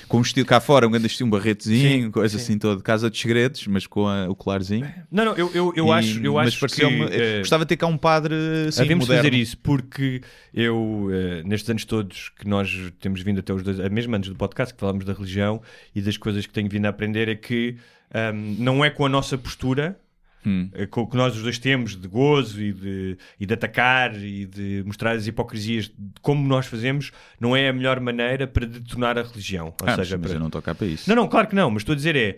com 0.07 0.19
um 0.19 0.21
estilo 0.21 0.45
cá 0.45 0.59
fora, 0.61 0.87
um 0.87 0.91
grande 0.91 1.07
estilo, 1.07 1.25
um 1.25 1.31
barretezinho, 1.31 2.03
Sim, 2.05 2.11
coisa 2.11 2.37
sim. 2.37 2.43
assim 2.43 2.59
toda, 2.59 2.79
casa 2.83 3.09
de 3.09 3.17
segredos, 3.17 3.65
mas 3.65 3.87
com 3.87 4.07
a- 4.07 4.29
o 4.29 4.35
colarzinho. 4.35 4.87
Não, 5.11 5.25
não, 5.25 5.33
eu, 5.35 5.49
eu, 5.55 5.73
eu 5.75 5.87
E- 5.87 5.91
acho, 5.91 6.23
eu 6.23 6.35
mas 6.35 6.49
acho 6.49 6.67
que... 6.67 6.83
eh, 6.85 7.39
gostava 7.39 7.65
de 7.65 7.69
ter 7.69 7.77
cá 7.77 7.87
um 7.87 7.97
padre 7.97 8.35
assim, 8.67 8.79
Havemos 8.83 9.05
de 9.05 9.11
moderno. 9.11 9.29
fazer 9.31 9.41
isso 9.41 9.57
porque 9.57 10.21
eu, 10.53 11.07
eh, 11.11 11.41
nestes 11.45 11.67
anos 11.71 11.83
todos 11.83 12.29
que 12.29 12.47
nós 12.47 12.93
temos 12.99 13.23
vindo 13.23 13.39
até 13.39 13.51
os 13.51 13.63
dois, 13.63 13.79
eh, 13.79 13.89
mesmo 13.89 14.15
antes 14.15 14.29
do 14.29 14.35
podcast, 14.35 14.75
que 14.75 14.79
falamos 14.79 15.03
da 15.03 15.13
religião 15.13 15.63
e 15.95 16.01
das 16.01 16.15
coisas 16.15 16.30
que 16.45 16.53
tenho 16.53 16.69
vindo 16.69 16.85
a 16.85 16.89
aprender, 16.89 17.27
é 17.29 17.35
que 17.35 17.75
ahm, 18.13 18.55
não 18.59 18.83
é 18.83 18.89
com 18.89 19.05
a 19.05 19.09
nossa 19.09 19.37
postura 19.37 19.97
Hum. 20.43 20.69
eh, 20.73 20.87
com- 20.87 21.05
que 21.05 21.15
nós 21.15 21.35
os 21.35 21.43
dois 21.43 21.59
temos 21.59 21.95
de 21.95 22.07
gozo 22.07 22.59
e 22.59 22.73
de, 22.73 23.17
e 23.39 23.45
de 23.45 23.53
atacar 23.53 24.15
e 24.15 24.45
de 24.47 24.81
mostrar 24.87 25.11
as 25.11 25.27
hipocrisias 25.27 25.85
de 25.85 25.93
como 26.19 26.47
nós 26.47 26.65
fazemos, 26.65 27.11
não 27.39 27.55
é 27.55 27.69
a 27.69 27.73
melhor 27.73 27.99
maneira 27.99 28.47
para 28.47 28.65
detonar 28.65 29.19
a 29.19 29.21
religião. 29.21 29.67
Ou 29.67 29.73
Ah, 29.83 29.85
mas, 29.85 29.95
seja, 29.97 30.17
mas 30.17 30.27
para- 30.27 30.35
eu 30.37 30.39
não 30.39 30.47
estou 30.47 30.61
cá 30.61 30.73
para 30.73 30.87
isso. 30.87 31.07
não, 31.07 31.15
não, 31.15 31.27
claro 31.27 31.47
que 31.47 31.53
não, 31.55 31.69
mas 31.69 31.81
estou 31.83 31.93
a 31.93 31.95
dizer 31.95 32.15
é. 32.15 32.37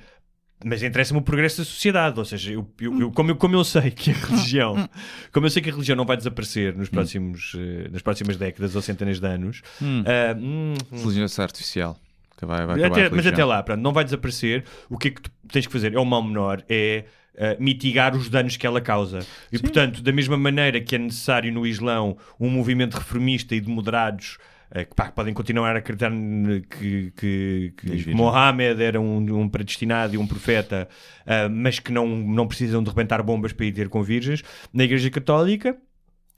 Mas 0.65 0.81
interessa-me 0.83 1.19
o 1.19 1.23
progresso 1.23 1.57
da 1.59 1.65
sociedade, 1.65 2.17
ou 2.19 2.23
seja, 2.25 2.51
eu, 2.53 2.69
eu- 2.79 2.99
eu- 3.01 3.11
como, 3.11 3.31
eu, 3.31 3.35
como 3.35 3.55
eu 3.55 3.63
sei 3.65 3.89
que 3.91 4.11
a 4.11 4.13
religião, 4.13 4.89
como 5.31 5.45
eu 5.45 5.49
sei 5.49 5.61
que 5.61 5.69
a 5.69 5.73
religião 5.73 5.95
não 5.95 6.05
vai 6.05 6.15
desaparecer 6.15 6.75
nos 6.75 6.87
próximos, 6.89 7.53
eh, 7.57 7.89
nas 7.89 8.01
próximas 8.01 8.37
décadas 8.37 8.73
ou 8.75 8.81
centenas 8.81 9.19
de 9.19 9.27
anos, 9.27 9.61
hum, 9.81 10.03
hum, 10.39 10.73
Inteligência 10.91 11.41
artificial. 11.43 11.97
Vai, 12.45 12.65
vai 12.65 12.75
até- 12.87 13.01
mas 13.15 13.25
até 13.27 13.45
lá, 13.45 13.63
pronto, 13.63 13.81
não 13.81 13.93
vai 13.93 14.03
desaparecer. 14.03 14.63
O 14.89 14.97
que 14.97 15.07
é 15.09 15.11
que 15.11 15.21
tu 15.21 15.31
tens 15.51 15.65
que 15.65 15.71
fazer? 15.71 15.93
É 15.93 15.99
o 15.99 16.05
mal 16.05 16.21
menor, 16.23 16.63
é 16.69 17.05
ah, 17.37 17.55
mitigar 17.59 18.15
os 18.15 18.29
danos 18.29 18.57
que 18.57 18.65
ela 18.67 18.79
causa. 18.81 19.19
E 19.51 19.57
portanto, 19.59 20.01
da 20.03 20.11
mesma 20.11 20.37
maneira 20.37 20.79
que 20.79 20.95
é 20.95 20.99
necessário 20.99 21.51
no 21.51 21.65
Islão 21.65 22.17
um 22.39 22.49
movimento 22.49 22.93
reformista 22.95 23.55
e 23.55 23.59
de 23.59 23.69
moderados. 23.69 24.37
ah, 24.69 24.83
Que, 24.85 24.93
pá, 24.95 25.11
podem 25.11 25.33
continuar 25.33 25.75
a 25.75 25.79
acreditar 25.79 26.11
que, 26.11 27.11
que, 27.17 27.73
que. 27.77 27.91
Mohammed 28.15 28.81
era 28.83 28.99
um, 29.01 29.17
um 29.41 29.49
predestinado 29.49 30.13
e 30.15 30.17
um 30.17 30.27
profeta, 30.27 30.87
ah, 31.25 31.49
mas 31.49 31.79
que 31.79 31.91
não, 31.91 32.07
não 32.07 32.47
precisam 32.47 32.83
de 32.83 32.89
rebentar 32.89 33.21
bombas 33.23 33.51
para 33.53 33.65
ir 33.65 33.71
ter 33.71 33.89
com 33.89 34.03
virgens. 34.03 34.43
Na 34.71 34.83
Igreja 34.83 35.09
Católica, 35.09 35.75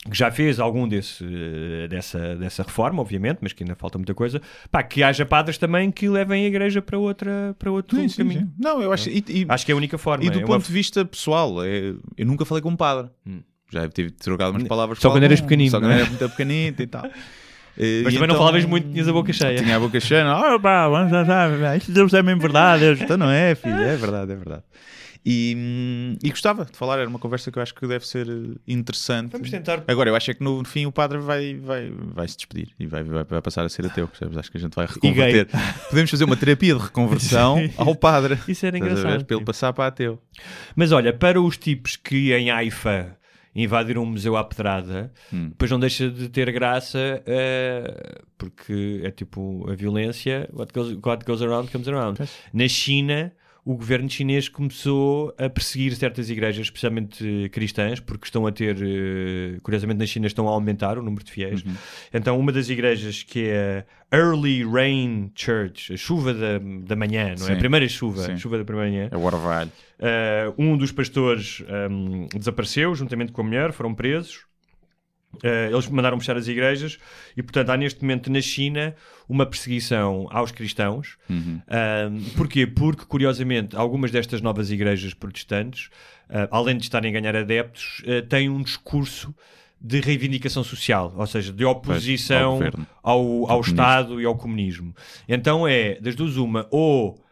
que 0.09 0.15
já 0.17 0.29
fez 0.31 0.59
algum 0.59 0.87
desse, 0.87 1.23
eh, 1.25 1.87
dessa, 1.87 2.35
dessa 2.35 2.61
reforma, 2.63 3.01
obviamente, 3.01 3.39
mas 3.41 3.53
que 3.53 3.63
ainda 3.63 3.75
falta 3.75 3.97
muita 3.97 4.13
coisa, 4.13 4.41
pá, 4.71 4.83
que 4.83 5.01
haja 5.01 5.25
padres 5.25 5.57
também 5.57 5.89
que 5.91 6.07
levem 6.07 6.45
a 6.45 6.47
igreja 6.47 6.81
para, 6.81 6.97
outra, 6.97 7.55
para 7.57 7.71
outro 7.71 7.97
Sim, 7.97 8.07
sim, 8.07 8.17
caminho. 8.17 8.41
sim. 8.41 8.51
Não, 8.59 8.81
eu 8.81 8.91
acho. 8.93 9.09
E, 9.09 9.23
e- 9.27 9.45
Acho 9.49 9.65
que 9.65 9.71
é 9.71 9.73
a 9.73 9.77
única 9.77 9.97
forma. 9.97 10.23
e 10.23 10.29
do 10.29 10.37
é 10.39 10.41
ponto 10.41 10.51
uma- 10.53 10.59
de 10.59 10.71
vista 10.71 11.03
pessoal, 11.03 11.63
é- 11.63 11.93
eu 12.17 12.25
nunca 12.25 12.45
falei 12.45 12.61
com 12.61 12.69
um 12.69 12.75
padre. 12.75 13.09
Já 13.71 13.89
tive 13.89 14.11
trocado 14.11 14.51
umas 14.51 14.63
palavras 14.63 14.99
Só 14.99 15.09
quando 15.09 15.23
eras 15.23 15.41
pequenino, 15.41 15.71
Só 15.71 15.77
quando 15.79 15.85
não 15.89 15.91
é? 15.97 16.01
era 16.01 16.05
muito 16.09 16.29
pequenito 16.29 16.81
e 16.83 16.87
tal. 16.87 17.03
Eh, 17.77 18.03
Mas 18.05 18.13
também 18.13 18.19
não 18.29 18.35
então- 18.35 18.37
falavas 18.37 18.63
muito, 18.63 18.89
tinhas 18.89 19.05
a 19.05 19.11
boca 19.11 19.33
cheia. 19.33 19.57
Tinha 19.61 19.75
a 19.75 19.79
boca 19.81 19.99
cheia. 19.99 20.25
Ah, 20.31 20.57
pá, 20.57 20.87
vamos 20.87 21.11
já, 21.11 21.75
isto 21.75 21.91
Deus 21.91 22.13
é 22.13 22.23
mesmo 22.23 22.39
verdade. 22.39 22.85
Eu, 22.85 22.93
então 22.93 23.17
não 23.17 23.29
é, 23.29 23.53
filho, 23.53 23.75
é 23.75 23.97
verdade, 23.97 24.31
é 24.31 24.35
verdade. 24.37 24.63
E, 25.27 26.15
e 26.23 26.29
gostava 26.29 26.65
de 26.65 26.77
falar, 26.77 26.99
era 26.99 27.09
uma 27.09 27.17
conversa 27.17 27.51
que 27.51 27.57
eu 27.57 27.63
acho 27.63 27.73
que 27.73 27.87
deve 27.87 28.05
ser 28.05 28.27
eh, 28.29 28.57
interessante. 28.67 29.31
Vamos 29.31 29.49
tentar. 29.49 29.83
Agora, 29.87 30.11
eu 30.11 30.15
acho 30.15 30.29
é 30.29 30.33
que 30.35 30.43
no 30.43 30.63
fim 30.63 30.85
o 30.85 30.91
padre 30.91 31.17
vai, 31.17 31.55
vai, 31.55 31.91
vai 31.91 32.27
se 32.27 32.37
despedir 32.37 32.69
e 32.79 32.85
vai, 32.85 33.03
vai, 33.03 33.23
vai 33.23 33.41
passar 33.41 33.65
a 33.65 33.69
ser 33.69 33.87
ateu, 33.87 34.07
percebes? 34.07 34.37
Acho 34.37 34.51
que 34.51 34.57
a 34.57 34.61
gente 34.61 34.75
vai 34.75 34.85
reconverter. 34.85 35.47
Podemos 35.89 36.11
fazer 36.11 36.25
uma 36.25 36.37
terapia 36.37 36.75
de 36.75 36.81
reconversão 36.81 37.57
ao 37.75 37.95
padre. 37.95 38.37
Isso 38.47 38.67
era 38.67 38.77
a 38.77 38.79
ver? 38.79 38.85
engraçado. 38.85 39.25
Para 39.25 39.35
ele 39.37 39.45
passar 39.45 39.73
para 39.73 39.87
ateu. 39.87 40.21
Mas 40.75 40.91
olha, 40.91 41.11
para 41.11 41.41
os 41.41 41.57
tipos 41.57 41.95
que 41.95 42.31
em 42.31 42.51
Haifa 42.51 43.17
invadiram 43.55 44.03
um 44.03 44.07
museu 44.07 44.37
à 44.37 44.43
pedrada, 44.43 45.11
Hum. 45.33 45.47
depois 45.49 45.71
não 45.71 45.79
deixa 45.79 46.07
de 46.09 46.29
ter 46.29 46.51
graça, 46.51 47.23
eh, 47.25 48.21
porque 48.37 49.01
é 49.03 49.09
tipo 49.09 49.65
a 49.71 49.73
violência, 49.75 50.47
what 50.53 50.71
goes, 50.73 50.97
what 51.03 51.25
goes 51.25 51.41
around 51.41 51.71
comes 51.71 51.87
around. 51.87 52.19
Na 52.53 52.67
China, 52.67 53.31
o 53.65 53.75
governo 53.75 54.07
chinês 54.07 54.47
começou 54.47 55.33
a 55.39 55.49
perseguir 55.49 55.95
certas 55.95 56.29
igrejas, 56.29 56.67
especialmente 56.67 57.45
eh, 57.45 57.49
cristãs, 57.49 57.99
porque 57.99 58.25
estão 58.25 58.45
a 58.45 58.51
ter, 58.51 58.77
eh, 58.79 59.57
curiosamente 59.63 59.97
na 59.97 60.05
China, 60.05 60.27
estão 60.27 60.47
a 60.47 60.51
aumentar 60.51 60.99
o 60.99 61.01
número 61.01 61.25
de 61.25 61.31
fiéis. 61.31 61.63
Uhum. 61.63 61.73
Então, 62.13 62.39
uma 62.39 62.51
das 62.51 62.69
igrejas 62.69 63.23
que 63.23 63.47
é 63.47 63.83
a 64.11 64.15
Early 64.15 64.63
Rain 64.63 65.31
Church, 65.33 65.91
a 65.91 65.97
chuva 65.97 66.31
da, 66.31 66.59
da 66.59 66.95
manhã, 66.95 67.33
não 67.39 67.45
é? 67.45 67.49
Sim. 67.49 67.53
A 67.53 67.55
primeira 67.55 67.89
chuva, 67.89 68.21
Sim. 68.21 68.37
chuva 68.37 68.59
da 68.59 68.63
primeira 68.63 68.91
manhã. 68.91 69.09
É 69.11 69.17
o 69.17 69.23
orvalho. 69.23 69.71
Uh, 69.97 70.61
um 70.61 70.77
dos 70.77 70.91
pastores 70.91 71.63
um, 71.89 72.27
desapareceu 72.37 72.93
juntamente 72.93 73.31
com 73.31 73.41
a 73.41 73.43
mulher, 73.45 73.71
foram 73.71 73.95
presos. 73.95 74.45
Uh, 75.43 75.73
eles 75.73 75.87
mandaram 75.87 76.19
fechar 76.19 76.37
as 76.37 76.47
igrejas 76.47 76.99
e, 77.35 77.41
portanto, 77.41 77.71
há 77.71 77.77
neste 77.77 78.01
momento 78.03 78.31
na 78.31 78.41
China 78.41 78.95
uma 79.27 79.45
perseguição 79.45 80.27
aos 80.29 80.51
cristãos. 80.51 81.17
Uhum. 81.29 81.61
Um, 81.67 82.23
porquê? 82.35 82.65
Porque, 82.67 83.05
curiosamente, 83.05 83.75
algumas 83.75 84.11
destas 84.11 84.41
novas 84.41 84.71
igrejas 84.71 85.13
protestantes, 85.13 85.87
uh, 86.29 86.47
além 86.51 86.77
de 86.77 86.83
estarem 86.83 87.15
a 87.15 87.19
ganhar 87.19 87.35
adeptos, 87.35 88.01
uh, 88.01 88.21
têm 88.27 88.49
um 88.49 88.61
discurso 88.61 89.33
de 89.79 89.99
reivindicação 89.99 90.63
social, 90.63 91.13
ou 91.15 91.27
seja, 91.27 91.51
de 91.51 91.63
oposição 91.63 92.53
ao 92.53 92.57
governo. 92.57 92.87
ao, 93.03 93.19
ao 93.19 93.45
comunismo. 93.45 93.61
Estado 93.61 94.21
e 94.21 94.25
ao 94.25 94.35
comunismo. 94.35 94.95
Então 95.27 95.67
é, 95.67 95.99
das 95.99 96.15
duas, 96.15 96.37
uma, 96.37 96.65
ou 96.71 97.23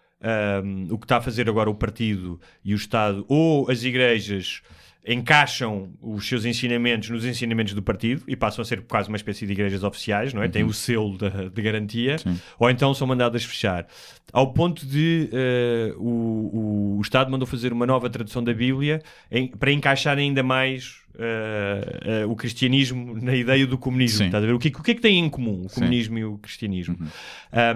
um, 0.63 0.93
o 0.93 0.97
que 0.97 1.05
está 1.05 1.17
a 1.17 1.21
fazer 1.21 1.49
agora 1.49 1.69
o 1.69 1.75
partido 1.75 2.39
e 2.63 2.73
o 2.73 2.75
Estado, 2.75 3.25
ou 3.27 3.69
as 3.71 3.83
igrejas 3.83 4.61
encaixam 5.05 5.91
os 6.01 6.27
seus 6.27 6.45
ensinamentos 6.45 7.09
nos 7.09 7.25
ensinamentos 7.25 7.73
do 7.73 7.81
partido 7.81 8.23
e 8.27 8.35
passam 8.35 8.61
a 8.61 8.65
ser 8.65 8.81
quase 8.83 9.09
uma 9.09 9.17
espécie 9.17 9.45
de 9.45 9.51
igrejas 9.51 9.83
oficiais, 9.83 10.33
não 10.33 10.41
é? 10.41 10.47
Têm 10.47 10.63
o 10.63 10.73
selo 10.73 11.17
de, 11.17 11.49
de 11.49 11.61
garantia, 11.61 12.15
ou 12.57 12.69
então 12.69 12.93
são 12.93 13.05
mandadas 13.05 13.43
fechar. 13.43 13.85
Ao 14.31 14.53
ponto 14.53 14.85
de 14.85 15.29
eh, 15.31 15.93
o, 15.97 16.97
o, 16.97 17.01
Estado 17.01 17.29
mandou 17.29 17.45
fazer 17.45 17.73
uma 17.73 17.85
nova 17.85 18.09
tradução 18.09 18.43
da 18.43 18.53
Bíblia 18.53 19.01
em- 19.29 19.47
para 19.47 19.71
encaixar 19.71 20.17
ainda 20.17 20.41
mais 20.41 21.01
eh, 21.19 21.99
eh, 22.05 22.25
o 22.25 22.35
cristianismo 22.35 23.19
na 23.21 23.35
ideia 23.35 23.67
do 23.67 23.77
comunismo. 23.77 24.19
Sim. 24.19 24.25
Estás 24.25 24.43
a 24.43 24.47
ver? 24.47 24.53
O, 24.53 24.59
que, 24.59 24.69
o 24.69 24.81
que 24.81 24.91
é 24.91 24.95
que 24.95 25.01
têm 25.01 25.19
em 25.19 25.29
comum 25.29 25.65
o 25.65 25.69
Sim. 25.69 25.81
comunismo 25.81 26.17
e 26.17 26.25
o 26.25 26.37
cristianismo? 26.37 26.97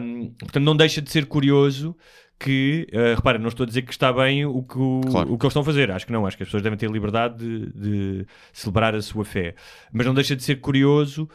Um, 0.01 0.30
portanto, 0.39 0.63
não 0.63 0.75
deixa 0.75 1.01
de 1.01 1.11
ser 1.11 1.25
curioso 1.25 1.95
que, 2.39 2.88
uh, 2.93 3.15
repara, 3.15 3.38
não 3.39 3.47
estou 3.47 3.63
a 3.63 3.67
dizer 3.67 3.81
que 3.81 3.91
está 3.91 4.13
bem 4.13 4.45
o 4.45 4.61
que, 4.61 4.77
o, 4.77 5.01
Claro. 5.09 5.33
o 5.33 5.38
que 5.38 5.45
eles 5.45 5.51
estão 5.51 5.61
a 5.61 5.65
fazer, 5.65 5.89
acho 5.91 6.05
que 6.05 6.11
não, 6.11 6.25
acho 6.25 6.38
que 6.38 6.43
as 6.43 6.47
pessoas 6.47 6.61
devem 6.63 6.77
ter 6.77 6.89
liberdade 6.89 7.38
de, 7.38 7.71
de 7.73 8.25
celebrar 8.53 8.93
a 8.95 9.01
sua 9.01 9.25
fé, 9.25 9.55
mas 9.91 10.05
não 10.05 10.13
deixa 10.13 10.35
de 10.35 10.43
ser 10.43 10.57
curioso 10.57 11.27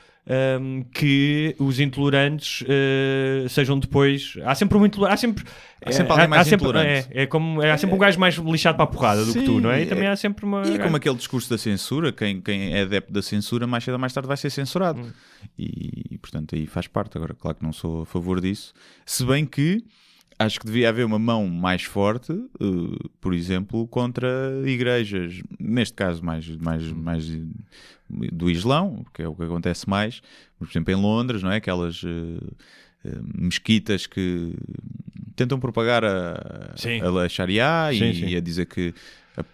um, 0.60 0.84
que 0.92 1.56
os 1.58 1.80
intolerantes 1.80 2.62
uh, 2.62 3.48
sejam 3.48 3.78
depois. 3.78 4.34
Há 4.44 4.54
sempre 4.54 4.78
um 4.78 4.86
intolerante, 4.86 5.14
há 5.14 5.16
sempre. 5.16 5.44
Há 5.84 5.90
sempre 5.90 6.12
alguém 6.12 6.28
mais 6.28 6.46
sempre, 6.46 6.68
intolerante. 6.68 7.08
É, 7.10 7.22
é 7.22 7.26
como, 7.26 7.60
é, 7.60 7.72
há 7.72 7.78
sempre 7.78 7.96
um 7.96 7.98
gajo 7.98 8.20
mais 8.20 8.36
lixado 8.36 8.76
para 8.76 8.84
a 8.84 8.86
porrada 8.86 9.24
do 9.24 9.32
que 9.32 9.40
tu, 9.42 9.56
Sim, 9.56 9.60
não 9.60 9.70
é? 9.72 9.80
E 9.80 9.82
é- 9.82 9.86
também 9.86 10.06
há 10.06 10.14
sempre 10.14 10.44
uma. 10.44 10.62
E 10.64 10.74
é 10.74 10.78
como 10.78 10.96
aquele 10.96 11.16
discurso 11.16 11.50
da 11.50 11.58
censura, 11.58 12.12
quem, 12.12 12.40
quem 12.40 12.72
é 12.74 12.82
adepto 12.82 13.12
da 13.12 13.20
censura, 13.22 13.66
mais 13.66 13.82
cedo 13.82 13.94
ou 13.94 13.98
mais 14.00 14.12
tarde 14.12 14.28
vai 14.28 14.36
ser 14.36 14.50
censurado. 14.50 15.04
E, 15.58 16.04
e, 16.12 16.18
portanto 16.18 16.54
aí 16.54 16.66
faz 16.68 16.86
parte. 16.86 17.16
Agora, 17.18 17.34
claro 17.34 17.56
que 17.56 17.64
não 17.64 17.72
sou 17.72 18.02
a 18.02 18.06
favor 18.06 18.40
disso. 18.40 18.72
Se 19.04 19.24
bem 19.24 19.44
que 19.44 19.84
acho 20.44 20.60
que 20.60 20.66
devia 20.66 20.88
haver 20.88 21.04
uma 21.04 21.18
mão 21.18 21.46
mais 21.48 21.82
forte, 21.82 22.32
eh, 22.32 23.08
por 23.20 23.34
exemplo, 23.34 23.86
contra 23.88 24.28
igrejas, 24.66 25.40
neste 25.58 25.94
caso 25.94 26.24
mais, 26.24 26.48
mais, 26.56 26.84
mais 26.92 27.26
do 28.10 28.50
Islão, 28.50 29.04
que 29.14 29.22
é 29.22 29.28
o 29.28 29.34
que 29.34 29.42
acontece 29.42 29.88
mais, 29.88 30.20
por 30.58 30.68
exemplo, 30.68 30.92
em 30.92 30.96
Londres, 30.96 31.42
não 31.42 31.50
é? 31.50 31.56
Aquelas 31.56 32.02
eh, 32.04 32.44
eh, 33.04 33.18
mesquitas 33.34 34.06
que 34.06 34.54
tentam 35.34 35.58
propagar 35.58 36.04
a, 36.04 36.72
Sim. 36.76 37.00
a 37.00 37.10
lei 37.10 37.28
Sharia 37.28 37.88
Sim, 37.92 38.10
e, 38.10 38.14
sim. 38.14 38.36
a 38.36 38.40
dizer 38.40 38.66
que, 38.66 38.92
a- 39.36 39.44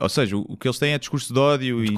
ou 0.00 0.08
seja, 0.08 0.36
o, 0.36 0.44
o 0.48 0.56
que 0.56 0.66
eles 0.66 0.78
têm 0.78 0.92
é 0.92 0.98
discurso 0.98 1.32
de 1.32 1.38
ódio 1.38 1.84
e 1.84 1.88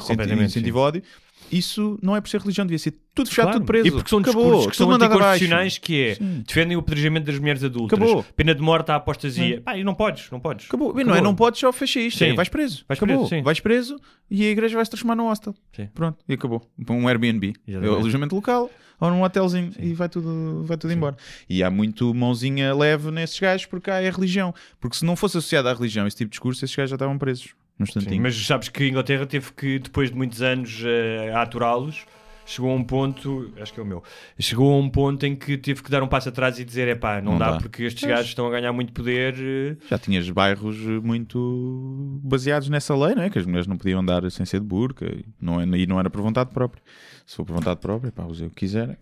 incentivo 0.45 0.79
ao 0.79 0.85
ódio. 0.87 1.03
Isso 1.51 1.99
não 2.03 2.15
é 2.17 2.21
por 2.21 2.29
ser 2.29 2.41
religião, 2.41 2.65
devia 2.67 2.79
ser 2.79 2.95
tudo 3.15 3.29
fechado, 3.29 3.47
Claro. 3.47 3.59
tudo 3.61 3.67
preso. 3.67 3.89
E 3.89 3.91
porque 3.91 4.09
são 4.11 4.19
Acabou, 4.21 4.43
discursos 4.45 4.71
que 4.73 4.77
tudo 4.79 4.87
são 4.99 5.07
anticonstitucionais 5.07 5.79
que 5.79 6.03
é 6.03 6.15
Sim. 6.15 6.45
defendem 6.47 6.77
o 6.77 6.81
apedrejamento 6.81 7.27
das 7.27 7.39
mulheres 7.39 7.65
adultas, 7.65 7.99
Acabou. 7.99 8.25
pena 8.37 8.55
de 8.55 8.63
morte 8.63 8.91
à 8.91 8.97
apostasia. 8.97 9.61
Pá, 9.61 9.77
e 9.77 9.83
não 9.85 9.95
podes, 9.95 10.31
não 10.31 10.39
podes. 10.41 10.67
Acabou. 10.67 10.99
E 11.01 11.05
Não 11.05 11.15
é 11.15 11.21
não 11.21 11.35
podes 11.35 11.61
só 11.61 11.73
fascista, 11.73 12.25
Sim. 12.25 12.33
é 12.33 12.35
vais 12.35 12.49
preso. 12.49 12.85
Vais 12.89 12.99
acabou. 12.99 13.17
preso, 13.19 13.29
sim. 13.31 13.43
vais 13.43 13.61
preso 13.61 13.97
e 14.31 14.45
a 14.45 14.51
igreja 14.51 14.77
vai 14.77 14.85
se 14.85 14.91
transformar 14.91 15.17
num 15.17 15.29
hostel. 15.29 15.55
Sim. 15.75 15.89
Pronto, 15.95 16.19
e 16.29 16.35
acabou. 16.35 16.63
Um 16.89 17.09
Airbnb. 17.09 17.53
É 17.67 17.71
Exatamente. 17.73 17.99
alojamento 18.01 18.35
local 18.35 18.71
ou 19.01 19.11
num 19.11 19.23
hotelzinho 19.23 19.73
e 19.79 19.95
vai 19.95 20.09
tudo, 20.11 20.63
vai 20.65 20.77
tudo 20.77 20.93
embora. 20.93 21.17
E 21.49 21.63
há 21.63 21.71
muito 21.71 22.13
mãozinha 22.15 22.75
leve 22.75 23.11
nesses 23.11 23.39
gajos 23.41 23.67
porque 23.67 23.91
há 23.91 24.01
é 24.03 24.11
religião. 24.11 24.55
Porque 24.79 24.97
se 24.97 25.05
não 25.07 25.17
fosse 25.17 25.39
associado 25.39 25.69
à 25.69 25.73
religião 25.75 26.07
esse 26.07 26.17
tipo 26.19 26.29
de 26.29 26.33
discurso, 26.35 26.65
esses 26.65 26.77
gajos 26.77 26.91
já 26.91 26.97
estavam 26.97 27.17
presos. 27.19 27.55
Num 27.81 27.87
Sim, 27.87 27.99
instantinho. 27.99 28.23
mas 28.23 28.37
sabes 28.47 28.69
que 28.69 28.83
a 28.85 28.87
Inglaterra 28.87 29.27
teve 29.27 29.53
que, 29.55 29.79
depois 29.79 30.11
de 30.11 30.17
muitos 30.17 30.43
anos 30.43 30.83
eh, 30.85 31.33
a 31.35 31.41
aturá-los, 31.43 32.05
chegou 32.45 32.71
a 32.71 32.75
um 32.75 32.85
ponto, 32.85 33.51
acho 33.61 33.73
que 33.73 33.81
é 33.81 33.83
o 33.83 33.87
meu, 33.87 34.03
chegou 34.39 34.73
a 34.73 34.77
um 34.77 34.91
ponto 34.91 35.25
em 35.25 35.35
que 35.35 35.57
teve 35.57 35.83
que 35.83 35.91
dar 35.91 36.03
um 36.03 36.07
passo 36.09 36.29
atrás 36.29 36.59
e 36.59 36.65
dizer: 36.65 36.87
é 36.89 36.95
pá, 36.95 37.23
não, 37.23 37.33
Não 37.33 37.39
dá, 37.39 37.53
dá. 37.53 37.57
porque 37.59 37.85
estes 37.85 38.03
Pois. 38.03 38.13
gajos 38.13 38.29
estão 38.29 38.47
a 38.47 38.51
ganhar 38.51 38.71
muito 38.73 38.93
poder. 38.93 39.35
eh, 39.39 39.77
Já 39.89 39.99
tinhas 39.99 40.29
bairros 40.29 40.77
eh, 40.77 41.01
muito 41.03 42.21
baseados 42.23 42.69
nessa 42.69 42.95
lei, 42.95 43.15
não 43.15 43.23
é? 43.23 43.31
Que 43.31 43.39
as 43.39 43.47
mulheres 43.47 43.67
não 43.67 43.79
podiam 43.79 43.99
andar 44.01 44.31
sem 44.31 44.45
ser 44.45 44.61
de 44.61 44.67
burca 44.67 45.07
e 45.07 45.25
não, 45.41 45.59
é- 45.59 45.65
e 45.79 45.87
não 45.87 45.99
era 45.99 46.11
por 46.11 46.21
vontade 46.21 46.51
própria. 46.51 46.83
Se 47.25 47.35
for 47.37 47.45
por 47.47 47.55
vontade 47.55 47.81
própria, 47.81 48.13
pá, 48.13 48.25
usei 48.25 48.47
o 48.47 48.51
que 48.51 48.57
quiserem. 48.57 48.97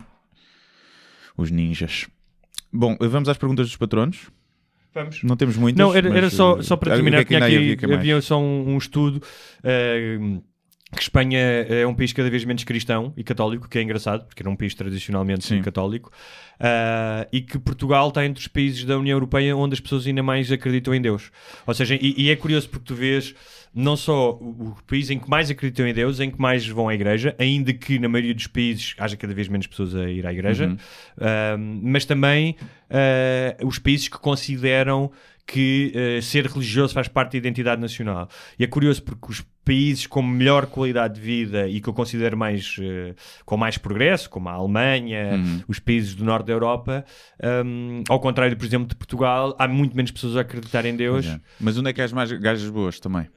Os 1.35 1.51
ninjas. 1.51 2.07
Bom, 2.71 2.95
vamos 2.99 3.27
às 3.27 3.37
perguntas 3.37 3.67
dos 3.67 3.75
patronos. 3.77 4.29
Vamos. 4.93 5.23
Não 5.23 5.35
temos 5.35 5.55
muitas. 5.55 5.79
Não, 5.79 5.93
era, 5.93 6.09
era 6.15 6.29
só, 6.29 6.57
eh, 6.59 6.63
só 6.63 6.75
para 6.75 6.89
o 6.89 6.91
que 6.91 6.95
terminar, 6.97 7.17
é 7.17 7.19
ainda 7.19 7.45
aqui, 7.45 7.85
havia 7.85 7.93
é 7.93 7.95
havia 7.95 8.21
só 8.21 8.39
um, 8.39 8.73
um 8.73 8.77
estudo 8.77 9.21
eh, 9.63 10.17
que 10.95 11.03
Espanha 11.03 11.39
é 11.39 11.85
um 11.85 11.93
país 11.93 12.11
cada 12.11 12.29
vez 12.29 12.43
menos 12.43 12.63
cristão 12.63 13.13
e 13.15 13.23
católico, 13.23 13.69
que 13.69 13.77
é 13.77 13.81
engraçado, 13.81 14.25
porque 14.25 14.41
era 14.41 14.49
um 14.49 14.55
país 14.55 14.73
tradicionalmente 14.73 15.45
Sim. 15.45 15.61
católico, 15.61 16.11
ah, 16.59 17.27
e 17.31 17.41
que 17.41 17.59
Portugal 17.59 18.09
está 18.09 18.25
entre 18.25 18.41
os 18.41 18.47
países 18.47 18.83
da 18.85 18.97
União 18.97 19.15
Europeia 19.15 19.55
onde 19.55 19.73
as 19.73 19.79
pessoas 19.79 20.07
ainda 20.07 20.23
mais 20.23 20.51
acreditam 20.51 20.93
em 20.93 21.01
Deus. 21.01 21.31
Ou 21.67 21.73
seja, 21.75 21.95
e, 21.95 22.15
e 22.17 22.29
é 22.31 22.35
curioso 22.35 22.67
porque 22.69 22.85
tu 22.85 22.95
vês 22.95 23.35
não 23.71 23.95
só 23.95 24.31
o, 24.31 24.69
o 24.69 24.83
país 24.87 25.11
em 25.11 25.19
que 25.19 25.29
mais 25.29 25.51
acreditam 25.51 25.87
em 25.87 25.93
Deus, 25.93 26.19
em 26.19 26.31
que 26.31 26.41
mais 26.41 26.67
vão 26.67 26.89
à 26.89 26.95
igreja, 26.95 27.35
ainda 27.37 27.71
que 27.71 27.99
na 27.99 28.09
maioria 28.09 28.33
dos 28.33 28.47
países 28.47 28.95
haja 28.97 29.15
cada 29.15 29.33
vez 29.33 29.47
menos 29.47 29.67
pessoas 29.67 29.93
a 29.95 30.09
ir 30.09 30.25
à 30.25 30.33
igreja, 30.33 30.65
Uhum. 30.69 30.77
ah, 31.21 31.55
mas 31.83 32.03
também 32.03 32.55
ah, 32.89 33.55
os 33.63 33.77
países 33.77 34.07
que 34.07 34.17
consideram 34.17 35.11
que 35.45 35.91
eh, 35.95 36.21
ser 36.21 36.45
religioso 36.45 36.93
faz 36.93 37.07
parte 37.07 37.31
da 37.31 37.39
identidade 37.39 37.81
nacional. 37.81 38.29
E 38.59 38.63
é 38.63 38.67
curioso 38.67 39.01
porque 39.01 39.31
os 39.31 39.43
países 39.69 40.07
com 40.07 40.21
melhor 40.23 40.65
qualidade 40.65 41.13
de 41.15 41.21
vida 41.21 41.67
e 41.67 41.79
que 41.79 41.87
eu 41.87 41.93
considero 41.93 42.35
mais 42.35 42.75
eh, 42.81 43.13
com 43.45 43.55
mais 43.55 43.77
progresso, 43.77 44.29
como 44.29 44.49
a 44.49 44.53
Alemanha, 44.53 45.35
Uhum. 45.35 45.61
os 45.67 45.77
países 45.79 46.15
do 46.15 46.25
norte 46.25 46.47
da 46.47 46.53
Europa, 46.53 47.05
hum, 47.65 48.03
ao 48.09 48.19
contrário, 48.19 48.57
por 48.57 48.65
exemplo, 48.65 48.87
de 48.87 48.95
Portugal, 48.95 49.55
há 49.59 49.67
muito 49.67 49.95
menos 49.95 50.11
pessoas 50.11 50.35
a 50.37 50.41
acreditar 50.41 50.85
em 50.85 50.95
Deus. 50.95 51.25
É. 51.27 51.39
Mas 51.59 51.77
onde 51.77 51.89
é 51.89 51.93
que 51.93 52.01
há 52.01 52.05
as 52.05 52.13
mais 52.13 52.31
gajas 52.31 52.69
boas 52.69 52.99
também? 52.99 53.27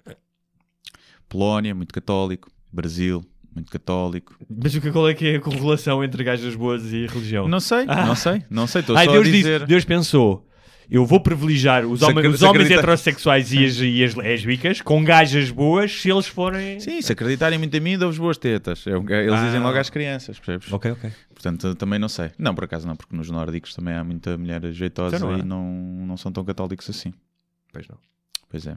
Polónia, 1.28 1.74
muito 1.74 1.92
católico. 1.92 2.50
Brasil, 2.72 3.22
muito 3.54 3.70
católico. 3.70 4.34
Mas 4.48 4.74
o 4.74 4.80
que 4.80 4.90
qual 4.90 5.08
é 5.08 5.14
que 5.14 5.26
é 5.28 5.36
a 5.36 5.40
correlação 5.40 6.02
entre 6.02 6.24
gajas 6.24 6.54
boas 6.54 6.90
e 6.92 7.06
religião? 7.06 7.46
Não 7.48 7.60
sei, 7.60 7.84
Ah. 7.88 8.06
não 8.06 8.14
sei, 8.14 8.42
não 8.48 8.66
sei. 8.66 8.80
Estou 8.80 8.96
só 8.96 9.02
Deus, 9.12 9.26
a 9.28 9.30
dizer. 9.30 9.58
disse, 9.58 9.66
Deus 9.66 9.84
pensou. 9.84 10.46
Eu 10.90 11.06
vou 11.06 11.20
privilegiar 11.20 11.86
os, 11.86 12.02
acre- 12.02 12.26
os 12.28 12.42
homens 12.42 12.70
heterossexuais 12.70 13.52
e 13.52 13.64
as, 13.64 13.76
e 13.78 14.04
as 14.04 14.14
lésbicas 14.14 14.80
com 14.80 15.02
gajas 15.04 15.50
boas 15.50 15.92
se 16.00 16.10
eles 16.10 16.26
forem. 16.26 16.78
Sim, 16.80 17.00
se 17.00 17.12
acreditarem 17.12 17.58
muito 17.58 17.74
em 17.76 17.80
mim, 17.80 17.96
dou-vos 17.98 18.18
boas 18.18 18.36
tetas. 18.36 18.86
É 18.86 18.90
Eles 18.90 19.32
Ah. 19.32 19.44
dizem 19.46 19.60
logo 19.60 19.78
às 19.78 19.88
crianças, 19.90 20.38
percebes? 20.38 20.72
Ok, 20.72 20.90
ok. 20.90 21.10
Portanto, 21.34 21.74
também 21.74 21.98
não 21.98 22.08
sei. 22.08 22.30
Não, 22.38 22.54
por 22.54 22.64
acaso 22.64 22.86
não, 22.86 22.94
porque 22.94 23.16
nos 23.16 23.28
nórdicos 23.30 23.74
também 23.74 23.94
há 23.94 24.04
muita 24.04 24.36
mulher 24.38 24.60
jeitosa 24.72 25.16
Então 25.16 25.28
não 25.30 25.36
há. 25.36 25.38
e 25.40 25.42
não, 25.42 25.64
não 26.06 26.16
são 26.16 26.30
tão 26.30 26.44
católicos 26.44 26.88
assim. 26.90 27.12
Pois 27.72 27.86
não. 27.88 27.96
Pois 28.50 28.66
é. 28.66 28.76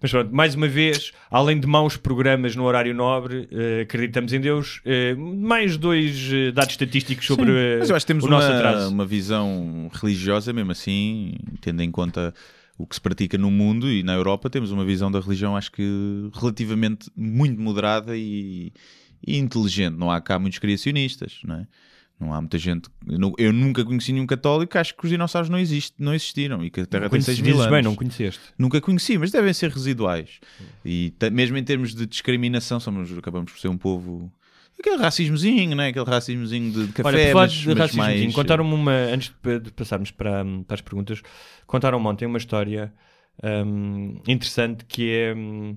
Mas 0.00 0.10
pronto, 0.10 0.34
mais 0.34 0.54
uma 0.54 0.68
vez, 0.68 1.12
além 1.30 1.58
de 1.58 1.66
maus 1.66 1.96
programas 1.96 2.54
no 2.54 2.64
horário 2.64 2.94
nobre, 2.94 3.48
eh, 3.50 3.82
acreditamos 3.82 4.32
em 4.32 4.40
Deus, 4.40 4.80
eh, 4.84 5.14
mais 5.14 5.76
dois 5.76 6.30
eh, 6.32 6.52
dados 6.52 6.72
estatísticos 6.72 7.26
sobre 7.26 7.46
Sim, 7.46 7.78
Mas 7.80 7.90
eu 7.90 7.96
acho 7.96 8.04
que 8.04 8.12
temos 8.12 8.24
o 8.24 8.28
nosso 8.28 8.48
uma, 8.48 8.56
atraso. 8.56 8.90
uma 8.90 9.06
visão 9.06 9.90
religiosa, 9.92 10.52
mesmo 10.52 10.72
assim, 10.72 11.34
tendo 11.60 11.82
em 11.82 11.90
conta 11.90 12.34
o 12.78 12.86
que 12.86 12.94
se 12.94 13.00
pratica 13.00 13.38
no 13.38 13.50
mundo 13.50 13.90
e 13.90 14.02
na 14.02 14.12
Europa, 14.14 14.50
temos 14.50 14.70
uma 14.70 14.84
visão 14.84 15.10
da 15.10 15.18
religião, 15.20 15.56
acho 15.56 15.72
que 15.72 16.30
relativamente 16.34 17.10
muito 17.16 17.60
moderada 17.60 18.16
e, 18.16 18.72
e 19.26 19.38
inteligente. 19.38 19.96
Não 19.96 20.10
há 20.10 20.20
cá 20.20 20.38
muitos 20.38 20.58
criacionistas, 20.58 21.40
não 21.44 21.56
é? 21.56 21.66
Não 22.18 22.32
há 22.32 22.40
muita 22.40 22.56
gente. 22.56 22.88
Eu, 23.06 23.18
nu- 23.18 23.34
eu 23.36 23.52
nunca 23.52 23.84
conheci 23.84 24.10
nenhum 24.12 24.26
católico 24.26 24.72
que 24.72 24.78
acho 24.78 24.96
que 24.96 25.04
os 25.04 25.10
dinossauros 25.10 25.50
não, 25.50 25.58
existe, 25.58 25.94
não 25.98 26.14
existiram 26.14 26.64
e 26.64 26.70
que 26.70 26.80
a 26.80 26.86
Terra 26.86 27.02
tem 27.02 27.10
Conhece- 27.10 27.26
6 27.36 27.40
mil 27.40 27.56
anos. 27.60 27.70
bem, 27.70 27.82
não 27.82 27.94
conheceste. 27.94 28.40
Nunca 28.58 28.80
conheci, 28.80 29.18
mas 29.18 29.30
devem 29.30 29.52
ser 29.52 29.70
residuais. 29.70 30.40
E 30.84 31.12
mesmo 31.30 31.58
em 31.58 31.62
termos 31.64 31.94
de 31.94 32.06
discriminação, 32.06 32.80
somos, 32.80 33.16
acabamos 33.18 33.52
por 33.52 33.58
ser 33.60 33.68
um 33.68 33.76
povo. 33.76 34.32
Aquele 34.78 34.96
racismozinho, 34.96 35.74
né? 35.76 35.88
Aquele 35.88 36.04
racismozinho 36.06 36.72
de, 36.72 36.86
de 36.86 36.92
café, 36.92 37.08
Olha, 37.08 37.34
mas, 37.34 37.52
de 37.52 37.74
mas 37.74 37.94
mais... 37.94 38.34
contaram-me 38.34 38.72
uma, 38.74 38.92
antes 38.92 39.32
de, 39.42 39.70
passarmos 39.72 40.10
para, 40.10 40.42
para 40.66 40.74
as 40.74 40.80
perguntas, 40.80 41.20
contaram-me 41.66 42.06
ontem 42.06 42.24
uma 42.26 42.38
história 42.38 42.92
hum, 43.42 44.20
interessante 44.26 44.84
que 44.86 45.10
é 45.10 45.34
hum, 45.34 45.76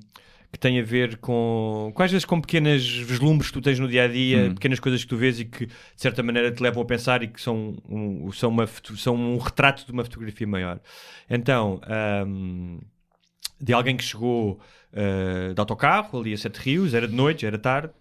que 0.51 0.57
tem 0.57 0.79
a 0.79 0.83
ver 0.83 1.17
com, 1.17 1.91
com 1.93 2.03
às 2.03 2.11
vezes 2.11 2.25
com 2.25 2.41
pequenas 2.41 2.85
vislumbres 2.85 3.49
que 3.49 3.53
tu 3.53 3.61
tens 3.61 3.77
no 3.79 3.87
dia 3.87 4.05
a 4.05 4.07
dia, 4.07 4.49
pequenas 4.53 4.79
coisas 4.79 5.03
que 5.03 5.07
tu 5.07 5.15
vês 5.15 5.39
e 5.39 5.45
que 5.45 5.67
de 5.67 5.73
certa 5.95 6.23
maneira 6.23 6.51
te 6.51 6.61
levam 6.61 6.81
a 6.81 6.85
pensar 6.85 7.21
e 7.21 7.27
que 7.27 7.39
são 7.39 7.77
um, 7.87 8.31
são, 8.31 8.49
uma, 8.49 8.67
são 8.97 9.15
um 9.15 9.37
retrato 9.37 9.85
de 9.85 9.91
uma 9.91 10.03
fotografia 10.03 10.47
maior. 10.47 10.79
Então, 11.29 11.79
hum, 12.25 12.79
de 13.61 13.73
alguém 13.73 13.95
que 13.95 14.03
chegou 14.03 14.59
uh, 14.93 15.53
de 15.53 15.59
autocarro 15.59 16.19
ali 16.19 16.33
a 16.33 16.37
Sete 16.37 16.57
Rios, 16.57 16.93
era 16.93 17.07
de 17.07 17.15
noite, 17.15 17.45
era 17.45 17.57
tarde, 17.57 17.93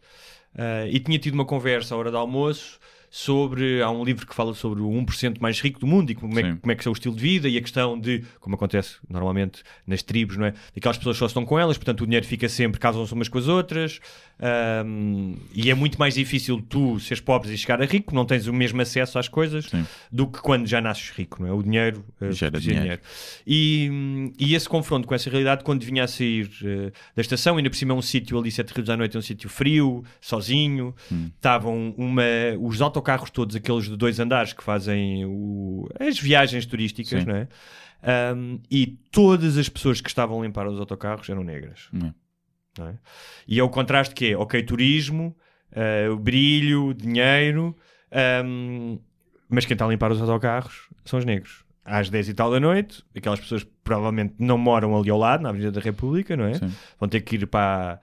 uh, 0.55 0.89
e 0.89 0.99
tinha 1.01 1.19
tido 1.19 1.35
uma 1.35 1.45
conversa 1.45 1.95
à 1.95 1.99
hora 1.99 2.11
do 2.11 2.17
almoço 2.17 2.79
sobre. 3.11 3.83
Há 3.83 3.91
um 3.91 4.05
livro 4.05 4.27
que 4.27 4.35
fala 4.35 4.55
sobre 4.55 4.81
o 4.83 4.89
1% 4.91 5.39
mais 5.41 5.61
rico 5.61 5.79
do 5.81 5.87
mundo 5.87 6.11
e 6.11 6.15
como 6.15 6.39
é, 6.39 6.43
que- 6.43 6.57
como 6.57 6.73
é 6.73 6.75
que 6.75 6.87
é 6.87 6.91
o 6.91 6.93
estilo 6.93 7.15
de 7.15 7.21
vida 7.23 7.49
e 7.49 7.57
a 7.57 7.61
questão 7.61 7.99
de, 7.99 8.25
como 8.41 8.55
acontece 8.55 8.97
normalmente 9.09 9.63
nas 9.87 10.03
tribos, 10.03 10.37
não 10.37 10.47
é? 10.47 10.55
Aquelas 10.77 10.99
pessoas 10.99 11.17
só 11.17 11.27
estão 11.27 11.45
com 11.45 11.59
elas, 11.59 11.77
portanto 11.79 12.03
o 12.03 12.05
dinheiro 12.07 12.27
fica 12.27 12.49
sempre, 12.49 12.79
casam-se 12.81 13.13
umas 13.13 13.29
com 13.29 13.39
as 13.39 13.49
outras, 13.49 14.01
um, 14.87 15.35
e 15.55 15.71
é 15.71 15.75
muito 15.75 15.99
mais 15.99 16.15
difícil 16.15 16.63
tu 16.69 16.99
seres 17.01 17.21
pobre 17.21 17.53
e 17.53 17.59
chegar 17.59 17.81
a 17.83 17.85
rico, 17.85 18.15
não 18.15 18.25
tens 18.25 18.47
o 18.47 18.53
mesmo 18.53 18.81
acesso 18.81 19.19
às 19.19 19.29
coisas 19.29 19.67
Sim. 19.67 19.85
do 20.11 20.27
que 20.27 20.41
quando 20.41 20.67
já 20.67 20.81
nasces 20.81 21.11
rico, 21.11 21.43
não 21.43 21.49
é? 21.49 21.53
O 21.53 21.63
dinheiro 21.63 22.05
uh, 22.21 22.33
Gera 22.33 22.53
produzia 22.53 22.81
dinheiro. 22.81 23.01
E, 23.47 23.89
hum, 23.91 24.33
e 24.39 24.55
esse 24.55 24.69
confronto 24.69 25.07
com 25.09 25.15
essa 25.15 25.29
realidade, 25.31 25.65
quando 25.65 25.83
vinha 25.85 26.05
a 26.05 26.09
sair 26.09 26.49
eh, 26.65 26.93
da 27.15 27.23
estação, 27.23 27.57
ainda 27.57 27.69
por 27.71 27.77
cima 27.77 27.93
é 27.95 27.97
um 27.97 28.03
sítio 28.03 28.39
ali, 28.39 28.51
Sete 28.51 28.73
Rios 28.75 28.89
à 28.91 28.97
noite, 28.97 29.17
é 29.17 29.19
um 29.19 29.23
sítio 29.23 29.49
frio, 29.49 30.05
sozinho, 30.21 30.95
Hum. 31.11 31.31
estavam 31.37 31.95
uma, 31.97 32.23
os 32.61 32.81
autocarros 32.99 33.31
todos, 33.31 33.55
aqueles 33.57 33.85
de 33.85 33.97
dois 33.97 34.19
andares 34.21 34.53
que 34.53 34.63
fazem 34.63 35.25
o- 35.25 35.89
as 36.01 36.19
viagens 36.19 36.67
turísticas, 36.67 37.21
Sim. 37.23 37.29
não 37.29 37.37
é? 37.37 37.49
Um, 38.35 38.61
e 38.71 38.87
todas 39.11 39.57
as 39.59 39.69
pessoas 39.69 40.01
que 40.01 40.09
estavam 40.09 40.41
a 40.41 40.45
limpar 40.45 40.67
os 40.69 40.79
autocarros 40.79 41.29
eram 41.29 41.43
negras. 41.43 41.89
Não. 41.93 42.15
não 42.79 42.89
é? 42.89 42.95
E 43.47 43.59
é 43.59 43.63
o 43.63 43.69
contraste 43.69 44.15
que 44.15 44.33
é, 44.33 44.37
ok, 44.37 44.63
turismo, 44.63 45.37
o 46.13 46.17
brilho, 46.17 46.95
dinheiro, 46.95 47.77
um, 48.45 48.99
mas 49.49 49.65
quem 49.65 49.75
está 49.75 49.85
a 49.85 49.89
limpar 49.89 50.13
os 50.13 50.21
autocarros 50.21 50.89
são 51.05 51.19
os 51.19 51.25
negros. 51.25 51.65
Às 51.85 52.11
10 52.11 52.29
e 52.29 52.35
tal 52.35 52.51
da 52.51 52.61
noite, 52.61 53.03
aquelas 53.17 53.41
pessoas 53.41 53.65
que 53.65 53.71
provavelmente 53.83 54.35
não 54.39 54.59
moram 54.59 54.95
ali 54.97 55.09
ao 55.11 55.19
lado, 55.19 55.43
na 55.43 55.49
Avenida 55.49 55.73
da 55.73 55.81
República, 55.81 56.37
não 56.37 56.45
é? 56.45 56.55
Sim. 56.55 56.71
Vão 57.01 57.09
ter 57.09 57.21
que 57.23 57.37
ir 57.37 57.47
para, 57.47 57.99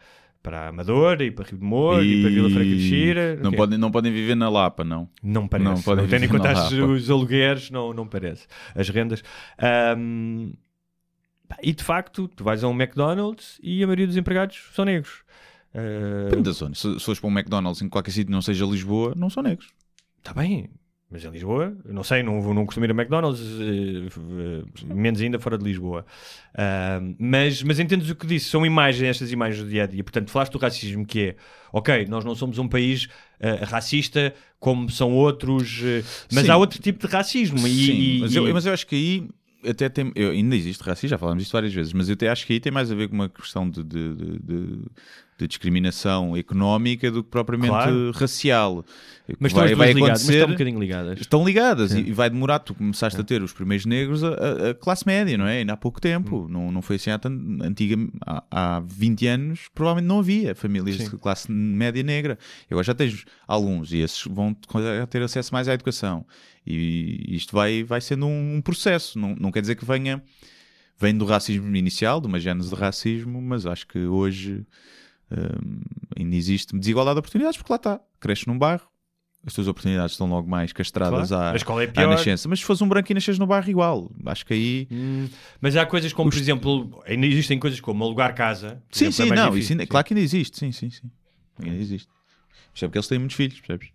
para 0.46 0.60
a 0.62 0.68
Amadora, 0.68 1.24
e 1.26 1.32
para 1.32 1.46
Rio 1.46 1.58
de 1.58 1.64
Moro, 1.66 2.04
e, 2.06 2.22
para 2.22 2.30
Vila 2.30 2.50
Franca 2.52 2.66
de 2.66 2.80
Xira. 2.88 3.36
Não 3.38 3.52
podem, 3.52 3.80
não 3.80 3.90
podem 3.92 4.14
viver 4.14 4.36
na 4.36 4.48
Lapa, 4.48 4.84
não. 4.84 5.10
Não 5.24 5.48
parece. 5.48 5.70
Não 5.72 5.82
podem 5.82 6.08
tendo 6.08 6.26
em 6.26 6.28
conta 6.30 6.52
as- 6.52 6.72
os 6.72 7.10
alugueres, 7.10 7.72
não, 7.72 7.92
não 7.94 8.08
parece. 8.08 8.46
As 8.76 8.88
rendas. 8.90 9.24
Pá, 11.48 11.58
e 11.62 11.74
de 11.74 11.84
facto, 11.84 12.28
tu 12.28 12.44
vais 12.44 12.64
a 12.64 12.68
um 12.68 12.74
McDonald's 12.74 13.60
e 13.62 13.84
a 13.84 13.88
maioria 13.88 14.08
dos 14.08 14.18
empregados 14.18 14.70
são 14.74 14.86
negros. 14.86 15.24
Ah, 15.74 16.26
Depende 16.30 16.44
da 16.44 16.52
zona. 16.52 16.74
Se, 16.76 16.94
se 17.00 17.06
fores 17.06 17.20
para 17.20 17.30
um 17.30 17.32
McDonald's 17.38 17.82
em 17.82 17.90
qualquer 17.90 18.12
sítio 18.12 18.32
não 18.32 18.42
seja 18.42 18.66
Lisboa, 18.66 19.14
não 19.16 19.30
são 19.30 19.44
negros. 19.44 19.68
Está 20.20 20.34
bem. 20.34 20.70
Mas 21.10 21.24
em 21.24 21.30
Lisboa, 21.30 21.78
não 21.86 22.04
sei, 22.04 22.24
não, 22.24 22.42
vou, 22.42 22.54
não 22.54 22.66
costumo 22.66 22.86
ir 22.86 22.90
a 22.92 22.94
McDonald's, 22.94 23.40
eh, 23.40 24.08
eh, 24.90 24.94
menos 24.94 25.22
ainda 25.22 25.40
fora 25.40 25.56
de 25.58 25.64
Lisboa. 25.64 26.04
Ah, 26.54 27.00
mas, 27.20 27.62
mas 27.62 27.80
entendes 27.80 28.10
o 28.10 28.16
que 28.16 28.26
disse? 28.26 28.50
São 28.50 28.66
imagens, 28.66 29.04
estas 29.10 29.32
imagens 29.32 29.64
do 29.64 29.70
dia 29.70 29.84
a 29.84 29.88
dia. 29.88 30.04
Portanto, 30.04 30.32
falaste 30.32 30.52
do 30.54 30.58
racismo, 30.58 31.06
que 31.06 31.20
é 31.22 31.36
ok, 31.72 32.06
nós 32.08 32.26
não 32.26 32.34
somos 32.36 32.58
um 32.58 32.68
país 32.68 33.08
eh, 33.40 33.64
racista 33.64 34.34
como 34.60 34.90
são 34.90 35.14
outros, 35.14 35.80
eh, 35.84 36.04
mas 36.34 36.46
Sim. 36.46 36.52
há 36.52 36.58
outro 36.58 36.82
tipo 36.82 37.06
de 37.08 37.14
racismo. 37.14 37.60
Sim, 37.60 37.68
e- 37.92 38.20
mas, 38.22 38.34
e- 38.34 38.38
eu, 38.38 38.54
mas 38.54 38.66
eu 38.66 38.74
acho 38.74 38.88
que 38.88 38.96
aí 38.96 39.30
até 39.70 39.88
tem. 39.90 40.12
eu- 40.16 40.32
ainda 40.32 40.56
existe 40.56 40.82
racismo, 40.82 41.10
já 41.10 41.18
falámos 41.20 41.44
disto 41.44 41.54
várias 41.54 41.74
vezes, 41.74 41.94
mas 41.94 42.10
eu 42.10 42.14
até 42.14 42.30
acho 42.30 42.46
que 42.48 42.54
aí 42.54 42.60
tem 42.60 42.72
mais 42.72 42.92
a 42.92 42.96
ver 42.96 43.08
com 43.10 43.16
uma 43.16 43.30
questão 43.30 43.70
de, 43.70 43.84
de, 43.84 44.16
de- 44.16 44.40
de- 44.40 44.86
de 45.38 45.48
discriminação 45.48 46.36
económica 46.38 47.12
do 47.12 47.22
que 47.22 47.30
propriamente 47.30 47.70
Claro. 47.70 48.12
racial. 48.12 48.86
mas 49.38 49.52
estão 49.52 49.64
vai, 49.66 49.68
duas 49.76 49.78
vai 49.78 49.94
ligadas, 49.94 50.24
mas 50.26 50.30
estão 50.36 50.48
um 50.48 50.52
bocadinho 50.52 50.80
ligadas. 50.80 51.20
Estão 51.20 51.46
ligadas 51.46 51.92
e, 51.94 52.00
e 52.00 52.12
vai 52.14 52.30
demorar. 52.30 52.60
Tu 52.60 52.74
começaste 52.74 53.20
a 53.20 53.24
ter 53.24 53.44
os 53.44 53.52
primeiros 53.52 53.86
negros 53.86 54.24
a, 54.24 54.70
a- 54.70 54.74
classe 54.74 55.06
média, 55.06 55.38
não 55.38 55.46
é? 55.46 55.58
Ainda 55.58 55.74
há 55.74 55.78
pouco 55.78 56.00
tempo. 56.00 56.48
Não, 56.50 56.72
não 56.72 56.82
foi 56.82 56.96
assim 56.96 57.10
há, 57.10 57.20
tan- 57.20 57.38
antiga, 57.62 57.96
há, 58.26 58.44
há 58.50 58.80
20 58.80 59.28
anos, 59.28 59.60
provavelmente 59.76 60.08
não 60.08 60.20
havia 60.20 60.56
famílias 60.56 60.96
Sim. 60.96 61.10
de 61.10 61.18
classe 61.18 61.52
média 61.52 62.02
negra. 62.02 62.40
Agora 62.72 62.86
já 62.86 62.94
tens 62.94 63.26
alguns 63.46 63.92
e 63.92 63.98
esses 63.98 64.24
vão 64.30 64.56
ter 65.10 65.22
acesso 65.22 65.54
mais 65.54 65.68
à 65.68 65.74
educação. 65.74 66.26
E 66.66 67.36
isto 67.36 67.54
vai, 67.54 67.84
vai 67.84 68.00
sendo 68.00 68.26
um, 68.26 68.56
um 68.56 68.62
processo. 68.62 69.20
Não, 69.20 69.36
não 69.36 69.52
quer 69.52 69.60
dizer 69.60 69.76
que 69.76 69.84
venha. 69.84 70.24
Vem 70.98 71.14
do 71.14 71.26
racismo 71.26 71.76
inicial, 71.76 72.22
de 72.22 72.28
uma 72.28 72.40
gênese 72.40 72.70
de 72.70 72.76
racismo, 72.76 73.42
mas 73.42 73.66
acho 73.66 73.86
que 73.86 74.00
hoje 74.00 74.64
ainda 76.18 76.36
existe 76.36 76.78
desigualdade 76.78 77.16
de 77.16 77.20
oportunidades, 77.20 77.58
porque 77.58 77.72
lá 77.72 77.78
está, 77.78 78.00
cresces 78.20 78.46
num 78.46 78.58
bairro, 78.58 78.88
as 79.46 79.54
tuas 79.54 79.68
oportunidades 79.68 80.14
estão 80.14 80.28
logo 80.28 80.50
mais 80.50 80.74
castradas 80.74 81.30
Claro. 81.30 81.80
à, 81.82 81.92
é 82.02 82.04
à 82.04 82.08
nascença. 82.08 82.50
Mas 82.50 82.60
se 82.60 82.66
fosse 82.66 82.84
um 82.84 82.88
branco 82.88 83.12
e 83.12 83.14
nasces 83.14 83.38
no 83.38 83.46
bairro 83.46 83.70
igual, 83.70 84.12
acho 84.26 84.44
que 84.46 84.54
aí. 84.54 84.88
Hum, 84.92 85.28
mas 85.62 85.76
há 85.76 85.86
coisas 85.86 86.12
como, 86.14 86.32
por 86.32 86.38
exemplo, 86.38 87.04
ainda 87.06 87.28
existem 87.28 87.60
coisas 87.60 87.80
como 87.80 88.04
alugar 88.04 88.34
casa. 88.34 88.82
Sim, 88.92 89.06
exemplo, 89.06 89.28
sim, 89.28 89.32
é 89.32 89.36
não, 89.36 89.52
difícil. 89.52 89.74
ainda- 89.74 89.84
Sim. 89.84 89.88
claro 89.88 90.06
que 90.06 90.14
ainda 90.14 90.24
existe, 90.24 90.58
sim, 90.58 90.72
sim, 90.72 90.90
sim. 90.90 91.12
Ainda 91.64 91.78
existe. 91.78 92.10
Percebe 92.74 92.92
que 92.92 92.98
eles 92.98 93.08
têm 93.08 93.20
muitos 93.20 93.36
filhos, 93.38 93.60
percebes? 93.60 93.90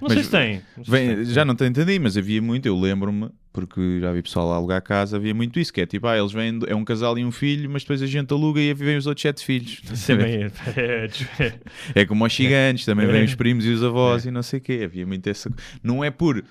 Não 0.00 0.06
Mas 0.08 0.12
sei 0.12 0.22
se. 0.22 0.30
Não 0.76 0.84
sei 0.84 1.08
se 1.08 1.14
tem. 1.16 1.24
já 1.24 1.44
não 1.44 1.56
te 1.56 1.64
entendi, 1.64 1.98
mas 1.98 2.16
havia 2.16 2.40
muito, 2.40 2.66
eu 2.66 2.78
lembro-me, 2.78 3.30
porque 3.60 4.00
já 4.00 4.12
vi 4.12 4.22
pessoal 4.22 4.52
alugar 4.52 4.80
casa, 4.82 5.16
havia 5.16 5.34
muito 5.34 5.58
isso, 5.58 5.72
que 5.72 5.80
é 5.80 5.86
tipo, 5.86 6.06
ah, 6.06 6.16
eles 6.18 6.32
vêm, 6.32 6.60
é 6.66 6.74
um 6.74 6.84
casal 6.84 7.18
e 7.18 7.24
um 7.24 7.30
filho, 7.32 7.68
mas 7.70 7.82
depois 7.82 8.00
a 8.02 8.06
gente 8.06 8.32
aluga 8.32 8.60
e 8.60 8.72
vêm 8.74 8.96
os 8.96 9.06
outros 9.06 9.22
sete 9.22 9.44
filhos. 9.44 9.80
Também 10.06 10.44
é- 10.44 10.50
é- 10.76 11.58
É 11.94 12.04
como 12.06 12.24
aos 12.24 12.32
gigantes, 12.32 12.84
também 12.84 13.08
É. 13.08 13.12
vêm 13.12 13.24
os 13.24 13.34
primos 13.34 13.64
e 13.64 13.70
os 13.70 13.82
avós 13.82 14.24
e 14.26 14.30
não 14.30 14.42
sei 14.42 14.58
o 14.58 14.62
quê. 14.62 14.80
Havia 14.84 15.06
muito 15.06 15.26
essa. 15.28 15.50
Não 15.82 16.02
é 16.04 16.10
por. 16.10 16.44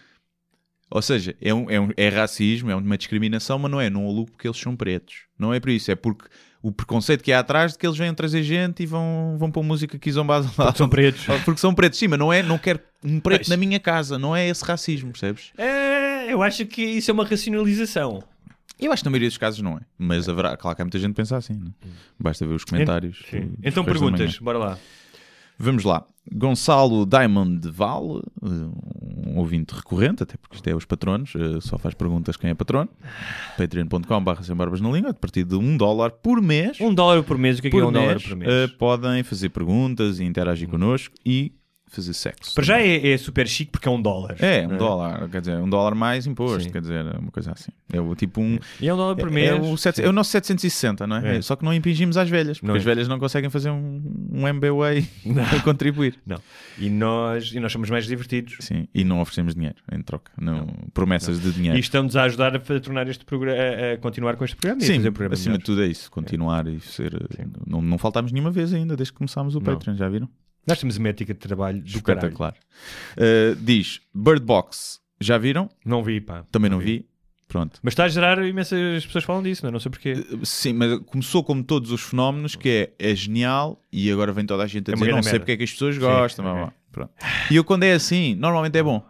Ou 0.89 1.01
seja, 1.01 1.35
é, 1.41 1.53
um, 1.53 1.69
é, 1.69 1.79
um- 1.79 1.89
é 1.97 2.07
racismo, 2.09 2.71
é 2.71 2.75
uma 2.75 2.97
discriminação, 2.97 3.59
mas 3.59 3.69
não 3.71 3.81
é. 3.81 3.89
Não 3.89 4.05
alugo 4.07 4.31
porque 4.31 4.47
eles 4.47 4.57
são 4.57 4.75
pretos. 4.75 5.23
Não 5.37 5.53
é 5.53 5.59
por 5.59 5.69
isso. 5.69 5.91
É 5.91 5.95
porque 5.95 6.25
o 6.61 6.71
preconceito 6.71 7.23
que 7.23 7.31
há 7.31 7.39
atrás 7.39 7.73
de 7.73 7.77
que 7.77 7.85
eles 7.85 7.97
vêm 7.97 8.13
trazer 8.13 8.43
gente 8.43 8.83
e 8.83 8.85
vão, 8.85 9.35
vão 9.37 9.51
pôr 9.51 9.63
música 9.63 9.97
aqui 9.97 10.11
zombados 10.11 10.47
lá. 10.57 10.65
Porque 10.65 10.77
são 10.77 10.89
pretos. 10.89 11.25
Porque 11.45 11.59
são 11.59 11.73
pretos. 11.73 11.99
Sim, 11.99 12.07
mas 12.07 12.19
não 12.19 12.31
é. 12.33 12.41
Não 12.43 12.57
quero 12.57 12.79
um 13.03 13.19
preto 13.19 13.41
Mas- 13.41 13.47
na 13.49 13.57
minha 13.57 13.79
casa. 13.79 14.17
Não 14.17 14.35
é 14.35 14.47
esse 14.47 14.63
racismo, 14.65 15.11
percebes? 15.11 15.51
É, 15.57 16.31
eu 16.31 16.41
acho 16.43 16.65
que 16.65 16.81
isso 16.83 17.11
é 17.11 17.13
uma 17.13 17.25
racionalização. 17.25 18.23
Eu 18.79 18.91
acho 18.91 19.01
que 19.01 19.05
na 19.07 19.11
maioria 19.11 19.29
dos 19.29 19.37
casos 19.37 19.61
não 19.61 19.77
é. 19.77 19.81
Mas 19.97 20.29
haverá. 20.29 20.55
Claro 20.55 20.75
que 20.75 20.81
há 20.81 20.85
muita 20.85 20.99
gente 20.99 21.09
que 21.11 21.15
pensa 21.15 21.35
assim. 21.37 21.59
É? 21.83 21.87
Basta 22.19 22.45
ver 22.45 22.53
os 22.53 22.63
comentários. 22.63 23.23
Sim. 23.29 23.53
Então 23.63 23.83
perguntas, 23.83 24.37
bora 24.37 24.57
lá. 24.57 24.77
Vamos 25.57 25.83
lá. 25.83 26.05
Gonçalo 26.31 27.05
Diamond 27.05 27.69
Val, 27.71 28.21
um 28.41 29.37
ouvinte 29.37 29.73
recorrente, 29.73 30.23
até 30.23 30.35
porque 30.35 30.55
isto 30.57 30.67
é 30.67 30.75
os 30.75 30.83
patronos, 30.85 31.33
eh, 31.35 31.59
só 31.61 31.77
faz 31.77 31.93
perguntas 31.95 32.35
quem 32.35 32.49
é 32.49 32.53
patrono. 32.53 32.89
patreon.com.br 33.57 34.43
sem 34.43 34.55
barbas 34.55 34.81
na 34.81 34.89
língua, 34.89 35.11
a 35.11 35.13
partir 35.13 35.45
de 35.45 35.55
um 35.55 35.77
dólar 35.77 36.11
por 36.11 36.41
mês. 36.41 36.79
Um 36.81 36.93
dólar 36.93 37.23
por 37.23 37.37
mês, 37.37 37.59
o 37.59 37.61
que 37.61 37.69
é, 37.69 37.71
que 37.71 37.77
é 37.77 37.85
um 37.85 37.91
dólar 37.91 38.07
mês, 38.15 38.23
por 38.27 38.35
mês? 38.35 38.51
eh, 38.51 38.67
podem 38.77 39.23
fazer 39.23 39.49
perguntas 39.49 40.19
e 40.19 40.25
interagir 40.25 40.67
connosco 40.67 41.15
e 41.25 41.53
fazer 41.89 42.13
sexo. 42.13 42.53
Para 42.53 42.63
já 42.63 42.79
é, 42.81 43.11
é 43.11 43.17
super 43.17 43.47
chique 43.47 43.71
porque 43.71 43.87
é 43.87 43.91
um 43.91 44.01
dólar. 44.01 44.35
É, 44.39 44.65
um 44.65 44.71
não 44.71 44.77
dólar, 44.77 45.29
quer 45.29 45.39
dizer, 45.41 45.57
um 45.57 45.69
dólar 45.69 45.95
mais 45.95 46.27
imposto, 46.27 46.63
Sim. 46.63 46.69
quer 46.69 46.81
dizer, 46.81 47.05
uma 47.17 47.31
coisa 47.31 47.51
assim. 47.51 47.71
É 47.91 47.99
o 47.99 48.13
tipo 48.15 48.41
um. 48.41 48.59
E 48.81 48.87
é 48.87 48.93
um 48.93 48.97
dólar 48.97 49.15
por 49.15 49.29
mês. 49.31 49.49
É 49.49 49.55
o, 49.55 49.77
sete- 49.77 50.01
é 50.01 50.07
o 50.09 50.11
nosso 50.11 50.29
760, 50.31 51.07
não 51.07 51.17
é? 51.17 51.37
É. 51.37 51.41
Só 51.41 51.55
que 51.55 51.63
não 51.65 51.73
impingimos 51.73 52.17
às 52.17 52.29
velhas, 52.29 52.57
porque 52.59 52.67
Não 52.67 52.75
é. 52.75 52.77
as 52.77 52.83
velhas 52.83 53.07
não 53.07 53.17
conseguem 53.19 53.49
fazer 53.49 53.69
um, 53.69 54.01
um 54.31 54.47
MBWay 54.47 55.07
a 55.57 55.61
contribuir. 55.63 56.15
Não. 56.25 56.37
E 56.77 56.89
nós, 56.89 57.51
e 57.53 57.59
nós 57.59 57.71
somos 57.71 57.89
mais 57.89 58.05
divertidos. 58.05 58.57
Sim, 58.59 58.87
e 58.93 59.03
não 59.03 59.21
oferecemos 59.21 59.55
dinheiro 59.55 59.77
em 59.91 60.01
troca, 60.01 60.31
não, 60.39 60.67
promessas 60.93 61.41
de 61.41 61.51
dinheiro. 61.51 61.77
E 61.77 61.79
estão-nos 61.79 62.15
a 62.15 62.23
ajudar 62.23 62.55
a, 62.55 62.59
fa- 62.59 62.79
tornar 62.79 63.07
este 63.07 63.23
programa, 63.25 63.57
a, 63.57 63.93
a 63.93 63.97
continuar 63.97 64.35
com 64.35 64.43
este 64.45 64.55
programa 64.55 64.81
e 64.81 64.83
a 64.83 64.87
Sim, 64.87 64.95
fazer 64.97 65.09
o 65.09 65.13
programa 65.13 65.33
acima 65.33 65.51
melhor. 65.53 65.59
de 65.59 65.65
tudo 65.65 65.81
é 65.83 65.87
isso, 65.87 66.11
continuar 66.11 66.67
e 66.67 66.79
ser. 66.81 67.13
Não, 67.65 67.81
não 67.81 67.97
faltámos 67.97 68.31
nenhuma 68.31 68.51
vez 68.51 68.73
ainda 68.73 68.95
desde 68.95 69.11
que 69.13 69.17
começámos 69.17 69.55
o 69.55 69.59
Não. 69.59 69.65
Patreon, 69.65 69.95
já 69.95 70.07
viram? 70.09 70.29
Nós 70.67 70.79
temos 70.79 70.97
uma 70.97 71.07
ética 71.09 71.33
de 71.33 71.39
trabalho 71.39 71.81
do. 71.81 71.87
Espetacular. 71.87 72.53
Uh, 73.17 73.55
diz 73.55 74.01
Bird 74.13 74.43
Box, 74.45 74.99
já 75.19 75.37
viram? 75.37 75.69
Não 75.85 76.03
vi, 76.03 76.19
pá. 76.21 76.43
Também 76.51 76.69
não 76.69 76.79
vi. 76.79 77.07
Pronto. 77.47 77.79
Mas 77.81 77.93
está 77.93 78.03
a 78.03 78.09
gerar 78.09 78.45
imensas 78.45 79.05
pessoas 79.05 79.23
falam 79.23 79.41
disso, 79.41 79.63
não, 79.63 79.69
é? 79.69 79.71
não 79.71 79.79
sei 79.79 79.89
porquê. 79.89 80.13
Uh, 80.29 80.45
Sim, 80.45 80.73
mas 80.73 80.99
começou 81.05 81.41
como 81.43 81.63
todos 81.63 81.91
os 81.91 82.01
fenómenos, 82.01 82.55
que 82.55 82.91
é, 82.99 83.11
é 83.11 83.15
genial 83.15 83.81
e 83.89 84.11
agora 84.11 84.33
vem 84.33 84.45
toda 84.45 84.63
a 84.63 84.67
gente 84.67 84.91
a 84.91 84.93
É 84.93 84.95
dizer 84.95 85.11
não 85.11 85.23
sei 85.23 85.31
merda. 85.31 85.39
porque 85.39 85.51
é 85.53 85.57
que 85.57 85.63
as 85.63 85.71
pessoas 85.71 85.95
Sim, 85.95 86.01
gostam. 86.01 86.43
blá, 86.43 86.51
ok. 86.53 86.63
blá. 86.65 86.73
Pronto. 86.91 87.13
E 87.49 87.55
eu 87.55 87.63
quando 87.63 87.83
é 87.83 87.93
assim, 87.93 88.35
normalmente 88.35 88.77
é 88.77 88.83
bom. 88.83 89.01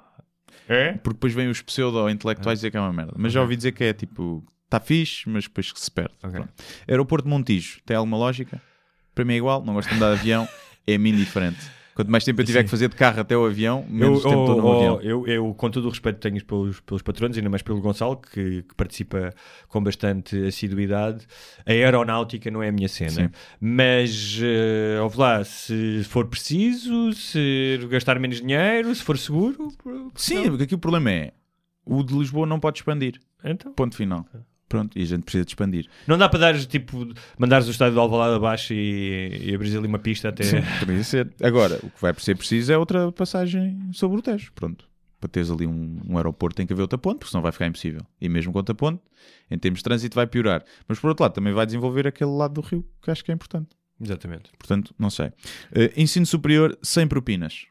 É? 0.70 0.93
Porque 0.93 1.14
depois 1.16 1.34
vêm 1.34 1.47
os 1.47 1.62
pseudo-intelectuais 1.62 2.60
dizer 2.60 2.70
que 2.70 2.78
é 2.78 2.80
uma 2.80 2.93
merda. 2.93 3.14
Mas 3.18 3.34
já 3.34 3.41
ouvi 3.41 3.55
dizer 3.55 3.72
que 3.72 3.84
é 3.86 3.93
tipo, 3.93 4.45
está 4.66 4.80
fixe, 4.80 5.28
mas 5.28 5.45
depois 5.45 5.72
que 5.72 5.80
se 5.80 5.89
perde. 5.89 6.14
Ok. 6.22 6.32
Pronto. 6.32 6.53
Aeroporto 6.88 7.24
de 7.28 7.30
Montijo, 7.34 7.80
tem 7.86 7.95
alguma 7.97 8.18
lógica? 8.18 8.62
Para 9.16 9.26
mim 9.26 9.34
é 9.34 9.38
igual, 9.38 9.64
não 9.66 9.74
gosto 9.74 9.89
de 9.89 9.95
andar 9.95 10.14
de 10.14 10.20
avião, 10.20 10.47
é-me 10.88 11.11
indiferente. 11.11 11.77
Quanto 11.97 12.11
mais 12.11 12.23
tempo 12.23 12.39
eu 12.39 12.45
tiver 12.45 12.59
Sim. 12.59 12.65
que 12.65 12.69
fazer 12.69 12.89
de 12.89 12.95
carro 12.95 13.19
até 13.21 13.35
o 13.35 13.43
avião, 13.43 13.83
Eu, 13.89 13.91
menos 13.91 14.21
tempo 14.21 14.39
estou 14.39 14.55
no 14.55 14.67
oh, 14.67 14.77
avião. 14.77 15.01
eu, 15.01 15.25
eu, 15.25 15.53
com 15.55 15.67
todo 15.71 15.85
o 15.85 15.89
respeito 15.89 16.17
que 16.17 16.29
tenho 16.29 16.45
pelos, 16.45 16.79
pelos 16.81 17.01
patronos, 17.01 17.35
ainda 17.35 17.49
mais 17.49 17.63
pelo 17.63 17.81
Gonçalo, 17.81 18.17
que, 18.17 18.61
que 18.61 18.75
participa 18.75 19.33
com 19.67 19.81
bastante 19.81 20.45
assiduidade, 20.45 21.25
a 21.65 21.71
aeronáutica 21.71 22.51
não 22.51 22.61
é 22.61 22.69
a 22.69 22.71
minha 22.71 22.88
cena. 22.88 23.09
Sim. 23.09 23.29
Mas, 23.59 24.38
uh, 24.38 25.01
ouve 25.01 25.17
lá, 25.17 25.43
se 25.43 26.03
for 26.03 26.27
preciso, 26.27 27.13
se 27.13 27.79
gastar 27.89 28.19
menos 28.19 28.41
dinheiro, 28.41 28.93
se 28.93 29.01
for 29.01 29.17
seguro... 29.17 29.69
Sim, 30.13 30.35
não. 30.35 30.49
porque 30.49 30.65
aqui 30.65 30.75
o 30.75 30.79
problema 30.79 31.09
é, 31.09 31.33
o 31.83 32.03
de 32.03 32.13
Lisboa 32.13 32.45
não 32.45 32.59
pode 32.59 32.77
expandir. 32.77 33.19
Então, 33.43 33.73
Ponto 33.73 33.95
final. 33.95 34.23
Pronto, 34.70 34.97
e 34.99 35.01
a 35.01 35.05
gente 35.05 35.24
precisa 35.24 35.45
de 35.45 35.51
expandir. 35.51 35.88
não 36.05 36.18
dá 36.18 36.28
para 36.28 36.39
dar, 36.39 36.65
tipo, 36.65 37.07
mandares 37.38 37.68
o 37.68 37.72
estádio 37.72 37.93
de 37.93 37.99
Alvalade 37.99 38.36
abaixo 38.36 38.74
e, 38.74 39.49
e 39.49 39.55
abrir 39.55 39.76
ali 39.78 39.88
uma 39.88 39.99
pista 39.99 40.30
até... 40.30 40.43
Sim, 40.43 40.57
poderia 40.80 41.03
ser. 41.03 41.34
Agora, 41.41 41.80
o 41.82 41.89
que 41.89 42.01
vai 42.01 42.13
ser 42.18 42.36
preciso 42.36 42.74
é 42.74 42.78
outra 42.78 43.11
passagem 43.11 43.80
sobre 43.93 44.20
o 44.20 44.22
Tejo. 44.22 44.51
Pronto. 44.53 44.86
Para 45.20 45.30
teres 45.30 45.49
ali 45.49 45.65
um, 45.65 46.01
um 46.07 46.18
aeroporto 46.18 46.55
tem 46.55 46.68
que 46.68 46.74
haver 46.74 46.82
outra 46.82 46.97
ponte, 46.97 47.20
porque 47.20 47.32
senão 47.32 47.41
vai 47.41 47.51
ficar 47.51 47.65
impossível. 47.65 48.01
E 48.22 48.30
mesmo 48.30 48.51
com 48.51 48.59
outra 48.59 48.76
ponte, 48.76 49.01
em 49.49 49.57
termos 49.57 49.80
de 49.80 49.84
trânsito, 49.84 50.15
vai 50.15 50.28
piorar. 50.28 50.63
Mas 50.88 50.99
por 50.99 51.07
outro 51.07 51.24
lado, 51.24 51.34
também 51.34 51.53
vai 51.53 51.65
desenvolver 51.65 52.05
aquele 52.05 52.32
lado 52.32 52.55
do 52.55 52.61
rio, 52.61 52.86
que 53.01 53.09
acho 53.09 53.24
que 53.24 53.32
é 53.32 53.34
importante. 53.34 53.70
Exatamente. 53.99 54.51
Portanto, 54.59 54.93
não 54.99 55.09
sei. 55.09 55.32
Eh, 55.74 55.91
ensino 55.97 56.26
superior 56.26 56.78
sem 56.84 57.07
propinas. 57.07 57.65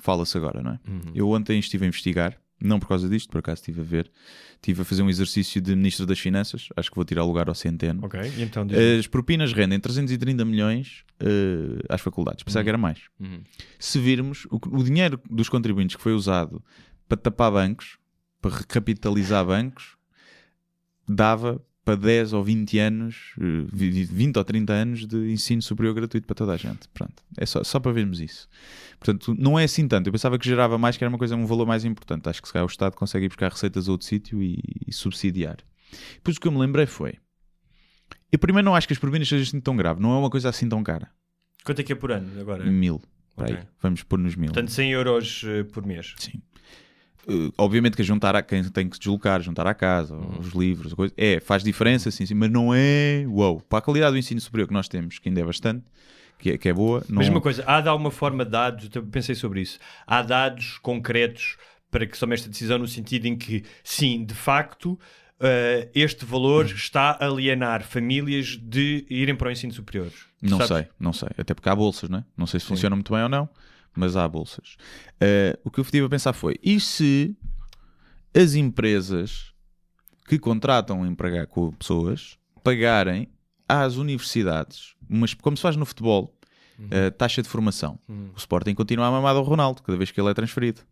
Fala-se 0.00 0.36
agora, 0.38 0.62
não 0.62 0.70
é? 0.72 0.80
Uhum. 0.88 1.12
Eu 1.14 1.28
ontem 1.30 1.58
estive 1.58 1.84
a 1.84 1.88
investigar, 1.88 2.39
não 2.60 2.78
por 2.78 2.88
causa 2.88 3.08
disto, 3.08 3.30
por 3.30 3.38
acaso 3.38 3.60
estive 3.60 3.80
a 3.80 3.84
ver, 3.84 4.10
estive 4.54 4.82
a 4.82 4.84
fazer 4.84 5.02
um 5.02 5.08
exercício 5.08 5.60
de 5.60 5.74
Ministro 5.74 6.06
das 6.06 6.18
Finanças, 6.18 6.68
acho 6.76 6.90
que 6.90 6.96
vou 6.96 7.04
tirar 7.04 7.24
lugar 7.24 7.48
ao 7.48 7.54
Centeno. 7.54 8.04
Ok, 8.04 8.20
e 8.36 8.42
então 8.42 8.66
diz 8.66 8.76
As 8.98 9.06
propinas 9.06 9.52
rendem 9.52 9.78
330 9.80 10.44
milhões 10.44 11.04
eh, 11.20 11.82
às 11.88 12.00
faculdades, 12.00 12.42
pensava 12.42 12.62
que 12.62 12.68
era 12.68 12.78
mais. 12.78 13.00
Uhum. 13.18 13.42
Se 13.78 13.98
virmos 13.98 14.46
o, 14.50 14.60
o 14.78 14.82
dinheiro 14.82 15.20
dos 15.30 15.48
contribuintes 15.48 15.96
que 15.96 16.02
foi 16.02 16.12
usado 16.12 16.62
para 17.08 17.16
tapar 17.16 17.50
bancos, 17.50 17.98
para 18.40 18.56
recapitalizar 18.56 19.44
bancos, 19.44 19.96
dava 21.08 21.60
para 21.84 21.96
10 21.96 22.32
ou 22.32 22.44
20 22.44 22.78
anos, 22.78 23.32
eh, 23.40 23.64
vi- 23.72 24.04
20 24.04 24.36
ou 24.36 24.44
30 24.44 24.72
anos 24.72 25.06
de 25.06 25.16
ensino 25.32 25.62
superior 25.62 25.94
gratuito 25.94 26.26
para 26.26 26.34
toda 26.34 26.52
a 26.52 26.56
gente. 26.56 26.86
Pronto. 26.92 27.22
É 27.38 27.46
só, 27.46 27.64
só 27.64 27.80
para 27.80 27.90
vermos 27.92 28.20
isso. 28.20 28.48
Portanto, 28.98 29.34
não 29.38 29.58
é 29.58 29.64
assim 29.64 29.88
tanto. 29.88 30.06
Eu 30.08 30.12
pensava 30.12 30.38
que 30.38 30.46
gerava 30.46 30.76
mais, 30.76 30.96
que 30.96 31.02
era 31.04 31.08
uma 31.08 31.18
coisa, 31.18 31.34
um 31.34 31.46
valor 31.46 31.66
mais 31.66 31.84
importante. 31.84 32.28
Acho 32.28 32.40
que 32.42 32.48
se 32.48 32.52
calhar 32.52 32.66
o 32.66 32.70
Estado 32.70 32.94
consegue 32.96 33.24
ir 33.24 33.28
buscar 33.28 33.50
receitas 33.50 33.88
a 33.88 33.92
outro 33.92 34.06
sítio 34.06 34.42
e, 34.42 34.62
e 34.86 34.92
subsidiar. 34.92 35.56
Depois 36.16 36.36
o 36.36 36.40
que 36.40 36.46
eu 36.46 36.52
me 36.52 36.58
lembrei 36.58 36.86
foi. 36.86 37.14
Eu 38.30 38.38
primeiro 38.38 38.64
não 38.66 38.76
acho 38.76 38.86
que 38.86 38.92
as 38.92 38.98
propinas 38.98 39.26
sejam 39.28 39.42
assim 39.42 39.60
tão 39.60 39.74
grave. 39.76 40.00
Não 40.00 40.12
é 40.12 40.18
uma 40.18 40.30
coisa 40.30 40.48
assim 40.50 40.68
tão 40.68 40.82
cara. 40.84 41.10
Quanto 41.64 41.80
é 41.80 41.82
que 41.82 41.92
é 41.92 41.96
por 41.96 42.12
ano 42.12 42.40
agora? 42.40 42.64
Mil. 42.64 43.00
Para 43.34 43.46
aí. 43.48 43.54
Ok. 43.54 43.64
Vamos 43.82 44.02
pôr 44.02 44.18
nos 44.18 44.36
mil. 44.36 44.52
Portanto, 44.52 44.70
100 44.70 44.90
euros 44.92 45.42
eh, 45.46 45.64
por 45.64 45.84
mês. 45.84 46.14
Sim. 46.18 46.40
Uh, 47.28 47.52
obviamente 47.58 47.96
que 47.96 48.02
a 48.02 48.04
juntar 48.04 48.34
a 48.34 48.42
quem 48.42 48.62
tem 48.64 48.88
que 48.88 48.96
se 48.96 49.00
deslocar, 49.00 49.40
juntar 49.42 49.66
à 49.66 49.74
casa, 49.74 50.14
Uhum. 50.14 50.38
os 50.40 50.48
livros, 50.52 50.92
a 50.92 50.96
coisa, 50.96 51.14
é, 51.16 51.38
faz 51.40 51.62
diferença, 51.62 52.10
sim, 52.10 52.24
sim, 52.26 52.34
mas 52.34 52.50
não 52.50 52.72
é 52.74 53.24
uau. 53.28 53.60
Para 53.68 53.78
a 53.78 53.82
qualidade 53.82 54.12
do 54.12 54.18
ensino 54.18 54.40
superior 54.40 54.66
que 54.68 54.74
nós 54.74 54.88
temos, 54.88 55.18
que 55.18 55.28
ainda 55.28 55.40
é 55.40 55.44
bastante, 55.44 55.84
que 56.38 56.50
é, 56.52 56.58
que 56.58 56.68
é 56.68 56.72
boa, 56.72 57.04
não 57.08 57.18
Mesma 57.18 57.40
coisa, 57.40 57.62
há 57.66 57.80
de 57.80 57.88
alguma 57.88 58.10
forma 58.10 58.44
dados, 58.44 58.88
eu 58.94 59.02
pensei 59.04 59.34
sobre 59.34 59.60
isso, 59.60 59.78
há 60.06 60.22
dados 60.22 60.78
concretos 60.78 61.56
para 61.90 62.06
que 62.06 62.18
tome 62.18 62.34
esta 62.34 62.48
decisão 62.48 62.78
no 62.78 62.88
sentido 62.88 63.26
em 63.26 63.36
que, 63.36 63.64
sim, 63.84 64.24
de 64.24 64.32
facto, 64.34 64.92
uh, 64.92 65.90
este 65.94 66.24
valor 66.24 66.64
está 66.66 67.18
a 67.20 67.26
alienar 67.26 67.82
famílias 67.82 68.56
de 68.60 69.04
irem 69.10 69.34
para 69.34 69.48
o 69.48 69.50
ensino 69.50 69.72
superior? 69.72 70.10
Não 70.40 70.56
Sabes? 70.58 70.68
sei, 70.68 70.86
não 70.98 71.12
sei. 71.12 71.28
Até 71.36 71.52
porque 71.52 71.68
há 71.68 71.74
bolsas, 71.76 72.08
não 72.08 72.20
é? 72.20 72.24
Não 72.36 72.46
sei 72.46 72.58
se 72.60 72.66
funciona 72.66 72.96
muito 72.96 73.12
bem 73.12 73.22
ou 73.22 73.28
não, 73.28 73.48
mas 73.94 74.16
há 74.16 74.26
bolsas. 74.28 74.76
Eh, 75.20 75.58
o 75.64 75.70
que 75.70 75.80
eu 75.80 75.82
estive 75.82 76.06
a 76.06 76.08
pensar 76.08 76.32
foi: 76.32 76.56
e 76.62 76.78
se 76.80 77.36
as 78.34 78.54
empresas 78.54 79.52
que 80.28 80.38
contratam 80.38 81.06
empregar 81.06 81.46
com 81.46 81.72
pessoas 81.72 82.38
pagarem 82.62 83.28
às 83.68 83.96
universidades, 83.96 84.94
mas 85.08 85.34
como 85.34 85.56
se 85.56 85.62
faz 85.62 85.76
no 85.76 85.84
futebol, 85.84 86.36
eh, 86.90 87.10
taxa 87.10 87.42
de 87.42 87.48
formação? 87.48 87.98
O 88.34 88.38
Sporting 88.38 88.74
continua 88.74 89.06
a 89.06 89.10
mamar 89.10 89.34
ao 89.36 89.42
Ronaldo 89.42 89.82
cada 89.82 89.98
vez 89.98 90.10
que 90.10 90.20
ele 90.20 90.30
é 90.30 90.34
transferido. 90.34 90.82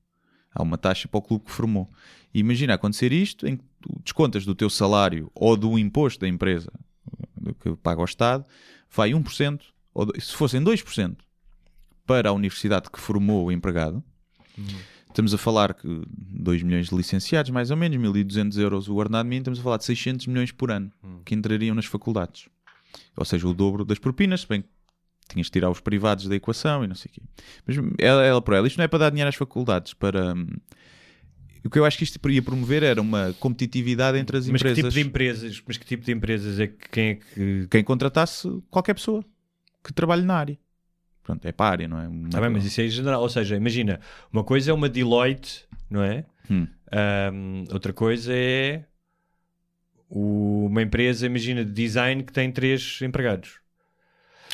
Há 0.55 0.63
uma 0.63 0.79
taxa 0.79 1.07
para 1.09 1.19
o 1.19 1.23
clube 1.23 1.45
que 1.45 1.51
formou. 1.51 1.91
E 2.33 2.41
imagina 2.41 2.75
acontecer 2.75 3.13
isto 3.13 3.47
em 3.47 3.57
que 3.57 3.65
tu 3.81 4.01
descontas 4.03 4.45
do 4.45 4.55
teu 4.55 4.69
salário 4.69 5.31
ou 5.35 5.57
do 5.57 5.79
imposto 5.79 6.21
da 6.21 6.29
empresa 6.29 6.73
do 7.41 7.55
que 7.55 7.75
paga 7.77 8.01
ao 8.01 8.05
Estado, 8.05 8.45
vai 8.91 9.11
1%, 9.11 9.61
ou 9.95 10.07
se 10.19 10.35
fossem 10.35 10.63
2% 10.63 11.17
para 12.09 12.31
a 12.31 12.33
universidade 12.33 12.91
que 12.91 12.99
formou 12.99 13.47
o 13.47 13.53
empregado, 13.53 14.03
estamos 15.09 15.33
a 15.35 15.39
falar 15.39 15.75
que 15.75 15.87
2 16.09 16.63
milhões 16.63 16.89
de 16.89 16.95
licenciados, 16.97 17.51
mais 17.51 17.71
ou 17.71 17.77
menos, 17.77 17.97
1.200 17.99 18.59
euros 18.59 18.89
o 18.89 18.97
ordenado 18.97 19.29
mínimo, 19.29 19.43
estamos 19.43 19.61
a 19.61 19.63
falar 19.63 19.77
de 19.77 19.85
600 19.85 20.27
milhões 20.27 20.51
por 20.51 20.71
ano 20.73 20.91
que 21.25 21.35
entrariam 21.35 21.75
nas 21.75 21.85
faculdades. 21.85 22.49
Ou 23.17 23.25
seja, 23.25 23.47
o 23.47 23.53
dobro 23.55 23.85
das 23.85 23.99
propinas, 23.99 24.41
se 24.41 24.49
bem 24.49 24.63
que 24.63 24.69
tinhas 25.29 25.47
de 25.49 25.53
tirar 25.53 25.69
os 25.71 25.81
privados 25.81 26.27
da 26.27 26.35
equação 26.35 26.83
e 26.83 26.87
não 26.87 26.95
sei 26.95 27.11
o 27.11 27.13
quê. 27.13 27.21
Mas 27.67 27.77
ela, 27.99 28.25
ela 28.25 28.41
por 28.43 28.55
ela, 28.55 28.67
isto 28.67 28.79
não 28.79 28.85
é 28.85 28.89
para 28.89 29.01
dar 29.01 29.11
dinheiro 29.11 29.29
às 29.29 29.35
faculdades, 29.35 29.93
para... 29.93 30.35
hum, 30.35 30.47
O 31.65 31.69
que 31.69 31.79
eu 31.79 31.85
acho 31.85 31.99
que 31.99 32.05
isto 32.05 32.31
ia 32.31 32.41
promover 32.43 32.83
era 32.83 33.01
uma 33.03 33.35
competitividade 33.39 34.17
entre 34.17 34.39
as 34.39 34.49
Mas 34.49 34.63
que 34.63 34.69
empresas. 34.71 34.95
tipo 34.95 35.03
de 35.03 35.09
empresas? 35.09 35.63
Mas 35.67 35.77
que 35.77 35.85
tipo 35.85 36.05
de 36.07 36.13
empresas 36.13 36.59
é 36.59 36.67
que 36.69 36.89
quem 36.91 37.09
é 37.11 37.15
que. 37.17 37.67
Quem 37.71 37.85
contratasse 37.85 38.49
qualquer 38.71 38.95
pessoa 38.95 39.23
que 39.85 39.93
trabalhe 39.93 40.23
na 40.23 40.35
área. 40.37 40.59
Pronto, 41.29 41.45
é 41.45 41.53
para 41.53 41.67
a 41.67 41.71
área, 41.73 41.89
não 41.89 42.01
é? 42.01 42.31
Tá 42.31 42.41
bem, 42.41 42.49
mas 42.49 42.65
isso 42.65 42.81
é 42.81 42.87
em 42.87 42.89
geral. 42.89 43.21
Ou 43.21 43.29
seja, 43.29 43.55
imagina, 43.55 44.01
uma 44.33 44.43
coisa 44.43 44.71
é 44.71 44.75
uma 44.75 44.89
Deloitte, 44.89 45.67
não 45.91 46.03
é? 46.03 46.25
Hum. 46.51 46.67
Ahm, 46.91 47.65
outra 47.71 47.93
coisa 47.93 48.33
é 48.35 48.87
o- 50.09 50.65
uma 50.71 50.81
empresa, 50.81 51.27
imagina, 51.27 51.63
de 51.65 51.71
design 51.71 52.23
que 52.23 52.33
tem 52.33 52.51
três 52.51 53.01
empregados. 53.03 53.61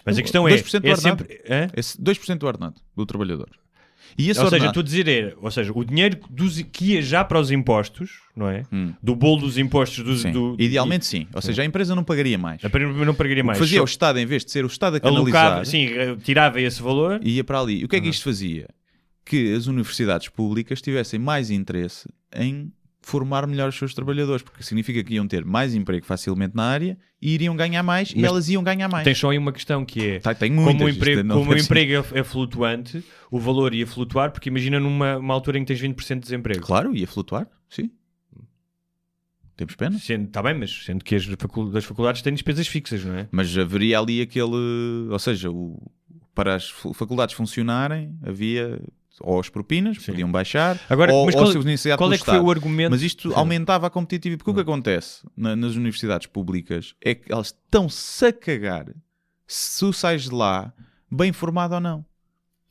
Mas 0.04 0.18
a 0.18 0.22
questão 0.22 0.48
é, 0.48 0.50
2% 0.50 0.82
do 0.82 0.88
é 0.88 0.90
ordenado. 0.90 1.18
sempre. 1.22 1.40
Hã? 1.48 1.68
Esse 1.76 2.00
2% 2.02 2.40
do 2.40 2.46
ordenado 2.48 2.80
do 2.96 3.06
trabalhador. 3.06 3.50
E 4.16 4.28
Ou 4.28 4.34
seja, 4.34 4.44
ordenado... 4.44 4.68
estou 4.70 4.80
a 4.80 4.84
dizer, 4.84 5.36
ou 5.40 5.50
seja, 5.50 5.72
o 5.74 5.84
dinheiro 5.84 6.18
dos, 6.30 6.60
que 6.62 6.92
ia 6.92 7.02
já 7.02 7.24
para 7.24 7.40
os 7.40 7.50
impostos, 7.50 8.10
não 8.36 8.48
é? 8.48 8.62
Do 9.02 9.16
bolo 9.16 9.40
dos 9.42 9.58
impostos 9.58 10.04
dos, 10.04 10.20
Hum. 10.20 10.22
Sim. 10.28 10.32
do, 10.32 10.56
Idealmente 10.58 11.04
sim. 11.06 11.26
Ou 11.34 11.42
seja, 11.42 11.62
a 11.62 11.64
empresa 11.64 11.94
não 11.94 12.04
pagaria 12.04 12.38
mais. 12.38 12.64
A 12.64 12.70
primeira 12.70 13.04
não 13.04 13.14
pagaria 13.14 13.42
O 13.42 13.44
que 13.44 13.46
mais. 13.48 13.58
fazia 13.58 13.78
Só 13.78 13.82
o 13.82 13.86
Estado, 13.86 14.18
em 14.18 14.26
vez 14.26 14.44
de 14.44 14.50
ser 14.52 14.64
o 14.64 14.68
Estado 14.68 14.96
a 14.96 15.00
canalizar, 15.00 15.44
alocava, 15.46 15.64
sim, 15.64 15.88
tirava 16.22 16.60
esse 16.60 16.80
valor. 16.82 17.20
ia 17.22 17.42
para 17.42 17.60
ali. 17.60 17.80
E 17.80 17.84
o 17.84 17.88
que 17.88 17.96
é 17.96 17.98
Uhum. 17.98 18.04
que 18.04 18.10
isto 18.10 18.24
fazia? 18.24 18.68
Que 19.24 19.54
as 19.54 19.66
universidades 19.66 20.28
públicas 20.28 20.80
tivessem 20.82 21.18
mais 21.18 21.50
interesse 21.50 22.08
em 22.36 22.70
formar 23.06 23.46
melhor 23.46 23.68
os 23.68 23.76
seus 23.76 23.92
trabalhadores, 23.94 24.42
porque 24.42 24.62
significa 24.62 25.02
que 25.04 25.14
iam 25.14 25.26
ter 25.28 25.44
mais 25.44 25.74
emprego 25.74 26.04
facilmente 26.06 26.56
na 26.56 26.64
área 26.64 26.96
e 27.20 27.34
iriam 27.34 27.54
ganhar 27.54 27.82
mais 27.82 28.10
e 28.10 28.16
Mas 28.16 28.24
elas 28.24 28.48
iam 28.48 28.62
ganhar 28.62 28.88
mais. 28.88 29.04
Tem 29.04 29.14
só 29.14 29.30
aí 29.30 29.38
uma 29.38 29.52
questão 29.52 29.84
que 29.84 30.06
é 30.08 30.18
Tá, 30.20 30.34
tem 30.34 30.50
como 30.54 30.64
muitas, 30.64 30.86
o 30.86 30.88
isto 30.90 30.98
emprego, 30.98 31.28
como 31.28 31.52
o 31.52 31.58
emprego 31.58 31.92
é, 32.14 32.20
é 32.20 32.24
flutuante, 32.24 33.04
o 33.30 33.38
valor 33.38 33.74
ia 33.74 33.86
flutuar, 33.86 34.30
porque 34.32 34.48
imagina 34.48 34.80
numa 34.80 35.16
uma 35.18 35.34
altura 35.34 35.58
em 35.58 35.64
que 35.64 35.74
tens 35.74 35.80
20% 35.80 36.14
de 36.14 36.20
desemprego. 36.20 36.60
Claro, 36.64 36.94
ia 36.96 37.06
flutuar, 37.06 37.46
sim. 37.68 37.90
Temos 39.56 39.76
pena. 39.76 39.98
Sendo, 39.98 40.28
tá 40.28 40.42
bem, 40.42 40.54
mas 40.54 40.84
sendo 40.84 41.04
que 41.04 41.14
as, 41.14 41.24
facul- 41.24 41.76
as 41.76 41.84
faculdades 41.84 42.22
têm 42.22 42.32
despesas 42.32 42.66
fixas, 42.66 43.04
não 43.04 43.14
é? 43.16 43.28
Mas 43.30 43.56
haveria 43.56 43.98
ali 44.00 44.20
aquele. 44.20 45.08
Ou 45.10 45.18
seja, 45.18 45.50
o- 45.50 45.80
para 46.34 46.56
as 46.56 46.68
faculdades 46.70 47.34
funcionarem, 47.34 48.18
havia. 48.22 48.80
Ou 49.20 49.38
as 49.40 49.48
propinas, 49.48 49.98
podiam 49.98 50.30
baixar, 50.30 50.78
Agora, 50.88 51.12
ou, 51.12 51.26
mas 51.26 51.34
ou 51.34 51.42
qual- 51.42 51.62
iniciado 51.62 51.98
qual 51.98 52.12
é 52.12 52.18
que 52.18 52.24
foi 52.24 52.38
o 52.40 52.50
argumento? 52.50 52.90
Mas 52.90 53.02
isto 53.02 53.28
Sim. 53.30 53.34
aumentava 53.36 53.86
a 53.86 53.90
competitividade. 53.90 54.38
Porque 54.38 54.50
o 54.50 54.54
que 54.54 54.60
acontece 54.60 55.22
na- 55.36 55.54
nas 55.54 55.76
universidades 55.76 56.26
públicas 56.26 56.94
é 57.00 57.14
que 57.14 57.32
elas 57.32 57.48
estão-se 57.48 58.26
a 58.26 58.32
cagar 58.32 58.86
se 59.46 59.78
tu 59.80 59.92
sais 59.92 60.22
de 60.24 60.30
lá 60.34 60.72
bem 61.10 61.32
formado 61.32 61.74
ou 61.74 61.80
não. 61.80 62.04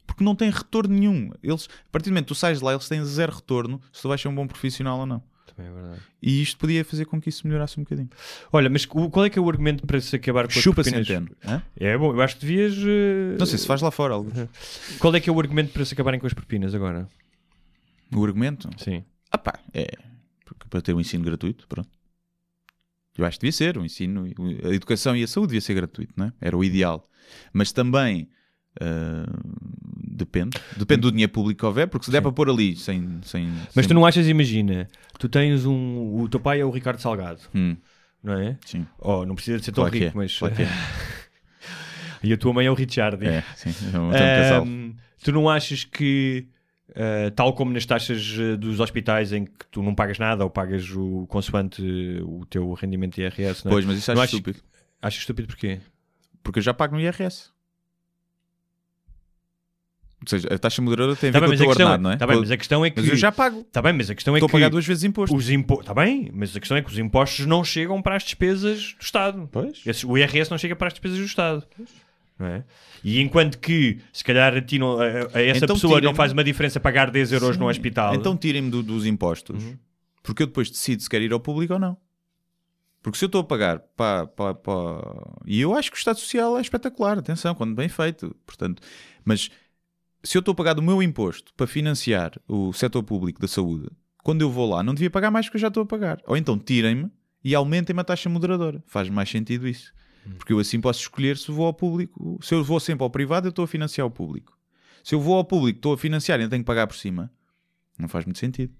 Porque 0.06 0.24
não 0.24 0.36
tem 0.36 0.49
retorno 0.49 0.94
nenhum. 0.94 1.32
Eles, 1.41 1.68
a 1.88 1.91
partir 1.91 2.10
do 2.10 2.14
momento 2.14 2.26
que 2.26 2.34
tu 2.34 2.36
sais 2.36 2.60
de 2.60 2.64
lá, 2.65 2.74
eles 2.74 2.88
têm 2.90 3.03
zero 3.06 3.34
retorno 3.34 3.80
se 3.91 4.02
tu 4.02 4.10
vais 4.10 4.20
ser 4.22 4.28
um 4.28 4.36
bom 4.36 4.45
profissional 4.45 4.99
ou 4.99 5.06
não. 5.06 5.24
Também 5.55 5.71
é 5.71 5.73
verdade. 5.75 6.01
E 6.21 6.41
isto 6.41 6.57
podia 6.57 6.84
fazer 6.84 7.05
com 7.05 7.21
que 7.21 7.30
isso 7.30 7.45
melhorasse 7.47 7.80
um 7.80 7.84
bocadinho. 7.84 8.09
Olha, 8.51 8.69
mas 8.69 8.85
o- 8.89 9.09
qual 9.09 9.25
é 9.25 9.30
que 9.30 9.38
é 9.38 9.41
o 9.41 9.47
argumento 9.49 9.85
para 9.85 9.99
se 10.01 10.15
acabar 10.15 10.43
com 10.47 10.49
as 10.53 10.55
Chupa 10.63 10.81
propinas? 10.84 11.07
Centeno. 11.07 11.35
hã? 11.45 11.61
É 11.75 11.97
bom, 11.97 12.11
eu 12.13 12.21
acho 12.21 12.35
que 12.38 12.45
devias. 12.45 12.73
eh, 12.77 13.35
Não 13.38 13.45
sei 13.45 13.57
se 13.59 13.67
faz 13.67 13.81
lá 13.81 13.91
fora 13.91 14.13
algo. 14.15 14.31
Qual 14.99 15.13
é 15.15 15.19
que 15.19 15.30
é 15.30 15.34
o 15.34 15.39
argumento 15.39 15.71
para 15.71 15.85
se 15.85 15.93
acabarem 15.93 16.19
com 16.19 16.25
as 16.27 16.34
propinas 16.34 16.73
agora? 16.73 17.07
O 18.15 18.23
argumento? 18.25 18.69
Sim. 18.77 19.03
Ah 19.31 19.38
pá, 19.38 19.59
é 19.73 19.88
para 20.69 20.81
ter 20.81 20.93
um 20.93 20.99
ensino 20.99 21.23
gratuito, 21.23 21.67
pronto. 21.67 21.89
Eu 23.17 23.25
acho 23.25 23.38
que 23.38 23.41
devia 23.45 23.51
ser, 23.51 23.77
o 23.77 23.85
ensino, 23.85 24.25
a 24.63 24.69
educação 24.73 25.15
e 25.15 25.23
a 25.23 25.27
saúde 25.27 25.49
devia 25.49 25.61
ser 25.61 25.75
gratuito, 25.75 26.13
não 26.17 26.25
é? 26.27 26.34
Era 26.41 26.57
o 26.57 26.63
ideal. 26.63 27.07
Mas 27.51 27.71
também 27.71 28.27
ah, 28.82 29.26
depende, 29.95 30.58
depende 30.78 31.02
do 31.02 31.12
dinheiro 31.12 31.32
público 31.32 31.60
que 31.60 31.66
houver, 31.66 31.88
porque 31.88 32.06
se 32.06 32.12
der 32.12 32.22
para 32.22 32.32
pôr 32.32 32.50
ali 32.50 32.76
sem. 32.76 33.20
sem 33.24 33.48
Mas 33.48 33.74
sem- 33.74 33.88
tu 33.88 33.94
não 33.94 34.06
achas, 34.06 34.28
imagina, 34.28 34.88
tu 35.20 35.28
tens 35.30 35.66
um. 35.66 36.20
O 36.22 36.28
teu 36.30 36.40
pai 36.40 36.60
é 36.62 36.66
o 36.66 36.70
Ricardo 36.72 37.00
Salgado, 37.00 37.41
Hum, 37.54 37.76
não 38.24 38.34
é? 38.34 38.58
sim, 38.66 38.86
Oh, 39.00 39.26
não 39.26 39.36
precisa 39.36 39.58
de 39.60 39.66
ser 39.66 39.72
tão 39.72 39.84
Claro 39.84 39.94
rico, 39.98 40.06
é, 40.08 40.12
mas. 40.16 40.38
claro 40.38 40.56
é. 40.62 40.68
e 42.24 42.34
a 42.34 42.38
tua 42.38 42.54
mãe 42.54 42.66
é 42.66 42.72
o 42.72 42.74
Richard. 42.74 43.26
é, 43.26 43.44
sim, 43.56 43.70
é 43.94 44.00
um, 44.00 44.12
tem 44.12 44.62
um 44.70 44.95
tu 45.24 45.32
não 45.32 45.50
achas 45.50 45.84
que, 45.84 46.48
ah, 46.95 47.32
tal 47.36 47.54
como 47.54 47.72
nas 47.72 47.86
taxas 47.86 48.36
ah, 48.40 48.56
dos 48.58 48.80
hospitais 48.80 49.32
em 49.34 49.45
que 49.45 49.66
tu 49.72 49.82
não 49.84 49.94
pagas 49.95 50.18
nada 50.20 50.44
ou 50.44 50.50
pagas 50.50 50.90
o 50.91 51.26
consoante 51.28 51.82
o 52.24 52.45
teu 52.45 52.74
rendimento 52.74 53.16
de 53.16 53.22
IRS, 53.22 53.64
não 53.66 53.72
é? 53.72 53.76
Pois, 53.76 53.86
mas 53.86 53.98
isso 54.00 54.12
não 54.14 54.22
acho 54.22 54.36
achas- 54.36 54.40
estúpido. 54.40 54.60
Achas 55.02 55.20
estúpido 55.20 55.48
porquê? 55.50 55.80
Porque 56.41 56.60
eu 56.60 56.64
já 56.64 56.74
pago 56.74 56.95
no 56.95 57.02
IRS. 57.02 57.52
Ou 60.24 60.28
seja, 60.30 60.48
a 60.54 60.58
taxa 60.58 60.82
moderadora 60.82 61.16
tem 61.18 61.30
a 61.30 61.32
ver 61.34 61.40
Tá 61.41 61.48
bem, 61.48 61.50
com 61.50 61.52
o 61.52 61.56
a 61.56 61.58
teu 61.58 61.70
ordenado, 61.70 62.04
não 62.04 62.12
é? 62.12 62.16
tá 62.18 62.26
bem, 62.26 62.40
mas 62.40 62.50
a 62.52 62.58
questão 62.58 62.86
é 62.86 62.90
que. 62.90 63.00
Mas 63.02 63.10
eu 63.10 63.16
já 63.16 63.32
pago. 63.32 63.64
Tá 63.72 63.82
bem, 63.82 63.94
mas 63.94 64.10
a 64.10 64.16
questão 64.16 64.34
é 64.36 64.38
Estou 64.38 64.48
a 64.48 64.50
que. 64.50 64.54
pagar 64.54 64.70
duas 64.70 64.86
vezes 64.86 65.04
imposto. 65.04 65.36
Os 65.36 65.50
impo... 65.50 65.84
Tá 65.84 65.94
bem, 65.94 66.32
mas 66.34 66.56
a 66.56 66.60
questão 66.60 66.78
é 66.78 66.82
que 66.82 66.90
os 66.90 66.98
impostos 66.98 67.45
não 67.45 67.64
chegam 67.64 68.02
para 68.02 68.16
as 68.16 68.24
despesas 68.24 68.95
do 68.98 69.04
Estado. 69.04 69.50
Pois. 69.52 69.82
Esse- 69.86 70.06
O 70.06 70.18
IRS 70.18 70.50
não 70.50 70.58
chega 70.58 70.76
para 70.76 70.88
as 70.88 70.94
despesas 70.94 71.18
do 71.18 71.26
Estado. 71.26 71.64
Não 72.40 72.48
é? 72.48 72.64
E 73.04 73.20
enquanto 73.22 73.60
que, 73.60 74.00
se 74.14 74.24
calhar, 74.24 74.56
a, 74.56 74.62
ti 74.62 74.80
não- 74.80 75.00
a- 75.00 75.06
a 75.34 75.41
essa 75.41 75.66
Então 75.66 75.76
pessoa 75.76 76.00
não 76.02 76.16
faz 76.16 76.32
uma 76.32 76.44
diferença 76.44 76.80
pagar 76.80 77.12
10 77.12 77.32
euros 77.34 77.58
no 77.58 77.66
Sim. 77.66 77.70
hospital. 77.72 78.16
Então 78.16 78.36
tirem-me 78.38 78.70
do- 78.72 78.82
dos 78.82 79.06
impostos, 79.06 79.64
Uhum. 79.64 79.78
porque 80.24 80.44
eu 80.44 80.48
depois 80.48 80.70
decido 80.70 81.02
se 81.04 81.10
quero 81.10 81.24
ir 81.24 81.34
ao 81.34 81.40
público 81.40 81.74
ou 81.74 81.80
não. 81.80 81.98
Porque 83.02 83.18
se 83.20 83.26
eu 83.26 83.28
estou 83.28 83.41
a 83.41 83.44
pagar 83.44 83.80
para, 83.98 84.26
para, 84.28 84.54
para- 84.54 85.34
E 85.45 85.60
eu 85.60 85.74
acho 85.76 85.91
que 85.91 85.98
o 85.98 86.00
Estado 86.00 86.18
Social 86.20 86.58
é 86.58 86.62
espetacular, 86.62 87.18
atenção, 87.20 87.54
quando 87.54 87.76
bem 87.76 87.90
feito. 87.90 88.34
Portanto, 88.45 88.82
mas 89.26 89.52
se 90.24 90.38
eu 90.38 90.40
estou 90.40 90.54
a 90.54 90.56
pagar 90.56 90.74
do 90.74 90.82
meu 90.82 91.04
imposto 91.04 91.54
para 91.56 91.68
financiar 91.68 92.40
o 92.48 92.72
setor 92.72 93.04
público 93.04 93.41
da 93.41 93.48
saúde, 93.48 93.90
quando 94.24 94.41
eu 94.41 94.50
vou 94.50 94.70
lá, 94.70 94.82
não 94.82 94.94
devia 94.94 95.10
pagar 95.10 95.30
mais 95.30 95.45
do 95.45 95.52
que 95.52 95.58
eu 95.58 95.62
já 95.62 95.68
estou 95.68 95.84
a 95.84 95.86
pagar. 95.86 96.20
Ou 96.26 96.38
então 96.38 96.58
tirem-me 96.58 97.12
e 97.44 97.54
aumentem-me 97.54 98.00
a 98.00 98.04
taxa 98.06 98.30
moderadora. 98.30 98.82
Faz 98.88 99.10
mais 99.10 99.30
sentido 99.30 99.68
isso. 99.68 99.94
Porque 100.38 100.54
eu 100.54 100.60
assim 100.60 100.80
posso 100.80 101.02
escolher 101.02 101.38
se 101.38 101.52
vou 101.52 101.66
ao 101.66 101.74
público. 101.74 102.40
Se 102.41 102.56
eu 102.56 102.64
vou 102.64 102.80
sempre 102.80 103.04
ao 103.04 103.10
privado, 103.10 103.48
eu 103.48 103.50
estou 103.50 103.66
a 103.66 103.68
financiar 103.68 104.08
o 104.08 104.12
público. 104.12 104.58
Se 105.04 105.14
eu 105.14 105.20
vou 105.20 105.36
ao 105.36 105.44
público, 105.44 105.80
estou 105.80 105.94
a 105.94 105.98
financiar 105.98 106.40
e 106.40 106.48
tenho 106.48 106.64
que 106.64 106.68
pagar 106.68 106.88
por 106.88 106.95
cima. 106.95 107.30
Não 108.00 108.08
faz 108.08 108.24
muito 108.24 108.40
sentido. 108.40 108.74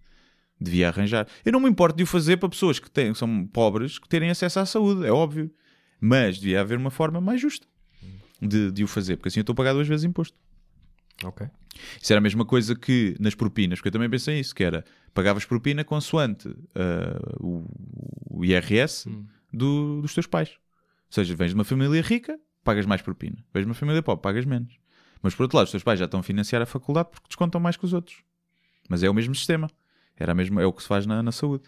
Devia 0.60 0.88
arranjar. 0.88 1.28
Eu 1.44 1.52
não 1.52 1.60
me 1.60 1.70
importo 1.70 1.98
de 1.98 2.04
o 2.04 2.08
fazer 2.08 2.38
para 2.38 2.48
pessoas 2.48 2.80
que 2.80 2.90
têm, 2.90 3.14
são 3.14 3.46
pobres 3.48 4.00
que 4.00 4.08
terem 4.08 4.30
acesso 4.30 4.62
à 4.62 4.66
saúde, 4.66 5.06
é 5.06 5.12
óbvio. 5.12 5.52
Mas 6.00 6.38
devia 6.38 6.62
haver 6.62 6.78
uma 6.78 6.90
forma 6.90 7.20
mais 7.20 7.42
justa 7.42 7.68
de, 8.42 8.72
de 8.72 8.84
o 8.84 8.88
fazer, 8.88 9.18
porque 9.18 9.28
assim 9.28 9.40
eu 9.40 9.44
estou 9.44 9.54
a 9.54 9.58
pagar 9.58 9.74
duas 9.74 9.88
vezes 9.88 10.06
imposto. 10.06 10.38
Ok. 11.24 11.48
Isso 12.02 12.14
era 12.14 12.20
a 12.20 12.22
mesma 12.22 12.46
coisa 12.46 12.76
que 12.76 13.16
nas 13.20 13.34
propinas, 13.36 13.80
porque 13.80 13.88
eu 13.88 13.92
também 13.94 14.10
pensei 14.10 14.40
isso, 14.40 14.54
que 14.54 14.64
era 14.64 14.84
pagavas 15.14 15.44
propina 15.46 15.84
consoante 15.84 16.48
ah, 16.76 17.36
o, 17.40 17.66
o 18.30 18.46
IRS 18.46 19.10
do- 19.52 20.02
dos 20.02 20.14
teus 20.14 20.28
pais. 20.28 20.50
Ou 20.50 20.56
seja, 21.10 21.36
vens 21.36 21.50
de 21.50 21.56
uma 21.56 21.64
família 21.64 22.02
rica, 22.02 22.40
pagas 22.64 22.86
mais 22.86 23.02
propina. 23.02 23.38
Vens 23.54 23.64
de 23.64 23.68
uma 23.70 23.76
família 23.76 24.02
pobre, 24.04 24.22
pagas 24.22 24.46
menos. 24.46 24.74
Mas 25.22 25.34
por 25.36 25.44
outro 25.44 25.58
lado, 25.58 25.66
os 25.66 25.72
teus 25.72 25.84
pais 25.84 25.98
já 26.00 26.06
estão 26.06 26.20
a 26.20 26.24
financiar 26.24 26.62
a 26.62 26.66
faculdade 26.66 27.10
porque 27.12 27.28
descontam 27.28 27.60
mais 27.62 27.78
que 27.78 27.86
os 27.86 27.94
outros. 27.94 28.18
Mas 28.90 29.02
é 29.04 29.10
o 29.10 29.14
mesmo 29.14 29.34
sistema. 29.34 29.70
Era 30.18 30.34
a 30.34 30.36
mesma, 30.36 30.62
é 30.62 30.66
o 30.66 30.74
que 30.74 30.82
se 30.82 30.88
faz 30.88 31.06
na, 31.06 31.24
na 31.24 31.32
saúde. 31.32 31.64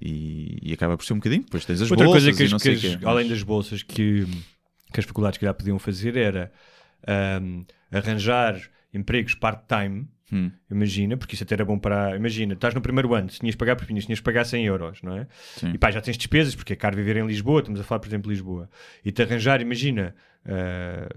E, 0.00 0.58
e 0.62 0.72
acaba 0.72 0.96
por 0.96 1.04
ser 1.04 1.14
um 1.14 1.16
bocadinho. 1.16 1.42
Depois 1.42 1.64
tens 1.64 1.80
as 1.82 1.90
Outra 1.90 2.06
bolsas 2.06 2.24
coisa 2.24 2.36
que, 2.36 2.54
as- 2.54 2.62
que 2.62 2.68
as- 2.86 3.04
além 3.04 3.28
das 3.28 3.42
bolsas 3.42 3.82
que, 3.82 4.26
que 4.92 5.00
as 5.00 5.06
faculdades 5.06 5.38
que 5.38 5.44
já 5.44 5.52
podiam 5.54 5.78
fazer 5.78 6.16
era 6.16 6.52
ahm, 7.06 7.64
arranjar 7.92 8.60
empregos 8.92 9.34
part-time, 9.34 10.08
Hum. 10.30 10.50
imagina, 10.70 11.16
porque 11.16 11.34
isso 11.34 11.42
até 11.44 11.54
era 11.54 11.64
bom 11.64 11.78
para. 11.78 12.14
Imagina, 12.14 12.52
estás 12.52 12.74
no 12.74 12.82
primeiro 12.82 13.14
ano, 13.14 13.30
se 13.30 13.38
tinhas 13.40 13.54
de 13.54 13.56
pagar 13.56 13.76
propinas, 13.76 14.04
tinhas 14.04 14.18
de 14.18 14.22
pagar 14.22 14.44
100 14.44 14.66
euros, 14.66 15.00
não 15.02 15.16
é? 15.16 15.26
Sim. 15.56 15.70
E 15.72 15.78
pá, 15.78 15.90
já 15.90 16.02
tens 16.02 16.18
despesas, 16.18 16.54
porque 16.54 16.74
é 16.74 16.76
caro 16.76 16.94
viver 16.94 17.16
em 17.16 17.26
Lisboa, 17.26 17.60
estamos 17.60 17.80
a 17.80 17.84
falar, 17.84 17.98
por 18.00 18.08
exemplo, 18.08 18.24
de 18.30 18.34
Lisboa. 18.34 18.68
E 19.02 19.10
te 19.10 19.22
arranjar, 19.22 19.62
imagina, 19.62 20.14
ah, 20.44 21.08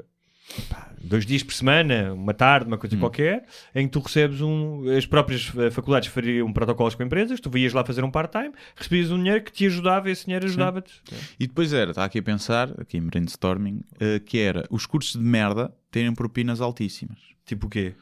pá, 0.69 0.89
dois 1.03 1.25
dias 1.25 1.43
por 1.43 1.53
semana, 1.53 2.13
uma 2.13 2.33
tarde, 2.33 2.67
uma 2.67 2.75
Hum. 2.75 2.79
coisa 2.79 2.97
qualquer, 2.97 3.45
em 3.75 3.85
que 3.87 3.91
tu 3.93 3.99
recebes 3.99 4.41
um. 4.41 4.89
As 4.97 5.05
próprias 5.05 5.51
eh, 5.57 5.69
faculdades 5.71 6.09
fariam 6.09 6.51
protocolos 6.51 6.95
com 6.95 7.03
empresas, 7.03 7.39
tu 7.39 7.55
ias 7.57 7.73
lá 7.73 7.83
fazer 7.85 8.03
um 8.03 8.11
part-time, 8.11 8.51
recebias 8.75 9.11
um 9.11 9.17
dinheiro 9.17 9.43
que 9.43 9.51
te 9.51 9.65
ajudava, 9.67 10.09
esse 10.09 10.25
dinheiro 10.25 10.45
ajudava-te. 10.45 10.91
E 11.39 11.47
depois 11.47 11.73
era, 11.73 11.91
está 11.91 12.03
aqui 12.05 12.19
a 12.19 12.23
pensar, 12.23 12.69
aqui 12.79 12.97
em 12.97 13.01
brainstorming, 13.01 13.81
eh, 13.99 14.19
que 14.19 14.39
era 14.39 14.65
os 14.69 14.85
cursos 14.85 15.13
de 15.13 15.25
merda 15.25 15.73
terem 15.89 16.13
propinas 16.13 16.61
altíssimas. 16.61 17.17
Tipo 17.45 17.67
o 17.67 17.69
quê? 17.69 17.93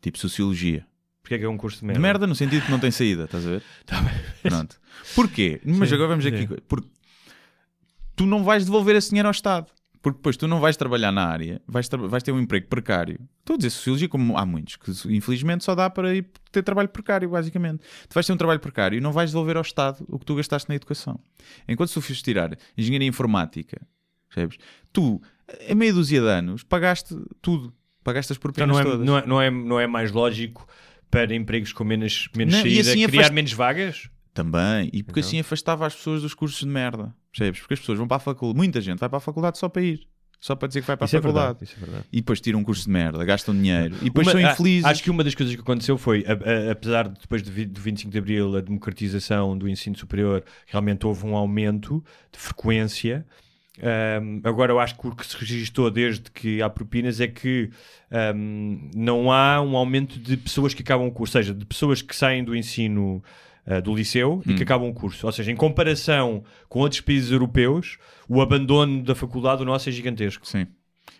Tipo 0.00 0.18
Sociologia. 0.18 0.86
Porque 1.22 1.36
é 1.36 1.38
que 1.38 1.44
é 1.44 1.48
um 1.48 1.56
curso 1.56 1.76
de 1.78 1.80
De 1.82 1.86
merda? 1.86 2.00
merda 2.02 2.26
no 2.26 2.34
sentido 2.34 2.66
que 2.66 2.70
não 2.70 2.78
tem 2.78 2.90
saída, 2.90 3.24
estás 3.24 3.46
a 3.46 3.50
ver? 3.50 3.62
Tá 3.86 4.00
bem. 4.02 4.12
Pronto. 4.42 4.76
Porquê? 5.14 5.58
Mas 5.64 5.88
Sim, 5.88 5.94
agora 5.94 6.08
vamos 6.10 6.26
aqui. 6.26 6.46
sim. 6.46 6.56
Porque 6.68 6.86
tu 8.14 8.26
não 8.26 8.44
vais 8.44 8.64
devolver 8.66 8.94
esse 8.96 9.08
dinheiro 9.08 9.28
ao 9.28 9.32
Estado. 9.32 9.66
Porque 10.04 10.18
depois 10.18 10.36
tu 10.36 10.46
não 10.46 10.60
vais 10.60 10.76
trabalhar 10.76 11.10
na 11.10 11.24
área, 11.26 11.62
vais, 11.66 11.88
tra- 11.88 12.06
vais 12.06 12.22
ter 12.22 12.30
um 12.30 12.38
emprego 12.38 12.66
precário. 12.68 13.18
Estou 13.40 13.54
a 13.54 13.56
dizer 13.56 13.70
sociologia 13.70 14.06
como 14.06 14.36
há 14.36 14.44
muitos, 14.44 14.76
que 14.76 14.90
infelizmente 15.08 15.64
só 15.64 15.74
dá 15.74 15.88
para 15.88 16.14
ir 16.14 16.26
ter 16.52 16.62
trabalho 16.62 16.90
precário, 16.90 17.30
basicamente. 17.30 17.78
Tu 18.06 18.12
vais 18.12 18.26
ter 18.26 18.32
um 18.34 18.36
trabalho 18.36 18.60
precário 18.60 18.98
e 18.98 19.00
não 19.00 19.12
vais 19.12 19.30
devolver 19.30 19.56
ao 19.56 19.62
Estado 19.62 20.04
o 20.10 20.18
que 20.18 20.26
tu 20.26 20.34
gastaste 20.36 20.68
na 20.68 20.74
educação. 20.74 21.18
Enquanto 21.66 21.88
se 21.88 21.94
tu 21.94 22.02
fores 22.02 22.20
tirar 22.20 22.54
engenharia 22.76 23.08
informática, 23.08 23.80
percebes? 24.28 24.58
Tu, 24.92 25.22
em 25.66 25.74
meia 25.74 25.92
dúzia 25.94 26.20
de 26.20 26.28
anos, 26.28 26.62
pagaste 26.62 27.16
tudo. 27.40 27.72
Pagaste 28.04 28.30
as 28.34 28.36
Então 28.36 28.52
propinas 28.52 28.68
não 28.68 28.78
é, 28.78 28.84
todas. 28.84 29.06
não, 29.06 29.16
é, 29.18 29.26
não, 29.26 29.40
é, 29.42 29.50
não 29.50 29.80
é 29.80 29.86
mais 29.86 30.12
lógico 30.12 30.68
para 31.10 31.34
empregos 31.34 31.72
com 31.72 31.82
menos, 31.82 32.28
menos 32.36 32.52
Não, 32.52 32.60
saída 32.60 32.80
assim 32.90 33.06
criar 33.06 33.20
afasta- 33.20 33.32
menos 33.34 33.52
vagas? 33.54 34.10
Também, 34.34 34.90
e 34.92 35.02
porque 35.02 35.20
Então. 35.20 35.28
assim 35.28 35.38
afastava 35.40 35.86
as 35.86 35.94
pessoas 35.94 36.20
dos 36.20 36.34
cursos 36.34 36.58
de 36.58 36.66
merda, 36.66 37.14
percebes? 37.32 37.60
Porque 37.60 37.74
as 37.74 37.80
pessoas 37.80 37.96
vão 37.98 38.08
para 38.08 38.16
a 38.16 38.20
faculdade, 38.20 38.56
muita 38.58 38.80
gente 38.80 38.98
vai 38.98 39.08
para 39.08 39.18
a 39.18 39.20
faculdade 39.20 39.56
só 39.58 39.68
para 39.68 39.80
ir, 39.82 40.00
só 40.40 40.56
para 40.56 40.66
dizer 40.66 40.80
que 40.80 40.86
vai 40.88 40.96
para 40.96 41.04
Isso 41.06 41.14
a 41.14 41.18
é 41.20 41.22
faculdade. 41.22 41.58
verdade. 41.60 41.74
É 41.76 41.84
verdade. 41.86 42.04
E 42.12 42.16
depois 42.16 42.40
tiram 42.40 42.58
um 42.58 42.64
curso 42.64 42.84
de 42.84 42.90
merda, 42.90 43.24
gastam 43.24 43.54
dinheiro 43.54 43.94
e 44.02 44.06
depois 44.06 44.26
Uma- 44.26 44.32
são 44.32 44.40
infelizes. 44.40 44.84
Acho 44.86 45.02
que 45.04 45.10
uma 45.10 45.22
das 45.22 45.36
coisas 45.36 45.54
que 45.54 45.60
aconteceu 45.60 45.96
foi, 45.96 46.24
a- 46.26 46.32
a- 46.32 46.72
apesar 46.72 47.08
de 47.08 47.20
depois 47.20 47.42
do 47.42 47.50
vi- 47.52 47.64
do 47.64 47.80
25 47.80 48.10
de 48.10 48.18
Abril, 48.18 48.56
a 48.56 48.60
democratização 48.60 49.56
do 49.56 49.68
ensino 49.68 49.96
superior, 49.96 50.42
realmente 50.66 51.06
houve 51.06 51.24
um 51.24 51.36
aumento 51.36 52.04
de 52.32 52.38
frequência. 52.40 53.24
Ahm, 53.82 54.40
agora 54.44 54.70
eu 54.72 54.78
acho 54.78 54.96
que 54.96 55.06
o 55.06 55.14
que 55.14 55.26
se 55.26 55.36
registou 55.36 55.90
desde 55.90 56.30
que 56.30 56.62
há 56.62 56.68
propinas 56.70 57.20
é 57.20 57.26
que 57.26 57.70
ahm, 58.10 58.90
não 58.94 59.32
há 59.32 59.60
um 59.60 59.76
aumento 59.76 60.18
de 60.18 60.36
pessoas 60.36 60.72
que 60.74 60.82
acabam 60.82 61.06
o 61.08 61.12
curso, 61.12 61.36
ou 61.38 61.42
seja, 61.42 61.54
de 61.54 61.64
pessoas 61.64 62.00
que 62.02 62.14
saem 62.14 62.44
do 62.44 62.54
ensino 62.54 63.22
ah, 63.66 63.80
do 63.80 63.94
liceu 63.94 64.42
e 64.46 64.54
que 64.54 64.62
acabam 64.62 64.88
o 64.88 64.94
curso. 64.94 65.26
Ou 65.26 65.32
seja, 65.32 65.50
em 65.50 65.56
comparação 65.56 66.42
com 66.68 66.80
outros 66.80 67.00
países 67.00 67.30
europeus, 67.30 67.98
o 68.28 68.40
abandono 68.40 69.02
da 69.02 69.14
faculdade 69.14 69.58
do 69.58 69.64
nosso 69.64 69.88
é 69.88 69.92
gigantesco. 69.92 70.46
Sim. 70.46 70.66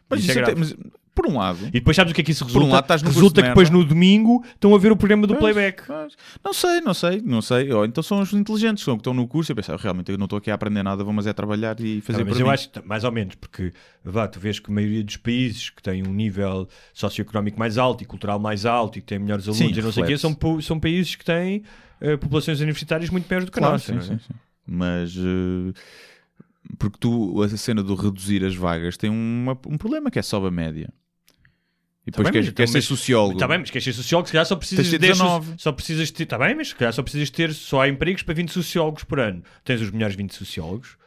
Mas, 0.09 0.21
Isso 0.21 0.31
é 0.31 0.33
isso 0.33 0.43
até- 0.43 0.55
grave. 0.55 0.75
mas, 0.77 0.95
por 1.15 1.29
um 1.29 1.39
lado, 1.39 1.67
E 1.69 1.71
depois 1.71 1.95
sabes 1.97 2.11
o 2.11 2.15
que 2.15 2.21
é 2.23 2.25
que 2.25 2.33
isso 2.33 2.45
Por 2.45 2.57
um 2.61 2.65
resulta? 2.67 2.93
lado, 2.95 3.05
resulta 3.05 3.41
que 3.41 3.47
depois 3.49 3.71
no 3.71 3.85
domingo 3.85 4.45
estão 4.53 4.75
a 4.75 4.79
ver 4.79 4.91
o 4.91 4.97
programa 4.97 5.29
do 5.29 5.37
Pois, 5.37 5.55
playback. 5.55 5.85
pois. 5.87 6.13
Não 6.45 6.53
sei, 6.53 6.81
não 6.81 6.93
sei, 6.93 7.23
não 7.25 7.41
sei. 7.41 7.71
Ou 7.73 7.85
então 7.85 8.03
são 8.03 8.21
os 8.21 8.33
inteligentes, 8.33 8.83
são 8.83 8.97
que 8.97 9.01
estão 9.01 9.15
no 9.15 9.27
curso 9.29 9.53
e 9.53 9.55
pensam, 9.55 9.77
realmente 9.77 10.11
eu 10.11 10.19
não 10.19 10.25
estou 10.25 10.37
aqui 10.39 10.51
a 10.51 10.55
aprender 10.55 10.83
nada, 10.83 11.05
vou 11.05 11.13
mas 11.13 11.29
é 11.29 11.33
trabalhar 11.33 11.79
e 11.81 12.01
fazer 12.01 12.25
por 12.25 12.31
mas 12.31 12.41
eu 12.41 12.47
mim. 12.47 12.53
acho 12.53 12.69
que, 12.69 12.85
mais 12.85 13.05
ou 13.05 13.13
menos, 13.13 13.37
porque 13.37 13.73
vá, 14.05 14.27
tu 14.27 14.41
vês 14.41 14.59
que 14.59 14.69
a 14.73 14.75
maioria 14.75 15.05
dos 15.05 15.17
países 15.17 15.71
que 15.71 15.81
têm 15.81 16.03
um 16.05 16.13
nível 16.13 16.67
socioeconómico 16.93 17.61
mais 17.61 17.79
alto 17.79 18.03
e 18.03 18.07
cultural 18.07 18.41
mais 18.41 18.67
alto 18.67 18.99
e 18.99 19.01
que 19.01 19.07
têm 19.07 19.21
melhores 19.21 19.45
alunos 19.47 19.59
Sim, 19.69 19.73
e 19.79 19.83
não 19.83 19.93
sei 19.93 20.03
o 20.03 20.07
quê, 20.07 20.19
são, 20.19 20.37
são 20.61 20.81
países 20.81 21.15
que 21.15 21.25
têm 21.25 21.63
eh, 22.13 22.17
populações 22.17 22.61
universitárias 22.61 23.11
muito 23.11 23.27
maiores 23.29 23.47
do 23.47 23.53
que 23.53 23.59
a 23.59 23.63
Claro, 23.63 23.75
nossa. 23.75 23.93
sim, 23.93 23.99
é? 23.99 24.01
sim, 24.03 24.19
sim. 24.19 24.35
Mas 24.67 25.15
eh, 25.17 25.73
porque 26.79 26.99
tu, 26.99 27.43
a 27.43 27.49
cena 27.57 27.83
do 27.83 27.95
reduzir 27.95 28.45
as 28.45 28.55
vagas 28.55 28.97
tem 28.97 29.11
uma- 29.11 29.59
um 29.67 29.77
problema 29.79 30.11
que 30.11 30.19
é 30.19 30.23
sobe 30.23 30.47
a 30.47 30.51
média. 30.51 30.89
E 32.07 32.11
depois 32.11 32.25
bem, 32.27 32.33
queres, 32.33 32.49
mas 32.49 32.55
queres 32.55 32.71
então, 32.71 32.83
ser 32.83 32.87
sociólogo. 32.87 33.33
Está 33.35 33.49
bem, 33.49 33.59
mas 33.59 33.71
queres 33.71 33.85
ser 33.85 33.93
sociólogo, 33.95 34.27
se 34.29 34.33
calhar 34.33 34.45
só 34.45 34.57
precisas 34.57 34.85
de 34.87 34.91
de 34.93 34.99
ter 34.99 35.07
ter 35.07 35.13
19. 35.15 35.55
só 35.57 35.73
precisas 35.73 36.11
ter, 36.11 36.25
está 36.25 36.37
bem, 36.39 36.55
mas 36.55 36.69
se 36.69 36.75
calhar 36.75 36.93
só 36.93 37.03
precisas 37.03 37.31
ter 37.31 37.53
só 37.55 37.81
há 37.81 37.89
empregos 37.89 38.23
para 38.23 38.35
20 38.35 38.51
sociólogos 38.53 39.05
por 39.05 39.19
ano. 39.21 39.43
Tens 39.65 39.81
os 39.81 39.91
melhores 39.91 40.15
20 40.15 40.35
sociólogos. 40.35 40.99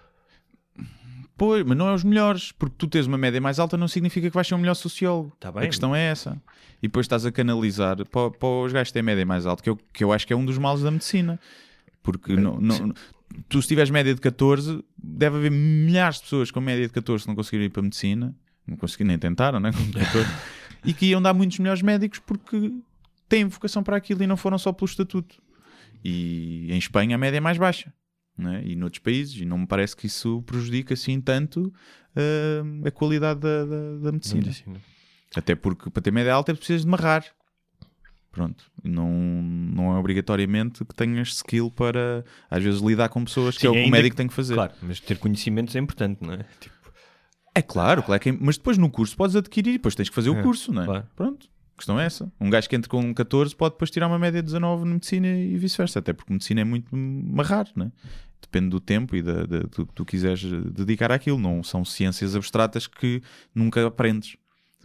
Pois, 1.38 1.64
mas 1.64 1.78
não 1.78 1.88
é 1.88 1.94
os 1.94 2.03
melhores, 2.03 2.52
porque 2.52 2.76
tu 2.80 2.88
tens 2.88 3.06
uma 3.06 3.18
média 3.18 3.40
mais 3.40 3.60
alta 3.60 3.78
não 3.78 3.88
significa 3.88 4.28
que 4.28 4.34
vais 4.34 4.48
ser 4.48 4.56
um 4.56 4.57
melhor 4.57 4.74
sociólogo. 4.74 5.36
Tá 5.40 5.49
a 5.49 5.52
bem. 5.52 5.68
questão 5.68 5.95
é 5.95 6.02
essa. 6.02 6.41
E 6.81 6.87
depois 6.87 7.05
estás 7.05 7.25
a 7.25 7.31
canalizar 7.31 7.97
para, 8.07 8.29
para 8.31 8.47
os 8.47 8.71
gajos 8.71 8.89
que 8.89 8.93
têm 8.93 9.01
média 9.03 9.25
mais 9.25 9.45
alta, 9.45 9.63
que 9.63 9.69
eu, 9.69 9.77
que 9.93 10.03
eu 10.03 10.11
acho 10.13 10.27
que 10.27 10.33
é 10.33 10.35
um 10.35 10.45
dos 10.45 10.57
males 10.57 10.81
da 10.83 10.91
medicina. 10.91 11.39
Porque 12.03 12.35
não, 12.35 12.59
não- 12.61 12.93
tu, 13.49 13.61
se 13.61 13.67
tiveres 13.67 13.89
média 13.89 14.13
de 14.13 14.21
14, 14.21 14.83
deve 14.97 15.37
haver 15.37 15.51
milhares 15.51 16.17
de 16.17 16.23
pessoas 16.23 16.51
com 16.51 16.61
média 16.61 16.85
de 16.87 16.93
14 16.93 17.23
que 17.23 17.27
não 17.27 17.35
conseguiram 17.35 17.65
ir 17.65 17.69
para 17.69 17.81
a 17.81 17.83
medicina, 17.83 18.35
não 18.65 18.77
conseguiram 18.77 19.07
nem 19.09 19.17
tentaram, 19.19 19.59
né? 19.59 19.71
com 19.71 19.91
14, 19.91 20.29
e 20.85 20.93
que 20.93 21.07
iam 21.07 21.21
dar 21.21 21.33
muitos 21.33 21.57
melhores 21.59 21.81
médicos 21.81 22.19
porque 22.19 22.71
têm 23.27 23.45
vocação 23.45 23.81
para 23.83 23.97
aquilo 23.97 24.23
e 24.23 24.27
não 24.27 24.37
foram 24.37 24.57
só 24.57 24.71
pelo 24.71 24.87
estatuto. 24.87 25.41
E 26.03 26.67
em 26.71 26.77
Espanha 26.77 27.15
a 27.15 27.17
média 27.17 27.37
é 27.37 27.41
mais 27.41 27.57
baixa. 27.57 27.91
né? 28.37 28.61
E 28.63 28.75
noutros 28.75 28.99
países, 28.99 29.35
e 29.41 29.45
não 29.45 29.57
me 29.57 29.65
parece 29.67 29.95
que 29.95 30.05
isso 30.05 30.41
prejudica 30.43 30.93
assim 30.93 31.19
tanto 31.19 31.73
ah, 32.15 32.87
a 32.87 32.91
qualidade 32.91 33.39
da, 33.41 33.65
da, 33.65 33.97
da 34.03 34.11
medicina. 34.11 34.41
Medicina. 34.41 34.79
Até 35.35 35.55
porque 35.55 35.89
para 35.89 36.01
ter 36.01 36.11
média 36.11 36.33
alta 36.33 36.53
precisas 36.55 36.83
de 36.83 36.87
marrar. 36.87 37.23
Pronto. 38.31 38.65
Não, 38.83 39.09
não 39.11 39.95
é 39.95 39.99
obrigatoriamente 39.99 40.85
que 40.85 40.93
tenhas 40.93 41.29
skill 41.29 41.71
para 41.71 42.23
às 42.49 42.61
vezes 42.63 42.81
lidar 42.81 43.09
com 43.09 43.23
pessoas 43.25 43.55
que 43.55 43.61
Sim, 43.61 43.67
é 43.67 43.69
o 43.71 43.73
que 43.73 43.83
o 43.85 43.91
médico 43.91 44.11
que- 44.13 44.17
tem 44.17 44.27
que 44.27 44.33
fazer. 44.33 44.53
Claro, 44.53 44.73
mas 44.81 44.99
ter 44.99 45.17
conhecimentos 45.17 45.75
é 45.75 45.79
importante, 45.79 46.19
não 46.21 46.33
é? 46.33 46.45
Tipo, 46.59 46.75
É 47.55 47.61
claro, 47.63 48.03
claro 48.03 48.21
que 48.21 48.29
é- 48.29 48.37
mas 48.39 48.55
depois 48.57 48.77
no 48.77 48.87
curso 48.89 49.17
podes 49.17 49.35
adquirir, 49.35 49.73
depois 49.73 49.95
tens 49.95 50.09
que 50.09 50.13
fazer 50.15 50.29
o 50.29 50.35
É, 50.37 50.43
curso, 50.43 50.71
não 50.71 50.83
é? 50.83 50.85
claro. 50.85 51.07
Pronto. 51.15 51.47
A 51.73 51.77
questão 51.77 51.99
é 51.99 52.05
essa. 52.05 52.31
Um 52.39 52.49
gajo 52.51 52.69
que 52.69 52.75
entra 52.75 52.87
com 52.89 53.13
14 53.15 53.55
pode 53.55 53.73
depois 53.73 53.89
tirar 53.89 54.07
uma 54.07 54.19
média 54.19 54.41
de 54.41 54.45
19 54.45 54.85
na 54.85 54.93
medicina 54.93 55.27
e 55.27 55.57
vice-versa. 55.57 55.97
Até 55.99 56.13
porque 56.13 56.31
medicina 56.31 56.61
é 56.61 56.63
muito 56.63 56.95
marrar, 56.95 57.67
né? 57.75 57.91
Depende 58.41 58.69
do 58.69 58.79
tempo 58.79 59.15
e 59.15 59.21
da, 59.23 59.45
da- 59.45 59.59
do 59.61 59.85
que 59.87 59.93
tu 59.93 60.05
quiseres 60.05 60.43
dedicar 60.71 61.11
àquilo. 61.11 61.39
Não 61.39 61.63
são 61.63 61.83
ciências 61.83 62.35
abstratas 62.35 62.85
que 62.85 63.21
nunca 63.55 63.85
aprendes. 63.87 64.37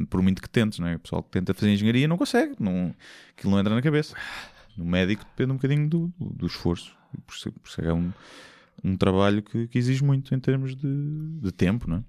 Por 0.09 0.23
muito 0.23 0.41
que 0.41 0.49
tentes, 0.49 0.79
não 0.79 0.89
é? 0.89 0.97
O 0.97 1.01
pessoal 1.01 1.23
que 1.23 1.31
tenta 1.31 1.55
fazer 1.55 1.73
engenharia 1.73 2.09
não 2.09 2.17
consegue. 2.17 2.55
Não, 2.59 2.95
aquilo 3.37 3.53
não 3.53 3.61
entra 3.61 3.75
na 3.75 3.83
cabeça. 3.83 4.17
No 4.77 4.85
médico 4.85 5.25
depende 5.25 5.53
um 5.53 5.57
bocadinho 5.57 5.89
do, 5.89 6.13
do, 6.19 6.31
do 6.31 6.47
esforço. 6.47 6.97
Por 7.27 7.35
isso, 7.35 7.53
por 7.53 7.69
isso 7.69 7.81
é 7.81 7.93
um, 7.93 8.13
um 8.83 8.97
trabalho 8.97 9.43
que, 9.43 9.69
que 9.69 9.79
exige 9.79 10.03
muito 10.03 10.35
em 10.35 10.41
termos 10.41 10.75
de, 10.75 11.41
de 11.41 11.53
tempo, 11.53 11.89
não 11.89 11.99
é? 11.99 12.05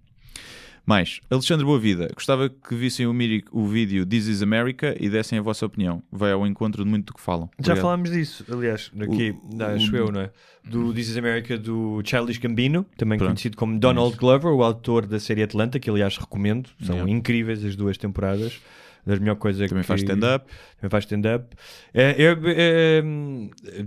Mais, 0.85 1.21
Alexandre 1.29 1.65
Boavida, 1.65 2.09
gostava 2.13 2.49
que 2.49 2.75
vissem 2.75 3.07
o, 3.07 3.13
miri- 3.13 3.45
o 3.51 3.65
vídeo 3.65 4.05
This 4.05 4.27
is 4.27 4.41
America 4.41 4.95
e 4.99 5.09
dessem 5.09 5.39
a 5.39 5.41
vossa 5.41 5.65
opinião. 5.65 6.03
Vai 6.11 6.33
ao 6.33 6.45
encontro 6.45 6.83
de 6.83 6.89
muito 6.89 7.05
do 7.07 7.13
que 7.13 7.21
falam. 7.21 7.49
Já 7.57 7.71
Obrigado. 7.71 7.81
falámos 7.81 8.11
disso, 8.11 8.45
aliás, 8.51 8.91
aqui, 8.99 9.33
O- 9.41 9.63
acho 9.63 9.93
o- 9.93 9.95
eu, 9.95 10.11
não 10.11 10.21
é? 10.21 10.29
Do 10.65 10.93
This 10.93 11.09
is 11.09 11.17
America 11.17 11.57
do 11.57 12.01
Childish 12.05 12.37
Gambino, 12.37 12.85
também 12.97 13.17
Pronto. 13.17 13.29
conhecido 13.31 13.55
como 13.57 13.79
Donald. 13.79 14.17
Glover, 14.17 14.51
o 14.51 14.61
autor 14.63 15.05
da 15.05 15.19
série 15.19 15.43
Atlanta, 15.43 15.79
que 15.79 15.89
aliás 15.89 16.17
recomendo, 16.17 16.69
são 16.81 16.95
Yeah. 16.95 17.11
incríveis 17.11 17.63
as 17.63 17.75
duas 17.77 17.97
temporadas. 17.97 18.59
Das 19.05 19.19
melhor 19.19 19.35
coisa 19.35 19.67
Também 19.67 19.81
que... 19.81 19.87
faz 19.87 20.01
stand-up. 20.01 20.45
Também 20.77 20.89
faz 20.89 21.03
stand-up. 21.03 21.55
É, 21.93 22.15
eu, 22.17 22.37
é, 22.45 23.03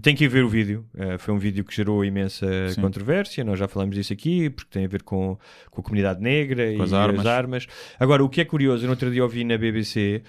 tem 0.02 0.14
que 0.14 0.24
ir 0.24 0.28
ver 0.28 0.44
o 0.44 0.48
vídeo. 0.48 0.84
É, 0.96 1.16
foi 1.16 1.32
um 1.32 1.38
vídeo 1.38 1.64
que 1.64 1.74
gerou 1.74 2.04
imensa 2.04 2.46
Sim. 2.70 2.80
controvérsia. 2.82 3.42
Nós 3.42 3.58
já 3.58 3.66
falamos 3.66 3.94
disso 3.96 4.12
aqui, 4.12 4.50
porque 4.50 4.70
tem 4.70 4.84
a 4.84 4.88
ver 4.88 5.02
com, 5.02 5.38
com 5.70 5.80
a 5.80 5.84
comunidade 5.84 6.20
negra 6.20 6.64
Com 6.72 6.78
e 6.78 6.82
as 6.82 6.92
armas. 6.92 7.26
armas. 7.26 7.66
Agora, 7.98 8.22
o 8.22 8.28
que 8.28 8.40
é 8.40 8.44
curioso, 8.44 8.82
eu 8.84 8.86
no 8.88 8.92
outro 8.92 9.10
dia 9.10 9.22
ouvi 9.22 9.42
na 9.44 9.56
BBC, 9.56 10.22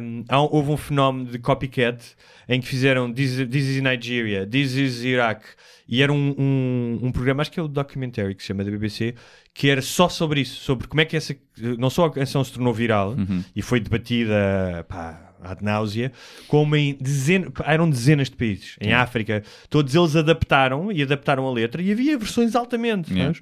um, 0.00 0.24
há 0.28 0.42
um- 0.42 0.48
houve 0.50 0.70
um 0.72 0.76
fenómeno 0.76 1.30
de 1.30 1.38
copycat 1.38 2.02
em 2.48 2.60
que 2.60 2.66
fizeram 2.66 3.12
This, 3.12 3.36
This 3.48 3.64
is 3.68 3.80
Nigeria, 3.82 4.46
This 4.46 4.74
is 4.74 5.04
Iraq, 5.04 5.44
e 5.88 6.02
era 6.02 6.12
um, 6.12 6.34
um, 6.38 6.98
um 7.02 7.12
programa, 7.12 7.42
acho 7.42 7.50
que 7.52 7.60
é 7.60 7.62
o 7.62 7.68
documentary 7.68 8.34
que 8.34 8.42
se 8.42 8.48
chama 8.48 8.64
da 8.64 8.70
BBC, 8.70 9.14
que 9.54 9.68
era 9.68 9.80
só 9.82 10.08
sobre 10.08 10.40
isso, 10.40 10.60
sobre 10.60 10.86
como 10.88 11.00
é 11.00 11.04
que 11.04 11.16
essa, 11.16 11.34
não 11.78 11.88
só 11.90 12.06
a 12.06 12.10
canção 12.10 12.42
se 12.44 12.52
tornou 12.52 12.72
viral 12.74 13.10
Uhum. 13.12 13.42
e 13.54 13.62
foi 13.62 13.78
debatida 13.80 14.84
pá, 14.88 15.22
ad 15.42 15.62
náusea, 15.62 16.10
como 16.48 16.74
em 16.74 16.96
dezenas, 17.00 17.52
eram 17.64 17.88
dezenas 17.88 18.28
de 18.28 18.36
países, 18.36 18.76
em 18.80 18.92
África, 18.92 19.42
todos 19.70 19.94
eles 19.94 20.16
adaptaram 20.16 20.90
e 20.90 21.02
adaptaram 21.02 21.46
a 21.46 21.52
letra 21.52 21.80
e 21.80 21.92
havia 21.92 22.18
versões 22.18 22.54
altamente, 22.56 23.12
Yeah. 23.12 23.38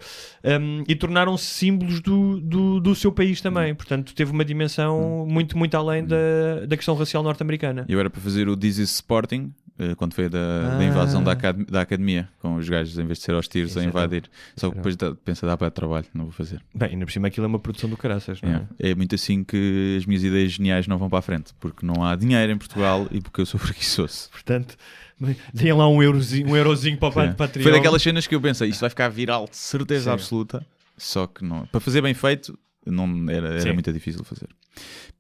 Um, 0.61 0.85
e 0.87 0.95
tornaram-se 0.95 1.47
símbolos 1.47 2.01
do, 2.01 2.41
do, 2.41 2.81
do 2.81 2.95
seu 2.95 3.11
país 3.11 3.41
também, 3.41 3.75
portanto 3.75 4.15
teve 4.15 4.31
uma 4.33 4.45
dimensão 4.45 5.27
muito, 5.29 5.57
muito 5.57 5.75
além 5.77 6.05
da, 6.05 6.67
da 6.69 6.77
questão 6.77 6.95
racial 6.95 7.23
norte-americana. 7.23 7.87
Eu 7.89 7.99
era 7.99 8.11
para 8.11 8.21
fazer 8.21 8.49
o 8.49 8.57
This 8.57 8.79
is 8.79 8.91
Sporting 8.91 9.53
quando 9.97 10.15
foi 10.15 10.29
da, 10.29 10.77
da 10.79 10.85
invasão 10.85 11.23
da, 11.23 11.33
acad- 11.33 11.65
da 11.69 11.81
academia, 11.81 12.29
com 12.41 12.55
os 12.57 12.69
gajos, 12.69 12.97
em 12.99 13.05
vez 13.07 13.19
de 13.19 13.25
ser 13.25 13.35
aos 13.35 13.49
tiros, 13.49 13.71
a 13.77 13.81
Isso 13.81 13.81
era- 13.81 13.89
invadir. 13.89 14.31
Só 14.57 14.71
que 14.71 14.77
depois 14.77 14.95
dá- 14.97 15.15
pensa, 15.25 15.47
dá 15.47 15.57
para 15.57 15.71
trabalho, 15.71 16.07
não 16.15 16.25
vou 16.25 16.33
fazer. 16.33 16.63
Bem, 16.75 16.91
ainda 16.91 17.05
por 17.05 17.11
cima 17.13 17.27
aquilo 17.29 17.45
é 17.45 17.49
uma 17.49 17.59
produção 17.59 17.91
do 17.91 17.97
caraças, 17.97 18.41
não 18.41 18.51
é? 18.51 18.67
É 18.79 18.95
muito 18.95 19.15
assim 19.17 19.43
que 19.43 19.97
as 19.99 20.07
minhas 20.07 20.23
ideias 20.23 20.53
geniais 20.53 20.87
não 20.87 20.97
vão 20.97 21.09
para 21.11 21.19
a 21.19 21.23
frente, 21.23 21.53
porque 21.59 21.85
não 21.85 22.05
há 22.05 22.15
dinheiro 22.15 22.53
em 22.53 22.57
Portugal 22.59 23.07
e 23.11 23.21
porque 23.21 23.41
eu 23.41 23.47
sou 23.47 23.59
preguiçoso. 23.61 24.29
Portanto, 24.31 24.77
deem 25.53 25.73
lá 25.73 25.89
um 25.89 26.03
eurozinho, 26.03 26.49
um 26.49 26.57
eurozinho 26.57 26.97
para 26.97 27.17
o 27.17 27.21
É. 27.23 27.33
Patreon. 27.33 27.63
Foi 27.65 27.73
daquelas 27.73 28.01
cenas 28.03 28.27
que 28.27 28.35
eu 28.35 28.41
pensei, 28.41 28.69
isto 28.69 28.81
vai 28.81 28.91
ficar 28.91 29.09
viral 29.09 29.47
de 29.51 29.57
certeza 29.57 30.05
Sim. 30.05 30.11
absoluta, 30.11 30.67
só 30.97 31.27
que 31.27 31.45
não. 31.45 31.67
Para 31.67 31.81
fazer 31.81 32.01
bem 32.01 32.15
feito, 32.15 32.57
não 32.87 33.29
era, 33.29 33.61
era 33.61 33.73
muito 33.73 33.93
difícil 33.93 34.23
fazer. 34.25 34.49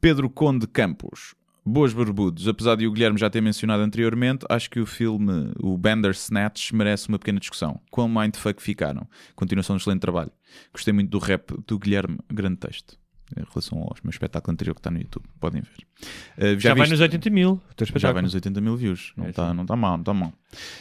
Pedro 0.00 0.30
Conde 0.30 0.66
Campos. 0.66 1.34
Boas 1.66 1.94
barbudos. 1.94 2.46
Apesar 2.46 2.76
de 2.76 2.86
o 2.86 2.92
Guilherme 2.92 3.18
já 3.18 3.30
ter 3.30 3.40
mencionado 3.40 3.82
anteriormente, 3.82 4.44
acho 4.50 4.68
que 4.68 4.78
o 4.78 4.84
filme, 4.84 5.50
o 5.58 5.78
Bandersnatch, 5.78 6.72
merece 6.72 7.08
uma 7.08 7.18
pequena 7.18 7.40
discussão. 7.40 7.80
Quão 7.90 8.06
mindfuck 8.06 8.62
ficaram? 8.62 9.08
Continuação 9.34 9.74
de 9.74 9.82
excelente 9.82 10.02
trabalho. 10.02 10.30
Gostei 10.70 10.92
muito 10.92 11.08
do 11.08 11.18
rap 11.18 11.54
do 11.66 11.78
Guilherme, 11.78 12.18
grande 12.30 12.58
texto. 12.58 12.98
Em 13.36 13.42
relação 13.48 13.78
ao 13.78 13.96
meu 14.04 14.10
espetáculo 14.10 14.52
anterior 14.52 14.74
que 14.74 14.80
está 14.80 14.90
no 14.90 14.98
YouTube. 14.98 15.24
Podem 15.40 15.62
ver. 15.62 16.56
Uh, 16.56 16.60
Já, 16.60 16.70
vai 16.74 16.82
viste- 16.82 16.92
nos 16.92 17.00
80 17.00 17.30
mil. 17.30 17.52
o 17.52 17.98
já 17.98 18.12
vai 18.12 18.22
nos 18.22 18.34
80 18.34 18.60
mil 18.60 18.76
views. 18.76 19.12
Não 19.16 19.26
É, 19.26 19.30
está 19.30 19.54
não 19.54 19.64
tá 19.64 19.74
mal, 19.74 19.92
não 19.92 20.00
está 20.02 20.12
mal. 20.14 20.32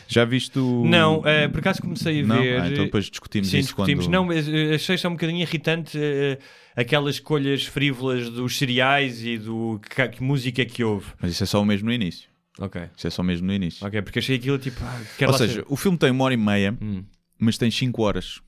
Já 0.08 0.26
viste 0.26 0.60
o. 0.60 0.84
Não, 0.86 1.26
eh, 1.26 1.48
por 1.48 1.60
acaso 1.60 1.82
comecei 1.82 2.22
a 2.22 2.26
Não? 2.28 2.42
ver. 2.42 2.62
Ah, 2.62 2.70
então 2.70 2.84
depois 2.86 3.06
discutimos 3.06 3.48
Sim, 3.50 3.60
isso 3.60 3.68
discutimos. 3.70 4.06
quando. 4.08 4.12
Não, 4.14 4.32
eh, 4.32 4.76
achei 4.76 4.98
só 4.98 5.08
um 5.08 5.12
bocadinho 5.14 5.40
irritante 5.42 5.98
eh, 5.98 6.38
aquelas 6.76 7.16
escolhas 7.16 7.64
frívolas 7.66 8.30
dos 8.30 8.58
cereais 8.58 9.24
e 9.26 9.38
do 9.38 9.80
que, 9.80 10.08
que 10.10 10.22
música 10.22 10.62
é 10.62 10.66
que 10.66 10.84
houve. 10.84 11.08
Mas 11.22 11.32
isso 11.32 11.44
é 11.44 11.48
só 11.48 11.62
o 11.62 11.66
mesmo 11.66 11.88
no 11.88 11.94
início. 11.94 12.30
Ok. 12.60 12.82
Isso 12.96 13.08
é 13.08 13.10
só 13.10 13.24
mesmo 13.24 13.48
no 13.48 13.54
início. 13.54 13.88
Ok, 13.88 14.02
porque 14.02 14.20
achei 14.20 14.36
aquilo 14.36 14.60
tipo. 14.60 14.80
Ah, 14.84 15.02
Ou 15.28 15.34
seja, 15.34 15.54
ser- 15.54 15.66
o 15.70 15.76
filme 15.78 15.98
tem 15.98 16.12
uma 16.12 16.26
hora 16.26 16.34
e 16.34 16.38
meia, 16.38 16.78
Hum, 16.82 17.04
mas 17.40 17.58
tem 17.58 17.72
5 17.72 18.02
horas. 18.04 18.42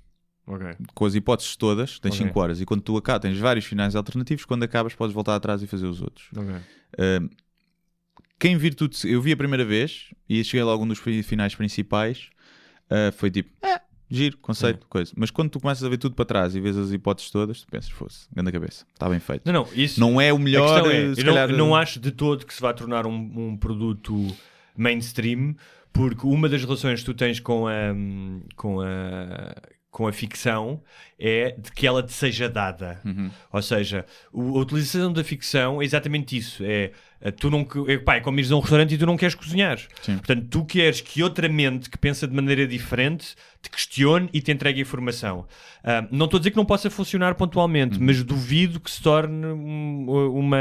Ok. 0.48 0.76
Com 0.94 1.06
as 1.06 1.16
hipóteses 1.16 1.56
todas, 1.56 2.00
tens 2.00 2.14
Ok. 2.16 2.28
5 2.28 2.40
horas. 2.40 2.62
E 2.62 2.66
quando 2.66 2.82
tu 2.82 2.96
acabas, 2.98 3.22
tens 3.24 3.38
vários 3.40 3.66
finais 3.66 3.96
alternativos. 3.96 4.46
Quando 4.46 4.64
acabas, 4.64 4.94
podes 4.94 5.14
voltar 5.14 5.36
atrás 5.36 5.62
e 5.64 5.68
fazer 5.68 5.88
os 5.88 6.02
outros. 6.02 6.28
ok. 6.36 6.56
Uh, 6.98 7.30
quem 8.40 8.58
vir 8.58 8.76
tudo. 8.76 8.96
Eu 9.06 9.22
vi 9.22 9.32
a 9.32 9.38
primeira 9.38 9.64
vez 9.66 10.10
e 10.30 10.44
cheguei 10.44 10.64
logo 10.64 10.82
a 10.82 10.86
um 10.86 10.88
dos 10.90 11.00
fi- 11.00 11.24
finais 11.24 11.56
principais. 11.56 12.30
uh, 12.92 13.12
foi 13.14 13.32
tipo, 13.32 13.50
é, 13.66 13.80
giro, 14.10 14.38
conceito, 14.38 14.86
coisa. 14.88 15.12
Mas 15.16 15.32
quando 15.32 15.50
tu 15.50 15.60
começas 15.60 15.84
a 15.84 15.90
ver 15.90 15.98
tudo 15.98 16.16
para 16.16 16.26
trás 16.26 16.54
e 16.56 16.60
vês 16.60 16.78
as 16.78 16.92
hipóteses 16.92 17.32
todas, 17.32 17.62
tu 17.62 17.68
pensas, 17.68 17.90
fosse, 17.90 18.28
grande 18.34 18.52
cabeça, 18.52 18.86
está 18.94 19.10
bem 19.10 19.20
feito. 19.20 19.44
Não, 19.46 19.54
não, 19.54 19.68
isso. 19.74 20.00
Não 20.00 20.20
é 20.22 20.32
o 20.34 20.38
melhor, 20.38 20.86
é, 20.92 21.06
eu 21.06 21.08
não, 21.24 21.34
calhar. 21.34 21.50
não 21.54 21.76
acho 21.76 22.00
de 22.00 22.12
todo 22.12 22.46
que 22.46 22.54
se 22.54 22.62
vai 22.62 22.74
tornar 22.74 23.08
um, 23.08 23.14
um 23.52 23.58
produto 23.58 24.14
mainstream, 24.78 25.56
porque 25.94 26.28
uma 26.28 26.50
das 26.50 26.62
relações 26.62 27.00
que 27.00 27.06
tu 27.06 27.14
tens 27.14 27.40
com 27.40 27.68
a, 27.68 27.96
com 28.58 28.82
a, 28.82 29.56
com 29.96 30.08
a 30.08 30.12
ficção 30.12 30.82
é 31.18 31.56
de 31.58 31.72
que 31.72 31.88
ela 31.88 32.04
te 32.04 32.12
seja 32.12 32.50
dada. 32.50 33.00
Uhum. 33.06 33.32
Ou 33.54 33.62
seja, 33.62 34.06
o- 34.34 34.58
a 34.58 34.62
utilização 34.62 35.14
da 35.14 35.24
ficção 35.24 35.82
é 35.82 35.86
exatamente 35.86 36.36
isso. 36.36 36.62
É, 36.66 36.92
eh, 37.22 37.32
tu 37.32 37.50
não, 37.50 37.64
que- 37.64 37.90
é, 37.90 37.98
pá, 37.98 38.16
é 38.18 38.20
como 38.20 38.38
ires 38.38 38.52
a 38.52 38.58
um 38.58 38.60
restaurante 38.60 38.94
e 38.94 38.98
tu 38.98 39.06
não 39.06 39.16
queres 39.16 39.34
cozinhar. 39.34 39.80
Sim. 40.02 40.18
Portanto, 40.18 40.48
tu 40.50 40.66
queres 40.66 41.00
que 41.00 41.24
outra 41.24 41.48
mente 41.48 41.90
que 41.90 41.98
pensa 41.98 42.28
de 42.28 42.36
maneira 42.36 42.68
diferente 42.68 43.36
te 43.62 43.70
questione 43.70 44.30
e 44.34 44.42
te 44.42 44.52
entregue 44.52 44.82
informação. 44.82 45.48
Ah, 45.82 46.06
não 46.12 46.26
estou 46.26 46.38
a 46.38 46.42
dizer 46.42 46.52
que 46.52 46.58
não 46.58 46.66
possa 46.66 46.90
funcionar 46.90 47.34
pontualmente, 47.36 47.98
Uhum. 47.98 48.06
mas 48.06 48.22
duvido 48.22 48.82
que 48.82 48.92
se 48.92 49.02
torne 49.02 49.46
um- 49.48 50.30
uma. 50.38 50.58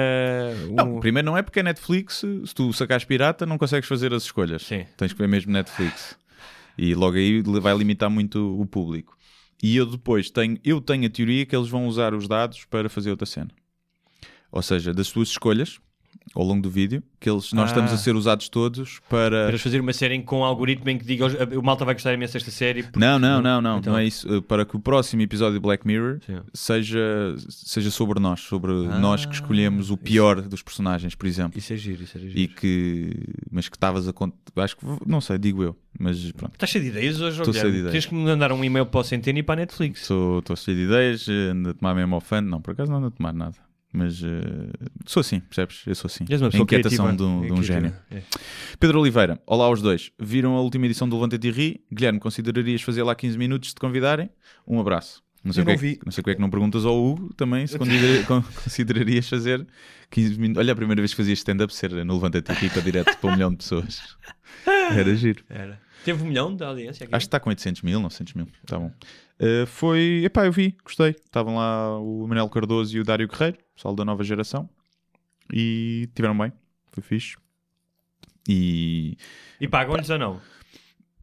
Não, 0.70 0.97
um- 0.98 1.01
primeiro 1.01 1.27
não 1.27 1.36
é 1.36 1.43
porque 1.43 1.59
é 1.59 1.62
Netflix, 1.65 2.19
se 2.47 2.55
tu 2.55 2.73
sacares 2.73 3.05
pirata, 3.05 3.44
não 3.44 3.59
consegues 3.59 3.89
fazer 3.89 4.15
as 4.15 4.23
escolhas. 4.23 4.62
Sim. 4.62 4.86
Tens 4.97 5.12
que 5.12 5.19
ver 5.19 5.27
mesmo 5.28 5.51
Netflix. 5.52 6.16
E 6.77 6.95
logo 6.95 7.17
aí 7.17 7.43
vai 7.43 7.77
limitar 7.77 8.11
muito 8.11 8.61
o 8.61 8.67
público. 8.67 9.17
E 9.63 9.77
eu 9.77 9.87
depois 9.87 10.31
tenho, 10.31 10.59
eu 10.65 10.81
tenho 10.81 11.07
a 11.07 11.11
teoria 11.11 11.47
que 11.47 11.55
eles 11.55 11.69
vão 11.69 11.87
usar 11.87 12.15
os 12.15 12.29
dados 12.29 12.65
para 12.65 12.89
fazer 12.89 13.11
outra 13.11 13.27
cena. 13.27 13.51
Ou 14.51 14.63
seja, 14.63 14.93
das 14.93 15.11
tuas 15.11 15.29
escolhas 15.29 15.81
ao 16.35 16.43
longo 16.45 16.63
do 16.63 16.71
vídeo, 16.71 17.03
que 17.21 17.29
eles, 17.31 17.53
nós 17.53 17.65
Ah. 17.65 17.73
estamos 17.73 17.93
a 17.93 17.97
ser 17.97 18.15
usados 18.17 18.49
todos 18.49 19.01
para. 19.09 19.47
Para 19.49 19.59
fazer 19.59 19.81
uma 19.81 19.93
série 19.93 20.21
com 20.23 20.41
um 20.41 20.45
algoritmo 20.45 20.89
em 20.91 20.99
que 20.99 21.05
diga 21.05 21.27
o 21.59 21.63
malta 21.63 21.85
vai 21.85 21.95
gostar 21.95 22.13
imenso 22.15 22.33
desta 22.35 22.51
série. 22.51 22.83
porque- 22.83 22.99
Não, 22.99 23.19
não, 23.19 23.41
não, 23.41 23.61
não, 23.63 23.79
Então- 23.79 23.93
não 23.93 23.99
é 24.01 24.05
isso. 24.05 24.43
Para 24.43 24.65
que 24.65 24.77
o 24.77 24.81
próximo 24.81 25.23
episódio 25.23 25.55
de 25.55 25.61
Black 25.61 25.87
Mirror 25.87 26.19
Sim. 26.27 26.41
seja, 26.53 27.35
seja 27.49 27.91
sobre 27.91 28.19
nós, 28.21 28.41
sobre 28.41 28.73
Ah, 28.73 28.99
nós 28.99 29.25
que 29.27 29.35
escolhemos 29.35 29.91
o 29.91 29.97
pior 29.97 30.41
dos 30.43 30.63
personagens, 30.63 31.15
por 31.15 31.27
exemplo. 31.27 31.59
Isso 31.59 31.73
é 31.73 31.77
giro, 31.77 32.03
isso 32.03 32.17
é 32.17 32.21
giro. 32.21 32.39
E 32.39 32.49
que. 32.49 33.13
Mas 33.51 33.69
que 33.69 33.77
estavas 33.77 34.07
a 34.09 34.13
contar. 34.13 34.37
Acho 34.57 34.77
que. 34.77 34.85
Não 35.07 35.21
sei, 35.21 35.39
digo 35.39 35.63
eu. 35.63 35.77
Mas 35.99 36.33
pronto. 36.33 36.55
Estás 36.55 36.71
cheio 36.71 36.83
de 36.85 36.91
ideias 36.91 37.21
hoje, 37.21 37.39
Estou 37.39 37.55
cheio 37.55 37.71
de 37.73 37.79
ideias. 37.79 37.93
Tens 37.93 38.07
que 38.07 38.15
me 38.15 38.25
mandar 38.25 38.51
um 38.53 38.65
e-mail 38.65 38.87
para 38.87 39.01
o 39.01 39.05
Centeno 39.05 39.39
e 39.39 39.43
para 39.45 39.55
a 39.55 39.57
Netflix. 39.63 40.01
Estou 40.01 40.43
cheio 40.57 40.77
de 40.77 40.83
ideias, 40.85 41.27
eh, 41.29 41.51
ando 41.53 41.71
a 41.71 41.75
tomar 41.75 41.95
mesmo 41.95 42.15
ao 42.17 42.21
fã. 42.21 42.41
Não, 42.41 42.61
por 42.61 42.73
acaso 42.73 42.91
não 42.91 42.99
ando 42.99 43.07
a 43.07 43.11
tomar 43.11 43.33
nada. 43.33 43.55
Mas 43.97 44.21
eh, 44.25 44.73
sou 45.07 45.21
assim, 45.21 45.39
percebes? 45.39 45.83
Eu 45.87 45.95
sou 45.95 46.09
assim. 46.09 46.25
És 46.29 46.41
uma 46.43 46.49
A 46.49 46.51
pessoa 46.51 46.65
inquietação 46.65 47.15
de 47.15 47.23
um, 47.23 47.43
de 47.47 47.53
um 47.53 47.62
gênio. 47.62 47.95
É. 48.11 48.23
Pedro 48.81 49.01
Oliveira, 49.01 49.41
olá 49.47 49.66
aos 49.66 49.81
dois. 49.81 50.11
Viram 50.19 50.57
a 50.57 50.61
última 50.61 50.85
edição 50.87 51.09
do 51.09 51.15
Levanta 51.15 51.39
e 51.41 51.51
Ri? 51.51 51.81
Guilherme, 51.93 52.19
considerarias 52.19 52.83
fazer 52.83 53.05
lá 53.05 53.15
15 53.15 53.39
minutos 53.39 53.69
de 53.69 53.75
te 53.77 53.81
convidarem? 53.81 54.29
Um 54.66 54.81
abraço. 54.81 55.23
Não 55.45 55.53
sei, 55.53 55.61
Eu 55.62 55.65
o 55.65 55.66
que 55.66 55.73
não 55.73 55.89
é 55.91 55.95
que- 55.95 56.01
não 56.07 56.12
sei 56.12 56.25
é 56.27 56.35
que 56.35 56.41
não 56.41 56.51
perguntas 56.51 56.85
ao 56.85 56.97
Hugo 57.01 57.33
também 57.35 57.66
se 57.69 57.79
considera- 57.79 58.23
con- 58.27 58.43
considerarias 58.65 59.29
fazer 59.29 59.65
15 60.11 60.41
minutos. 60.41 60.59
Olha, 60.61 60.73
a 60.73 60.77
primeira 60.77 61.01
vez 61.01 61.12
que 61.12 61.16
fazias 61.19 61.39
stand-up 61.39 61.73
ser 61.73 61.91
no 62.05 62.15
Levanta 62.15 62.39
e 62.39 62.53
Ri 62.55 62.71
para 62.71 62.83
direto 62.83 63.16
para 63.19 63.31
um 63.31 63.33
milhão 63.35 63.51
de 63.51 63.59
pessoas. 63.59 64.01
Era 64.66 65.15
giro. 65.15 65.45
Era. 65.49 65.79
Teve 66.05 66.22
um 66.22 66.26
milhão 66.26 66.55
de 66.55 66.62
audiência 66.62 67.05
aqui. 67.05 67.14
Acho 67.14 67.24
que 67.24 67.28
está 67.28 67.40
com 67.40 67.51
800 67.51 67.82
mil, 67.82 67.98
900 68.01 68.35
mil. 68.35 68.47
Está 68.62 68.78
bom. 68.78 68.93
Uh, 69.40 69.66
foi. 69.66 70.22
Epá, 70.24 70.47
eu 70.47 70.52
vi, 70.52 70.76
gostei. 70.85 71.10
Estavam 71.10 71.56
lá 71.56 71.98
o 71.98 72.26
Manuel 72.26 72.48
Cardoso 72.48 72.97
e 72.97 73.01
o 73.01 73.05
Dário 73.05 73.26
Guerreiro, 73.26 73.59
pessoal 73.74 73.94
da 73.94 74.05
nova 74.05 74.22
geração. 74.22 74.68
E 75.52 76.09
tiveram 76.14 76.36
bem. 76.36 76.52
Foi 76.93 77.02
fixe. 77.02 77.36
E. 78.48 79.16
E 79.60 79.66
pagam-lhes 79.66 80.10
ou 80.10 80.18
não? 80.18 80.40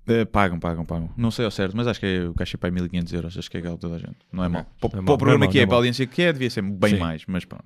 uh, 0.07 0.25
pagam, 0.25 0.59
pagam, 0.59 0.85
pagam. 0.85 1.09
Não 1.15 1.31
sei 1.31 1.45
ao 1.45 1.51
certo, 1.51 1.75
mas 1.75 1.87
acho 1.87 1.99
que 1.99 2.05
é, 2.05 2.27
o 2.27 2.33
caixa 2.33 2.57
é 2.57 2.59
para 2.59 2.71
1500 2.71 3.13
euros. 3.13 3.37
Acho 3.37 3.49
que 3.49 3.57
é 3.57 3.59
igual 3.59 3.75
a 3.75 3.77
toda 3.77 3.95
a 3.95 3.99
gente. 3.99 4.17
Não 4.31 4.43
é 4.43 4.49
mal. 4.49 4.65
Para, 4.79 4.99
é 4.99 5.03
para 5.03 5.13
o 5.13 5.17
programa 5.17 5.45
é 5.45 5.47
que 5.47 5.59
é, 5.59 5.61
não 5.61 5.63
é 5.63 5.67
para 5.67 5.75
a 5.75 5.79
audiência 5.79 6.05
que 6.05 6.21
é, 6.21 6.33
devia 6.33 6.49
ser 6.49 6.61
bem 6.61 6.95
Sim. 6.95 6.99
mais, 6.99 7.23
mas 7.27 7.45
pronto. 7.45 7.65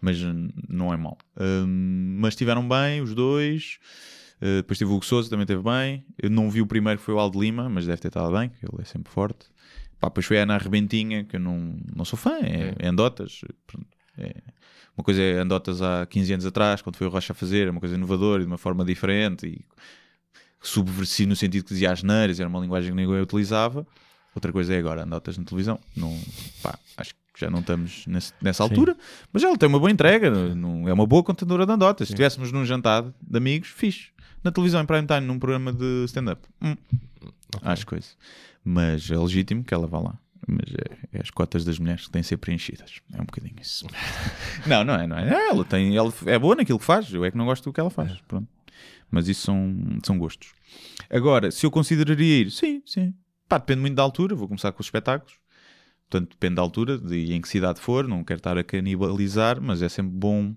Mas 0.00 0.22
hum, 0.22 0.48
não 0.68 0.92
é 0.92 0.96
mal. 0.96 1.16
Hum, 1.40 2.18
mas 2.20 2.34
estiveram 2.34 2.68
bem, 2.68 3.00
os 3.00 3.14
dois. 3.14 3.78
Uh, 4.42 4.56
depois 4.56 4.76
tive 4.76 4.90
o 4.90 4.94
Hugo 4.96 5.04
Souza, 5.04 5.30
também 5.30 5.44
esteve 5.44 5.62
bem. 5.62 6.04
Eu 6.20 6.28
não 6.28 6.50
vi 6.50 6.60
o 6.60 6.66
primeiro, 6.66 6.98
que 6.98 7.04
foi 7.04 7.14
o 7.14 7.18
Aldo 7.20 7.40
Lima, 7.40 7.68
mas 7.68 7.86
deve 7.86 8.00
ter 8.00 8.08
estado 8.08 8.32
bem, 8.36 8.48
que 8.48 8.66
ele 8.66 8.82
é 8.82 8.84
sempre 8.84 9.12
forte. 9.12 9.46
Pá, 10.00 10.08
depois 10.08 10.26
foi 10.26 10.40
a 10.40 10.42
Ana 10.42 10.56
Arrebentinha, 10.56 11.22
que 11.24 11.36
eu 11.36 11.40
não, 11.40 11.76
não 11.94 12.04
sou 12.04 12.18
fã, 12.18 12.38
é, 12.40 12.74
é 12.76 12.88
Andotas. 12.88 13.40
É- 14.18 14.34
uma 14.96 15.04
coisa 15.04 15.22
é 15.22 15.38
Andotas 15.38 15.80
há 15.80 16.04
15 16.06 16.32
anos 16.34 16.44
atrás, 16.46 16.82
quando 16.82 16.96
foi 16.96 17.06
o 17.06 17.10
Rocha 17.10 17.32
a 17.32 17.36
fazer, 17.36 17.68
é 17.68 17.70
uma 17.70 17.78
coisa 17.80 17.94
inovadora 17.94 18.42
e 18.42 18.44
de 18.44 18.50
uma 18.50 18.58
forma 18.58 18.84
diferente 18.84 19.46
e 19.46 19.64
subversivo 20.60 21.30
no 21.30 21.36
sentido 21.36 21.64
que 21.64 21.70
dizia 21.72 21.90
as 21.92 22.02
neiras, 22.02 22.38
era 22.38 22.48
uma 22.48 22.60
linguagem 22.60 22.90
que 22.90 22.96
ninguém 22.96 23.20
utilizava. 23.20 23.86
Outra 24.34 24.52
coisa 24.52 24.74
é 24.74 24.78
agora, 24.78 25.02
Andotas 25.04 25.36
na 25.38 25.44
televisão. 25.44 25.78
Não, 25.96 26.18
pá, 26.62 26.78
acho 26.96 27.14
que 27.14 27.20
já 27.40 27.50
não 27.50 27.60
estamos 27.60 28.06
nesse- 28.06 28.32
nessa 28.40 28.62
altura, 28.62 28.96
mas 29.32 29.42
ela 29.42 29.56
tem 29.56 29.68
uma 29.68 29.78
boa 29.78 29.90
entrega, 29.90 30.30
não, 30.54 30.88
é 30.88 30.92
uma 30.92 31.06
boa 31.06 31.22
contadora 31.22 31.64
de 31.66 31.72
Andotas. 31.72 32.08
Se 32.08 32.14
estivéssemos 32.14 32.52
num 32.52 32.64
jantar 32.64 33.02
de 33.20 33.36
amigos, 33.36 33.68
fixe. 33.68 34.10
Na 34.42 34.50
televisão, 34.50 34.82
em 34.82 34.86
prime 34.86 35.06
time, 35.06 35.20
num 35.20 35.38
programa 35.38 35.72
de 35.72 36.04
stand-up. 36.06 36.42
Hum. 36.60 36.76
Acho 37.62 37.86
coisa. 37.86 38.08
Mas 38.64 39.10
é 39.10 39.16
legítimo 39.16 39.62
que 39.62 39.72
ela 39.72 39.86
vá 39.86 40.00
lá. 40.00 40.18
Mas 40.46 40.74
é, 40.74 41.18
é 41.18 41.22
as 41.22 41.30
cotas 41.30 41.64
das 41.64 41.78
mulheres 41.78 42.06
que 42.06 42.10
têm 42.10 42.22
de 42.22 42.28
ser 42.28 42.36
preenchidas. 42.36 43.00
É 43.12 43.20
um 43.20 43.24
bocadinho 43.24 43.54
isso. 43.60 43.86
não, 44.66 44.84
não 44.84 44.94
é, 44.94 45.06
não 45.06 45.16
é. 45.16 45.48
Ela, 45.48 45.64
tem, 45.64 45.96
ela 45.96 46.12
é 46.26 46.38
boa 46.38 46.56
naquilo 46.56 46.78
que 46.78 46.84
faz. 46.84 47.12
Eu 47.12 47.24
é 47.24 47.30
que 47.30 47.36
não 47.36 47.44
gosto 47.44 47.64
do 47.64 47.72
que 47.72 47.78
ela 47.78 47.90
faz. 47.90 48.20
Pronto. 48.26 48.48
Mas 49.10 49.28
isso 49.28 49.42
são, 49.42 49.76
são 50.02 50.18
gostos. 50.18 50.52
Agora, 51.08 51.50
se 51.50 51.64
eu 51.64 51.70
consideraria 51.70 52.40
ir, 52.40 52.50
sim, 52.50 52.82
sim. 52.84 53.14
Pá, 53.48 53.58
depende 53.58 53.80
muito 53.80 53.94
da 53.94 54.02
altura. 54.02 54.34
Vou 54.34 54.48
começar 54.48 54.72
com 54.72 54.80
os 54.80 54.86
espetáculos. 54.86 55.34
Portanto, 56.08 56.30
depende 56.30 56.56
da 56.56 56.62
altura 56.62 57.00
e 57.10 57.32
em 57.32 57.40
que 57.40 57.48
cidade 57.48 57.80
for. 57.80 58.08
Não 58.08 58.24
quero 58.24 58.38
estar 58.38 58.58
a 58.58 58.64
canibalizar, 58.64 59.60
mas 59.60 59.80
é 59.82 59.88
sempre 59.88 60.12
bom 60.12 60.54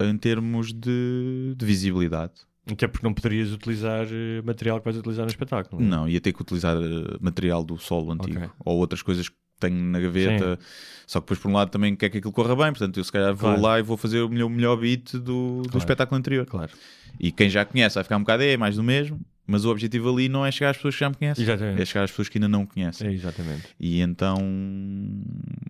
em 0.00 0.18
termos 0.18 0.72
de, 0.72 1.54
de 1.56 1.64
visibilidade. 1.64 2.32
Até 2.70 2.86
porque 2.86 3.04
não 3.04 3.12
poderias 3.12 3.50
utilizar 3.52 4.06
eh, 4.10 4.40
material 4.44 4.78
que 4.78 4.84
vais 4.84 4.96
utilizar 4.96 5.24
no 5.24 5.30
espetáculo. 5.30 5.82
Não, 5.82 6.08
ia 6.08 6.20
ter 6.20 6.32
que 6.32 6.40
utilizar 6.42 6.76
eh, 6.76 7.16
material 7.20 7.64
do 7.64 7.76
solo 7.76 8.12
antigo 8.12 8.38
Ok. 8.38 8.50
ou 8.64 8.78
outras 8.78 9.02
coisas 9.02 9.28
que 9.28 9.34
tenho 9.58 9.76
na 9.82 9.98
gaveta. 10.00 10.58
Só 11.06 11.20
que 11.20 11.24
depois, 11.24 11.40
por 11.40 11.48
um 11.50 11.54
lado, 11.54 11.70
também 11.70 11.94
quer 11.96 12.08
que 12.08 12.18
aquilo 12.18 12.32
corra 12.32 12.54
bem. 12.54 12.66
Portanto, 12.66 12.96
eu 12.98 13.04
se 13.04 13.10
calhar 13.12 13.34
vou 13.34 13.50
Claro. 13.50 13.62
lá 13.62 13.78
e 13.78 13.82
vou 13.82 13.96
fazer 13.96 14.20
o 14.22 14.28
melhor, 14.28 14.46
o 14.46 14.50
melhor 14.50 14.76
beat 14.76 15.12
do, 15.14 15.62
do 15.62 15.62
Claro. 15.64 15.78
espetáculo 15.78 16.18
anterior. 16.18 16.46
Claro. 16.46 16.72
E 17.18 17.30
quem 17.32 17.48
já 17.50 17.64
conhece 17.64 17.94
vai 17.96 18.04
ficar 18.04 18.16
um 18.16 18.20
bocado, 18.20 18.42
é 18.44 18.56
mais 18.56 18.76
do 18.76 18.82
mesmo. 18.82 19.20
Mas 19.44 19.64
o 19.64 19.70
objetivo 19.70 20.08
ali 20.08 20.28
não 20.28 20.46
é 20.46 20.52
chegar 20.52 20.70
às 20.70 20.76
pessoas 20.76 20.94
que 20.94 21.00
já 21.00 21.08
me 21.10 21.16
conhecem, 21.16 21.42
Exatamente. 21.42 21.82
é 21.82 21.84
chegar 21.84 22.04
às 22.04 22.10
pessoas 22.10 22.28
que 22.28 22.38
ainda 22.38 22.48
não 22.48 22.64
conhecem. 22.64 23.08
É, 23.08 23.12
exatamente. 23.12 23.68
E 23.78 24.00
então 24.00 24.36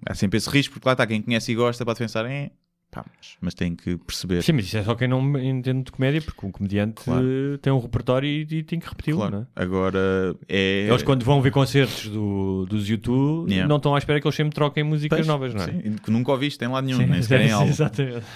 há 0.06 0.14
sempre 0.14 0.36
esse 0.36 0.48
risco, 0.51 0.74
porque 0.74 0.86
lá 0.86 0.93
está 0.93 1.06
quem 1.06 1.23
conhece 1.23 1.52
e 1.52 1.55
gosta, 1.55 1.85
pode 1.85 1.98
pensar, 1.98 2.27
é, 2.27 2.51
Pá, 2.93 3.02
mas, 3.16 3.36
mas 3.40 3.55
tem 3.55 3.74
que 3.74 3.97
perceber. 3.97 4.43
Sim, 4.43 4.52
mas 4.52 4.66
isso 4.66 4.77
é 4.77 4.85
só 4.85 4.94
quem 4.94 5.09
não 5.09 5.39
entende 5.39 5.85
de 5.85 5.90
comédia, 5.90 6.20
porque 6.20 6.44
um 6.44 6.51
comediante 6.52 7.05
Claro. 7.05 7.24
eh, 7.27 7.56
tem 7.56 7.73
um 7.73 7.78
repertório 7.81 8.28
e, 8.28 8.43
e 8.43 8.62
tem 8.62 8.78
que 8.78 8.86
repeti-lo, 8.86 9.16
Claro. 9.20 9.47
é? 9.56 9.62
Agora 9.62 10.36
é. 10.47 10.86
Eles 10.90 11.02
quando 11.02 11.24
vão 11.24 11.40
ver 11.40 11.51
concertos 11.52 12.09
do, 12.10 12.66
dos 12.66 12.86
YouTube 12.90 13.51
Yeah. 13.51 13.66
não 13.66 13.78
estão 13.78 13.94
à 13.94 13.98
espera 13.98 14.20
que 14.20 14.27
eles 14.27 14.36
sempre 14.36 14.55
troquem 14.55 14.85
músicas 14.85 15.27
novas, 15.27 15.55
não 15.55 15.62
é? 15.62 15.66
sim, 15.69 15.97
que 16.05 16.10
nunca 16.10 16.32
ouviste 16.32 16.62
em 16.62 16.69
lado 16.69 16.85
nenhum, 16.85 16.98
Sim, 16.98 17.06
nem 17.06 17.20
sequer 17.23 17.40
em 17.40 17.51
álbum. 17.51 17.69
Exatamente. 17.70 18.27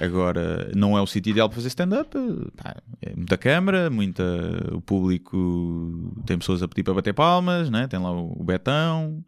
Agora, 0.00 0.70
não 0.74 0.96
é 0.98 1.00
o 1.00 1.06
sítio 1.06 1.30
ideal 1.30 1.48
para 1.48 1.56
fazer 1.56 1.68
stand-up. 1.68 2.16
É 3.00 3.14
muita 3.16 3.36
câmara, 3.36 3.88
muita... 3.88 4.22
o 4.72 4.80
público 4.80 6.12
tem 6.26 6.38
pessoas 6.38 6.62
a 6.62 6.68
pedir 6.68 6.82
para 6.82 6.94
bater 6.94 7.12
palmas, 7.14 7.70
né? 7.70 7.86
tem 7.86 8.00
lá 8.00 8.10
o 8.12 8.42
Betão 8.42 9.24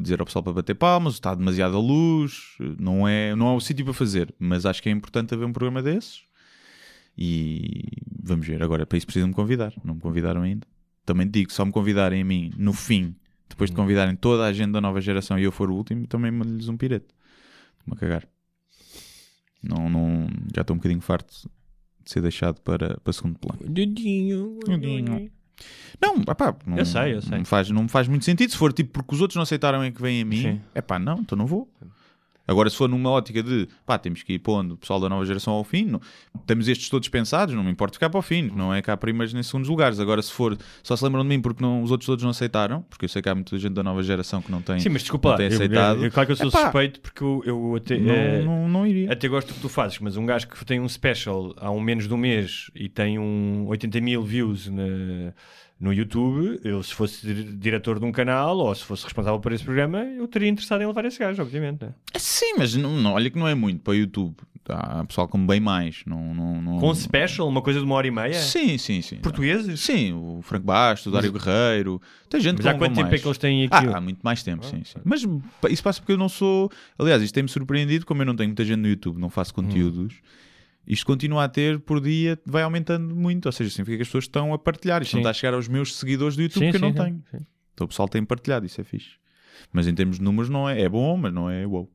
dizer 0.00 0.20
ao 0.20 0.26
pessoal 0.26 0.42
para 0.42 0.52
bater 0.52 0.74
palmas, 0.74 1.14
está 1.14 1.34
demasiada 1.34 1.78
luz, 1.78 2.56
não 2.78 3.06
é, 3.06 3.34
não 3.34 3.48
é 3.48 3.56
o 3.56 3.60
sítio 3.60 3.84
para 3.84 3.94
fazer. 3.94 4.34
Mas 4.38 4.66
acho 4.66 4.82
que 4.82 4.88
é 4.88 4.92
importante 4.92 5.34
haver 5.34 5.44
um 5.44 5.52
programa 5.52 5.82
desses 5.82 6.22
e 7.16 7.82
vamos 8.22 8.46
ver. 8.46 8.62
Agora, 8.62 8.86
para 8.86 8.96
isso 8.96 9.06
precisam 9.06 9.28
me 9.28 9.34
convidar, 9.34 9.72
não 9.84 9.94
me 9.94 10.00
convidaram 10.00 10.42
ainda. 10.42 10.66
Também 11.04 11.26
te 11.26 11.32
digo, 11.32 11.52
só 11.52 11.64
me 11.64 11.72
convidarem 11.72 12.22
a 12.22 12.24
mim 12.24 12.52
no 12.56 12.72
fim, 12.72 13.14
depois 13.48 13.70
de 13.70 13.76
convidarem 13.76 14.14
toda 14.14 14.44
a 14.44 14.52
gente 14.52 14.72
da 14.72 14.80
nova 14.80 15.00
geração 15.00 15.38
e 15.38 15.42
eu 15.42 15.52
for 15.52 15.70
o 15.70 15.74
último, 15.74 16.06
também 16.06 16.30
lhes 16.30 16.68
um 16.68 16.76
pirete. 16.76 17.08
Estou-me 17.78 17.96
a 17.96 18.00
cagar. 18.00 18.28
Não, 19.62 19.88
não, 19.88 20.26
já 20.54 20.62
estou 20.62 20.74
um 20.74 20.78
bocadinho 20.78 21.00
farto 21.00 21.48
de 22.04 22.10
ser 22.10 22.20
deixado 22.20 22.60
para, 22.60 22.98
para 23.00 23.12
segundo 23.12 23.38
plano. 23.38 23.60
Dedinho, 23.64 24.58
Dedinho. 24.66 25.30
Não, 26.00 26.20
pá, 26.22 26.54
não, 26.66 26.78
Eu 26.78 26.84
sei, 26.84 27.14
eu 27.14 27.22
sei. 27.22 27.30
Não 27.30 27.38
me, 27.38 27.44
faz, 27.44 27.70
não 27.70 27.82
me 27.84 27.88
faz 27.88 28.08
muito 28.08 28.24
sentido. 28.24 28.50
Se 28.50 28.56
for 28.56 28.72
tipo 28.72 28.90
porque 28.92 29.14
os 29.14 29.20
outros 29.20 29.36
não 29.36 29.42
aceitaram 29.42 29.82
é 29.82 29.90
que 29.90 30.02
vêm 30.02 30.22
a 30.22 30.24
mim, 30.24 30.60
é 30.74 30.82
pá, 30.82 30.98
não, 30.98 31.18
então 31.20 31.36
não 31.38 31.46
vou. 31.46 31.68
Agora, 32.46 32.68
se 32.68 32.76
for 32.76 32.88
numa 32.88 33.08
ótica 33.10 33.42
de 33.42 33.68
pá, 33.86 33.96
temos 33.98 34.22
que 34.22 34.32
ir 34.32 34.38
pondo 34.40 34.74
o 34.74 34.76
pessoal 34.76 34.98
da 34.98 35.08
nova 35.08 35.24
geração 35.24 35.52
ao 35.52 35.62
fim, 35.62 35.84
não, 35.84 36.00
temos 36.46 36.66
estes 36.68 36.88
todos 36.88 37.08
pensados, 37.08 37.54
não 37.54 37.62
me 37.62 37.70
importa 37.70 37.94
ficar 37.94 38.10
para 38.10 38.18
o 38.18 38.22
fim, 38.22 38.50
não 38.54 38.74
é 38.74 38.82
cá 38.82 38.96
primeiros 38.96 39.32
nem 39.32 39.42
segundos 39.42 39.68
lugares. 39.68 40.00
Agora, 40.00 40.20
se 40.20 40.32
for 40.32 40.58
só 40.82 40.96
se 40.96 41.04
lembram 41.04 41.22
de 41.22 41.28
mim 41.28 41.40
porque 41.40 41.62
não, 41.62 41.82
os 41.82 41.90
outros 41.92 42.06
todos 42.06 42.22
não 42.24 42.30
aceitaram, 42.30 42.82
porque 42.90 43.04
eu 43.04 43.08
sei 43.08 43.22
que 43.22 43.28
há 43.28 43.34
muita 43.34 43.56
gente 43.58 43.72
da 43.74 43.82
nova 43.82 44.02
geração 44.02 44.42
que 44.42 44.50
não 44.50 44.60
tem, 44.60 44.80
Sim, 44.80 44.88
mas 44.88 45.02
desculpa 45.02 45.30
não 45.30 45.36
tem 45.36 45.46
aceitado. 45.46 45.98
eu- 45.98 46.04
eu- 46.06 46.10
claro 46.10 46.26
que 46.26 46.32
eu 46.32 46.36
sou 46.36 46.48
Epá, 46.48 46.62
suspeito 46.62 47.00
porque 47.00 47.22
eu, 47.22 47.42
eu 47.46 47.74
até, 47.76 47.96
não, 47.98 48.12
eh, 48.14 48.42
não, 48.44 48.68
não 48.68 48.86
iria. 48.86 49.12
até 49.12 49.28
gosto 49.28 49.48
do 49.48 49.54
que 49.54 49.60
tu 49.60 49.68
fazes, 49.68 49.98
mas 50.00 50.16
um 50.16 50.26
gajo 50.26 50.48
que 50.48 50.64
tem 50.64 50.80
um 50.80 50.88
special 50.88 51.54
há 51.58 51.70
um 51.70 51.80
menos 51.80 52.08
de 52.08 52.12
um 52.14 52.16
mês 52.16 52.70
e 52.74 52.88
tem 52.88 53.18
um 53.18 53.66
80 53.68 54.00
mil 54.00 54.22
views 54.22 54.66
na- 54.68 55.32
no 55.82 55.92
YouTube, 55.92 56.60
eu 56.64 56.82
se 56.82 56.94
fosse 56.94 57.26
dir- 57.26 57.52
diretor 57.56 57.98
de 57.98 58.04
um 58.06 58.12
canal 58.12 58.56
ou 58.56 58.74
se 58.74 58.84
fosse 58.84 59.04
responsável 59.04 59.40
por 59.40 59.52
esse 59.52 59.64
programa, 59.64 59.98
eu 60.04 60.26
teria 60.28 60.48
interessado 60.48 60.80
em 60.82 60.86
levar 60.86 61.04
esse 61.04 61.18
gajo, 61.18 61.42
obviamente. 61.42 61.82
né? 61.82 61.92
Sim, 62.16 62.54
mas 62.56 62.74
não, 62.76 62.96
não, 63.00 63.12
olha 63.14 63.28
que 63.28 63.38
não 63.38 63.48
é 63.48 63.54
muito 63.54 63.80
para 63.82 63.90
o 63.90 63.94
YouTube. 63.94 64.36
Há 64.68 65.04
pessoal 65.04 65.26
como 65.26 65.44
bem 65.44 65.58
mais. 65.58 66.04
Não, 66.06 66.32
não, 66.32 66.62
não... 66.62 66.78
Com 66.78 66.90
um 66.90 66.94
special, 66.94 67.48
uma 67.48 67.60
coisa 67.60 67.80
de 67.80 67.84
uma 67.84 67.96
hora 67.96 68.06
e 68.06 68.12
meia? 68.12 68.34
Sim, 68.34 68.78
sim, 68.78 69.02
sim. 69.02 69.16
Portugueses? 69.16 69.80
Sim, 69.80 70.12
o 70.12 70.38
Franco 70.40 70.64
Bastos, 70.64 71.06
o 71.08 71.10
Dário 71.10 71.32
Guerreiro. 71.32 72.00
Tem 72.30 72.40
gente 72.40 72.58
Mas 72.58 72.66
há 72.66 72.74
quanto 72.74 72.94
tempo 72.94 73.08
mais. 73.08 73.14
é 73.20 73.22
que 73.22 73.26
eles 73.26 73.38
têm 73.38 73.68
Ah, 73.68 73.76
aquilo? 73.78 73.96
há 73.96 74.00
muito 74.00 74.20
mais 74.22 74.40
tempo, 74.44 74.64
sim, 74.64 74.84
sim. 74.84 74.98
Mas 75.04 75.26
isso 75.68 75.82
passa 75.82 76.00
porque 76.00 76.12
eu 76.12 76.16
não 76.16 76.28
sou. 76.28 76.70
Aliás, 76.96 77.20
isto 77.24 77.34
tem-me 77.34 77.48
surpreendido, 77.48 78.06
como 78.06 78.22
eu 78.22 78.26
não 78.26 78.36
tenho 78.36 78.50
muita 78.50 78.64
gente 78.64 78.78
no 78.78 78.86
YouTube, 78.86 79.18
não 79.18 79.26
Hum. 79.26 79.30
faço 79.30 79.52
conteúdos. 79.52 80.14
Isto 80.86 81.06
continua 81.06 81.44
a 81.44 81.48
ter 81.48 81.78
por 81.80 82.00
dia, 82.00 82.38
vai 82.44 82.62
aumentando 82.62 83.14
muito. 83.14 83.46
Ou 83.46 83.52
seja, 83.52 83.70
significa 83.70 83.96
que 83.98 84.02
as 84.02 84.08
pessoas 84.08 84.24
estão 84.24 84.52
a 84.52 84.58
partilhar. 84.58 85.00
Isto 85.02 85.12
Sim. 85.12 85.16
não 85.18 85.22
está 85.22 85.30
a 85.30 85.34
chegar 85.34 85.54
aos 85.54 85.68
meus 85.68 85.96
seguidores 85.96 86.34
do 86.36 86.42
YouTube 86.42 86.64
Sim, 86.64 86.70
que 86.70 86.76
eu 86.76 86.80
sim, 86.80 86.86
não 86.86 86.92
sim, 86.92 87.22
tenho. 87.30 87.44
Então 87.74 87.84
o 87.84 87.88
pessoal 87.88 88.08
tem 88.08 88.24
partilhado, 88.24 88.66
isso 88.66 88.80
é 88.80 88.84
fixe. 88.84 89.12
Mas 89.72 89.86
em 89.86 89.94
termos 89.94 90.18
de 90.18 90.22
números 90.24 90.50
não 90.50 90.68
é, 90.68 90.80
é 90.82 90.88
bom, 90.88 91.16
mas 91.16 91.32
não 91.32 91.48
é 91.48 91.66
wow. 91.66 91.88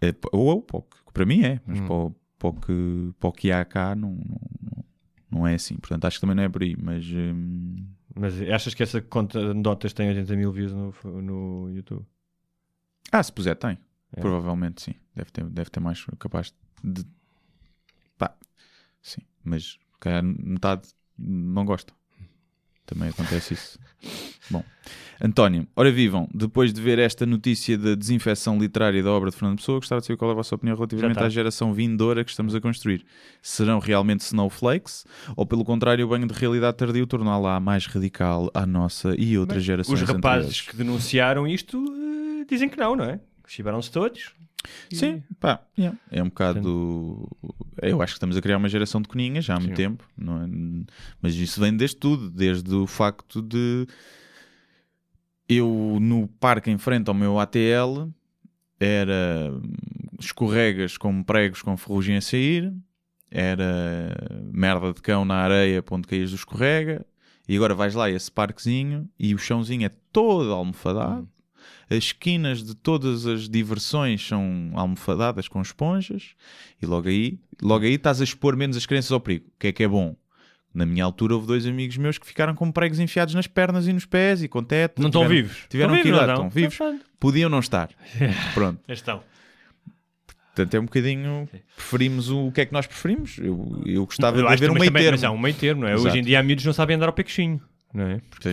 É, 0.00 0.14
wow, 0.32 0.62
para 0.62 0.78
o 0.78 0.82
que- 0.82 0.96
para 1.12 1.26
mim 1.26 1.42
é, 1.44 1.60
mas 1.66 1.78
Hum. 1.80 1.86
para, 1.86 1.94
o, 1.94 2.10
para, 2.38 2.48
o 2.48 2.52
que, 2.54 3.12
para 3.20 3.28
o 3.28 3.32
que 3.32 3.52
há 3.52 3.64
cá 3.64 3.94
não, 3.94 4.12
não, 4.12 4.40
não, 4.62 4.84
não 5.30 5.46
é 5.46 5.54
assim. 5.54 5.76
Portanto, 5.76 6.06
acho 6.06 6.16
que 6.16 6.20
também 6.22 6.36
não 6.36 6.42
é 6.44 6.48
por 6.48 6.62
aí, 6.62 6.74
mas 6.80 7.04
hum, 7.06 7.84
Mas 8.14 8.40
achas 8.50 8.72
que 8.72 8.82
essa 8.82 9.00
conta 9.02 9.52
de 9.52 9.60
notas 9.60 9.92
tem 9.92 10.08
80 10.08 10.34
mil 10.36 10.50
views 10.52 10.72
no, 10.72 10.94
no 11.20 11.70
YouTube? 11.70 12.04
ah, 13.12 13.22
se 13.22 13.32
puser 13.32 13.56
tem. 13.56 13.76
É. 14.16 14.20
Provavelmente 14.20 14.82
sim. 14.82 14.94
Deve 15.14 15.30
ter, 15.30 15.44
deve 15.44 15.70
ter 15.70 15.80
mais 15.80 16.04
capaz 16.18 16.52
de 16.82 17.04
pá, 18.18 18.34
sim, 19.00 19.22
mas 19.44 19.78
calhar 20.00 20.22
metade 20.24 20.88
não 21.16 21.64
gosta. 21.64 21.92
Também 22.86 23.10
acontece 23.10 23.54
isso. 23.54 23.78
Bom, 24.50 24.64
António, 25.22 25.68
ora 25.76 25.92
vivam, 25.92 26.28
depois 26.34 26.72
de 26.72 26.80
ver 26.80 26.98
esta 26.98 27.24
notícia 27.24 27.78
da 27.78 27.94
desinfecção 27.94 28.58
literária 28.58 29.00
da 29.00 29.12
obra 29.12 29.30
de 29.30 29.36
Fernando 29.36 29.58
Pessoa, 29.58 29.78
gostava 29.78 30.00
de 30.00 30.06
saber 30.08 30.16
qual 30.16 30.30
é 30.30 30.32
a 30.32 30.36
vossa 30.36 30.54
opinião 30.56 30.74
relativamente 30.74 31.18
tá. 31.18 31.26
à 31.26 31.28
geração 31.28 31.72
vindoura 31.72 32.24
que 32.24 32.30
estamos 32.30 32.52
a 32.52 32.60
construir. 32.60 33.04
Serão 33.40 33.78
realmente 33.78 34.20
snowflakes? 34.20 35.04
Ou 35.36 35.46
pelo 35.46 35.64
contrário, 35.64 36.04
o 36.04 36.08
banho 36.08 36.26
de 36.26 36.34
realidade 36.34 36.78
tardio 36.78 37.06
torná-la 37.06 37.60
mais 37.60 37.86
radical 37.86 38.50
à 38.52 38.66
nossa 38.66 39.14
e 39.16 39.38
outras 39.38 39.62
gerações 39.62 40.00
Os 40.00 40.08
rapazes 40.08 40.46
anteriores? 40.46 40.60
que 40.62 40.76
denunciaram 40.76 41.46
isto 41.46 41.76
eh, 41.76 42.44
dizem 42.48 42.68
que 42.68 42.78
não, 42.78 42.96
não 42.96 43.04
é? 43.04 43.20
Chibaram-se 43.50 43.90
todos. 43.90 44.32
E- 44.88 44.94
Sim, 44.96 45.24
pá, 45.40 45.60
yeah. 45.76 45.98
é 46.08 46.22
um 46.22 46.28
bocado. 46.28 47.28
Eu 47.82 48.00
acho 48.00 48.12
que 48.12 48.18
estamos 48.18 48.36
a 48.36 48.40
criar 48.40 48.58
uma 48.58 48.68
geração 48.68 49.02
de 49.02 49.08
coninhas 49.08 49.44
já 49.44 49.56
há 49.56 49.58
muito 49.58 49.70
Sim. 49.70 49.82
tempo, 49.82 50.08
não 50.16 50.40
é? 50.40 50.46
mas 51.20 51.34
isso 51.34 51.60
vem 51.60 51.76
desde 51.76 51.96
tudo, 51.96 52.30
desde 52.30 52.72
o 52.72 52.86
facto 52.86 53.42
de 53.42 53.88
eu 55.48 55.98
no 56.00 56.28
parque 56.28 56.70
em 56.70 56.78
frente 56.78 57.08
ao 57.08 57.14
meu 57.14 57.40
ATL 57.40 58.08
era 58.78 59.52
escorregas 60.20 60.96
com 60.96 61.20
pregos 61.24 61.60
com 61.60 61.76
ferrugem 61.76 62.16
a 62.16 62.20
sair, 62.20 62.72
era 63.32 64.14
merda 64.52 64.92
de 64.92 65.02
cão 65.02 65.24
na 65.24 65.36
areia 65.36 65.82
para 65.82 65.96
onde 65.96 66.06
caías 66.06 66.30
do 66.30 66.36
escorrega, 66.36 67.04
e 67.48 67.56
agora 67.56 67.74
vais 67.74 67.96
lá 67.96 68.04
a 68.04 68.10
esse 68.10 68.30
parquezinho 68.30 69.08
e 69.18 69.34
o 69.34 69.38
chãozinho 69.38 69.86
é 69.86 69.90
todo 70.12 70.52
almofadado. 70.52 71.28
As 71.88 71.98
esquinas 71.98 72.62
de 72.62 72.74
todas 72.74 73.26
as 73.26 73.48
diversões 73.48 74.26
são 74.26 74.70
almofadadas 74.74 75.48
com 75.48 75.60
esponjas 75.60 76.34
e 76.80 76.86
logo 76.86 77.08
aí, 77.08 77.38
logo 77.60 77.84
aí 77.84 77.94
estás 77.94 78.20
a 78.20 78.24
expor 78.24 78.56
menos 78.56 78.76
as 78.76 78.86
crianças 78.86 79.10
ao 79.12 79.20
perigo. 79.20 79.46
O 79.48 79.58
que 79.58 79.66
é 79.68 79.72
que 79.72 79.82
é 79.82 79.88
bom? 79.88 80.14
Na 80.72 80.86
minha 80.86 81.04
altura 81.04 81.34
houve 81.34 81.48
dois 81.48 81.66
amigos 81.66 81.96
meus 81.96 82.16
que 82.16 82.26
ficaram 82.26 82.54
com 82.54 82.70
pregos 82.70 83.00
enfiados 83.00 83.34
nas 83.34 83.48
pernas 83.48 83.88
e 83.88 83.92
nos 83.92 84.06
pés 84.06 84.42
e 84.42 84.48
com 84.48 84.62
teto. 84.62 85.02
Não 85.02 85.08
estão 85.08 85.26
vivos. 85.26 85.66
Tiveram 85.68 85.94
Estão 85.94 86.02
que 86.02 86.08
vivos, 86.10 86.22
idade? 86.24 86.38
não 86.38 86.46
Estão 86.46 86.90
vivos. 86.90 87.06
Podiam 87.18 87.50
não 87.50 87.58
estar. 87.58 87.90
Pronto. 88.54 88.80
Estão. 88.88 89.20
Portanto, 90.54 90.74
é 90.74 90.80
um 90.80 90.84
bocadinho. 90.84 91.48
Preferimos 91.74 92.28
o, 92.28 92.46
o 92.48 92.52
que 92.52 92.60
é 92.60 92.66
que 92.66 92.72
nós 92.72 92.86
preferimos? 92.86 93.38
Eu, 93.38 93.82
eu 93.86 94.04
gostava 94.04 94.36
Eu 94.38 94.46
de 94.46 94.52
haver 94.52 94.70
que 94.70 94.76
um 94.76 94.78
meio 94.78 94.92
termo. 94.92 95.10
Mas 95.12 95.24
há 95.24 95.30
um 95.30 95.38
meio 95.38 95.54
termo, 95.54 95.80
não 95.82 95.88
é? 95.88 95.94
Exato. 95.94 96.08
Hoje 96.08 96.18
em 96.18 96.22
dia 96.22 96.38
há 96.38 96.42
miúdos 96.42 96.64
não 96.64 96.72
sabem 96.72 96.96
andar 96.96 97.06
ao 97.06 97.12
peixinho, 97.12 97.60
não 97.92 98.06
é? 98.06 98.20
Porque 98.30 98.48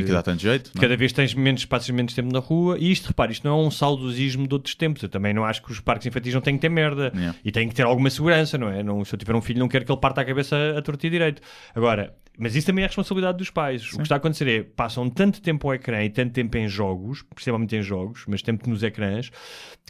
E 0.00 0.04
que 0.04 0.10
dá 0.12 0.22
tanto 0.22 0.40
jeito. 0.40 0.70
é? 0.76 0.80
cada 0.80 0.96
vez 0.96 1.12
tens 1.12 1.34
menos 1.34 1.60
espaços 1.62 1.90
menos 1.90 2.14
tempo 2.14 2.32
na 2.32 2.38
rua 2.38 2.76
e 2.78 2.90
isto, 2.90 3.08
repare, 3.08 3.32
isto 3.32 3.46
não 3.46 3.60
é 3.60 3.66
um 3.66 3.70
saudosismo 3.70 4.46
de 4.48 4.54
outros 4.54 4.74
tempos. 4.74 5.02
Eu 5.02 5.08
também 5.08 5.34
não 5.34 5.44
acho 5.44 5.62
que 5.62 5.70
os 5.70 5.80
parques 5.80 6.06
infantis 6.06 6.32
não 6.34 6.40
têm 6.40 6.54
que 6.54 6.60
ter 6.60 6.68
merda 6.68 7.12
Yeah. 7.14 7.38
e 7.44 7.52
têm 7.52 7.68
que 7.68 7.74
ter 7.74 7.82
alguma 7.84 8.10
segurança, 8.10 8.58
não 8.58 8.68
é? 8.68 8.82
Não, 8.82 9.04
se 9.04 9.14
eu 9.14 9.18
tiver 9.18 9.34
um 9.34 9.40
filho, 9.40 9.58
não 9.58 9.68
quero 9.68 9.84
que 9.84 9.92
ele 9.92 10.00
parta 10.00 10.20
a 10.20 10.24
cabeça 10.24 10.56
a, 10.56 10.78
a 10.78 10.82
torto 10.82 11.06
e 11.06 11.10
direito. 11.10 11.40
Agora, 11.74 12.14
mas 12.38 12.54
isso 12.54 12.66
também 12.66 12.84
é 12.84 12.86
responsabilidade 12.86 13.38
dos 13.38 13.48
pais. 13.50 13.92
O 13.92 13.96
que 13.96 14.02
está 14.02 14.16
a 14.16 14.18
acontecer 14.18 14.46
é 14.48 14.62
passam 14.62 15.08
tanto 15.08 15.40
tempo 15.40 15.66
ao 15.68 15.74
ecrã 15.74 16.02
e 16.04 16.10
tanto 16.10 16.32
tempo 16.32 16.56
em 16.58 16.68
jogos, 16.68 17.22
principalmente 17.34 17.74
em 17.76 17.82
jogos, 17.82 18.24
mas 18.28 18.42
tempo 18.42 18.68
nos 18.68 18.82
ecrãs, 18.82 19.30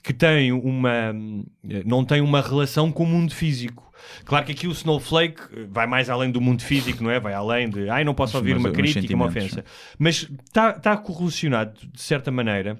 que 0.03 0.13
têm 0.13 0.53
uma 0.53 1.13
não 1.85 2.05
têm 2.05 2.21
uma 2.21 2.41
relação 2.41 2.93
com 2.93 3.03
o 3.03 3.07
mundo 3.07 3.35
físico. 3.35 3.86
Claro 4.25 4.45
que 4.45 4.53
aqui 4.53 4.67
o 4.67 4.73
Snowflake 4.73 5.41
eh, 5.53 5.67
vai 5.69 5.87
mais 5.87 6.11
além 6.11 6.31
do 6.31 6.41
mundo 6.41 6.63
físico, 6.63 7.03
não 7.03 7.11
é? 7.11 7.21
Vai 7.21 7.35
além 7.35 7.69
de 7.69 7.89
ai, 7.89 8.05
não 8.05 8.15
posso 8.15 8.37
ouvir 8.37 8.57
uma 8.57 8.71
crítica, 8.71 9.15
uma 9.15 9.27
ofensa. 9.27 9.65
Mas 9.99 10.29
está 10.45 10.73
tá 10.73 10.97
correlacionado, 10.97 11.75
de 11.93 12.01
certa 12.01 12.31
maneira, 12.31 12.79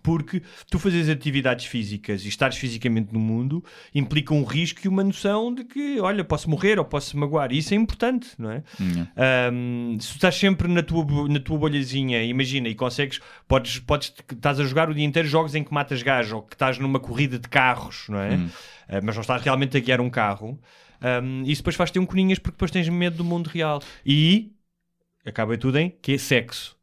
porque 0.00 0.42
tu 0.70 0.78
fazes 0.78 1.08
atividades 1.08 1.66
físicas 1.66 2.24
e 2.24 2.28
estares 2.28 2.56
fisicamente 2.56 3.12
no 3.12 3.20
mundo 3.20 3.64
implica 3.94 4.34
um 4.34 4.44
risco 4.44 4.80
e 4.84 4.88
uma 4.88 5.04
noção 5.04 5.54
de 5.54 5.64
que, 5.64 6.00
olha, 6.00 6.24
posso 6.24 6.48
morrer 6.50 6.78
ou 6.78 6.84
posso 6.84 7.16
magoar. 7.18 7.52
E 7.52 7.58
isso 7.58 7.74
é 7.74 7.76
importante, 7.76 8.28
não 8.38 8.50
é? 8.50 8.62
Yeah. 8.80 9.10
Ahm, 9.16 9.98
se 10.00 10.10
tu 10.10 10.14
estás 10.16 10.34
sempre 10.34 10.68
na 10.68 10.82
tua, 10.82 11.28
na 11.28 11.40
tua 11.40 11.58
bolhazinha, 11.58 12.22
imagina, 12.22 12.68
e 12.68 12.74
consegues, 12.74 13.20
podes, 13.48 13.78
podes, 13.78 14.12
estás 14.32 14.60
a 14.60 14.64
jogar 14.64 14.88
o 14.90 14.94
dia 14.94 15.04
inteiro 15.04 15.28
jogos 15.28 15.54
em 15.54 15.62
que 15.64 15.72
matas 15.72 16.02
gajos 16.02 16.32
ou 16.32 16.42
que 16.42 16.54
estás 16.54 16.78
numa 16.78 17.00
corrida 17.00 17.38
de 17.38 17.48
carros, 17.48 18.06
não 18.08 18.18
é? 18.18 18.34
Ah, 18.88 19.00
mas 19.02 19.14
não 19.14 19.22
estás 19.22 19.42
realmente 19.42 19.76
a 19.76 19.80
guiar 19.80 20.00
um 20.00 20.10
carro. 20.10 20.58
Ahm, 21.00 21.42
isso 21.44 21.62
depois 21.62 21.76
faz-te 21.76 21.98
um 21.98 22.06
coninhas 22.06 22.38
porque 22.38 22.56
depois 22.56 22.70
tens 22.70 22.88
medo 22.88 23.16
do 23.16 23.24
mundo 23.24 23.48
real. 23.48 23.82
E 24.04 24.52
acaba 25.24 25.56
tudo 25.56 25.78
em 25.78 25.90
que 25.90 26.12
é 26.14 26.18
sexo. 26.18 26.76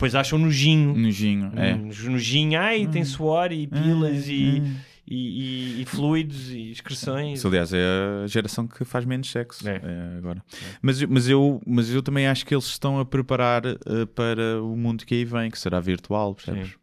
Depois 0.00 0.14
acham 0.14 0.38
nojinho. 0.38 0.94
Nojinho, 0.96 1.52
é. 1.56 1.74
Hum, 1.74 1.90
Nojinho, 2.10 2.58
ai, 2.58 2.86
tem 2.86 3.04
suor 3.04 3.52
e 3.52 3.66
pilas 3.66 4.26
e, 4.26 4.62
Hum. 4.64 4.76
e, 5.06 5.78
e- 5.78 5.82
e 5.82 5.84
fluidos 5.84 6.50
e 6.50 6.70
excreções. 6.72 7.38
Isso, 7.40 7.46
aliás, 7.48 7.70
é 7.74 7.84
a 8.24 8.26
geração 8.26 8.66
que 8.66 8.82
faz 8.82 9.04
menos 9.04 9.30
sexo 9.30 9.68
É. 9.68 9.76
é, 9.76 10.16
agora. 10.16 10.42
Mas, 10.80 11.02
eu- 11.02 11.08
mas, 11.10 11.28
eu, 11.28 11.60
mas 11.66 11.90
eu 11.90 12.02
também 12.02 12.26
acho 12.26 12.46
que 12.46 12.54
eles 12.54 12.64
estão 12.64 12.98
a 12.98 13.04
preparar 13.04 13.62
eh, 13.66 13.76
para 14.14 14.62
o 14.62 14.74
mundo 14.74 15.04
que 15.04 15.14
aí 15.14 15.24
vem, 15.26 15.50
que 15.50 15.58
será 15.58 15.78
virtual, 15.80 16.34
percebes? 16.34 16.76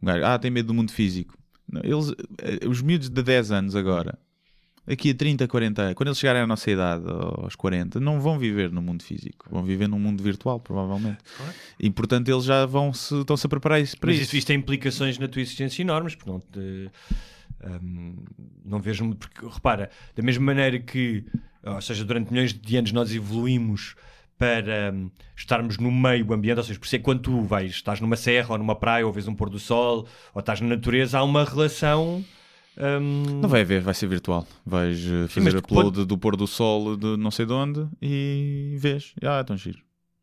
Um 0.00 0.06
gajo, 0.06 0.24
ah, 0.24 0.38
tem 0.38 0.48
medo 0.50 0.66
do 0.68 0.74
mundo 0.74 0.92
físico. 0.92 1.36
Eles, 1.82 2.12
eh, 2.40 2.68
os 2.68 2.80
miúdos 2.80 3.10
de 3.10 3.20
10 3.20 3.50
anos 3.50 3.74
agora, 3.74 4.16
daqui 4.88 5.10
a 5.10 5.14
30, 5.14 5.46
40 5.46 5.82
anos, 5.82 5.94
quando 5.94 6.08
eles 6.08 6.18
chegarem 6.18 6.40
à 6.42 6.46
nossa 6.46 6.70
idade, 6.70 7.04
aos 7.06 7.54
40, 7.54 8.00
não 8.00 8.20
vão 8.20 8.38
viver 8.38 8.72
no 8.72 8.80
mundo 8.80 9.02
físico, 9.02 9.46
vão 9.50 9.62
viver 9.62 9.86
num 9.86 9.98
mundo 9.98 10.22
virtual, 10.22 10.58
provavelmente. 10.58 11.18
E 11.78 11.90
portanto 11.90 12.28
eles 12.28 12.44
já 12.44 12.64
vão 12.64 12.92
se, 12.92 13.14
estão-se 13.20 13.46
a 13.46 13.48
preparar 13.50 13.80
isso 13.80 13.98
para 13.98 14.08
Mas 14.08 14.16
isso. 14.16 14.24
isso, 14.28 14.36
isto 14.38 14.46
tem 14.46 14.56
implicações 14.56 15.18
na 15.18 15.28
tua 15.28 15.42
existência 15.42 15.82
enormes, 15.82 16.14
porque 16.14 16.30
não 16.30 16.40
te. 16.40 16.90
hum, 17.82 18.16
não 18.64 18.80
vejo 18.80 19.14
porque 19.14 19.46
repara, 19.46 19.90
da 20.16 20.22
mesma 20.22 20.46
maneira 20.46 20.78
que, 20.78 21.24
ou 21.62 21.80
seja, 21.82 22.04
durante 22.04 22.32
milhões 22.32 22.54
de 22.54 22.76
anos 22.76 22.90
nós 22.90 23.14
evoluímos 23.14 23.94
para 24.38 24.92
hum, 24.94 25.10
estarmos 25.36 25.76
no 25.76 25.90
meio 25.92 26.32
ambiente, 26.32 26.58
ou 26.58 26.64
seja, 26.64 26.78
por 26.78 26.86
isso 26.86 26.96
é 26.96 26.98
quando 26.98 27.20
tu 27.20 27.42
vais, 27.42 27.72
estás 27.72 28.00
numa 28.00 28.16
serra 28.16 28.52
ou 28.52 28.58
numa 28.58 28.74
praia 28.74 29.06
ou 29.06 29.12
vês 29.12 29.28
um 29.28 29.34
pôr 29.34 29.50
do 29.50 29.58
sol 29.58 30.08
ou 30.32 30.40
estás 30.40 30.60
na 30.62 30.68
natureza, 30.68 31.18
há 31.18 31.24
uma 31.24 31.44
relação 31.44 32.24
hum, 32.78 33.40
Não 33.42 33.48
vai 33.48 33.62
haver, 33.62 33.80
vai 33.82 33.94
ser 33.94 34.06
virtual. 34.06 34.46
Vais 34.64 34.98
eh, 35.04 35.28
fazer 35.28 35.52
tu 35.52 35.58
upload 35.58 36.04
do 36.04 36.18
pôr 36.18 36.36
do 36.36 36.46
sol 36.46 36.96
de 36.96 37.16
não 37.16 37.30
sei 37.30 37.46
de 37.46 37.52
onde 37.52 37.86
e 38.00 38.76
vês. 38.78 39.14
Ah, 39.22 39.42
tão 39.44 39.56
giro. 39.56 39.78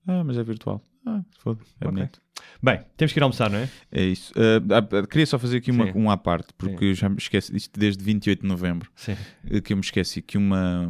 Ah, 0.08 0.24
mas 0.24 0.38
é 0.38 0.44
virtual. 0.44 0.82
Ah, 1.06 1.22
foda 1.40 1.60
é 1.82 1.88
Ok. 1.88 1.96
bonito. 1.96 2.22
Bem, 2.62 2.82
temos 2.98 3.14
que 3.14 3.20
ir 3.20 3.24
almoçar, 3.24 3.50
não 3.50 3.60
é? 3.60 3.70
É 3.92 4.04
isso. 4.04 4.34
Ah, 4.38 5.08
queria 5.08 5.26
só 5.26 5.38
fazer 5.40 5.58
aqui 5.58 5.72
uma, 5.72 5.86
Sim. 5.86 5.92
um 5.96 6.10
à 6.12 6.18
parte, 6.18 6.48
porque 6.58 6.86
eu 6.86 6.94
já 6.94 7.08
me 7.10 7.18
esqueci 7.18 7.56
isto 7.56 7.80
desde 7.80 8.04
28 8.04 8.42
de 8.42 8.48
novembro. 8.48 8.90
Sim. 8.96 9.16
eh, 9.50 9.62
Que 9.62 9.74
eu 9.74 9.78
me 9.78 9.82
esqueci 9.84 10.22
que 10.22 10.38
uma, 10.38 10.88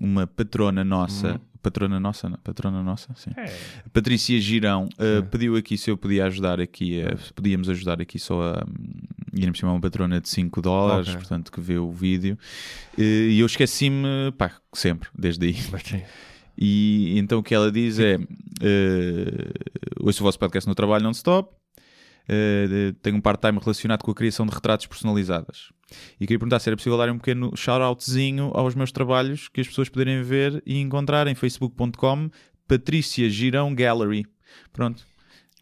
uma 0.00 0.26
patrona 0.26 0.82
nossa, 0.82 1.38
patrona 1.62 2.00
nossa, 2.00 2.28
não, 2.30 2.38
patrona 2.38 2.82
nossa, 2.82 3.12
sim. 3.16 3.30
É. 3.36 3.54
Patrícia 3.92 4.40
Girão 4.40 4.88
uh, 4.98 5.22
pediu 5.26 5.56
aqui 5.56 5.76
se 5.76 5.90
eu 5.90 5.96
podia 5.98 6.24
ajudar 6.24 6.58
aqui, 6.60 7.02
a- 7.02 7.16
se 7.18 7.32
podíamos 7.34 7.68
ajudar 7.68 8.00
aqui 8.00 8.18
só 8.18 8.54
a. 8.54 8.64
Por 9.32 9.56
cima 9.56 9.70
é 9.70 9.74
uma 9.74 9.80
patrona 9.80 10.20
de 10.20 10.28
5 10.28 10.60
dólares, 10.60 11.08
Ok. 11.08 11.18
portanto, 11.20 11.52
que 11.52 11.60
vê 11.60 11.78
o 11.78 11.92
vídeo. 11.92 12.36
Uh, 12.98 13.02
E 13.02 13.38
eu 13.40 13.46
esqueci-me, 13.46 14.32
pá, 14.36 14.52
sempre, 14.72 15.08
desde 15.16 15.46
aí. 15.46 15.56
Ok. 15.72 16.02
E 16.62 17.18
então 17.18 17.38
o 17.38 17.42
que 17.42 17.54
ela 17.54 17.70
diz 17.70 17.98
é: 17.98 18.16
uh, 18.16 20.04
ouço 20.06 20.22
o 20.22 20.24
vosso 20.24 20.38
podcast 20.38 20.68
no 20.68 20.74
trabalho 20.74 21.04
non-stop. 21.04 21.48
Uh, 22.28 22.92
tenho 23.02 23.16
um 23.16 23.20
part-time 23.20 23.58
relacionado 23.58 24.02
com 24.02 24.10
a 24.10 24.14
criação 24.14 24.46
de 24.46 24.54
retratos 24.54 24.86
personalizadas. 24.86 25.70
E 26.20 26.26
queria 26.26 26.38
perguntar 26.38 26.58
se 26.60 26.68
era 26.68 26.76
possível 26.76 26.98
dar 26.98 27.10
um 27.10 27.18
pequeno 27.18 27.52
shout-outzinho 27.56 28.50
aos 28.54 28.74
meus 28.74 28.92
trabalhos 28.92 29.48
que 29.48 29.60
as 29.60 29.66
pessoas 29.66 29.88
poderem 29.88 30.22
ver 30.22 30.62
e 30.66 30.78
encontrar 30.78 31.26
em 31.26 31.34
facebook.com 31.34 32.30
Patrícia 32.66 33.28
Girão 33.28 33.74
Gallery. 33.74 34.26
Pronto. 34.72 35.04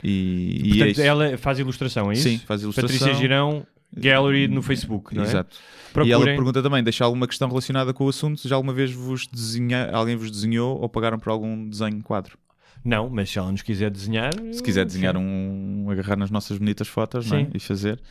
E, 0.03 0.61
e 0.63 0.67
é 0.67 0.69
Portanto, 0.69 0.91
isso. 0.91 1.03
ela 1.03 1.39
faz 1.39 1.59
ilustração, 1.59 2.11
é 2.11 2.15
isso? 2.15 2.23
Sim, 2.23 2.39
faz 2.39 2.63
ilustração. 2.63 2.99
Patrícia 2.99 3.21
Girão 3.21 3.67
Gallery 3.93 4.49
no 4.49 4.63
Facebook, 4.63 5.15
não 5.15 5.23
é? 5.23 5.27
Exato. 5.27 5.57
E 5.91 5.93
Procurem. 5.93 6.13
ela 6.15 6.25
pergunta 6.25 6.63
também, 6.63 6.83
deixa 6.83 7.05
alguma 7.05 7.27
questão 7.27 7.49
relacionada 7.49 7.93
com 7.95 8.05
o 8.05 8.09
assunto, 8.09 8.41
se 8.41 8.49
já 8.49 8.55
alguma 8.55 8.73
vez 8.73 8.93
vos 8.93 9.27
desenha, 9.27 9.91
alguém 9.91 10.17
vos 10.17 10.31
desenhou 10.31 10.79
ou 10.81 10.89
pagaram 10.89 11.19
por 11.19 11.31
algum 11.31 11.69
desenho 11.69 12.03
quadro. 12.03 12.39
Não, 12.85 13.09
mas 13.11 13.31
se 13.31 13.39
ela 13.39 13.51
nos 13.51 13.63
quiser 13.63 13.91
desenhar. 13.91 14.33
Se 14.53 14.63
quiser 14.63 14.85
desenhar 14.85 15.15
sim. 15.15 15.21
um, 15.21 15.91
agarrar 15.91 16.17
nas 16.17 16.31
nossas 16.31 16.59
bonitas 16.59 16.87
fotos 16.87 17.31
é? 17.33 17.49
E 17.53 17.59
fazer, 17.59 17.95
eh, 17.95 18.03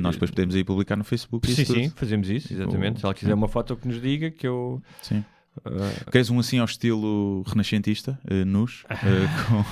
nós 0.00 0.14
depois 0.16 0.30
podemos 0.30 0.54
aí 0.54 0.64
publicar 0.64 0.96
no 0.96 1.04
Facebook. 1.04 1.50
Sim, 1.50 1.64
sim, 1.64 1.92
fazemos 1.94 2.28
isso, 2.28 2.52
exatamente. 2.52 2.96
O- 2.96 3.00
Se 3.00 3.04
ela 3.06 3.14
quiser 3.14 3.34
uma 3.34 3.48
foto 3.48 3.76
que 3.76 3.86
nos 3.86 4.00
diga, 4.00 4.30
que 4.30 4.46
eu. 4.46 4.82
Sim. 5.02 5.24
ah, 5.64 5.70
Queres 6.10 6.28
um 6.30 6.38
assim 6.40 6.58
ao 6.58 6.64
estilo 6.64 7.42
renascentista, 7.46 8.18
eh, 8.28 8.44
nus, 8.44 8.84
eh, 8.90 8.96
com, 9.48 9.64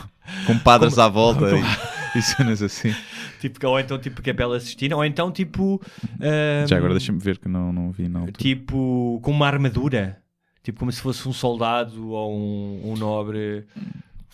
com 0.47 0.59
padres 0.61 0.99
à 0.99 1.09
volta 1.09 1.47
e, 1.57 1.62
e 2.19 2.23
cenas 2.23 2.62
assim. 2.62 2.95
tipo, 3.41 3.66
ou 3.66 3.78
então 3.81 3.99
tipo 3.99 4.23
que 4.23 4.31
é 4.31 4.35
assistir, 4.57 4.93
ou 4.95 5.05
então 5.05 5.31
tipo. 5.32 5.81
ah, 6.20 6.66
Já 6.66 6.77
agora 6.77 6.95
deixa-me 6.95 7.19
ver 7.19 7.39
que 7.39 7.49
não, 7.49 7.73
não 7.73 7.91
vi 7.91 8.05
altura. 8.07 8.32
Tipo, 8.32 9.20
com 9.23 9.31
uma 9.31 9.47
armadura. 9.47 10.19
Tipo, 10.62 10.78
como 10.78 10.91
se 10.93 11.01
fosse 11.03 11.28
um 11.28 11.32
soldado 11.32 12.09
ou 12.09 12.32
um, 12.35 12.93
um 12.93 12.97
nobre. 12.97 13.66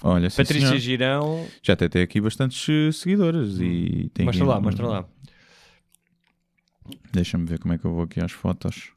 Olha, 0.02 0.30
Patrícia. 0.30 0.78
Girão. 0.78 1.44
já 1.62 1.72
até 1.74 1.88
tem 1.88 2.00
aqui 2.02 2.20
bastantes 2.20 2.66
eh, 2.70 2.90
seguidores 2.92 3.58
e 3.60 4.10
tem 4.14 4.24
Mostra 4.26 4.44
aqui- 4.44 4.52
lá, 4.54 4.60
mostra 4.60 4.86
lá. 4.86 5.04
Deixa-me 7.12 7.44
ver 7.44 7.58
como 7.58 7.74
é 7.74 7.78
que 7.78 7.84
eu 7.84 7.92
vou 7.92 8.02
aqui 8.04 8.20
às 8.20 8.32
fotos. 8.32 8.90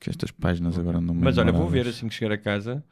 Que 0.00 0.10
estas 0.10 0.30
páginas 0.30 0.78
agora 0.78 1.00
não 1.00 1.14
me 1.14 1.22
Mas 1.22 1.38
olha, 1.38 1.52
vou 1.52 1.68
ver 1.68 1.86
assim 1.86 2.08
que 2.08 2.14
chegar 2.14 2.32
a 2.34 2.38
casa. 2.38 2.84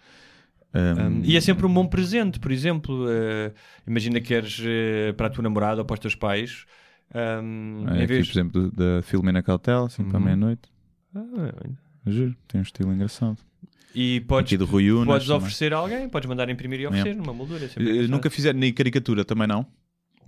Um, 0.73 1.23
e 1.25 1.37
é 1.37 1.41
sempre 1.41 1.67
um 1.67 1.73
bom 1.75 1.87
presente, 1.87 2.39
por 2.39 2.53
exemplo. 2.53 3.07
eh, 3.11 3.53
imagina 3.87 4.21
que 4.21 4.29
queres 4.29 4.61
eh, 4.65 5.13
para 5.17 5.27
a 5.27 5.31
tua 5.31 5.43
namorada 5.43 5.81
ou 5.81 5.85
para 5.85 5.95
os 5.95 6.01
teus 6.01 6.15
pais. 6.15 6.65
um, 7.15 7.85
É 7.89 8.05
aqui, 8.05 8.07
vez... 8.07 8.27
por 8.29 8.33
exemplo, 8.33 8.71
da 8.71 9.03
Filomena 9.03 9.43
Cautela, 9.43 9.87
assim 9.87 10.05
para 10.05 10.19
Uhum. 10.19 10.25
meia-noite. 10.25 10.63
Ah, 11.15 11.21
Juro, 12.07 12.37
tem 12.47 12.61
um 12.61 12.63
estilo 12.63 12.93
engraçado. 12.93 13.37
e 13.95 14.21
podes, 14.21 14.51
Aqui 14.53 14.57
do 14.57 14.65
Rui 14.65 14.91
Unas. 14.93 15.07
podes 15.07 15.27
também. 15.27 15.39
oferecer 15.39 15.75
a 15.75 15.79
alguém, 15.79 16.09
podes 16.09 16.29
mandar 16.29 16.49
imprimir 16.49 16.81
e 16.81 16.87
oferecer 16.87 17.15
numa 17.17 17.33
moldura. 17.35 17.69
é. 17.77 18.07
Nunca 18.07 18.31
fizeram 18.31 18.59
nem 18.61 18.73
caricatura 18.73 19.25
também 19.25 19.49
não. 19.49 19.67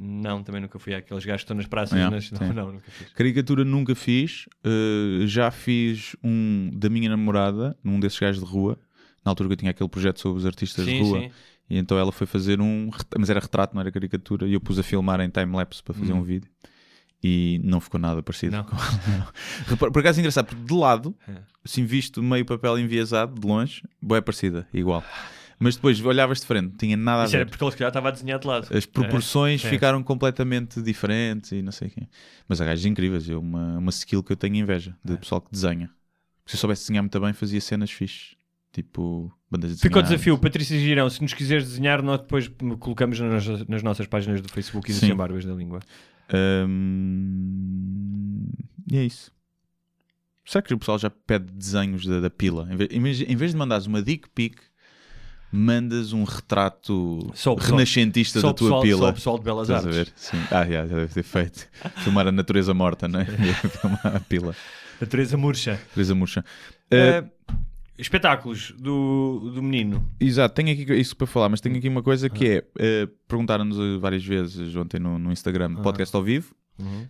Não, 0.03 0.43
também 0.43 0.61
nunca 0.61 0.79
fui 0.79 0.95
àqueles 0.95 1.25
gajos 1.25 1.43
que 1.43 1.45
estão 1.45 1.57
nas 1.57 1.67
praças. 1.67 1.99
É, 1.99 2.11
nas... 2.11 2.31
Não, 2.33 2.53
não, 2.53 2.73
nunca 2.73 2.91
fiz. 2.91 3.09
Caricatura 3.13 3.65
nunca 3.65 3.95
fiz. 3.95 4.49
eh, 4.65 5.27
já 5.27 5.51
fiz 5.51 6.17
um 6.25 6.71
da 6.75 6.89
minha 6.91 7.09
namorada, 7.09 7.77
num 7.85 8.01
desses 8.01 8.19
gajos 8.19 8.43
de 8.43 8.49
rua. 8.51 8.79
Na 9.25 9.31
altura 9.31 9.49
que 9.49 9.53
eu 9.53 9.57
tinha 9.59 9.71
aquele 9.71 9.89
projeto 9.89 10.19
sobre 10.21 10.39
os 10.39 10.47
artistas 10.47 10.85
Sim, 10.85 11.03
de 11.03 11.09
rua. 11.09 11.21
sim. 11.21 11.31
E 11.71 11.79
então 11.79 11.97
ela 11.99 12.11
foi 12.11 12.27
fazer 12.27 12.61
um. 12.61 12.91
Mas 13.19 13.31
era 13.31 13.39
retrato, 13.41 13.75
não 13.75 13.81
era 13.81 13.91
caricatura. 13.93 14.47
E 14.49 14.53
eu 14.55 14.61
pus 14.61 14.79
a 14.79 14.83
filmar 14.83 15.21
em 15.21 15.31
time-lapse 15.31 15.83
para 15.83 15.95
fazer 15.95 16.13
Hum. 16.13 16.19
um 16.19 16.23
vídeo. 16.23 16.51
E 17.25 17.61
não 17.63 17.81
ficou 17.81 18.01
nada 18.01 18.21
parecido. 18.23 18.57
Não. 18.57 18.65
com- 18.65 19.77
Por 19.93 20.01
acaso 20.01 20.19
é 20.19 20.21
engraçado, 20.21 20.47
porque 20.47 20.65
de 20.65 20.75
lado, 20.75 21.15
É. 21.29 21.35
assim 21.65 21.85
visto 21.85 22.21
meio 22.21 22.45
papel 22.45 22.77
enviesado, 22.79 23.41
de 23.41 23.47
longe, 23.47 23.83
boa 24.03 24.21
parecida, 24.21 24.67
igual. 24.75 25.05
Mas 25.59 25.77
depois 25.77 26.01
olhavas 26.05 26.41
de 26.41 26.47
frente, 26.47 26.71
não 26.71 26.77
tinha 26.77 26.97
nada 26.97 27.23
a 27.23 27.27
Isso 27.27 27.37
era 27.37 27.45
ver. 27.45 27.51
porque 27.51 27.65
ele 27.65 27.71
calhar 27.73 27.89
estava 27.91 28.09
a 28.09 28.11
desenhar 28.11 28.39
de 28.39 28.47
lado. 28.47 28.69
As 28.77 28.85
proporções 28.87 29.65
É, 29.65 29.67
é. 29.69 29.71
ficaram 29.71 30.03
completamente 30.03 30.81
diferentes 30.83 31.53
e 31.53 31.63
não 31.63 31.71
sei 31.73 31.89
o 31.89 31.91
quê. 31.91 32.09
Mas 32.49 32.61
há 32.61 32.65
gajos 32.65 32.85
incríveis, 32.87 33.29
é 33.29 33.37
uma, 33.37 33.79
uma 33.79 33.91
skill 33.91 34.23
que 34.23 34.33
eu 34.33 34.37
tenho 34.37 34.57
inveja 34.57 34.97
É. 35.05 35.09
de 35.13 35.19
pessoal 35.19 35.41
que 35.41 35.51
desenha. 35.53 35.89
Se 36.47 36.57
eu 36.57 36.59
soubesse 36.61 36.83
desenhar 36.83 37.03
muito 37.03 37.21
bem, 37.21 37.33
fazia 37.33 37.61
cenas 37.61 37.91
fixes. 37.91 38.37
Tipo, 38.73 39.31
bandas 39.51 39.77
de 39.77 39.83
Fica 39.83 39.99
o 39.99 40.03
desafio, 40.03 40.39
Patrícia 40.39 40.79
Girão, 40.79 41.09
se 41.11 41.21
nos 41.21 41.35
quiseres 41.35 41.65
desenhar, 41.69 42.03
nós 42.03 42.19
depois 42.21 42.51
colocamos 42.81 43.21
nas, 43.21 43.47
nas 43.69 43.83
nossas 43.83 44.07
páginas 44.07 44.41
do 44.41 44.49
Facebook 44.51 44.91
e 44.91 44.95
do 44.95 44.99
Sim. 44.99 45.09
Sem 45.09 45.15
Barbas 45.15 45.45
da 45.45 45.53
Língua. 45.53 45.81
Hum, 46.83 48.49
E 48.91 48.97
é 48.97 49.05
isso. 49.05 49.31
Será 50.45 50.61
que 50.63 50.75
o 50.75 50.79
pessoal 50.79 50.99
já 50.99 51.09
pede 51.09 51.53
desenhos 51.53 52.05
da, 52.05 52.21
da 52.21 52.29
pila? 52.31 52.69
Em 52.71 52.77
vez- 52.77 53.21
em 53.23 53.37
vez 53.37 53.53
de 53.53 53.57
mandares 53.57 53.87
uma 53.87 54.03
dick 54.03 54.29
pic, 54.31 54.59
mandas 55.53 56.13
um 56.13 56.25
retrato 56.25 57.29
pessoal- 57.31 57.57
renascentista 57.57 58.41
da 58.41 58.55
tua 58.55 58.69
pessoal, 58.69 58.83
pila. 58.83 58.99
só 58.99 59.09
o 59.09 59.13
pessoal 59.13 59.39
de 59.39 59.45
Belas 59.45 59.69
Estás 59.69 59.85
Artes. 59.87 59.97
ver? 59.99 60.13
Sim. 60.17 60.39
Ah, 60.51 60.65
já, 60.65 60.87
já 60.87 60.97
deve 60.97 61.13
ter 61.15 61.23
feito. 61.23 61.69
Filmar 62.03 62.27
a 62.27 62.33
natureza 62.33 62.73
morta, 62.73 63.07
não 63.07 63.21
é? 63.21 63.25
Filmar 63.81 64.17
a 64.17 64.21
pila. 64.21 64.57
A 65.01 65.07
Teresa 65.07 65.37
Murcha. 65.37 65.73
Natureza 65.73 66.15
murcha. 66.15 66.45
Eh, 66.91 67.25
espetáculos 67.99 68.73
do, 68.79 69.51
do 69.55 69.63
menino. 69.63 70.09
Exato, 70.21 70.55
tenho 70.55 70.73
aqui 70.73 70.93
isso 70.95 71.17
para 71.17 71.27
falar, 71.27 71.49
mas 71.49 71.61
tenho 71.61 71.77
aqui 71.77 71.89
uma 71.89 72.03
coisa 72.03 72.31
que 72.31 72.47
é: 72.47 72.65
eh, 72.79 73.09
perguntaram-nos 73.29 74.01
várias 74.01 74.25
vezes 74.25 74.75
ontem 74.77 74.99
no, 75.01 75.19
no 75.19 75.33
Instagram, 75.33 75.75
podcast 75.77 76.15
ao 76.15 76.23
vivo, 76.23 76.55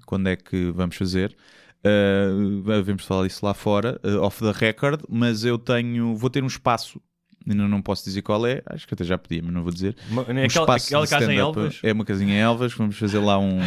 quando 0.07 0.29
é 0.29 0.37
que 0.37 0.71
vamos 0.73 0.97
fazer. 0.97 1.37
Uh, 1.85 2.63
vamos 2.85 3.05
falar 3.05 3.27
disso 3.27 3.45
lá 3.45 3.53
fora, 3.53 3.99
eh, 4.05 4.15
off 4.15 4.39
the 4.41 4.53
record, 4.53 5.03
mas 5.09 5.45
eu 5.45 5.59
tenho, 5.59 6.15
vou 6.15 6.31
ter 6.31 6.41
um 6.45 6.47
espaço, 6.47 7.01
ainda 7.49 7.67
não 7.69 7.81
posso 7.83 8.05
dizer 8.05 8.23
qual 8.23 8.47
é, 8.47 8.63
acho 8.67 8.87
que 8.87 8.95
até 8.95 9.05
já 9.05 9.17
pedi, 9.19 9.43
mas 9.43 9.53
não 9.53 9.63
vou 9.63 9.73
dizer. 9.73 9.97
Uma- 10.11 10.23
Um 10.23 10.45
aquela 10.45 10.77
aquela 10.77 11.07
casa 11.07 11.33
em. 11.33 11.39
Elvas. 11.39 11.79
É 11.83 11.93
uma 11.93 12.05
casinha 12.05 12.35
em 12.35 12.39
Elvas, 12.39 12.73
vamos 12.75 12.97
fazer 12.99 13.19
lá 13.19 13.39
um 13.39 13.59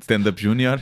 stand-up 0.00 0.40
junior 0.40 0.80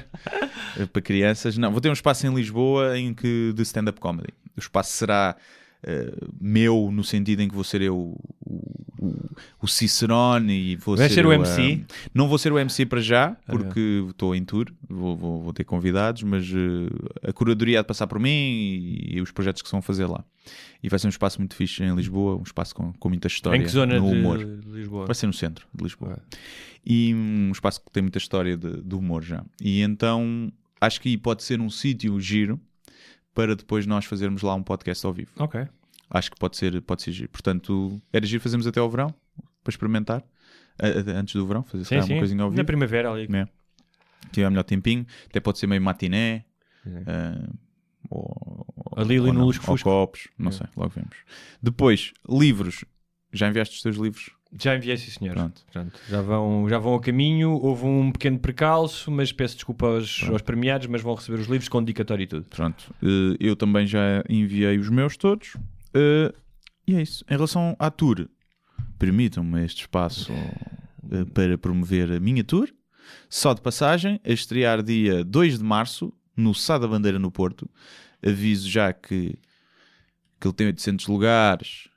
eh, 0.78 0.86
para 0.92 1.02
crianças. 1.02 1.56
Não, 1.58 1.70
vou 1.70 1.80
ter 1.80 1.88
um 1.88 1.92
espaço 1.92 2.26
em 2.26 2.34
Lisboa 2.34 2.98
em 2.98 3.14
que 3.14 3.52
de 3.54 3.62
stand-up 3.62 4.00
comedy. 4.00 4.28
O 4.56 4.60
espaço 4.60 4.92
será 4.92 5.36
eh, 5.84 6.12
meu 6.40 6.90
no 6.92 7.02
sentido 7.04 7.40
em 7.42 7.48
que 7.48 7.54
vou 7.54 7.64
ser 7.64 7.82
eu 7.82 7.96
o, 7.96 8.84
o, 8.98 9.30
o 9.62 9.66
Cicerone 9.68 10.52
e 10.72 10.76
vou 10.76 10.96
Vais 10.96 11.12
ser 11.12 11.24
eu 11.24 11.30
o 11.30 11.32
MC? 11.32 11.84
não 12.14 12.28
vou 12.28 12.38
ser 12.38 12.52
o 12.52 12.58
MC 12.58 12.86
para 12.86 13.00
já, 13.00 13.36
Ah, 13.46 13.52
porque 13.52 14.04
estou 14.08 14.34
em 14.34 14.44
tour, 14.44 14.66
vou, 14.88 15.16
vou, 15.16 15.42
vou 15.42 15.52
ter 15.52 15.64
convidados, 15.64 16.22
mas 16.22 16.46
eh, 16.48 17.28
a 17.28 17.32
curadoria 17.32 17.80
há 17.80 17.82
de 17.82 17.88
passar 17.88 18.06
por 18.06 18.18
mim 18.18 18.30
e, 18.30 19.16
e 19.16 19.20
os 19.20 19.30
projetos 19.32 19.60
que 19.62 19.68
se 19.68 19.72
vão 19.72 19.82
fazer 19.82 20.06
lá. 20.06 20.24
E 20.82 20.88
vai 20.88 20.98
ser 20.98 21.06
um 21.06 21.10
espaço 21.10 21.38
muito 21.40 21.54
fixe 21.54 21.82
em 21.82 21.94
Lisboa, 21.94 22.36
um 22.36 22.42
espaço 22.42 22.74
com, 22.74 22.92
com 22.94 23.08
muita 23.08 23.28
história 23.28 23.56
Em 23.56 23.62
que 23.62 23.68
zona 23.68 23.98
no 24.00 24.10
de, 24.10 24.16
humor. 24.18 24.38
de 24.38 24.68
Lisboa? 24.70 25.06
Vai 25.06 25.14
ser 25.14 25.26
no 25.26 25.32
centro 25.32 25.66
de 25.72 25.82
Lisboa. 25.84 26.18
E 26.84 27.14
um 27.14 27.50
espaço 27.52 27.80
que 27.80 27.90
tem 27.92 28.02
muita 28.02 28.18
história 28.18 28.56
de, 28.56 28.82
de 28.82 28.94
humor 28.94 29.22
já. 29.22 29.44
E 29.60 29.80
então 29.82 30.52
acho 30.80 31.00
que 31.00 31.08
aí 31.08 31.16
pode 31.16 31.44
ser 31.44 31.60
um 31.60 31.70
sítio 31.70 32.18
giro 32.20 32.60
para 33.34 33.54
depois 33.56 33.86
nós 33.86 34.04
fazermos 34.04 34.42
lá 34.42 34.54
um 34.54 34.62
podcast 34.62 35.04
ao 35.06 35.12
vivo. 35.12 35.30
Ok. 35.38 35.66
Acho 36.10 36.30
que 36.30 36.36
pode 36.38 36.56
ser, 36.56 36.80
pode 36.82 37.02
ser 37.02 37.12
giro. 37.12 37.30
Portanto, 37.30 38.00
era 38.12 38.24
giro 38.26 38.42
fazermos 38.42 38.66
até 38.66 38.78
ao 38.80 38.90
verão, 38.90 39.14
para 39.64 39.70
experimentar. 39.70 40.22
Antes 41.16 41.34
do 41.34 41.46
verão, 41.46 41.62
fazer 41.62 41.84
Sim, 41.84 41.96
uma 41.96 42.18
coisinha 42.18 42.42
ao 42.42 42.50
Na 42.50 42.56
vivo. 42.56 42.66
primavera 42.66 43.10
ali. 43.10 43.28
É. 43.34 43.46
tiver 44.32 44.48
melhor 44.50 44.62
tempinho, 44.64 45.06
até 45.28 45.40
pode 45.40 45.58
ser 45.58 45.66
meio 45.66 45.80
matiné. 45.82 46.44
ah, 47.06 47.48
ou, 48.10 48.66
Ali, 48.96 49.16
ali 49.16 49.20
ou 49.20 49.26
no 49.28 49.32
não, 49.40 49.46
Lusco 49.46 49.70
ou 49.70 49.78
copos, 49.78 50.28
não 50.38 50.50
sei, 50.52 50.66
logo 50.76 50.90
vemos. 50.90 51.16
Depois, 51.62 52.12
livros. 52.28 52.84
Já 53.32 53.48
enviaste 53.48 53.76
os 53.76 53.82
teus 53.82 53.96
livros? 53.96 54.30
Já 54.58 54.76
enviei, 54.76 54.96
sim, 54.96 55.10
senhor. 55.10 55.34
Pronto. 55.34 55.62
Pronto, 55.72 55.98
já, 56.08 56.20
vão, 56.20 56.68
já 56.68 56.78
vão 56.78 56.94
a 56.94 57.00
caminho. 57.00 57.52
Houve 57.52 57.86
um 57.86 58.12
pequeno 58.12 58.38
precalço, 58.38 59.10
mas 59.10 59.32
peço 59.32 59.54
desculpa 59.56 59.86
aos, 59.86 60.22
aos 60.28 60.42
premiados, 60.42 60.86
mas 60.86 61.00
vão 61.00 61.14
receber 61.14 61.40
os 61.40 61.46
livros 61.46 61.68
com 61.68 61.80
dedicatório 61.80 62.24
e 62.24 62.26
tudo. 62.26 62.44
Pronto. 62.50 62.94
Eh, 63.02 63.36
eu 63.40 63.56
também 63.56 63.86
já 63.86 64.22
enviei 64.28 64.78
os 64.78 64.90
meus 64.90 65.16
todos. 65.16 65.56
Eh, 65.94 66.32
e 66.86 66.96
é 66.96 67.02
isso. 67.02 67.24
Em 67.28 67.34
relação 67.34 67.74
à 67.78 67.90
tour, 67.90 68.28
permitam-me 68.98 69.64
este 69.64 69.82
espaço 69.82 70.32
eh, 70.32 71.24
para 71.32 71.56
promover 71.56 72.12
a 72.12 72.20
minha 72.20 72.44
tour. 72.44 72.68
Só 73.28 73.54
de 73.54 73.60
passagem, 73.62 74.20
a 74.24 74.30
estrear 74.30 74.82
dia 74.82 75.24
2 75.24 75.58
de 75.58 75.64
março, 75.64 76.12
no 76.36 76.54
Sá 76.54 76.78
da 76.78 76.86
Bandeira, 76.86 77.18
no 77.18 77.30
Porto. 77.30 77.68
Aviso 78.24 78.68
já 78.68 78.92
que, 78.92 79.38
que 80.38 80.46
ele 80.46 80.54
tem 80.54 80.66
800 80.68 81.06
lugares, 81.06 81.88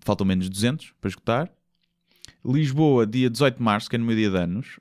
faltam 0.00 0.26
menos 0.26 0.48
200 0.48 0.92
para 1.00 1.08
esgotar. 1.08 1.50
Lisboa, 2.44 3.06
dia 3.06 3.30
18 3.30 3.56
de 3.56 3.62
março, 3.62 3.88
que 3.88 3.96
é 3.96 3.98
no 3.98 4.04
meu 4.04 4.14
dia 4.14 4.30
de 4.30 4.36
anos, 4.36 4.78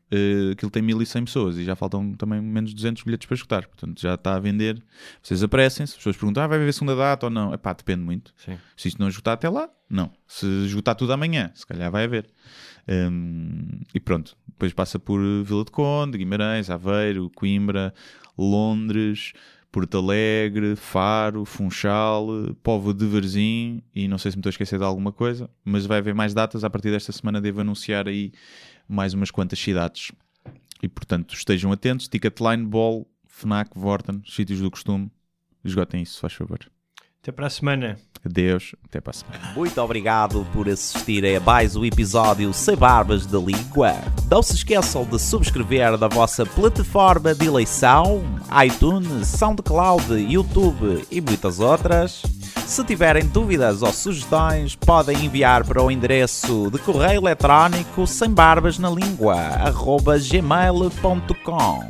que 0.58 0.66
ele 0.66 0.72
tem 0.72 0.82
1100 0.82 1.26
pessoas 1.26 1.58
e 1.58 1.64
já 1.64 1.76
faltam 1.76 2.14
também 2.14 2.42
menos 2.42 2.72
de 2.72 2.76
200 2.76 3.04
bilhetes 3.04 3.26
para 3.26 3.36
esgotar. 3.36 3.68
Portanto, 3.68 4.02
já 4.02 4.16
está 4.16 4.36
a 4.36 4.40
vender. 4.40 4.84
Vocês 5.22 5.42
apressem-se, 5.44 5.94
as 5.94 5.98
pessoas 5.98 6.18
perguntam, 6.18 6.44
ah, 6.44 6.48
vai 6.48 6.58
haver 6.58 6.74
segunda 6.74 6.96
data 6.96 7.26
ou 7.28 7.30
não? 7.30 7.54
Epá, 7.54 7.72
depende 7.74 8.02
muito. 8.02 8.34
Sim. 8.36 8.58
Se 8.76 8.90
isto 8.90 9.00
não 9.00 9.08
esgotar 9.08 9.36
até 9.36 9.48
lá, 9.48 9.70
não. 9.90 10.12
Se 10.28 10.46
esgotar 10.66 10.96
tudo 10.96 11.14
amanhã, 11.14 11.52
se 11.54 11.66
calhar 11.66 11.90
vai 11.90 12.04
haver. 12.04 12.28
Hum, 12.88 13.80
e 13.94 14.00
pronto, 14.00 14.36
depois 14.48 14.74
passa 14.74 15.00
por 15.00 15.22
Vila 15.44 15.64
de 15.64 15.72
Conde, 15.72 16.18
Guimarães, 16.18 16.70
Aveiro, 16.70 17.30
Coimbra, 17.34 17.94
Londres, 18.38 19.32
Porto 19.74 19.98
Alegre, 19.98 20.76
Faro, 20.76 21.44
Funchal, 21.46 22.28
Povo 22.62 22.94
de 22.94 23.08
Varzim 23.08 23.82
e 23.94 24.08
não 24.08 24.20
sei 24.20 24.30
se 24.30 24.38
me 24.38 24.42
estou 24.42 24.50
a 24.50 24.52
esquecer 24.52 24.78
de 24.78 24.86
alguma 24.86 25.12
coisa, 25.12 25.50
mas 25.66 25.88
vai 25.88 25.98
haver 25.98 26.14
mais 26.14 26.32
datas. 26.32 26.64
A 26.64 26.70
partir 26.70 26.92
desta 26.92 27.12
semana 27.12 27.42
devo 27.42 27.62
anunciar 27.62 28.08
aí 28.08 28.32
mais 28.88 29.16
umas 29.16 29.32
quantas 29.32 29.58
cidades. 29.58 30.12
E 30.84 30.88
portanto, 30.88 31.34
estejam 31.34 31.72
atentos. 31.72 32.08
Ticketline, 32.08 32.64
Ball, 32.64 33.08
Fnac, 33.26 33.72
Vorten, 33.76 34.22
sítios 34.28 34.62
do 34.62 34.70
costume. 34.70 35.12
Esgotem 35.66 36.04
isso, 36.04 36.20
faz 36.20 36.34
favor. 36.34 36.60
Até 37.24 37.32
para 37.32 37.48
a 37.48 37.50
semana. 37.50 37.98
Adeus, 38.26 38.76
até 38.84 39.00
para 39.00 39.12
a 39.12 39.14
semana. 39.14 39.54
Muito 39.56 39.82
obrigado 39.82 40.46
por 40.52 40.68
assistirem 40.68 41.38
a 41.38 41.40
mais 41.40 41.74
um 41.74 41.86
episódio 41.86 42.52
Sem 42.54 42.76
Barbas 42.76 43.26
da 43.26 43.40
Língua. 43.40 43.94
Não 44.30 44.44
se 44.44 44.56
esqueçam 44.56 45.06
de 45.06 45.18
subscrever 45.18 45.98
na 45.98 46.10
vossa 46.10 46.46
plataforma 46.46 47.34
de 47.34 47.46
eleição, 47.46 48.22
iTunes, 48.66 49.26
SoundCloud, 49.30 50.14
YouTube 50.16 51.08
e 51.10 51.22
muitas 51.22 51.62
outras. 51.62 52.24
Se 52.68 52.84
tiverem 52.84 53.26
dúvidas 53.26 53.82
ou 53.82 53.94
sugestões, 53.94 54.76
podem 54.76 55.24
enviar 55.24 55.66
para 55.66 55.82
o 55.82 55.90
endereço 55.90 56.70
de 56.72 56.78
correio 56.80 57.22
eletrónico 57.22 58.06
sem 58.06 58.32
barbas 58.32 58.78
na 58.78 58.90
língua, 58.90 59.38
gmail.com. 60.30 61.90